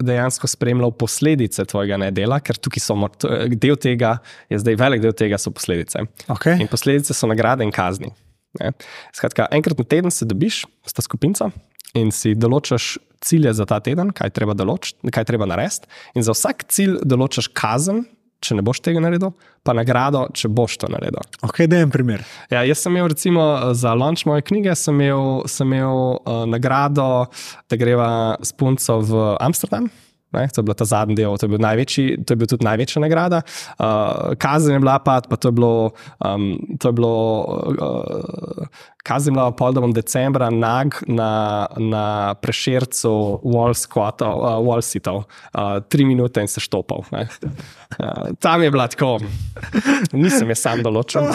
dejansko 0.02 0.46
spremljal 0.50 0.90
posledice 0.98 1.64
tvojega 1.64 1.96
nedela, 2.00 2.40
ker 2.40 2.58
tukaj 2.58 2.82
so 2.82 2.96
to- 3.18 3.30
del 3.48 3.76
tega, 3.76 4.18
je 4.50 4.58
zdaj 4.58 4.76
velik 4.76 5.02
del 5.02 5.12
tega 5.12 5.38
so 5.38 5.50
posledice. 5.50 6.04
Okay. 6.28 6.60
In 6.60 6.68
posledice 6.68 7.14
so 7.14 7.26
nagrade 7.26 7.64
in 7.64 7.70
kazni. 7.70 8.10
Ne. 8.60 8.72
Skratka, 9.16 9.46
enkrat 9.54 9.78
na 9.78 9.84
teden 9.84 10.10
se 10.12 10.28
dobiš 10.28 10.64
s 10.86 10.92
ta 10.92 11.04
skupinca 11.04 11.50
in 11.96 12.12
si 12.12 12.34
določaš 12.36 12.96
cilje 13.22 13.52
za 13.54 13.66
ta 13.68 13.78
teden, 13.84 14.10
kaj 14.16 14.32
treba, 14.34 14.56
določ, 14.58 14.94
kaj 15.12 15.28
treba 15.28 15.46
narediti, 15.48 15.88
in 16.16 16.26
za 16.26 16.34
vsak 16.34 16.66
cilj 16.72 16.98
določaš 17.06 17.48
kazen, 17.54 18.02
če 18.42 18.56
ne 18.58 18.64
boš 18.66 18.80
tega 18.82 18.98
naredil, 19.02 19.30
pa 19.62 19.74
nagrado, 19.76 20.24
če 20.34 20.50
boš 20.50 20.80
to 20.82 20.90
naredil. 20.90 21.22
Ok, 21.46 21.62
da 21.70 21.78
je 21.78 21.86
en 21.86 21.92
primer. 21.94 22.24
Ja, 22.50 22.64
jaz 22.66 22.82
sem 22.82 22.96
imel 22.96 23.12
recimo 23.12 23.44
za 23.78 23.94
launch 23.94 24.26
moje 24.26 24.42
knjige, 24.48 24.74
sem 24.78 24.98
imel, 24.98 25.44
sem 25.46 25.68
imel 25.70 26.16
uh, 26.16 26.42
nagrado, 26.50 27.28
da 27.70 27.78
greva 27.78 28.08
s 28.42 28.50
punco 28.56 28.98
v 29.06 29.28
Amsterdam. 29.38 29.86
Ne, 30.32 30.46
to 30.48 30.62
je 30.62 30.66
bil 30.68 30.76
ta 30.78 30.86
zadnji 30.88 31.18
del, 31.18 31.36
to 31.36 31.46
je 31.46 31.52
bil, 31.52 31.60
največji, 31.62 32.24
to 32.24 32.32
je 32.32 32.40
bil 32.40 32.48
tudi 32.48 32.64
največja 32.64 33.02
nagrada. 33.04 33.42
Uh, 33.76 34.32
kazen 34.40 34.78
je 34.78 34.80
bila 34.80 34.98
pa, 35.04 35.20
pa 35.28 35.36
to 35.36 35.52
je 35.52 35.56
bilo, 35.58 35.74
um, 36.24 36.56
to 36.80 36.88
je 36.88 36.96
bilo 36.96 37.16
uh, 37.76 38.82
kazen 39.02 39.32
je 39.32 39.36
bila 39.36 39.50
pol, 39.50 39.72
da 39.72 39.82
bom 39.82 39.92
decembra 39.92 40.50
nag 40.50 40.94
na, 41.06 41.66
na 41.76 42.34
prešircu 42.40 43.12
wall 43.44 43.74
squatov, 43.76 44.40
uh, 44.40 44.58
wall 44.62 44.82
sitov, 44.82 45.24
uh, 45.54 45.80
tri 45.88 46.06
minute 46.06 46.40
in 46.40 46.48
se 46.48 46.60
štopal. 46.60 47.04
ne. 47.12 47.26
Uh, 47.98 48.30
tam 48.40 48.62
je 48.62 48.70
bila 48.70 48.88
tako, 48.88 49.18
nisem 50.12 50.48
je 50.48 50.58
sam 50.58 50.82
določil. 50.82 51.28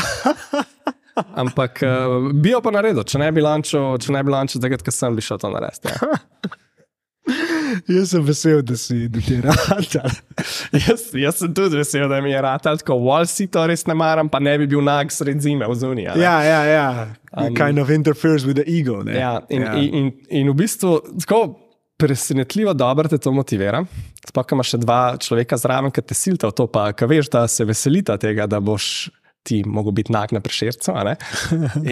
Ampak 1.17 1.81
uh, 1.81 2.31
bi 2.33 2.53
jo 2.53 2.61
pa 2.61 2.71
naredil, 2.71 3.03
če 3.03 3.19
ne 3.21 3.31
bi 3.33 3.41
lančil, 3.41 3.97
če 4.01 4.13
ne 4.13 4.23
bi 4.23 4.33
lančil, 4.33 4.61
takrat, 4.61 4.85
ko 4.85 4.93
sem 4.93 5.17
bi 5.17 5.25
šel 5.25 5.41
to 5.41 5.51
narediti. 5.53 5.91
Ja. 5.91 6.57
Jaz 7.91 8.11
sem 8.11 8.23
vesel, 8.23 8.61
da 8.63 8.77
si 8.79 9.07
da 9.11 9.21
ti 9.21 9.33
je 9.33 9.41
rad. 9.41 10.15
jaz, 10.87 11.01
jaz 11.13 11.41
sem 11.41 11.53
tudi 11.53 11.77
vesel, 11.77 12.07
da 12.09 12.21
mi 12.23 12.31
je 12.31 12.41
rad, 12.41 12.63
tako 12.63 12.97
wall 13.03 13.27
si 13.27 13.47
to 13.51 13.65
res 13.67 13.85
ne 13.87 13.95
maram, 13.97 14.29
pa 14.31 14.39
ne 14.39 14.57
bi 14.61 14.67
bil 14.67 14.83
nag 14.85 15.11
sred 15.11 15.41
zime 15.43 15.67
v 15.67 15.75
zuniji. 15.75 16.09
ja, 16.15 16.37
ja, 16.43 16.63
ja. 16.65 16.89
Um, 17.37 17.53
kind 17.55 17.79
of 17.79 17.91
interferes 17.91 18.45
with 18.47 18.57
the 18.57 18.65
ego. 18.65 19.03
Ne? 19.03 19.19
Ja, 19.19 19.41
in, 19.49 19.61
ja. 19.61 19.75
In, 19.75 19.93
in, 19.93 20.11
in 20.29 20.51
v 20.51 20.55
bistvu 20.63 20.97
tako 21.19 21.59
presenetljivo 21.97 22.73
dobro 22.73 23.09
te 23.09 23.17
to 23.17 23.31
motivira. 23.31 23.83
Sploh, 24.27 24.51
imaš 24.51 24.73
še 24.73 24.79
dva 24.81 25.01
človeka 25.21 25.57
zraven, 25.59 25.91
ki 25.93 26.03
te 26.05 26.17
silta 26.17 26.51
v 26.51 26.55
to, 26.57 26.67
pa 26.71 26.89
ki 26.95 27.09
veš, 27.09 27.31
da 27.33 27.45
se 27.51 27.65
veselita 27.67 28.17
tega, 28.21 28.47
da 28.49 28.61
boš. 28.63 29.09
Ti 29.47 29.61
mogo 29.63 29.93
biti 29.95 30.11
nag 30.11 30.33
na 30.35 30.41
ne? 31.07 31.13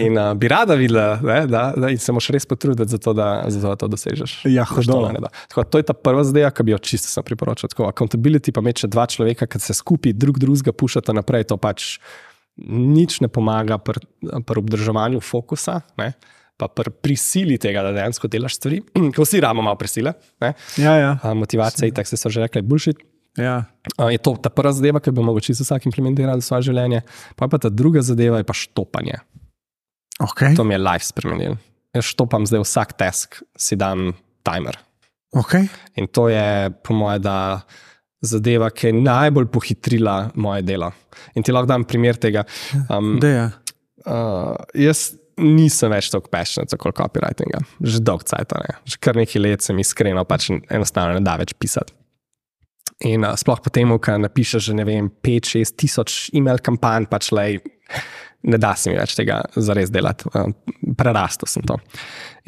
In 0.04 0.18
uh, 0.18 0.34
bi 0.36 0.48
rada 0.52 0.76
videla, 0.76 1.16
ne, 1.24 1.38
da, 1.48 1.70
da 1.72 1.88
in 1.88 2.00
se 2.02 2.12
moraš 2.12 2.28
res 2.36 2.46
potruditi 2.46 2.90
za 2.92 3.00
to, 3.00 3.14
da, 3.16 3.44
za 3.48 3.62
to, 3.62 3.70
da 3.72 3.76
to 3.80 3.88
dosežeš. 3.94 4.34
Ja, 4.52 4.66
naredil. 4.68 5.30
Tako, 5.48 5.64
to 5.64 5.80
je 5.80 5.86
ta 5.88 5.96
prva 5.96 6.24
zadeva, 6.28 6.52
ki 6.52 6.66
bi 6.68 6.74
jo 6.74 6.80
čisto 6.84 7.08
sem 7.08 7.24
priporočil. 7.24 7.72
Tako, 7.72 7.88
accountability 7.88 8.52
pa 8.52 8.60
še 8.76 8.92
dva 8.92 9.08
človeka, 9.08 9.48
ki 9.48 9.62
se 9.62 9.76
skupaj 9.78 10.12
drug 10.12 10.40
drugega 10.42 10.76
pušata 10.76 11.16
naprej, 11.16 11.48
to 11.48 11.56
pač 11.56 11.96
nič 12.60 13.20
ne 13.20 13.28
pomaga 13.28 13.78
pri 13.80 14.04
pr 14.20 14.60
obdrževanju 14.60 15.20
fokusa. 15.24 15.80
Ne? 16.00 16.12
Pa 16.56 16.68
pri 16.72 16.92
prisili 17.04 17.58
tega, 17.60 17.84
da 17.84 17.92
dejansko 17.92 18.28
delaš 18.32 18.56
stvari, 18.60 18.80
ko 19.16 19.24
vsi 19.24 19.42
ramo 19.44 19.64
malo 19.64 19.80
prisile. 19.80 20.16
Ne? 20.40 20.54
Ja, 20.80 20.96
ja. 20.96 21.10
A, 21.20 21.34
Motivacija, 21.36 21.92
tako 21.92 22.12
se 22.12 22.20
so 22.20 22.32
že 22.32 22.46
rekli, 22.46 22.64
bullshit. 22.64 23.00
Ja. 23.36 23.64
A, 23.96 24.10
Je 24.10 24.18
to 24.18 24.34
ta 24.40 24.50
prva 24.52 24.72
zadeva, 24.72 25.00
ki 25.00 25.12
bi 25.14 25.22
jo 25.22 25.28
mogoče 25.28 25.54
vsak 25.56 25.86
implementirati 25.88 26.42
v 26.42 26.46
svoje 26.46 26.68
življenje. 26.70 27.02
Pa, 27.36 27.48
pa 27.48 27.60
ta 27.62 27.70
druga 27.70 28.02
zadeva 28.02 28.40
je 28.42 28.48
pa 28.48 28.56
štopanje. 28.56 29.20
Okay. 30.20 30.56
To 30.56 30.64
mi 30.64 30.74
je 30.74 30.80
life 30.80 31.04
spremenil. 31.04 31.58
Jaz 31.96 32.08
štopam 32.12 32.46
zdaj 32.48 32.64
vsak 32.64 32.96
task, 32.96 33.40
si 33.56 33.76
dam 33.76 34.14
timer. 34.44 34.78
Okay. 35.36 35.68
In 36.00 36.08
to 36.08 36.28
je, 36.32 36.70
po 36.84 36.96
mojem, 36.96 37.22
da 37.24 37.36
zadeva, 38.24 38.70
ki 38.72 38.90
je 38.90 39.00
najbolj 39.04 39.48
pohitrila 39.52 40.32
moje 40.34 40.64
delo. 40.64 40.90
In 41.36 41.44
ti 41.44 41.52
lahko 41.52 41.68
dam 41.68 41.84
primer 41.84 42.16
tega. 42.16 42.46
Um, 42.88 43.16
Da, 43.20 43.28
ja. 43.28 43.46
uh, 44.08 44.56
jaz 44.74 45.12
nisem 45.36 45.92
več 45.92 46.08
tako 46.12 46.32
passionate 46.32 46.72
za 46.72 46.80
copywritinga, 46.80 47.60
že 47.84 48.00
dolgo 48.00 48.24
cajt, 48.24 48.56
že 48.88 48.96
kar 49.00 49.18
nekaj 49.20 49.42
let 49.42 49.64
sem 49.64 49.78
iskreno, 49.78 50.24
pač 50.24 50.48
enostavno 50.50 51.18
ne 51.18 51.24
da 51.24 51.36
več 51.40 51.52
pisati. 51.60 51.92
In 53.04 53.26
uh, 53.28 53.34
sploh 53.36 53.60
po 53.60 53.68
tem, 53.68 53.90
ko 54.00 54.16
napišeš, 54.22 54.70
že 54.70 54.76
ne 54.78 54.86
vem, 54.88 55.10
5-6 55.24 55.74
tisoč 55.76 56.14
e-mail 56.32 56.62
kampanj, 56.64 57.10
pač 57.12 57.28
le 57.36 57.58
ne 58.46 58.58
da 58.62 58.72
se 58.78 58.92
mi 58.92 58.96
več 58.96 59.16
tega 59.18 59.40
zares 59.58 59.90
delati, 59.92 60.30
uh, 60.32 60.48
prerastel 60.96 61.50
sem 61.50 61.66
to. 61.66 61.76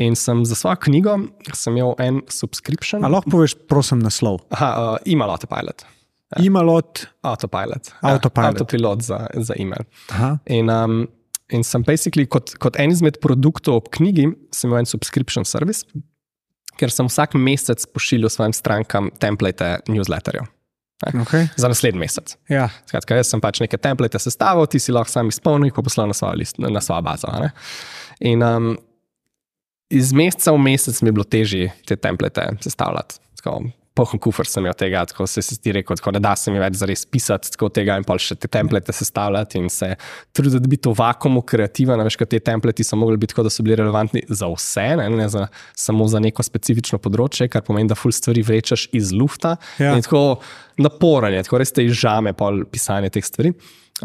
In 0.01 0.17
sem 0.17 0.45
za 0.49 0.57
svojo 0.57 0.81
knjigo 0.87 1.19
sem 1.53 1.77
imel 1.77 1.95
en 2.01 2.23
subscription. 2.33 3.05
A 3.05 3.11
lahko 3.13 3.35
poveš, 3.37 3.59
prosim, 3.69 4.01
naslov? 4.05 4.41
Aha, 4.55 4.71
uh, 4.73 4.97
email 5.11 5.35
autopilot. 5.35 5.85
Imalot, 6.37 7.07
Autopilot. 7.25 7.89
Autopilot. 8.03 8.45
Ja, 8.45 8.49
autopilot 8.49 9.03
za, 9.03 9.27
za 9.35 9.55
email. 9.59 9.85
aha, 10.13 10.39
In, 10.47 10.69
um, 10.69 11.07
in 11.49 11.65
sem 11.65 11.83
basically 11.83 12.27
kot, 12.29 12.53
kot 12.61 12.77
en 12.77 12.93
izmed 12.93 13.17
produktov 13.25 13.81
ob 13.81 13.89
knjigi, 13.97 14.27
sem 14.53 14.69
imel 14.69 14.83
en 14.85 14.91
subscription 14.91 15.49
service, 15.49 15.87
ker 16.79 16.93
sem 16.95 17.09
vsak 17.09 17.35
mesec 17.39 17.85
pošiljal 17.95 18.33
svojim 18.33 18.55
strankam 18.57 19.11
template 19.21 19.79
newsletterjev. 19.91 20.47
okay. 21.23 21.49
Za 21.57 21.69
naslednji 21.71 22.01
mesec. 22.01 22.37
ja. 22.49 22.69
Skratka, 22.87 23.19
jaz 23.19 23.31
sem 23.31 23.43
pač 23.43 23.61
neke 23.63 23.79
template 23.79 24.19
sestavil, 24.19 24.67
ti 24.67 24.81
si 24.83 24.95
lahko 24.95 25.13
sam 25.13 25.31
izpolnil, 25.31 25.73
pa 25.75 25.83
poslal 25.83 26.11
na 26.11 26.17
svojo, 26.17 26.39
list, 26.41 26.59
na 26.59 26.81
svojo 26.81 27.03
bazo. 27.03 27.31
a 27.31 27.47
ne. 27.47 27.51
In 28.21 28.43
um, 28.43 28.73
iz 29.91 30.13
meseca 30.13 30.53
v 30.53 30.63
mesec 30.63 31.03
mi 31.03 31.13
je 31.13 31.17
bilo 31.17 31.25
težje 31.25 31.73
te 31.87 31.97
template 31.97 32.49
sestavljati. 32.65 33.21
Tako, 33.39 33.61
Pohon 33.99 34.21
kufr 34.23 34.47
sem 34.47 34.63
imel 34.63 34.77
tega, 34.79 35.03
tako 35.11 35.27
se 35.27 35.43
si 35.43 35.57
ti 35.59 35.73
rekel, 35.75 35.99
tako 35.99 36.13
da 36.15 36.23
da 36.23 36.35
se 36.39 36.53
mi 36.55 36.61
več 36.63 36.79
zares 36.79 37.03
pisati 37.11 37.51
tako 37.55 37.71
tega 37.75 37.97
in 37.99 38.07
pa 38.07 38.15
še 38.23 38.37
te 38.39 38.51
template 38.51 38.95
sestavljati 38.95 39.59
in 39.59 39.67
se 39.73 39.91
truditi 40.37 40.71
biti 40.71 40.89
v 40.89 40.95
vakumu 40.99 41.43
kreativen. 41.43 41.99
a 41.99 42.07
Veš, 42.07 42.19
ker 42.21 42.31
te 42.31 42.41
templati 42.45 42.87
so 42.87 42.99
mogli 43.01 43.19
biti 43.19 43.35
tako, 43.35 43.49
da 43.49 43.53
so 43.53 43.67
bili 43.67 43.79
relevantni 43.81 44.23
za 44.29 44.47
vse, 44.53 44.87
ne, 45.01 45.09
ne 45.19 45.29
za, 45.33 45.49
samo 45.75 46.07
za 46.09 46.23
neko 46.23 46.47
specifično 46.47 47.01
področje, 47.03 47.51
kar 47.51 47.67
pomeni, 47.67 47.91
da 47.91 47.99
ful 47.99 48.15
stvari 48.15 48.47
vrečeš 48.47 48.89
iz 48.97 49.13
lufta. 49.13 49.57
Ja. 49.83 49.97
In 49.97 50.07
tako 50.07 50.41
naporen 50.79 51.35
je, 51.35 51.45
tako 51.49 51.63
res 51.63 51.75
te 51.75 51.85
izžame 51.87 52.35
pol 52.39 52.65
pisanje 52.71 53.11
teh 53.15 53.27
stvari. 53.27 53.55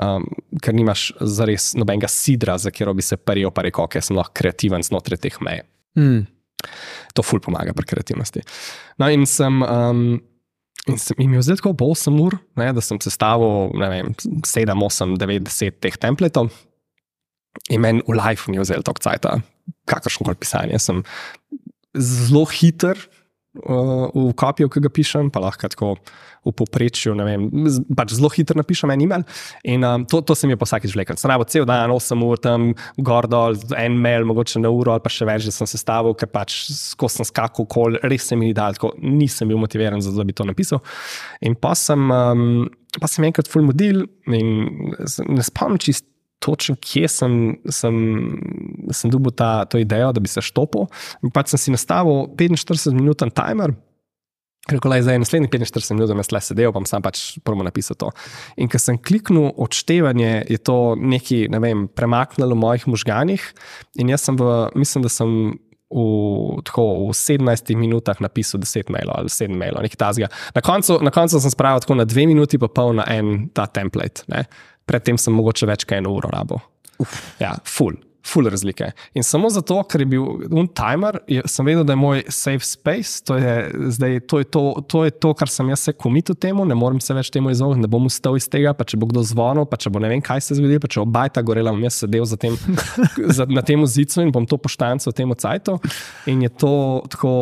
Um, 0.01 0.23
ker 0.57 0.73
nimaš 0.73 1.11
zares 1.21 1.75
nobenega 1.77 2.09
sidra, 2.09 2.57
za 2.57 2.71
katero 2.73 2.95
bi 2.97 3.05
se 3.05 3.13
prijel, 3.17 3.51
pa 3.53 3.61
rekel, 3.61 3.85
da 3.93 4.01
sem 4.01 4.17
lahko 4.17 4.33
kreativen 4.41 4.81
znotraj 4.81 5.21
teh 5.21 5.37
mej. 5.45 5.61
Mm. 5.99 6.23
To 7.17 7.25
ful 7.25 7.41
pomaga 7.43 7.75
pri 7.77 7.89
kreativnosti. 7.93 8.43
No, 9.01 9.09
in 9.11 9.25
sem, 9.29 9.61
um, 9.65 10.03
in 10.89 10.99
sem 11.01 11.23
imel 11.23 11.45
tako 11.45 11.73
po 11.77 11.91
8 11.93 12.19
ur, 12.23 12.37
ne, 12.59 12.69
da 12.75 12.83
sem 12.83 12.99
sestavil 13.03 13.73
ne 13.79 13.89
vem, 13.91 14.13
7, 14.17 14.75
8, 14.75 15.17
9, 15.21 15.49
10 15.49 15.81
teh 15.83 15.97
templetov. 16.01 16.53
In 17.69 17.83
meni 17.85 18.01
v 18.07 18.17
life 18.17 18.49
ni 18.49 18.57
vzel 18.61 18.81
toliko 18.81 19.03
časa, 19.03 19.37
kakršno 19.89 20.25
koli 20.25 20.39
pisanje. 20.41 20.79
Sem 20.81 21.03
zelo 21.93 22.47
hiter 22.49 22.97
uh, 23.61 24.09
v 24.13 24.33
kopiju, 24.37 24.69
ki 24.71 24.83
ga 24.83 24.91
pišem, 24.93 25.31
pa 25.33 25.41
lahko 25.43 25.69
tako 25.71 25.95
v 26.43 26.51
povprečju, 26.59 27.13
ne 27.15 27.25
vem, 27.27 27.43
pač 27.95 28.15
zelo 28.17 28.27
hitro 28.33 28.57
napišem 28.59 28.91
en 28.91 29.03
e-mail. 29.05 29.23
In 29.69 29.85
um, 29.87 30.05
to, 30.09 30.19
to 30.27 30.35
se 30.35 30.47
mi 30.47 30.55
je 30.55 30.59
pa 30.59 30.67
vsakeč 30.67 30.95
vlekel. 30.95 31.17
Sem 31.19 31.31
rabo 31.31 31.47
cel 31.47 31.67
dan, 31.69 31.93
8 31.93 32.25
ur 32.27 32.41
tam, 32.43 32.71
gor 32.99 33.29
dol, 33.31 33.55
en 33.79 33.97
mail, 34.03 34.27
mogoče 34.27 34.59
na 34.63 34.71
uro 34.73 34.95
ali 34.95 35.03
pa 35.05 35.11
še 35.13 35.27
več, 35.29 35.47
da 35.47 35.55
sem 35.55 35.69
sestavil, 35.69 36.17
ker 36.19 36.31
pač 36.33 36.57
skozi 36.73 37.21
sem 37.21 37.29
skakal 37.31 37.67
kol, 37.71 37.99
res 38.03 38.27
se 38.27 38.39
mi 38.39 38.51
ni 38.51 38.57
dal, 38.57 38.75
tako 38.75 38.91
nisem 38.99 39.51
bil 39.51 39.61
motiviran, 39.61 40.03
za 40.03 40.11
to, 40.11 40.19
da 40.19 40.27
bi 40.27 40.35
to 40.35 40.47
napisal. 40.49 40.83
In 41.47 41.55
pa 41.55 41.75
sem, 41.79 42.09
um, 42.11 42.65
pa 42.99 43.09
sem 43.11 43.29
enkrat 43.29 43.51
full 43.51 43.65
model 43.69 44.03
in 44.27 44.57
ne 44.99 45.45
spomnim 45.45 45.79
čist. 45.81 46.09
Točno, 46.43 46.75
kje 46.75 47.07
sem, 47.07 47.39
sem, 47.71 47.95
sem 48.91 49.13
dobil 49.13 49.31
ta, 49.31 49.63
to 49.63 49.79
idejo, 49.79 50.11
da 50.11 50.19
bi 50.19 50.27
se 50.27 50.43
štopil. 50.43 50.89
Pač 51.31 51.53
sem 51.53 51.61
si 51.61 51.75
nastavil 51.75 52.27
45-minuten 52.35 53.31
timer, 53.31 53.71
Rekel 54.71 54.93
je, 54.95 55.03
zdaj 55.03 55.15
je 55.15 55.19
naslednjih 55.19 55.49
45 55.51 55.93
minut, 55.93 56.07
da 56.07 56.23
sem 56.23 56.35
le 56.37 56.41
sedel, 56.41 56.71
pa 56.71 56.81
sem 56.87 57.03
pač 57.03 57.21
prvo 57.43 57.65
napisal 57.67 57.97
to. 57.99 58.11
In 58.55 58.71
ko 58.71 58.79
sem 58.79 58.95
kliknil 58.95 59.49
odštevanje, 59.59 60.45
je 60.47 60.59
to 60.63 60.95
nekaj, 60.95 61.49
ne 61.51 61.59
vem, 61.59 61.83
premaknilo 61.91 62.55
v 62.55 62.61
mojih 62.61 62.87
možganjih. 62.95 63.43
In 63.99 64.13
jaz 64.13 64.23
sem 64.23 64.39
v, 64.39 64.53
mislim, 64.79 65.03
da 65.03 65.11
sem 65.11 65.33
v, 65.91 66.63
tako, 66.63 66.85
v 67.09 67.17
17 67.17 67.75
minutah 67.75 68.23
napisal 68.23 68.63
10 68.63 68.87
mailov 68.93 69.19
ali 69.19 69.33
7 69.35 69.51
mailov, 69.51 69.83
nekaj 69.83 69.99
tasga. 69.99 70.31
Na 70.55 70.63
koncu, 70.63 70.95
na 71.03 71.11
koncu 71.11 71.43
sem 71.43 71.51
spravil 71.51 71.83
tako 71.83 71.99
na 71.99 72.07
2 72.07 72.31
minuti, 72.31 72.57
pa 72.57 72.71
pol 72.71 72.95
na 72.97 73.05
en 73.11 73.49
ta 73.51 73.67
template. 73.67 74.23
Ne. 74.31 74.47
Predtem 74.89 75.19
sem 75.19 75.35
mogoče 75.35 75.69
več 75.69 75.85
kot 75.87 75.99
eno 75.99 76.15
uro 76.17 76.31
rabo. 76.33 76.61
Ja, 77.41 77.57
full. 77.67 77.99
Ful 78.23 78.47
razlike. 78.47 78.87
In 79.13 79.23
samo 79.23 79.49
zato, 79.51 79.81
ker 79.83 79.99
je 79.99 80.05
bil 80.13 80.23
un 80.55 80.67
timer, 80.71 81.17
sem 81.49 81.67
vedel, 81.67 81.83
da 81.83 81.91
je 81.91 81.99
moj 81.99 82.21
safe 82.31 82.63
space, 82.63 83.19
to 83.27 83.35
je, 83.35 83.55
zdaj, 83.97 84.15
to, 84.31 84.39
je 84.39 84.47
to, 84.47 84.61
to 84.87 85.01
je 85.03 85.11
to, 85.11 85.33
kar 85.35 85.51
sem 85.51 85.67
jaz 85.73 85.83
se 85.83 85.93
komitil 85.93 86.37
temu, 86.39 86.63
ne 86.65 86.77
morem 86.79 87.01
se 87.03 87.15
več 87.17 87.33
temu 87.35 87.51
izogniti, 87.51 87.83
ne 87.83 87.91
bom 87.91 88.07
ustal 88.07 88.39
iz 88.39 88.47
tega, 88.47 88.71
pa 88.79 88.87
če 88.87 89.01
bo 89.01 89.11
kdo 89.11 89.25
zvonil, 89.27 89.67
pa 89.67 89.75
če 89.75 89.91
bo 89.91 89.99
ne 89.99 90.13
vem, 90.13 90.23
kaj 90.23 90.39
se 90.47 90.55
zgodi, 90.55 90.79
pa 90.79 90.87
če 90.87 91.03
bo 91.03 91.07
bajta 91.19 91.43
gorela, 91.43 91.75
bom 91.75 91.83
jaz 91.83 91.99
sedel 92.05 92.23
za 92.29 92.39
tem, 92.39 92.55
za, 93.39 93.47
na 93.51 93.65
tem 93.65 93.83
zicu 93.83 94.23
in 94.23 94.31
bom 94.31 94.47
to 94.47 94.55
poštanco 94.55 95.11
temu 95.11 95.35
cajtu. 95.35 95.81
In 96.31 96.47
je 96.47 96.55
to 96.63 96.75
tako 97.11 97.33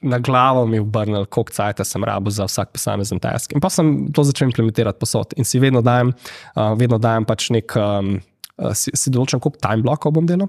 na 0.00 0.18
glavo 0.18 0.64
mi 0.66 0.80
obrnil, 0.80 1.26
koliko 1.26 1.52
cajta 1.52 1.84
sem 1.84 2.04
rabo 2.04 2.30
za 2.30 2.46
vsak 2.48 2.72
posamezen 2.72 3.20
task. 3.20 3.52
In 3.52 3.60
pa 3.60 3.68
sem 3.70 4.08
to 4.16 4.24
začel 4.24 4.48
implementirati 4.48 4.98
posod 5.00 5.34
in 5.36 5.44
si 5.44 5.60
vedno 5.60 5.82
dajem, 5.84 6.14
uh, 6.56 6.72
vedno 6.78 6.98
dajem 6.98 7.26
pač 7.28 7.50
nek. 7.52 7.76
Um, 7.76 8.20
uh, 8.60 8.72
si, 8.76 8.92
si 8.96 9.12
določen, 9.12 9.42
koliko 9.42 9.60
time 9.60 9.84
blokov 9.84 10.14
bom 10.16 10.28
delal, 10.28 10.48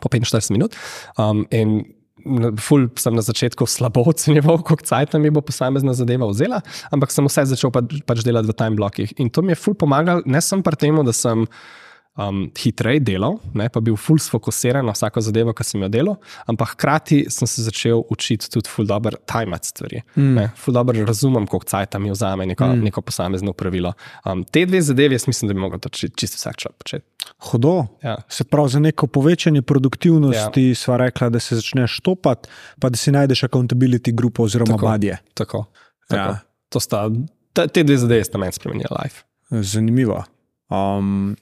po 0.00 0.10
45 0.10 0.50
minut. 0.54 0.74
Um, 1.20 1.44
in 1.54 1.84
ful 2.62 2.88
sem 2.96 3.14
na 3.14 3.22
začetku 3.22 3.66
slabo 3.68 4.04
ocenjeval, 4.08 4.62
koliko 4.66 4.86
časa 4.86 5.20
mi 5.20 5.30
bo 5.30 5.42
posamezna 5.44 5.94
zadeva 5.94 6.26
vzela, 6.30 6.62
ampak 6.94 7.12
sem 7.12 7.26
vse 7.28 7.46
začel 7.52 7.72
pa, 7.74 7.84
pač 8.06 8.24
delati 8.26 8.48
v 8.48 8.56
time 8.58 8.78
blokih. 8.80 9.14
In 9.20 9.30
to 9.30 9.44
mi 9.44 9.52
je 9.52 9.60
ful 9.60 9.76
pomagalo, 9.78 10.24
ne 10.26 10.40
samo 10.40 10.64
pri 10.64 10.80
tem, 10.80 11.02
da 11.04 11.12
sem. 11.12 11.46
Um, 12.14 12.44
hitreje 12.54 13.00
delal, 13.02 13.40
ne, 13.58 13.64
pa 13.74 13.80
bil 13.82 13.96
ful 13.98 14.20
sfokusiran 14.22 14.86
na 14.86 14.92
vsako 14.94 15.18
zadevo, 15.26 15.50
ki 15.50 15.64
sem 15.66 15.82
jo 15.82 15.88
delal, 15.90 16.14
ampak 16.46 16.76
hkrati 16.76 17.24
sem 17.26 17.48
se 17.50 17.64
začel 17.66 18.04
učiti 18.06 18.46
tudi 18.54 18.70
ful 18.70 18.86
dobro 18.86 19.18
tajmati 19.26 19.72
stvari. 19.72 20.02
Mm. 20.14 20.52
Ful 20.54 20.76
dobro 20.76 21.02
razumem, 21.06 21.48
koliko 21.50 21.66
časa 21.66 21.98
mi 21.98 22.12
vzame 22.14 22.46
neko, 22.46 22.68
mm. 22.70 22.84
neko 22.86 23.02
posamezno 23.02 23.52
pravilo. 23.52 23.92
Um, 24.22 24.44
te 24.44 24.62
dve 24.66 24.82
zadevi, 24.82 25.18
jaz 25.18 25.26
mislim, 25.26 25.50
da 25.50 25.58
bi 25.58 25.66
lahko 25.66 25.78
to 25.82 25.90
či- 25.90 26.12
čisto 26.14 26.38
vsak 26.38 26.62
človek 26.62 26.78
početi. 26.84 27.04
Hudo. 27.50 27.86
Ja. 28.02 28.16
Se 28.28 28.44
pravi, 28.44 28.68
za 28.68 28.78
neko 28.78 29.06
povečanje 29.06 29.62
produktivnosti 29.62 30.68
ja. 30.68 30.74
sva 30.74 30.96
rekla, 31.02 31.32
da 31.34 31.40
se 31.40 31.58
začneš 31.58 31.96
štopati, 31.98 32.48
pa 32.78 32.94
da 32.94 32.96
si 32.96 33.10
najdeš 33.10 33.42
accountability 33.48 34.14
grupo 34.14 34.46
oziroma 34.46 34.76
Tako. 34.76 34.86
badje. 34.86 35.18
Tako. 35.34 35.64
tako. 36.08 36.30
Ja. 36.30 36.38
To 36.68 36.80
sta, 36.80 37.08
te, 37.52 37.66
te 37.68 37.82
dve 37.82 37.98
zadeve 37.98 38.24
sta 38.24 38.38
meni 38.38 38.52
spremenili 38.52 39.02
life. 39.02 39.26
Zanimivo. 39.50 40.22
Um, 40.70 41.36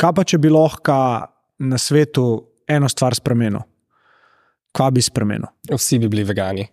kaj 0.00 0.16
pa, 0.16 0.24
če 0.24 0.40
bi 0.40 0.52
lahko 0.52 0.96
na 1.60 1.78
svetu 1.78 2.26
eno 2.70 2.88
stvar 2.88 3.16
spremenil? 3.18 3.62
Kaj 4.76 4.92
bi 4.94 5.02
spremenil? 5.04 5.50
Vsi 5.70 5.98
bi 6.00 6.10
bili 6.10 6.24
vegani. 6.24 6.64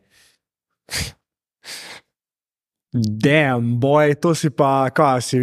Dejem, 2.98 3.74
boj, 3.82 4.16
to 4.24 4.32
si 4.38 4.50
pa, 4.56 4.88
kaj 4.96 5.22
si 5.28 5.40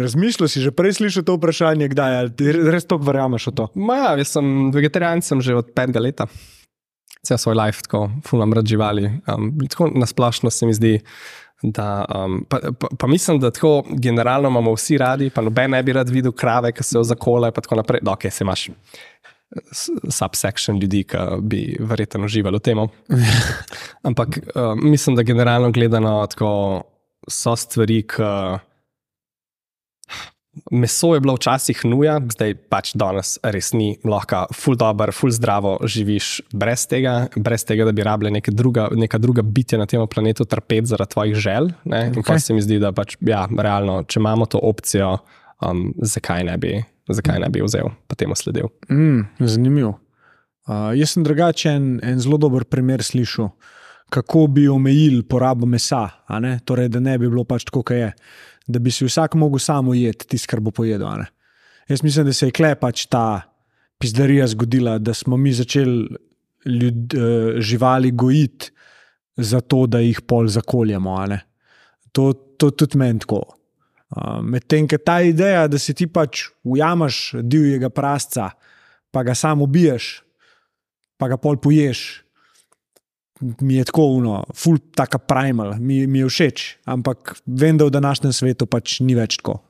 razmišljal, 0.00 0.50
si 0.50 0.62
že 0.64 0.72
prej 0.74 0.98
slišal 0.98 1.24
to 1.24 1.36
vprašanje, 1.38 1.86
kdaj 1.92 2.16
ali 2.18 2.32
ti 2.34 2.50
res 2.50 2.88
to 2.90 2.98
verjameš 2.98 3.46
v 3.52 3.54
to? 3.60 3.68
Ma, 3.78 4.00
ja, 4.00 4.10
jaz 4.20 4.34
sem 4.34 4.72
vegetarijan 4.74 5.22
sem 5.24 5.40
že 5.44 5.54
od 5.56 5.70
petega 5.76 6.02
leta. 6.02 6.26
Cel 7.22 7.38
svoj 7.38 7.56
life, 7.56 7.84
tako 7.84 8.08
fulam 8.26 8.52
rad 8.56 8.66
živali. 8.66 9.06
Um, 9.28 9.52
tako 9.70 9.90
nasplošno 9.92 10.50
se 10.50 10.66
mi 10.66 10.74
zdi, 10.74 10.98
da. 11.62 12.04
Um, 12.14 12.44
pa, 12.48 12.58
pa, 12.78 12.88
pa 12.98 13.06
mislim, 13.06 13.40
da 13.40 13.50
tako 13.50 13.84
generalno 13.88 14.48
imamo 14.48 14.72
vsi 14.74 14.98
radi, 14.98 15.30
pa 15.30 15.42
noben 15.42 15.70
ne 15.70 15.82
bi 15.82 15.92
rad 15.92 16.08
videl 16.08 16.32
krave, 16.32 16.72
ki 16.72 16.82
se 16.82 16.98
jo 16.98 17.02
zakole, 17.02 17.52
pa 17.52 17.60
tako 17.60 17.80
naprej. 17.80 18.00
Da, 18.02 18.12
okay, 18.12 18.30
se 18.30 18.44
imaš 18.44 18.68
s- 19.72 19.90
subsection 20.08 20.78
ljudi, 20.80 21.04
ki 21.04 21.16
bi 21.42 21.76
verjetno 21.80 22.24
uživali 22.24 22.56
v 22.56 22.60
tem. 22.60 22.78
Ampak 24.08 24.38
um, 24.54 24.90
mislim, 24.90 25.16
da 25.16 25.22
generalno 25.22 25.70
gledano 25.70 26.26
tako 26.26 26.82
so 27.28 27.56
stvari, 27.56 28.02
ki. 28.06 28.22
Meso 30.70 31.14
je 31.14 31.20
bilo 31.20 31.34
včasih 31.34 31.80
nuja, 31.88 32.18
zdaj 32.34 32.54
pač 32.70 32.92
danes 32.98 33.38
res 33.42 33.72
ni 33.72 33.94
lahko, 34.04 34.44
ful 34.54 34.76
dobro, 34.78 35.12
ful 35.12 35.32
zdravo 35.34 35.76
živiš 35.84 36.28
brez 36.52 36.86
tega, 36.90 37.14
brez 37.36 37.64
tega, 37.66 37.86
da 37.88 37.94
bi 37.96 38.04
rabile 38.06 38.32
neke 38.34 38.52
druga, 38.54 38.88
neka 38.94 39.18
druga 39.18 39.42
bitja 39.42 39.78
na 39.80 39.86
tem 39.90 40.02
planetu 40.06 40.44
trpeti 40.44 40.92
zaradi 40.92 41.14
tvojih 41.14 41.34
želj. 41.34 41.72
ne. 41.84 42.06
In 42.06 42.20
Okay. 42.20 42.38
se 42.38 42.54
mi 42.54 42.60
zdi, 42.62 42.78
da 42.78 42.92
pač, 42.92 43.16
ja, 43.20 43.46
realno, 43.58 44.02
če 44.04 44.20
imamo 44.20 44.46
to 44.46 44.60
opcijo, 44.62 45.16
um, 45.64 45.94
zakaj, 46.02 46.44
ne 46.44 46.56
bi, 46.58 46.84
zakaj 47.08 47.40
ne 47.40 47.48
bi 47.48 47.62
vzel, 47.64 47.90
pa 48.06 48.14
temu 48.14 48.36
sledil. 48.36 48.68
Mm, 48.90 49.26
zanimivo. 49.40 49.96
Uh, 50.68 50.92
jaz 50.94 51.14
sem 51.16 51.24
drugačen, 51.24 52.00
en 52.04 52.20
zelo 52.20 52.38
dober 52.38 52.64
primer 52.68 53.02
slišal, 53.02 53.50
kako 54.10 54.46
bi 54.46 54.68
omejili 54.68 55.22
porabo 55.22 55.66
mesa, 55.66 56.08
torej, 56.64 56.88
da 56.88 57.00
ne 57.00 57.18
bi 57.18 57.30
bilo 57.30 57.44
pač 57.44 57.64
tako, 57.64 57.82
kot 57.82 57.96
je. 57.96 58.12
Da 58.70 58.78
bi 58.78 58.92
si 58.94 59.04
vsak 59.04 59.34
mogel 59.34 59.58
samo 59.58 59.94
jeti 59.94 60.28
tisto, 60.28 60.50
kar 60.50 60.60
bo 60.60 60.70
pojedel. 60.70 61.24
Jaz 61.88 62.02
mislim, 62.02 62.26
da 62.26 62.32
se 62.32 62.46
je 62.46 62.54
kle 62.54 62.74
pač 62.78 63.06
ta 63.10 63.42
pizdarija 63.98 64.46
zgodila, 64.46 64.98
da 64.98 65.14
smo 65.14 65.36
mi 65.36 65.52
začeli 65.52 66.08
ljud, 66.64 67.14
uh, 67.14 67.60
živali 67.60 68.10
gojiti, 68.10 68.70
zato 69.36 69.86
da 69.86 70.00
jih 70.00 70.20
pol 70.20 70.48
zakoljemo. 70.48 71.16
To, 72.12 72.32
to 72.32 72.70
tudi 72.70 72.98
meni 72.98 73.18
tako. 73.18 73.42
Uh, 74.10 74.40
Medtem, 74.42 74.88
ker 74.88 74.98
ta 75.04 75.20
ideja, 75.22 75.66
da 75.68 75.78
si 75.78 75.94
ti 75.94 76.06
pač 76.06 76.48
ujameš 76.64 77.30
divjega 77.42 77.90
prasca, 77.90 78.50
pa 79.10 79.22
ga 79.22 79.34
samo 79.34 79.64
ubiješ, 79.64 80.22
pa 81.18 81.28
ga 81.28 81.36
pol 81.36 81.60
poješ, 81.62 82.22
mi 83.60 83.74
je 83.78 83.84
tako 83.88 84.04
uno, 84.18 84.44
ful 84.54 84.78
taka 84.94 85.18
primal, 85.18 85.74
mi, 85.80 86.06
mi 86.06 86.18
je 86.18 86.28
všeč, 86.28 86.64
ampak 86.84 87.36
vem, 87.46 87.78
da 87.78 87.84
v 87.88 87.90
današnjem 87.90 88.32
svetu 88.32 88.66
pač 88.66 88.98
ni 89.00 89.14
več 89.16 89.36
tako. 89.40 89.60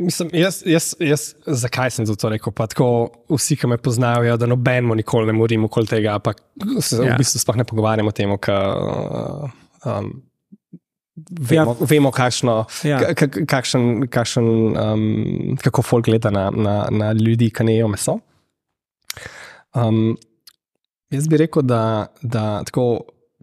Mislim, 0.00 0.30
jaz, 0.32 0.62
jaz, 0.64 0.94
jaz, 1.02 1.24
zakaj 1.44 1.90
sem 1.92 2.06
to 2.08 2.28
rekel? 2.32 2.52
Pa 2.56 2.64
tako, 2.66 3.10
vsi, 3.28 3.56
ki 3.60 3.68
me 3.68 3.76
poznajo, 3.76 4.22
vejo, 4.24 4.36
da 4.40 4.46
nobenemu 4.48 4.94
nikoli 4.96 5.26
ne 5.28 5.34
morim 5.36 5.66
okoli 5.68 5.86
tega, 5.90 6.14
pa 6.18 6.32
se 6.80 6.96
Ja. 7.04 7.14
v 7.14 7.18
bistvu 7.20 7.42
sploh 7.42 7.56
ne 7.60 7.64
pogovarjamo 7.68 8.08
o 8.08 8.12
tem, 8.16 8.32
ker 8.38 8.56
um, 9.84 10.08
vemo, 11.40 11.76
Ja. 11.80 11.86
vemo 11.90 12.10
kakšno, 12.10 12.54
Ja. 12.84 12.98
ka- 13.12 13.28
ka- 13.28 13.44
kakšen, 13.44 14.06
kakšen, 14.08 14.46
um, 14.78 15.56
kako 15.60 15.82
folk 15.82 16.04
gleda 16.08 16.30
na, 16.30 16.48
na, 16.50 16.88
na 16.90 17.12
ljudi, 17.12 17.50
ki 17.52 17.64
ne 17.64 17.74
jejo 17.76 17.88
meso. 17.92 18.20
Um, 19.74 20.16
jaz 21.10 21.28
bi 21.28 21.40
rekel, 21.40 21.64
da, 21.66 21.82
da 22.22 22.44
tako, 22.66 22.86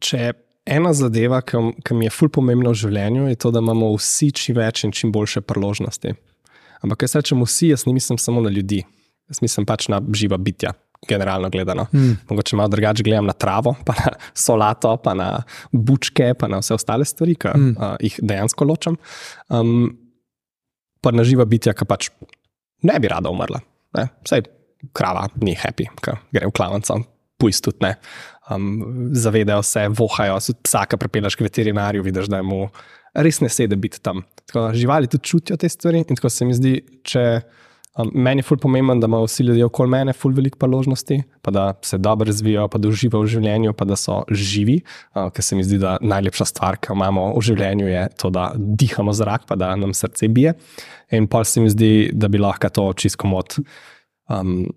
če 0.04 0.32
ena 0.68 0.94
zadeva, 0.96 1.42
ki, 1.46 1.96
mi 1.96 2.08
je 2.08 2.14
fulj 2.14 2.32
pomembna 2.38 2.74
v 2.74 2.80
življenju, 2.82 3.28
je 3.32 3.40
to, 3.40 3.52
da 3.56 3.64
imamo 3.64 3.94
vsi 3.96 4.32
čim 4.36 4.58
več 4.58 4.84
in 4.88 4.94
čim 4.96 5.14
boljše 5.16 5.44
priložnosti. 5.48 6.16
Ampak, 6.84 7.08
jaz 7.08 7.18
rečem 7.20 7.42
vsi, 7.46 7.72
jaz 7.74 7.88
ne 7.88 7.96
mislim 7.96 8.20
samo 8.22 8.44
na 8.44 8.52
ljudi, 8.54 8.84
jaz 9.32 9.42
mislim 9.44 9.66
pač 9.70 9.88
na 9.92 10.02
živa 10.14 10.38
bitja, 10.42 10.74
generalno 11.08 11.50
gledano. 11.54 11.88
Mm. 11.94 12.18
Mogoče 12.30 12.58
malo 12.60 12.74
drugače 12.74 13.06
gledam 13.06 13.30
na 13.30 13.34
travo, 13.34 13.76
pa 13.88 13.96
na 14.00 14.14
solato, 14.34 14.96
pa 15.04 15.16
na 15.18 15.30
bučke, 15.72 16.34
pa 16.38 16.50
na 16.52 16.62
vse 16.64 16.76
ostale 16.78 17.08
stvari, 17.08 17.38
ki 17.40 17.54
mm. 17.56 17.74
uh, 17.78 17.96
jih 18.04 18.20
dejansko 18.22 18.68
ločem. 18.68 19.00
Um, 19.50 19.90
pa 21.02 21.14
na 21.16 21.26
živa 21.28 21.46
bitja, 21.48 21.76
ki 21.78 21.88
pač 21.88 22.12
ne 22.88 23.00
bi 23.02 23.12
rada 23.12 23.32
umrla. 23.34 23.62
Ne? 23.98 24.10
Vsaj 24.26 24.46
krava 24.98 25.28
ni 25.42 25.56
happy, 25.58 25.88
ki 26.04 26.18
gre 26.36 26.50
v 26.50 26.54
klavnico, 26.54 27.00
pujs 27.38 27.62
tudi 27.62 27.86
ne. 27.86 27.96
Um, 28.50 29.10
zavedajo 29.12 29.64
se, 29.64 29.88
vohajo, 29.92 30.40
ki 30.64 31.00
pripeljaš 31.00 31.36
k 31.36 31.48
veterinarju, 31.48 32.06
vidiš, 32.06 32.30
da 32.32 32.40
je 32.40 32.48
mu 32.48 32.68
res 33.18 33.42
ne 33.42 33.50
sedi 33.52 33.76
biti 33.76 34.02
tam. 34.04 34.24
Tako, 34.46 34.72
živali 34.78 35.10
tudi 35.12 35.24
čutijo 35.24 35.58
te 35.58 35.70
stvari 35.70 36.04
in 36.04 36.16
tako 36.16 36.30
se 36.30 36.46
mi 36.46 36.58
zdi, 36.58 36.80
če. 37.04 37.30
Um, 37.98 38.12
meni 38.14 38.44
je 38.44 38.46
ful 38.46 38.60
pomemben, 38.62 39.00
da 39.02 39.08
imajo 39.10 39.26
vsi 39.26 39.42
ljudje 39.48 39.66
okoli 39.66 39.90
mene 39.90 40.14
ful 40.14 40.36
veliko 40.38 40.60
priložnosti, 40.62 41.16
pa 41.42 41.50
da 41.52 41.64
se 41.82 41.98
dobro 41.98 42.28
razvijajo, 42.30 42.68
pa 42.70 42.78
da 42.78 42.92
uživajo 42.92 43.26
v 43.26 43.32
življenju, 43.32 43.74
pa 43.74 43.88
da 43.90 43.96
so 43.98 44.20
živi. 44.30 44.76
Uh, 45.16 45.32
ker 45.34 45.42
se 45.42 45.58
mi 45.58 45.66
zdi, 45.66 45.80
da 45.82 45.96
najlepša 46.06 46.46
stvar, 46.46 46.78
ki 46.78 46.92
jo 46.92 46.98
imamo 47.00 47.32
v 47.34 47.42
življenju, 47.50 47.88
je 47.90 48.04
to, 48.22 48.30
da 48.30 48.52
dihamo 48.54 49.16
zrak, 49.18 49.48
pa 49.50 49.58
da 49.58 49.72
nam 49.82 49.98
srce 49.98 50.30
bije. 50.30 50.54
In 51.18 51.26
pa 51.26 51.42
se 51.42 51.64
mi 51.64 51.74
zdi, 51.74 52.12
da 52.14 52.30
bi 52.30 52.38
lahko 52.38 52.70
to 52.70 52.86
čisto 53.02 53.24
komod. 53.26 53.58
Um, 54.30 54.68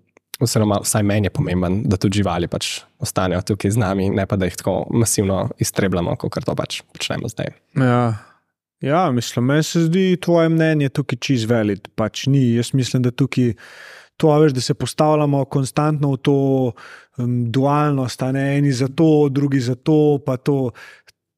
Oziroma, 0.41 0.79
vsaj 0.81 1.03
meni 1.05 1.29
je 1.29 1.35
pomemben, 1.35 1.83
da 1.85 1.99
tudi 2.01 2.21
živali 2.21 2.49
pač 2.49 2.79
ostanejo 3.01 3.43
tukaj 3.51 3.75
z 3.75 3.81
nami, 3.81 4.09
ne 4.09 4.25
pa 4.25 4.39
da 4.41 4.49
jih 4.49 4.57
tako 4.57 4.75
masivno 4.89 5.43
iztrebljamo, 5.61 6.15
kot 6.17 6.41
to 6.45 6.55
pač 6.57 6.81
počnemo 6.93 7.29
zdaj. 7.29 7.53
Ja. 7.77 8.03
Ja, 8.81 9.11
mislim, 9.11 9.45
meni 9.45 9.63
se 9.63 9.83
zdi 9.85 10.17
tvoje 10.21 10.49
mnenje 10.49 10.89
tukaj 10.89 11.19
čez 11.21 11.45
velik. 11.45 11.85
Pač 11.95 12.25
ni. 12.25 12.55
Jaz 12.55 12.73
mislim, 12.73 13.03
da 13.05 13.11
tukaj 13.13 13.53
to, 14.17 14.31
veš, 14.41 14.55
da 14.57 14.61
se 14.61 14.73
postavljamo 14.73 15.45
konstantno 15.45 16.15
v 16.15 16.17
to 16.17 16.37
um, 17.17 17.51
dualnost, 17.51 18.21
ne 18.33 18.57
eni 18.57 18.71
za 18.71 18.87
to, 18.87 19.29
drugi 19.29 19.59
za 19.59 19.75
to, 19.75 20.19
pa 20.25 20.37
to. 20.37 20.71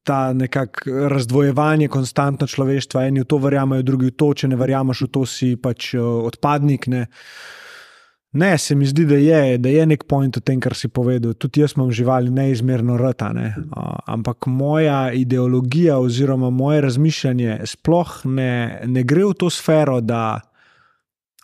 Ta 0.04 0.34
nekakšno 0.36 1.08
razdvojevanje, 1.08 1.86
konstantno 1.88 2.44
človeštva, 2.46 3.06
eni 3.08 3.22
v 3.22 3.24
to 3.24 3.38
verjamejo, 3.40 3.82
drugi 3.88 4.10
v 4.10 4.16
to, 4.20 4.26
če 4.36 4.50
ne 4.52 4.58
verjameš 4.60 5.06
v 5.06 5.08
to, 5.08 5.22
si 5.24 5.54
pač 5.56 5.94
uh, 5.96 6.26
odpadnik. 6.28 6.88
Ne. 6.92 7.06
Ne, 8.34 8.58
se 8.58 8.74
mi 8.74 8.86
zdi, 8.86 9.04
da 9.06 9.14
je, 9.14 9.58
da 9.58 9.70
je 9.70 9.84
nek 9.86 10.04
point 10.10 10.36
v 10.36 10.40
tem, 10.42 10.58
kar 10.60 10.74
si 10.74 10.88
povedal. 10.90 11.36
Tudi 11.38 11.62
jaz 11.62 11.76
imam 11.76 11.92
živali 11.94 12.32
neizmerno 12.34 12.96
rata, 12.98 13.28
ne? 13.32 13.52
uh, 13.54 13.92
ampak 14.10 14.48
moja 14.50 15.12
ideologija 15.14 16.00
oziroma 16.02 16.50
moje 16.50 16.80
razmišljanje 16.82 17.60
sploh 17.70 18.16
ne, 18.26 18.82
ne 18.90 19.06
gre 19.06 19.28
v 19.30 19.38
to 19.38 19.50
sfero, 19.54 20.00
da. 20.02 20.40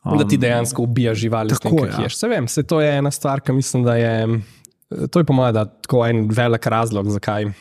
Um, 0.03 0.19
da 0.19 0.27
ti 0.27 0.41
dejansko 0.41 0.83
ubijaš 0.83 1.23
živali, 1.23 1.55
tako, 1.55 1.85
kaj 1.85 1.95
ja. 1.95 2.05
ješ. 2.09 2.19
Se 2.19 2.29
vem, 2.29 2.49
se 2.51 2.67
to 2.67 2.81
je 2.83 2.91
ena 2.99 3.15
stvar, 3.15 3.41
ki 3.41 3.55
mislim, 3.55 3.87
da 3.87 3.95
je. 3.95 4.41
To 5.15 5.23
je 5.23 5.25
po 5.25 5.37
mojem, 5.39 5.55
da 5.55 5.69
tako 5.71 6.03
en 6.09 6.27
velik 6.35 6.67
razlog, 6.67 7.11
zakaj. 7.15 7.53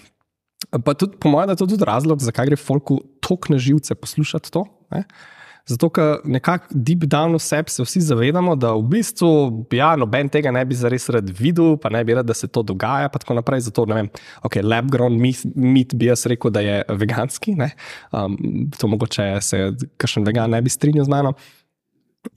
Pa 0.86 0.94
tudi, 0.98 1.20
po 1.22 1.30
mojem, 1.30 1.52
da 1.52 1.54
je 1.54 1.62
to 1.62 1.70
tudi 1.70 1.86
razlog, 1.86 2.26
zakaj 2.26 2.50
gre 2.50 2.58
folku 2.58 2.98
tok 3.22 3.52
na 3.54 3.62
živce 3.62 3.94
poslušati 3.96 4.52
to. 4.52 4.66
Ne? 4.90 5.04
Zato, 5.70 5.90
ker 5.94 6.24
nekako 6.26 6.74
deep 6.74 7.06
down 7.06 7.36
v 7.38 7.42
sebi 7.44 7.70
se 7.70 7.84
vsi 7.86 8.02
zavedamo, 8.08 8.56
da 8.58 8.74
v 8.74 8.88
bistvu 8.90 9.30
ja, 9.76 9.92
noben 10.00 10.32
tega 10.34 10.54
ne 10.56 10.64
bi 10.66 10.78
zares 10.78 11.06
rad 11.14 11.30
videl, 11.40 11.76
pa 11.82 11.92
ne 11.94 12.02
bi 12.06 12.16
rad, 12.18 12.26
da 12.26 12.34
se 12.34 12.50
to 12.50 12.64
dogaja. 12.66 13.12
Pa 13.14 13.22
tako 13.22 13.38
naprej. 13.38 13.68
Zato, 13.70 13.86
ne 13.90 14.00
vem, 14.00 14.10
okay, 14.48 14.66
lab-grown 14.66 15.20
meat, 15.22 15.46
meat 15.54 15.94
bi 15.94 16.10
jaz 16.10 16.26
rekel, 16.30 16.54
da 16.56 16.66
je 16.66 16.82
veganski. 16.90 17.54
ne. 17.60 17.72
Um, 18.12 18.38
to 18.80 18.90
mogoče 18.90 19.30
se 19.46 19.62
kakšen 20.02 20.26
vegan 20.26 20.50
ne 20.50 20.62
bi 20.66 20.74
strinjal 20.74 21.06
z 21.06 21.14
mano. 21.14 21.36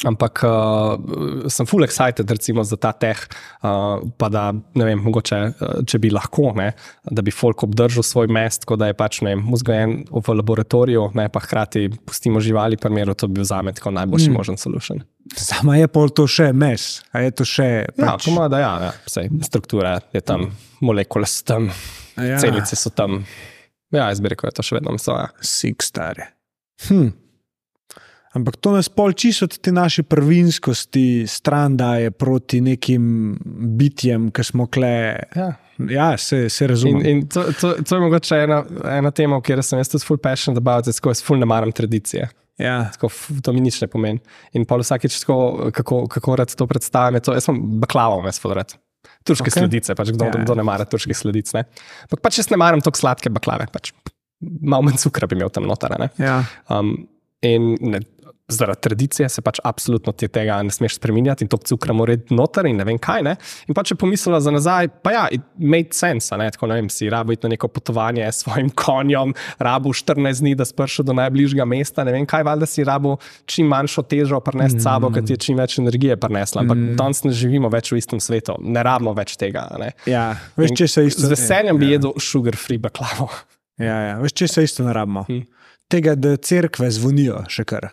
Ampak 0.07 0.43
uh, 0.47 1.49
sem 1.51 1.67
full 1.67 1.83
excited 1.83 2.31
recimo, 2.31 2.63
za 2.63 2.77
ta 2.79 2.93
teh, 2.95 3.19
uh, 3.67 3.99
pa 4.19 4.29
da 4.31 4.45
ne 4.55 4.85
vem, 4.87 5.01
mogoče, 5.03 5.39
uh, 5.51 5.81
če 5.87 5.99
bi 6.03 6.11
lahko, 6.15 6.53
ne, 6.59 6.69
da 7.03 7.23
bi 7.23 7.35
folk 7.35 7.65
obdržal 7.67 8.07
svoj 8.07 8.31
mest, 8.31 8.63
tako 8.63 8.79
da 8.79 8.91
je 8.91 8.97
pač 8.99 9.21
ne 9.27 9.33
vem, 9.33 9.43
vzgojen 9.51 9.97
v 10.11 10.37
laboratoriju, 10.39 11.09
ne 11.19 11.27
pa 11.35 11.43
hkrati 11.43 11.89
pustimo 12.07 12.43
živali, 12.43 12.79
primeru, 12.79 13.17
to 13.19 13.27
bi 13.31 13.41
bil 13.41 13.49
za 13.49 13.59
me 13.63 13.75
tako 13.75 13.91
najboljši 13.99 14.31
mm. 14.31 14.39
možen 14.39 14.59
solution. 14.59 15.03
Sama 15.39 15.77
je 15.79 15.91
pol 15.91 16.15
to 16.15 16.29
še 16.31 16.53
mes, 16.55 16.87
a 17.15 17.23
je 17.27 17.35
to 17.39 17.47
še. 17.47 17.69
Ja, 17.95 18.13
Pač, 18.15 18.27
po 18.27 18.37
mojem, 18.39 18.55
da 18.55 18.63
ja, 18.63 18.73
ja 18.87 18.93
sej, 19.11 19.31
struktura 19.47 19.97
je 20.15 20.23
tam, 20.23 20.49
molekule 20.83 21.27
so 21.31 21.47
tam, 21.55 21.71
Ja. 22.17 22.39
celice 22.39 22.77
so 22.77 22.91
tam. 22.91 23.23
Ja, 23.93 24.09
jaz 24.09 24.21
bi 24.21 24.33
rekel, 24.33 24.49
da 24.49 24.53
je 24.53 24.59
to 24.61 24.65
še 24.67 24.79
vedno 24.79 24.95
meso. 24.95 25.15
Ja. 25.17 25.29
Sik 25.45 25.85
stare. 25.85 26.33
Hm. 26.89 27.13
Ampak 28.33 28.57
to 28.65 28.73
nas 28.73 28.89
pol 28.89 29.13
čisto 29.13 29.45
od 29.45 29.59
te 29.61 29.73
naše 29.73 30.03
prvinskosti 30.09 31.27
stran 31.29 31.77
daje 31.77 32.11
proti 32.11 32.63
nekim 32.65 33.37
bitjem, 33.79 34.31
ki 34.33 34.45
smo 34.45 34.67
kle. 34.67 34.95
Ja. 35.37 35.51
Ja, 35.89 36.17
se, 36.19 36.49
se 36.53 36.65
In, 36.65 36.71
razume. 36.71 37.11
in 37.11 37.27
to, 37.29 37.45
to, 37.61 37.73
to 37.83 37.97
je 37.97 38.01
mogoče 38.01 38.39
ena, 38.45 38.63
ena 38.93 39.11
tema, 39.11 39.41
v 39.41 39.45
kateri 39.45 39.65
sem 39.67 39.81
jaz 39.81 39.91
tudi 39.91 40.07
full 40.07 40.21
passionate 40.23 40.61
about, 40.61 40.87
it, 40.87 40.97
tako 40.97 41.11
jaz 41.11 41.23
full 41.25 41.41
ne 41.41 41.49
maram 41.49 41.73
tradicije. 41.73 42.29
Ja. 42.61 42.77
Tako, 42.95 43.11
to 43.43 43.53
mi 43.57 43.65
nič 43.65 43.81
ne 43.83 43.89
pomeni. 43.91 44.21
In 44.57 44.65
pa 44.69 44.79
vsakeč, 44.81 45.17
tako, 45.25 45.71
kako, 45.75 46.05
kako 46.13 46.37
rad 46.39 46.55
to 46.55 46.67
predstavljam, 46.71 47.19
je 47.19 47.27
to, 47.27 47.37
jaz 47.37 47.49
sem 47.49 47.59
baklavo, 47.83 48.21
jaz 48.29 48.41
full 48.41 48.55
rad. 48.57 48.77
Turške 49.27 49.49
Ok. 49.49 49.55
okay. 49.55 49.59
sledice, 49.65 49.97
pač 49.99 50.13
kdo, 50.15 50.29
Ja, 50.31 50.43
kdo 50.45 50.57
ne 50.59 50.67
mara 50.67 50.87
turških 50.89 51.17
sledic. 51.17 51.51
Ampak 51.57 52.23
pač 52.23 52.41
jaz 52.43 52.51
ne 52.53 52.59
maram 52.61 52.83
tako 52.85 53.01
sladke 53.01 53.33
baklave, 53.33 53.69
pač 53.73 53.93
malo 54.43 54.87
manj 54.87 55.01
cukra 55.03 55.29
bi 55.31 55.39
imel 55.39 55.51
tam 55.55 55.67
noter. 55.71 55.95
Ja. 56.19 56.43
Um, 56.71 56.95
in 57.47 57.75
ne, 57.81 58.03
zaradi 58.49 58.81
tradicije 58.81 59.29
se 59.29 59.43
pač 59.43 59.61
absolutno 59.65 60.13
ti 60.13 60.29
tega 60.29 60.59
ne 60.63 60.71
smeš 60.71 60.97
spremenjati 60.97 61.45
in 61.45 61.49
to 61.49 61.57
cukra 61.57 61.95
mora 61.95 62.17
iti 62.17 62.35
noter 62.35 62.67
in 62.67 62.77
ne 62.77 62.85
vem 62.85 62.99
kaj. 62.99 63.23
Ne? 63.23 63.37
In 63.69 63.77
pa 63.77 63.85
če 63.87 63.97
pomislila 63.99 64.41
za 64.43 64.53
nazaj, 64.55 64.89
pa 65.03 65.13
ja, 65.15 65.25
it 65.33 65.45
made 65.59 65.95
sense. 65.97 66.35
Ne? 66.39 66.51
Tako 66.53 66.69
ne 66.71 66.81
vem, 66.81 66.91
si 66.93 67.11
rabo 67.11 67.33
iti 67.33 67.47
na 67.47 67.55
neko 67.55 67.69
potovanje 67.73 68.27
s 68.27 68.43
svojim 68.45 68.71
konjem, 68.85 69.35
rabo 69.59 69.95
14 69.95 70.43
dni, 70.45 70.55
da 70.59 70.67
sprši 70.69 71.07
do 71.07 71.17
najbližjega 71.19 71.67
mesta, 71.69 72.05
ne 72.05 72.17
vem 72.17 72.27
kaj, 72.29 72.45
valjda 72.49 72.69
si 72.69 72.85
rabo 72.87 73.17
čim 73.47 73.71
manjšo 73.73 74.05
težo 74.11 74.41
prenesti 74.45 74.81
s 74.81 74.89
sabo, 74.89 75.13
ker 75.15 75.25
ti 75.25 75.37
je 75.37 75.43
čim 75.47 75.61
več 75.61 75.79
energije 75.83 76.19
prenesla. 76.21 76.65
Ampak 76.65 76.79
mm. 76.79 76.99
danes 76.99 77.25
ne 77.27 77.33
živimo 77.37 77.71
več 77.73 77.93
v 77.93 78.03
istem 78.03 78.21
svetu, 78.23 78.59
ne 78.63 78.83
rabimo 78.85 79.15
več 79.17 79.37
tega. 79.41 79.69
Ne? 79.81 79.93
ja. 80.11 80.33
Veš, 80.59 80.77
če 80.83 80.91
se 80.91 81.07
isto. 81.09 81.25
Z 81.27 81.33
veseljem 81.33 81.81
bi 81.81 81.91
ja. 81.93 81.99
jedel 81.99 82.19
sugar 82.21 82.59
free 82.59 82.83
baklavo. 82.83 83.31
Ja, 83.81 83.97
ja. 84.11 84.15
Veš, 84.21 84.37
če 84.43 84.51
se 84.51 84.67
isto 84.67 84.87
ne 84.87 84.95
rabimo. 84.97 85.25
Hm. 85.31 85.47
Tega, 85.93 86.15
da 86.17 86.37
cerkve 86.41 86.91
zvonijo 86.93 87.43
še 87.53 87.67
kar. 87.69 87.93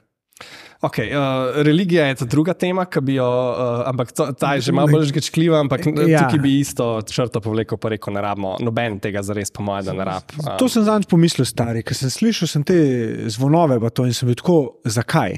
Okay, 0.79 1.09
uh, 1.11 1.61
religija 1.65 2.05
je 2.07 2.15
ta 2.15 2.25
druga 2.25 2.53
tema, 2.55 2.85
ki 2.87 3.01
bi 3.03 3.17
jo, 3.17 3.25
uh, 3.27 3.81
ampak 3.89 4.13
to, 4.15 4.29
ta 4.31 4.53
je 4.55 4.61
že 4.69 4.71
malo 4.71 4.87
bolj 4.87 5.09
žgečljiva, 5.09 5.59
ampak 5.59 5.83
Ja. 5.85 6.07
ja. 6.07 6.21
tukaj 6.23 6.39
bi 6.39 6.53
isto 6.59 7.01
črto 7.03 7.41
povlekel, 7.43 7.75
pa 7.77 7.91
rekel, 7.91 8.15
ne 8.15 8.23
rabimo, 8.23 8.55
noben 8.63 8.95
tega 9.03 9.19
zares, 9.19 9.51
po 9.51 9.65
mojem, 9.67 9.89
da 9.89 9.93
ne 9.97 10.07
rab. 10.07 10.31
Um, 10.39 10.55
To 10.55 10.69
sem 10.71 10.87
zadnjič 10.87 11.09
pomislil, 11.11 11.43
stari, 11.45 11.83
ker 11.83 11.99
sem 11.99 12.07
slišal 12.07 12.47
sem 12.47 12.63
te 12.63 12.79
zvonove, 13.27 13.75
pa 13.83 13.91
to 13.91 14.07
in 14.07 14.15
sem 14.15 14.31
bil 14.31 14.39
tako, 14.39 14.79
zakaj? 14.87 15.35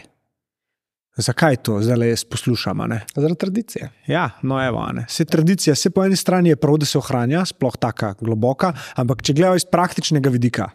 Zakaj 1.17 1.57
to 1.65 1.81
zdaj 1.81 2.13
jaz 2.13 2.23
poslušam? 2.23 2.85
a 2.85 2.87
ne? 2.87 3.01
Zaradi 3.15 3.35
tradicije. 3.41 3.89
Ja, 4.07 4.29
no, 4.45 4.61
evo, 4.61 4.85
a 4.85 4.93
ne. 4.93 5.09
Se 5.09 5.25
tradicija, 5.25 5.75
se 5.75 5.89
po 5.89 6.05
eni 6.05 6.15
strani 6.15 6.53
je 6.53 6.55
prav, 6.55 6.77
da 6.77 6.85
se 6.85 6.97
ohranja, 7.01 7.45
sploh 7.49 7.75
tako 7.81 8.13
globoka, 8.21 8.73
ampak 8.95 9.25
če 9.25 9.33
gledajo 9.33 9.57
iz 9.57 9.65
praktičnega 9.65 10.29
vidika, 10.29 10.69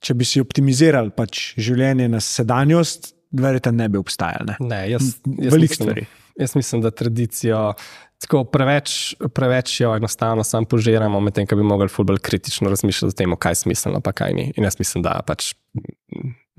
če 0.00 0.16
bi 0.16 0.24
si 0.24 0.40
optimizirali 0.40 1.12
pač 1.12 1.52
življenje 1.60 2.08
na 2.08 2.20
sedanjost, 2.20 3.12
verjete, 3.32 3.72
ne 3.72 3.88
bi 3.88 3.98
obstajali. 3.98 4.46
Ne? 4.48 4.68
Ne, 4.68 4.80
jaz, 4.90 5.02
jaz, 5.24 5.52
Veliko 5.52 5.60
mislim, 5.60 5.88
stvari. 5.88 6.06
jaz 6.38 6.56
mislim, 6.56 6.82
da 6.82 6.90
tradicijo 6.90 7.72
tako 8.20 8.44
preveč, 8.44 9.14
preveč 9.34 9.80
jo 9.80 9.94
enostavno 9.96 10.44
sam 10.44 10.64
požiramo, 10.64 11.20
medtem 11.20 11.46
ko 11.48 11.56
bi 11.56 11.64
mogli 11.64 11.88
ful 11.88 12.04
bolj 12.04 12.18
kritično 12.18 12.68
razmišljati 12.68 13.14
o 13.14 13.16
tem, 13.16 13.36
kaj 13.36 13.50
je 13.50 13.62
smiselno, 13.64 14.00
pa 14.04 14.12
kaj 14.12 14.34
ni. 14.36 14.52
In 14.56 14.64
jaz 14.64 14.76
mislim, 14.78 15.04
da 15.06 15.20
pač 15.26 15.54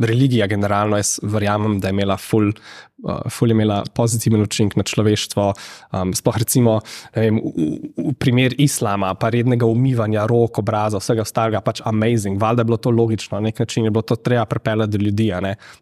religija, 0.07 0.47
generalno, 0.47 0.99
jaz 0.99 1.17
verjamem, 1.23 1.79
da 1.79 1.89
je 1.89 1.95
imela 1.95 2.17
ful, 2.17 2.51
uh, 2.51 3.19
ful 3.31 3.51
je 3.51 3.57
imela 3.57 3.81
pozitiven 3.95 4.43
učinek 4.45 4.77
na 4.79 4.85
človeštvo. 4.87 5.47
Um, 5.91 6.13
sploh 6.17 6.39
recimo 6.43 6.79
vem, 7.15 7.41
v, 7.41 7.79
v 8.11 8.15
primer 8.19 8.55
islama, 8.61 9.13
pa 9.15 9.31
rednega 9.33 9.69
umivanja 9.69 10.25
rok, 10.29 10.61
obraza, 10.63 11.01
vsega 11.01 11.25
ostalega, 11.25 11.63
pač 11.65 11.83
amazing. 11.85 12.41
Valjda 12.41 12.65
je 12.65 12.71
bilo 12.71 12.79
to 12.81 12.95
logično, 12.95 13.39
na 13.39 13.49
nek 13.49 13.59
način 13.59 13.85
je 13.85 13.91
bilo 13.91 14.05
to 14.05 14.15
treba 14.15 14.45
pripeljati 14.45 14.97
do 14.97 15.05
ljudi. 15.05 15.31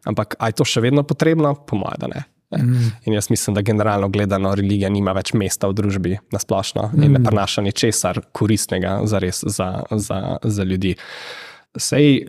Ampak 0.05 0.35
aj 0.39 0.59
to 0.59 0.67
še 0.67 0.83
vedno 0.83 1.03
potrebno? 1.07 1.55
Po 1.67 1.79
mojem, 1.79 2.03
da 2.03 2.11
ne. 2.15 2.25
Mm. 2.57 2.89
In 3.05 3.13
jaz 3.13 3.29
mislim, 3.29 3.53
da 3.53 3.61
generalno 3.61 4.09
gledano 4.09 4.55
religija 4.55 4.89
nima 4.89 5.13
več 5.13 5.33
mesta 5.37 5.69
v 5.69 5.75
družbi 5.77 6.17
na 6.33 6.39
splošno 6.41 6.89
mm. 6.93 7.03
in 7.03 7.13
ne 7.13 7.21
prenaša 7.23 7.61
ničesar 7.61 8.21
koristnega 8.33 8.99
za, 9.05 9.19
res, 9.21 9.43
za, 9.45 9.69
za, 9.91 10.37
za 10.43 10.63
ljudi. 10.63 10.95
Sej, 11.77 12.23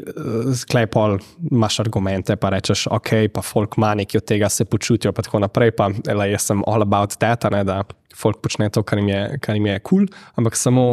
sklepol, 0.60 1.14
imaš 1.48 1.78
argumente, 1.80 2.34
pa 2.36 2.50
rečeš, 2.52 2.84
ok, 2.92 3.08
pa 3.32 3.40
folk 3.40 3.78
ima 3.80 3.94
nekaj 3.96 4.20
od 4.20 4.26
tega, 4.28 4.50
se 4.52 4.66
počutijo, 4.68 5.14
pa 5.16 5.24
tako 5.24 5.40
naprej. 5.40 5.72
Pa, 5.78 5.88
ele, 6.12 6.26
jaz 6.34 6.50
sem 6.50 6.60
all 6.68 6.84
about 6.84 7.16
that, 7.24 7.46
ne, 7.52 7.62
da 7.64 7.80
folk 8.16 8.42
počne 8.44 8.68
to, 8.68 8.82
kar 8.84 9.00
jim 9.00 9.08
je 9.08 9.78
kul, 9.80 10.04
cool, 10.04 10.06
ampak 10.36 10.60
samo 10.60 10.84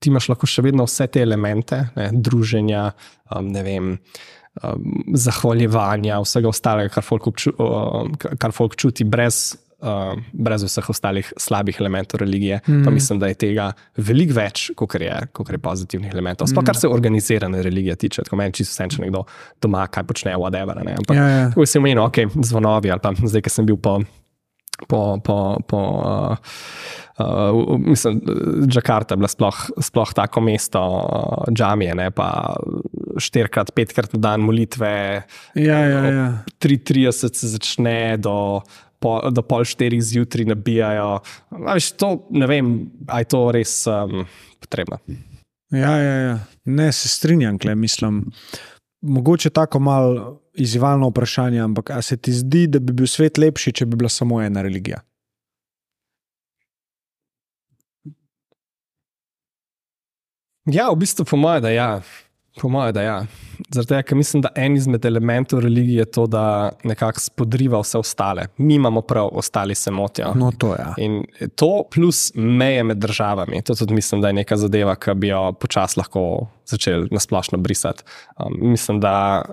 ti 0.00 0.10
imaš 0.12 0.28
lahko 0.32 0.48
še 0.50 0.64
vedno 0.66 0.86
vse 0.88 1.06
te 1.08 1.22
elemente, 1.24 1.80
ne, 1.96 2.10
druženja, 2.12 2.84
um, 3.32 3.48
ne 3.54 3.62
vem 3.64 3.90
um, 3.94 4.88
zahvaljevanja, 5.16 6.20
vsega 6.24 6.50
ostalega, 6.50 6.92
kar 6.96 7.06
folk, 7.06 7.28
obču, 7.30 7.54
uh, 7.56 8.04
kar 8.20 8.54
folk 8.56 8.76
čuti, 8.80 9.06
brez, 9.08 9.54
uh, 9.84 10.14
brez 10.32 10.64
vseh 10.66 10.90
ostalih 10.90 11.32
slabih 11.36 11.78
elementov 11.80 12.20
religije. 12.22 12.60
Mm. 12.66 12.82
Pa 12.84 12.90
mislim, 12.94 13.20
da 13.22 13.30
je 13.30 13.38
tega 13.44 13.68
veliko 13.96 14.38
več, 14.38 14.66
kot 14.76 14.96
je, 15.00 15.12
je 15.56 15.62
pozitivnih 15.68 16.12
elementov. 16.12 16.48
Sploh 16.50 16.66
kar 16.66 16.78
se 16.80 16.88
organizirane 16.88 17.62
religije 17.62 17.96
tiče, 18.06 18.26
tako 18.26 18.40
meni 18.40 18.56
čisto 18.56 18.74
vse, 18.74 18.90
če 18.96 19.04
nekdo 19.04 19.24
doma 19.62 19.86
kaj 19.86 20.08
počne, 20.08 20.36
whatever. 20.40 20.80
Ampak, 20.80 21.16
ja, 21.16 21.28
ja. 21.28 21.46
Ko 21.54 21.66
sem 21.68 21.84
omenil, 21.84 22.04
ok, 22.06 22.24
zvonovi 22.40 22.92
ali 22.94 23.04
pa 23.04 23.14
zdaj, 23.20 23.44
ki 23.44 23.56
sem 23.60 23.68
bil 23.68 23.80
po. 23.80 24.00
po, 24.88 25.00
po, 25.22 25.36
po 25.70 25.80
uh, 26.02 26.54
Uh, 27.18 27.78
mislim, 27.78 28.20
Džakarta 28.66 29.14
je 29.14 29.16
bila 29.16 29.28
sploh, 29.28 29.58
sploh 29.78 30.12
tako 30.14 30.40
mesto, 30.40 30.80
uh, 30.82 31.52
džamije, 31.54 31.94
ne, 31.94 32.08
pa 32.10 32.56
štirikrat, 33.22 33.70
petkrat 33.70 34.16
na 34.16 34.18
dan 34.18 34.42
molitve. 34.42 35.22
Ja, 35.54 35.78
ja, 35.78 36.00
ja. 36.10 36.26
3:30 36.58 37.38
se 37.38 37.48
začne, 37.48 38.16
do, 38.18 38.62
po, 39.04 39.18
do 39.30 39.44
pol 39.44 39.66
štirih 39.68 40.00
zjutraj 40.02 40.48
nabijajo. 40.54 41.18
Viš, 41.74 41.92
to, 42.00 42.14
ne 42.32 42.48
vem, 42.48 42.74
ali 43.06 43.26
je 43.26 43.32
to 43.34 43.42
res 43.52 43.76
um, 43.90 44.24
potrebno. 44.64 44.98
Ja, 45.74 45.96
ja, 46.00 46.14
ja. 46.28 46.38
Ne, 46.64 46.88
se 46.92 47.08
strinjam, 47.12 47.58
kle, 47.60 47.74
mislim. 47.74 48.24
Mogoče 49.04 49.50
tako 49.50 49.80
malo 49.84 50.40
izzivalno 50.54 51.08
vprašanje, 51.10 51.60
ampak 51.60 51.90
ali 51.90 52.02
se 52.02 52.16
ti 52.16 52.32
zdi, 52.32 52.66
da 52.66 52.78
bi 52.78 52.92
bil 52.92 53.06
svet 53.10 53.38
lepši, 53.38 53.72
če 53.72 53.86
bi 53.86 53.98
bila 54.00 54.08
samo 54.08 54.40
ena 54.42 54.62
religija? 54.64 55.02
Ja, 60.64 60.88
v 60.88 60.96
bistvu, 61.02 61.26
po 61.28 61.36
mojem, 61.36 61.60
da 61.62 61.70
ja. 61.74 61.88
Po 62.60 62.70
mojem, 62.72 62.94
da 62.96 63.02
ja. 63.02 63.18
Zato, 63.70 64.02
ker 64.02 64.16
mislim, 64.16 64.42
da 64.42 64.48
en 64.54 64.76
izmed 64.76 65.04
elementov 65.04 65.60
religije 65.60 65.98
je 65.98 66.04
to, 66.04 66.26
da 66.26 66.70
nekako 66.84 67.20
spodriva 67.20 67.80
vse 67.80 67.98
ostale. 67.98 68.46
Mi 68.56 68.74
imamo 68.74 69.00
prav, 69.00 69.28
ostali 69.32 69.74
se 69.74 69.90
motijo. 69.90 70.32
No, 70.34 70.52
to 70.58 70.72
je. 70.74 70.80
Ja. 70.80 70.94
In 70.96 71.24
to 71.54 71.82
plus 71.94 72.32
meje 72.34 72.84
med 72.84 72.96
državami. 72.96 73.62
To 73.62 73.74
tudi 73.74 73.94
mislim, 73.94 74.20
da 74.20 74.28
je 74.28 74.32
neka 74.32 74.56
zadeva, 74.56 74.96
ki 74.96 75.14
bi 75.14 75.28
jo 75.28 75.52
počasi 75.52 76.00
lahko 76.00 76.46
začeli 76.66 77.08
nasplošno 77.10 77.58
brisati. 77.58 78.02
Um, 78.38 78.70
mislim, 78.70 79.00
da 79.00 79.44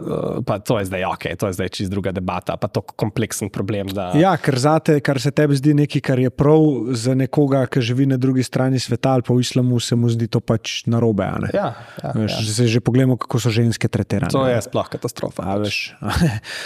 uh, 0.46 0.56
to 0.66 0.80
je 0.80 0.86
zdaj 0.86 1.04
ok, 1.06 1.24
to 1.40 1.48
je 1.48 1.54
zdaj 1.54 1.70
čist 1.70 1.92
druga 1.92 2.12
debata, 2.12 2.58
pa 2.58 2.68
to 2.68 2.82
kompleksen 2.82 3.50
problem. 3.50 3.88
Da... 3.88 4.12
Ja, 4.16 4.38
ker 4.38 4.60
zate, 4.60 5.00
kar 5.00 5.20
se 5.22 5.32
tebi 5.32 5.56
zdi 5.56 5.74
nekaj, 5.74 6.02
kar 6.02 6.20
je 6.20 6.30
prav 6.30 6.94
za 6.96 7.16
nekoga, 7.16 7.66
ki 7.68 7.82
živi 7.82 8.06
na 8.06 8.18
drugi 8.18 8.44
strani 8.44 8.80
sveta 8.80 9.12
ali 9.12 9.28
pa 9.28 9.34
v 9.34 9.44
islamu, 9.44 9.80
se 9.80 9.96
mu 9.96 10.10
zdi 10.10 10.28
to 10.28 10.40
pač 10.40 10.82
narobe. 10.88 11.28
Ja, 11.54 11.74
ja, 12.04 12.14
veš, 12.16 12.32
ja. 12.40 12.54
Se 12.54 12.68
že 12.68 12.80
pogledamo, 12.80 13.18
kako 13.18 13.40
so 13.40 13.52
ženske 13.52 13.88
tretirane. 13.92 14.32
To 14.32 14.48
je 14.48 14.62
sploh 14.64 14.90
katastrofa. 14.92 15.44
A, 15.44 15.58
pač. 15.60 15.80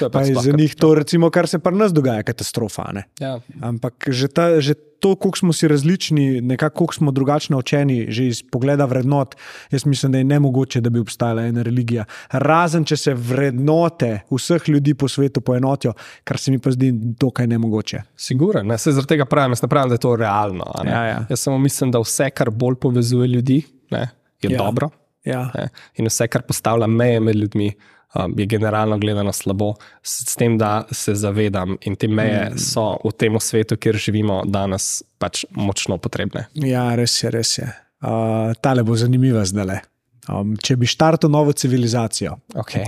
je 0.01 0.09
pač 0.13 0.33
za 0.37 0.53
njih 0.55 0.75
to, 0.77 0.93
recimo, 1.01 1.29
kar 1.33 1.49
se 1.49 1.59
pri 1.59 1.75
nas 1.75 1.93
dogaja, 1.93 2.23
katastrofa. 2.23 2.87
Ja. 3.19 3.39
Ampak 3.61 4.09
že 4.13 4.29
ta. 4.29 4.53
Že 4.61 4.77
to, 5.05 5.15
koliko 5.15 5.37
smo 5.37 5.53
si 5.53 5.67
različni, 5.67 6.41
nekako 6.41 6.77
koliko 6.77 6.93
smo 6.93 7.11
drugačno 7.11 7.57
učeni, 7.57 8.07
že 8.09 8.27
iz 8.27 8.43
pogleda 8.51 8.85
vrednot, 8.85 9.35
jaz 9.71 9.85
mislim, 9.85 10.11
da 10.11 10.17
je 10.17 10.23
nemogoče, 10.23 10.81
da 10.81 10.89
bi 10.89 10.99
obstajala 10.99 11.43
ena 11.45 11.61
religija. 11.61 12.05
Razen, 12.31 12.85
če 12.85 12.97
se 12.97 13.13
vrednote 13.13 14.23
vseh 14.31 14.69
ljudi 14.69 14.93
po 14.93 15.07
svetu 15.07 15.41
poenotijo, 15.41 15.93
kar 16.23 16.37
se 16.41 16.51
mi 16.51 16.59
pa 16.59 16.71
zdi 16.71 16.91
dokaj 16.93 17.47
nemogoče. 17.47 18.01
Sigurno, 18.17 18.63
ne? 18.63 18.77
se 18.77 18.91
zaradi 18.91 19.13
tega 19.13 19.25
pravim, 19.25 19.53
ne 19.61 19.69
pravim, 19.69 19.93
da 19.93 19.99
je 19.99 20.05
to 20.07 20.15
realno. 20.15 20.71
Ja, 20.85 21.03
ja. 21.05 21.25
Jaz 21.29 21.39
samo 21.39 21.57
mislim, 21.57 21.91
da 21.91 22.01
vse, 22.01 22.29
kar 22.29 22.49
bolj 22.49 22.75
povezuje 22.81 23.27
ljudi, 23.27 23.61
ne, 23.91 24.09
je 24.41 24.51
ja. 24.51 24.57
dobro. 24.57 24.89
Ja. 25.25 25.49
In 25.97 26.09
vse, 26.09 26.27
kar 26.29 26.45
postavlja 26.45 26.87
meje 26.87 27.19
med 27.19 27.35
ljudmi, 27.35 27.71
um, 28.15 28.33
je 28.37 28.45
generalno 28.45 28.97
gledano 28.97 29.33
slabo, 29.33 29.73
s, 30.03 30.35
tem, 30.35 30.57
da 30.57 30.85
se 30.91 31.15
zavedam 31.15 31.77
in 31.81 31.95
te 31.95 32.07
meje 32.07 32.49
mm. 32.51 32.59
so 32.61 32.99
v 33.03 33.11
tem 33.17 33.39
svetu, 33.39 33.77
kjer 33.77 33.97
živimo 33.97 34.41
danes, 34.45 35.03
pač 35.17 35.45
močno 35.51 35.97
potrebne. 35.97 36.47
Ja, 36.53 36.87
res 36.95 37.17
je, 37.23 37.31
res 37.33 37.57
je. 37.57 37.67
Uh, 38.05 38.53
tale 38.61 38.83
bo 38.83 38.95
zanimiva 38.99 39.45
zdaj. 39.45 39.81
Um, 40.29 40.55
če 40.57 40.77
bi 40.77 40.89
štartil 40.89 41.29
novo 41.29 41.53
civilizacijo, 41.53 42.33
okay. 42.57 42.87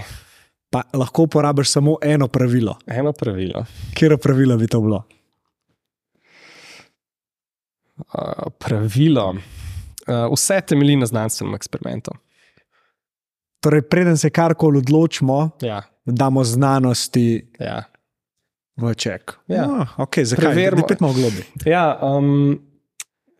pa 0.74 0.84
lahko 0.98 1.28
uporabiš 1.28 1.76
samo 1.78 1.98
eno 2.02 2.28
pravilo. 2.28 2.78
Eno 2.88 3.14
pravilo. 3.14 3.66
Kje 3.98 4.18
pravilo 4.18 4.58
bi 4.58 4.68
to 4.68 4.82
bilo? 4.82 5.04
Uh, 7.98 8.50
pravilo. 8.60 9.36
Uh, 10.08 10.26
vse 10.34 10.62
temelji 10.62 10.96
na 10.96 11.06
znanstvenem 11.06 11.56
eksperimentu. 11.56 12.14
Torej, 13.60 13.82
preden 13.90 14.18
se 14.18 14.30
karkoli 14.30 14.78
odločimo, 14.78 15.50
ja. 15.62 15.82
damo 16.06 16.44
znanosti 16.44 17.50
ja. 17.60 17.84
v 18.78 18.94
ček. 18.94 19.34
Ja. 19.48 19.66
Oh, 19.66 20.00
okay, 20.06 20.26
zakaj 20.26 20.56
ne 20.56 20.72
bi 20.72 20.86
pet 20.88 21.02
malo 21.02 21.14
globi? 21.14 21.46
Ja, 21.66 21.98
um, 22.02 22.60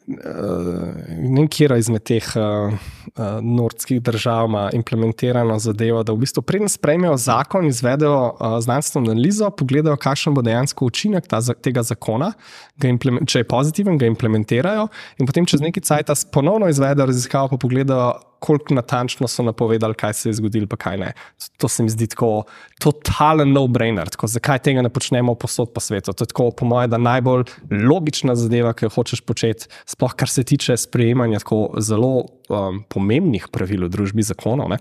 ne 0.08 1.36
vem, 1.36 1.48
kje 1.52 1.76
izmed 1.82 2.04
teh 2.08 2.28
uh, 2.40 2.72
uh, 2.72 3.24
nordskih 3.44 4.00
držav 4.02 4.46
ima 4.48 4.70
implementirano 4.74 5.58
zadevo, 5.60 6.00
da 6.04 6.16
v 6.16 6.22
bistvu 6.24 6.46
preden 6.48 6.72
sprejmejo 6.72 7.18
zakon, 7.20 7.68
izvedejo 7.68 8.22
uh, 8.32 8.56
znanstveno 8.64 9.12
analizo, 9.12 9.50
pogledajo, 9.52 9.98
kakšen 10.00 10.38
bo 10.38 10.42
dejansko 10.48 10.88
učinek 10.88 11.28
ta, 11.28 11.42
tega 11.60 11.84
zakona, 11.84 12.32
če 12.80 13.44
je 13.44 13.48
pozitiven, 13.48 14.00
ga 14.00 14.08
implementirajo 14.08 14.88
in 15.20 15.28
potem 15.28 15.46
čez 15.46 15.62
nekaj 15.66 15.84
časa 15.84 16.32
ponovno 16.32 16.72
izvedejo 16.72 17.12
raziskavo, 17.12 17.52
pa 17.52 17.62
pogledajo, 17.68 18.14
koliko 18.40 18.76
natančno 18.78 19.28
so 19.28 19.44
napovedali, 19.44 19.96
kaj 19.98 20.14
se 20.14 20.30
je 20.30 20.38
zgodilo, 20.40 20.68
pa 20.68 20.76
kaj 20.76 20.98
ne. 20.98 21.12
To 21.58 21.68
se 21.68 21.84
mi 21.84 21.90
zdi 21.90 22.08
tako 22.08 22.44
totalen 22.80 23.54
no-brainer. 23.54 24.10
Zakaj 24.24 24.60
tega 24.66 24.84
ne 24.86 24.90
počnemo 24.94 25.36
posod 25.36 25.74
po 25.74 25.84
svetu? 25.84 26.14
To 26.14 26.24
je 26.24 26.34
tako, 26.34 26.52
po 26.52 26.66
mojem, 26.66 26.90
da 26.92 26.98
najbolj 26.98 27.48
logična 27.72 28.36
zadeva, 28.36 28.74
ki 28.74 28.88
jo 28.88 28.94
hočeš 28.98 29.24
početi, 29.26 29.72
sploh 29.86 30.14
kar 30.18 30.30
se 30.30 30.44
tiče 30.44 30.78
sprejemanja 30.78 31.42
tako 31.44 31.70
zelo 31.80 32.14
um, 32.50 32.84
pomembnih 32.90 33.50
pravil 33.52 33.88
v 33.88 33.94
družbi 33.94 34.26
zakonov. 34.26 34.70
Ne? 34.74 34.80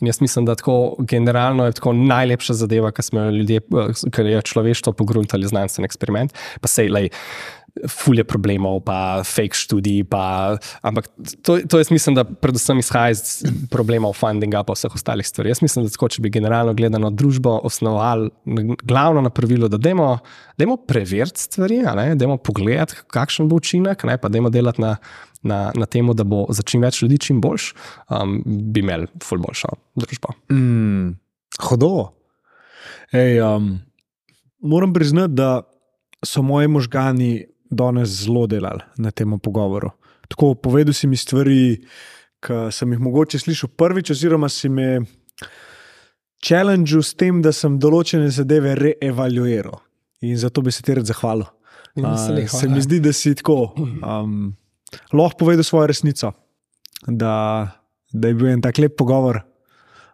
In 0.00 0.06
jaz 0.06 0.20
mislim, 0.20 0.44
da 0.44 0.54
tako 0.54 0.96
generalno 0.98 1.64
je 1.64 1.72
tako 1.78 1.92
najlepša 1.92 2.54
zadeva, 2.54 2.90
ki 2.92 3.02
smo 3.02 3.20
jo 3.20 3.30
ljudje, 3.30 3.60
ki 4.12 4.22
je 4.26 4.42
človeštvo 4.42 4.92
pogruntali 4.98 5.46
znanstveni 5.46 5.86
eksperiment. 5.86 6.34
Pa 6.60 6.68
sej, 6.68 6.90
lej, 6.90 7.12
fulje 7.88 8.24
problemov, 8.24 8.82
pa 8.84 9.22
fake 9.24 9.56
študij. 9.56 10.04
Pa, 10.10 10.56
ampak 10.84 11.08
to, 11.42 11.58
to 11.68 11.80
jaz 11.80 11.90
mislim, 11.90 12.16
da 12.18 12.24
predvsem 12.24 12.78
izhaja 12.82 13.14
iz 13.14 13.42
problemov 13.72 14.14
fundinga 14.18 14.62
in 14.62 14.74
vseh 14.74 14.94
ostalih 14.94 15.26
stvari. 15.26 15.52
Jaz 15.52 15.62
mislim, 15.64 15.86
da 15.86 15.92
tako, 15.94 16.10
če 16.12 16.22
bi 16.22 16.32
generalno 16.32 16.74
gledano 16.74 17.10
družbo 17.10 17.58
osnovali 17.64 18.30
glavno 18.82 19.24
na 19.24 19.30
pravilo, 19.30 19.68
da 19.68 19.78
dajmo 19.78 20.76
preveriti 20.88 21.40
stvari, 21.40 21.82
dajmo 22.14 22.36
pogledati, 22.36 23.02
kakšen 23.12 23.48
bo 23.48 23.60
učinek, 23.60 24.04
ne, 24.04 24.18
pa 24.18 24.32
dajmo 24.32 24.50
delati 24.50 24.82
na. 24.82 24.96
Na, 25.42 25.72
na 25.74 25.88
tem, 25.90 26.06
da 26.14 26.22
bo 26.22 26.44
za 26.54 26.62
čim 26.62 26.84
več 26.86 27.00
ljudi 27.02 27.16
čim 27.18 27.40
boljš, 27.42 27.72
um, 28.14 28.36
bi 28.46 28.78
imeli 28.78 29.08
ful 29.26 29.40
boljšo 29.42 29.72
družbo. 29.98 30.36
Mm, 30.54 31.16
hodo. 31.66 31.88
Ej, 33.10 33.40
um, 33.42 33.72
moram 34.62 34.92
priznati, 34.94 35.34
da 35.34 35.64
so 36.22 36.44
moji 36.46 36.70
možgani 36.70 37.32
danes 37.72 38.12
zelo 38.22 38.46
delali 38.46 38.84
na 38.96 39.10
tem 39.10 39.38
pogovoru. 39.38 39.90
Tako 40.28 40.54
povedal 40.54 40.94
si 40.94 41.08
mi 41.08 41.16
stvari, 41.16 41.80
ki 42.42 42.68
sem 42.72 42.92
jih 42.92 43.00
mogoče 43.00 43.40
slišal 43.42 43.72
prvič, 43.76 44.12
oziroma 44.14 44.48
si 44.48 44.68
me 44.68 45.02
challenge 46.42 47.02
s 47.02 47.14
tem, 47.14 47.42
da 47.42 47.52
sem 47.54 47.78
določene 47.80 48.30
zadeve 48.30 48.74
reevaluiral. 48.78 49.78
In 50.22 50.38
zato 50.38 50.62
bi 50.62 50.72
se 50.72 50.82
ti 50.82 50.94
rad 50.94 51.08
zahvalil. 51.08 51.46
Uh, 51.98 52.16
se 52.48 52.68
mi 52.68 52.80
zdi, 52.80 53.02
da 53.04 53.12
si 53.12 53.34
tako 53.36 53.74
um, 53.76 54.54
lahko 55.12 55.44
povedal 55.44 55.66
svojo 55.66 55.90
resnico, 55.90 56.30
da, 57.06 57.34
da 58.12 58.30
je 58.30 58.38
bil 58.38 58.48
en 58.54 58.62
tak 58.64 58.80
lep 58.80 58.96
pogovor. 58.96 59.42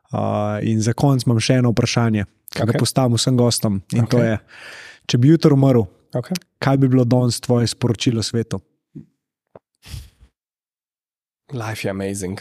Uh, 0.09 0.59
in 0.65 0.81
za 0.81 0.95
konec 0.97 1.27
imam 1.27 1.39
še 1.39 1.61
eno 1.61 1.71
vprašanje, 1.75 2.25
ki 2.49 2.63
okay. 2.65 2.73
ga 2.73 2.81
postavim 2.81 3.19
vsem 3.19 3.37
gostom. 3.39 3.83
In 3.93 4.07
okay. 4.07 4.11
to 4.11 4.25
je, 4.25 4.39
če 5.13 5.21
bi 5.21 5.31
jutro 5.31 5.55
umrl, 5.55 5.85
Okay. 6.15 6.37
kaj 6.59 6.77
bi 6.77 6.89
bilo 6.89 7.05
danes 7.05 7.41
tvoje 7.41 7.67
sporočilo 7.67 8.23
svetu? 8.23 8.61
Life 11.53 11.89
je 11.89 11.91
amazing. 11.91 12.41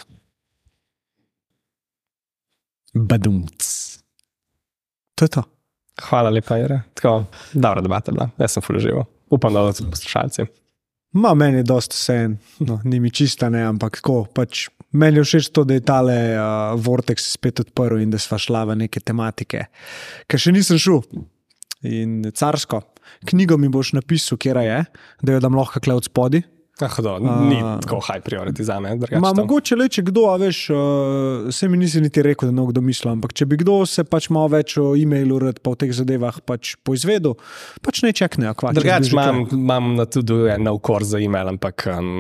Badumc. 2.94 3.68
To 5.16 5.26
je 5.26 5.30
to. 5.30 5.44
Hvala 6.10 6.30
lepa, 6.30 6.58
Jure. 6.58 6.82
Tako, 6.94 7.24
dobra 7.54 7.82
debata 7.82 8.12
je 8.12 8.14
bila, 8.14 8.30
jaz 8.38 8.52
sem 8.52 8.64
full 8.64 8.80
živo. 8.80 9.06
Upam, 9.30 9.54
da 9.54 9.74
tudi 9.74 9.90
poslušalci. 9.92 10.46
Ma, 11.12 11.34
meni 11.34 11.58
je 11.58 11.64
dosta 11.64 11.96
vse, 11.96 12.18
no, 12.60 12.82
ni 12.84 13.00
mi 13.00 13.12
čista, 13.12 13.50
ne, 13.50 13.64
ampak 13.66 13.98
tako. 14.02 14.26
Pač, 14.34 14.68
meni 14.92 15.18
je 15.18 15.24
všeč 15.24 15.50
to, 15.56 15.64
da 15.64 15.78
je 15.78 15.86
tale 15.88 16.18
uh, 16.36 16.76
vortex 16.80 17.32
spet 17.32 17.64
odprl 17.64 18.02
in 18.04 18.12
da 18.14 18.20
sva 18.22 18.38
šla 18.38 18.66
v 18.70 18.78
neke 18.84 19.02
tematike, 19.02 19.66
ki 20.28 20.40
še 20.40 20.54
nisem 20.54 20.80
šel. 20.82 21.02
In 21.88 22.20
carsko, 22.36 22.82
knjigo 23.30 23.58
mi 23.58 23.70
boš 23.70 23.94
napisal, 23.98 24.38
kje 24.38 24.68
je, 24.68 24.84
da 25.22 25.38
jo 25.38 25.44
dam 25.44 25.58
lahko 25.58 25.84
kle 25.84 25.98
od 25.98 26.10
spodaj. 26.10 26.46
Ah, 26.80 27.02
do, 27.02 27.18
ni 27.20 27.58
tako 27.82 28.00
high 28.00 28.22
priority 28.22 28.62
za 28.62 28.80
me. 28.80 28.92
Ma, 29.18 29.32
mogoče 29.34 29.76
le, 29.76 29.88
če 29.90 30.04
kdo, 30.12 30.28
a 30.30 30.36
veš, 30.38 30.60
uh, 30.70 31.48
se 31.50 31.66
mi 31.70 31.78
nisi 31.82 32.02
niti 32.04 32.22
rekel, 32.22 32.52
da 32.52 32.54
bo 32.54 32.68
kdo 32.70 32.84
mislil, 32.86 33.16
ampak 33.16 33.34
če 33.34 33.48
bi 33.50 33.58
kdo 33.64 33.80
se 33.90 34.06
pač 34.06 34.28
malo 34.30 34.52
več 34.54 34.76
o 34.78 34.92
e-mailu, 34.94 35.40
rad 35.42 35.58
pa 35.66 35.74
v 35.74 35.80
teh 35.82 35.96
zadevah 35.98 36.38
pač 36.46 36.76
poizvedel, 36.86 37.34
pač 37.82 38.04
ne 38.06 38.14
čekne, 38.14 38.54
že 38.54 39.10
imam, 39.10 39.42
imam 39.58 39.90
na 39.98 40.06
tudi 40.06 40.38
en 40.54 40.70
nov 40.70 40.78
kurs 40.86 41.10
za 41.16 41.22
e-mail, 41.24 41.50
ampak 41.56 41.88
um, 41.96 42.14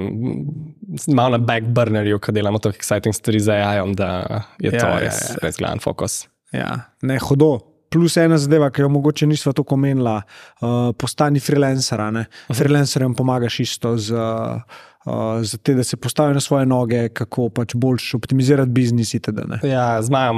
malo 1.13 1.37
na 1.37 1.41
backburnerju, 1.53 2.17
ko 2.17 2.33
delamo 2.33 2.57
tako 2.57 2.81
exciting 2.81 3.13
stvari 3.13 3.43
za 3.45 3.61
AI, 3.61 3.85
da 3.93 4.11
je 4.57 4.73
to 4.73 4.81
Ja, 4.81 4.89
ja, 4.97 4.99
res, 5.05 5.21
ja. 5.35 5.41
res 5.45 5.61
glavni 5.61 5.85
fokus. 5.85 6.23
Ja, 6.55 6.71
ne 7.05 7.21
hodo. 7.21 7.76
Plus 7.89 8.17
ena 8.19 8.37
zadeva, 8.37 8.67
ki 8.71 8.83
jo 8.83 8.89
mogoče 8.91 9.27
nismo 9.27 9.53
tako 9.55 9.77
omenila, 9.77 10.19
uh, 10.61 10.91
postani 10.97 11.39
freelancer. 11.39 12.01
a 12.01 12.11
ne. 12.11 12.25
Freelancerjem 12.53 13.15
pomagaš 13.15 13.59
isto 13.59 13.93
z, 13.97 14.13
uh, 14.13 15.39
z 15.43 15.57
te, 15.63 15.73
da 15.73 15.83
se 15.83 15.97
postavijo 15.97 16.33
na 16.33 16.39
svoje 16.39 16.65
noge, 16.65 17.09
kako 17.09 17.49
pač 17.49 17.75
boljš 17.75 18.13
optimizirati 18.19 18.71
biznis. 18.71 19.13
Itd., 19.13 19.45
ne. 19.47 19.59
Ja, 19.69 20.01
z 20.01 20.09
Majo 20.09 20.33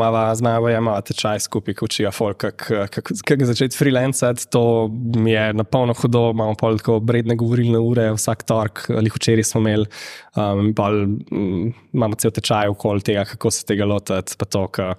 imamo 0.69 0.91
ja, 0.93 1.01
tečaj 1.01 1.39
skupaj, 1.39 1.73
učijo 1.81 2.11
folk, 2.11 2.37
kako 2.37 2.85
kak, 2.91 3.11
kak 3.25 3.45
začeti 3.49 3.77
freelancati. 3.77 4.45
To 4.53 4.87
mi 5.15 5.31
je 5.31 5.53
na 5.53 5.63
polno 5.63 5.93
hudo, 5.97 6.29
imamo 6.35 6.53
pol 6.59 6.77
tako 6.77 6.99
vredne 7.01 7.35
govorilne 7.35 7.81
ure, 7.81 8.11
vsak 8.13 8.45
torek, 8.45 8.85
ali 8.93 9.09
včeraj 9.15 9.49
smo 9.49 9.63
imeli. 9.65 9.89
Um, 10.37 10.69
pol, 10.77 11.01
mm, 11.33 11.73
imamo 11.97 12.21
cel 12.21 12.31
tečaj 12.31 12.69
okoli 12.69 13.01
tega, 13.01 13.25
kako 13.25 13.51
se 13.51 13.65
tega 13.65 13.89
lotiti. 13.89 14.37
pa 14.37 14.45
to, 14.45 14.67
ke 14.67 14.93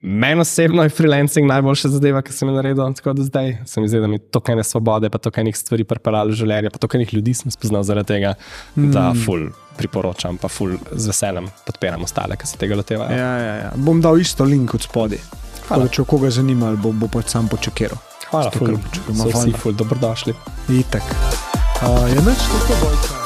Meni 0.00 0.40
osebno 0.40 0.82
je 0.82 0.88
freelancing 0.90 1.46
najboljša 1.46 1.88
zadeva, 1.88 2.22
ki 2.22 2.32
sem 2.32 2.48
jo 2.48 2.54
naredil 2.54 2.94
tako 2.94 3.12
do 3.12 3.22
zdaj. 3.22 3.56
Se 3.66 3.80
mi 3.80 3.88
zdi, 3.88 4.00
da 4.00 4.06
mi 4.06 4.18
to 4.18 4.40
kaj 4.40 4.56
ne 4.56 4.64
svobode, 4.64 5.10
pa 5.10 5.18
to 5.18 5.30
kaj 5.30 5.44
nekaj 5.44 5.60
stvari 5.60 5.84
pripeljalo 5.84 6.32
v 6.32 6.38
življenje, 6.40 6.72
pa 6.74 6.78
to 6.82 6.88
kaj 6.88 7.04
nekaj 7.04 7.18
ljudi 7.18 7.34
sem 7.38 7.54
spoznal 7.54 7.84
zaradi 7.86 8.14
tega, 8.14 8.34
mm. 8.76 8.90
da 8.94 9.12
ful 9.24 9.46
priporočam, 9.78 10.40
pa 10.42 10.50
ful 10.50 10.74
z 10.90 11.12
veseljem 11.12 11.46
podpiram 11.66 12.02
ostale, 12.02 12.36
ki 12.36 12.50
se 12.50 12.58
tega 12.58 12.78
lotevajo. 12.80 13.14
Ja, 13.18 13.32
ja, 13.38 13.54
ja. 13.62 13.70
Bom 13.76 14.02
dal 14.02 14.18
isto 14.20 14.44
link 14.48 14.74
od 14.74 14.88
spodaj. 14.88 15.22
Hvala. 15.68 15.88
Če 15.88 16.04
koga 16.08 16.32
zanima, 16.34 16.74
bo, 16.74 16.90
bo 16.92 17.08
pač 17.12 17.30
sam 17.36 17.48
počekiral. 17.52 18.00
Hvala, 18.32 18.50
Zato, 18.50 18.58
ful, 18.58 18.78
so 19.14 19.30
vsi 19.30 19.56
ful 19.62 19.76
dobrodošli. 19.76 20.34
Itek. 20.82 21.16
Uh, 21.82 22.06
je 22.10 22.22
noč 22.26 22.48
tako 22.50 22.84
bojka. 22.86 23.21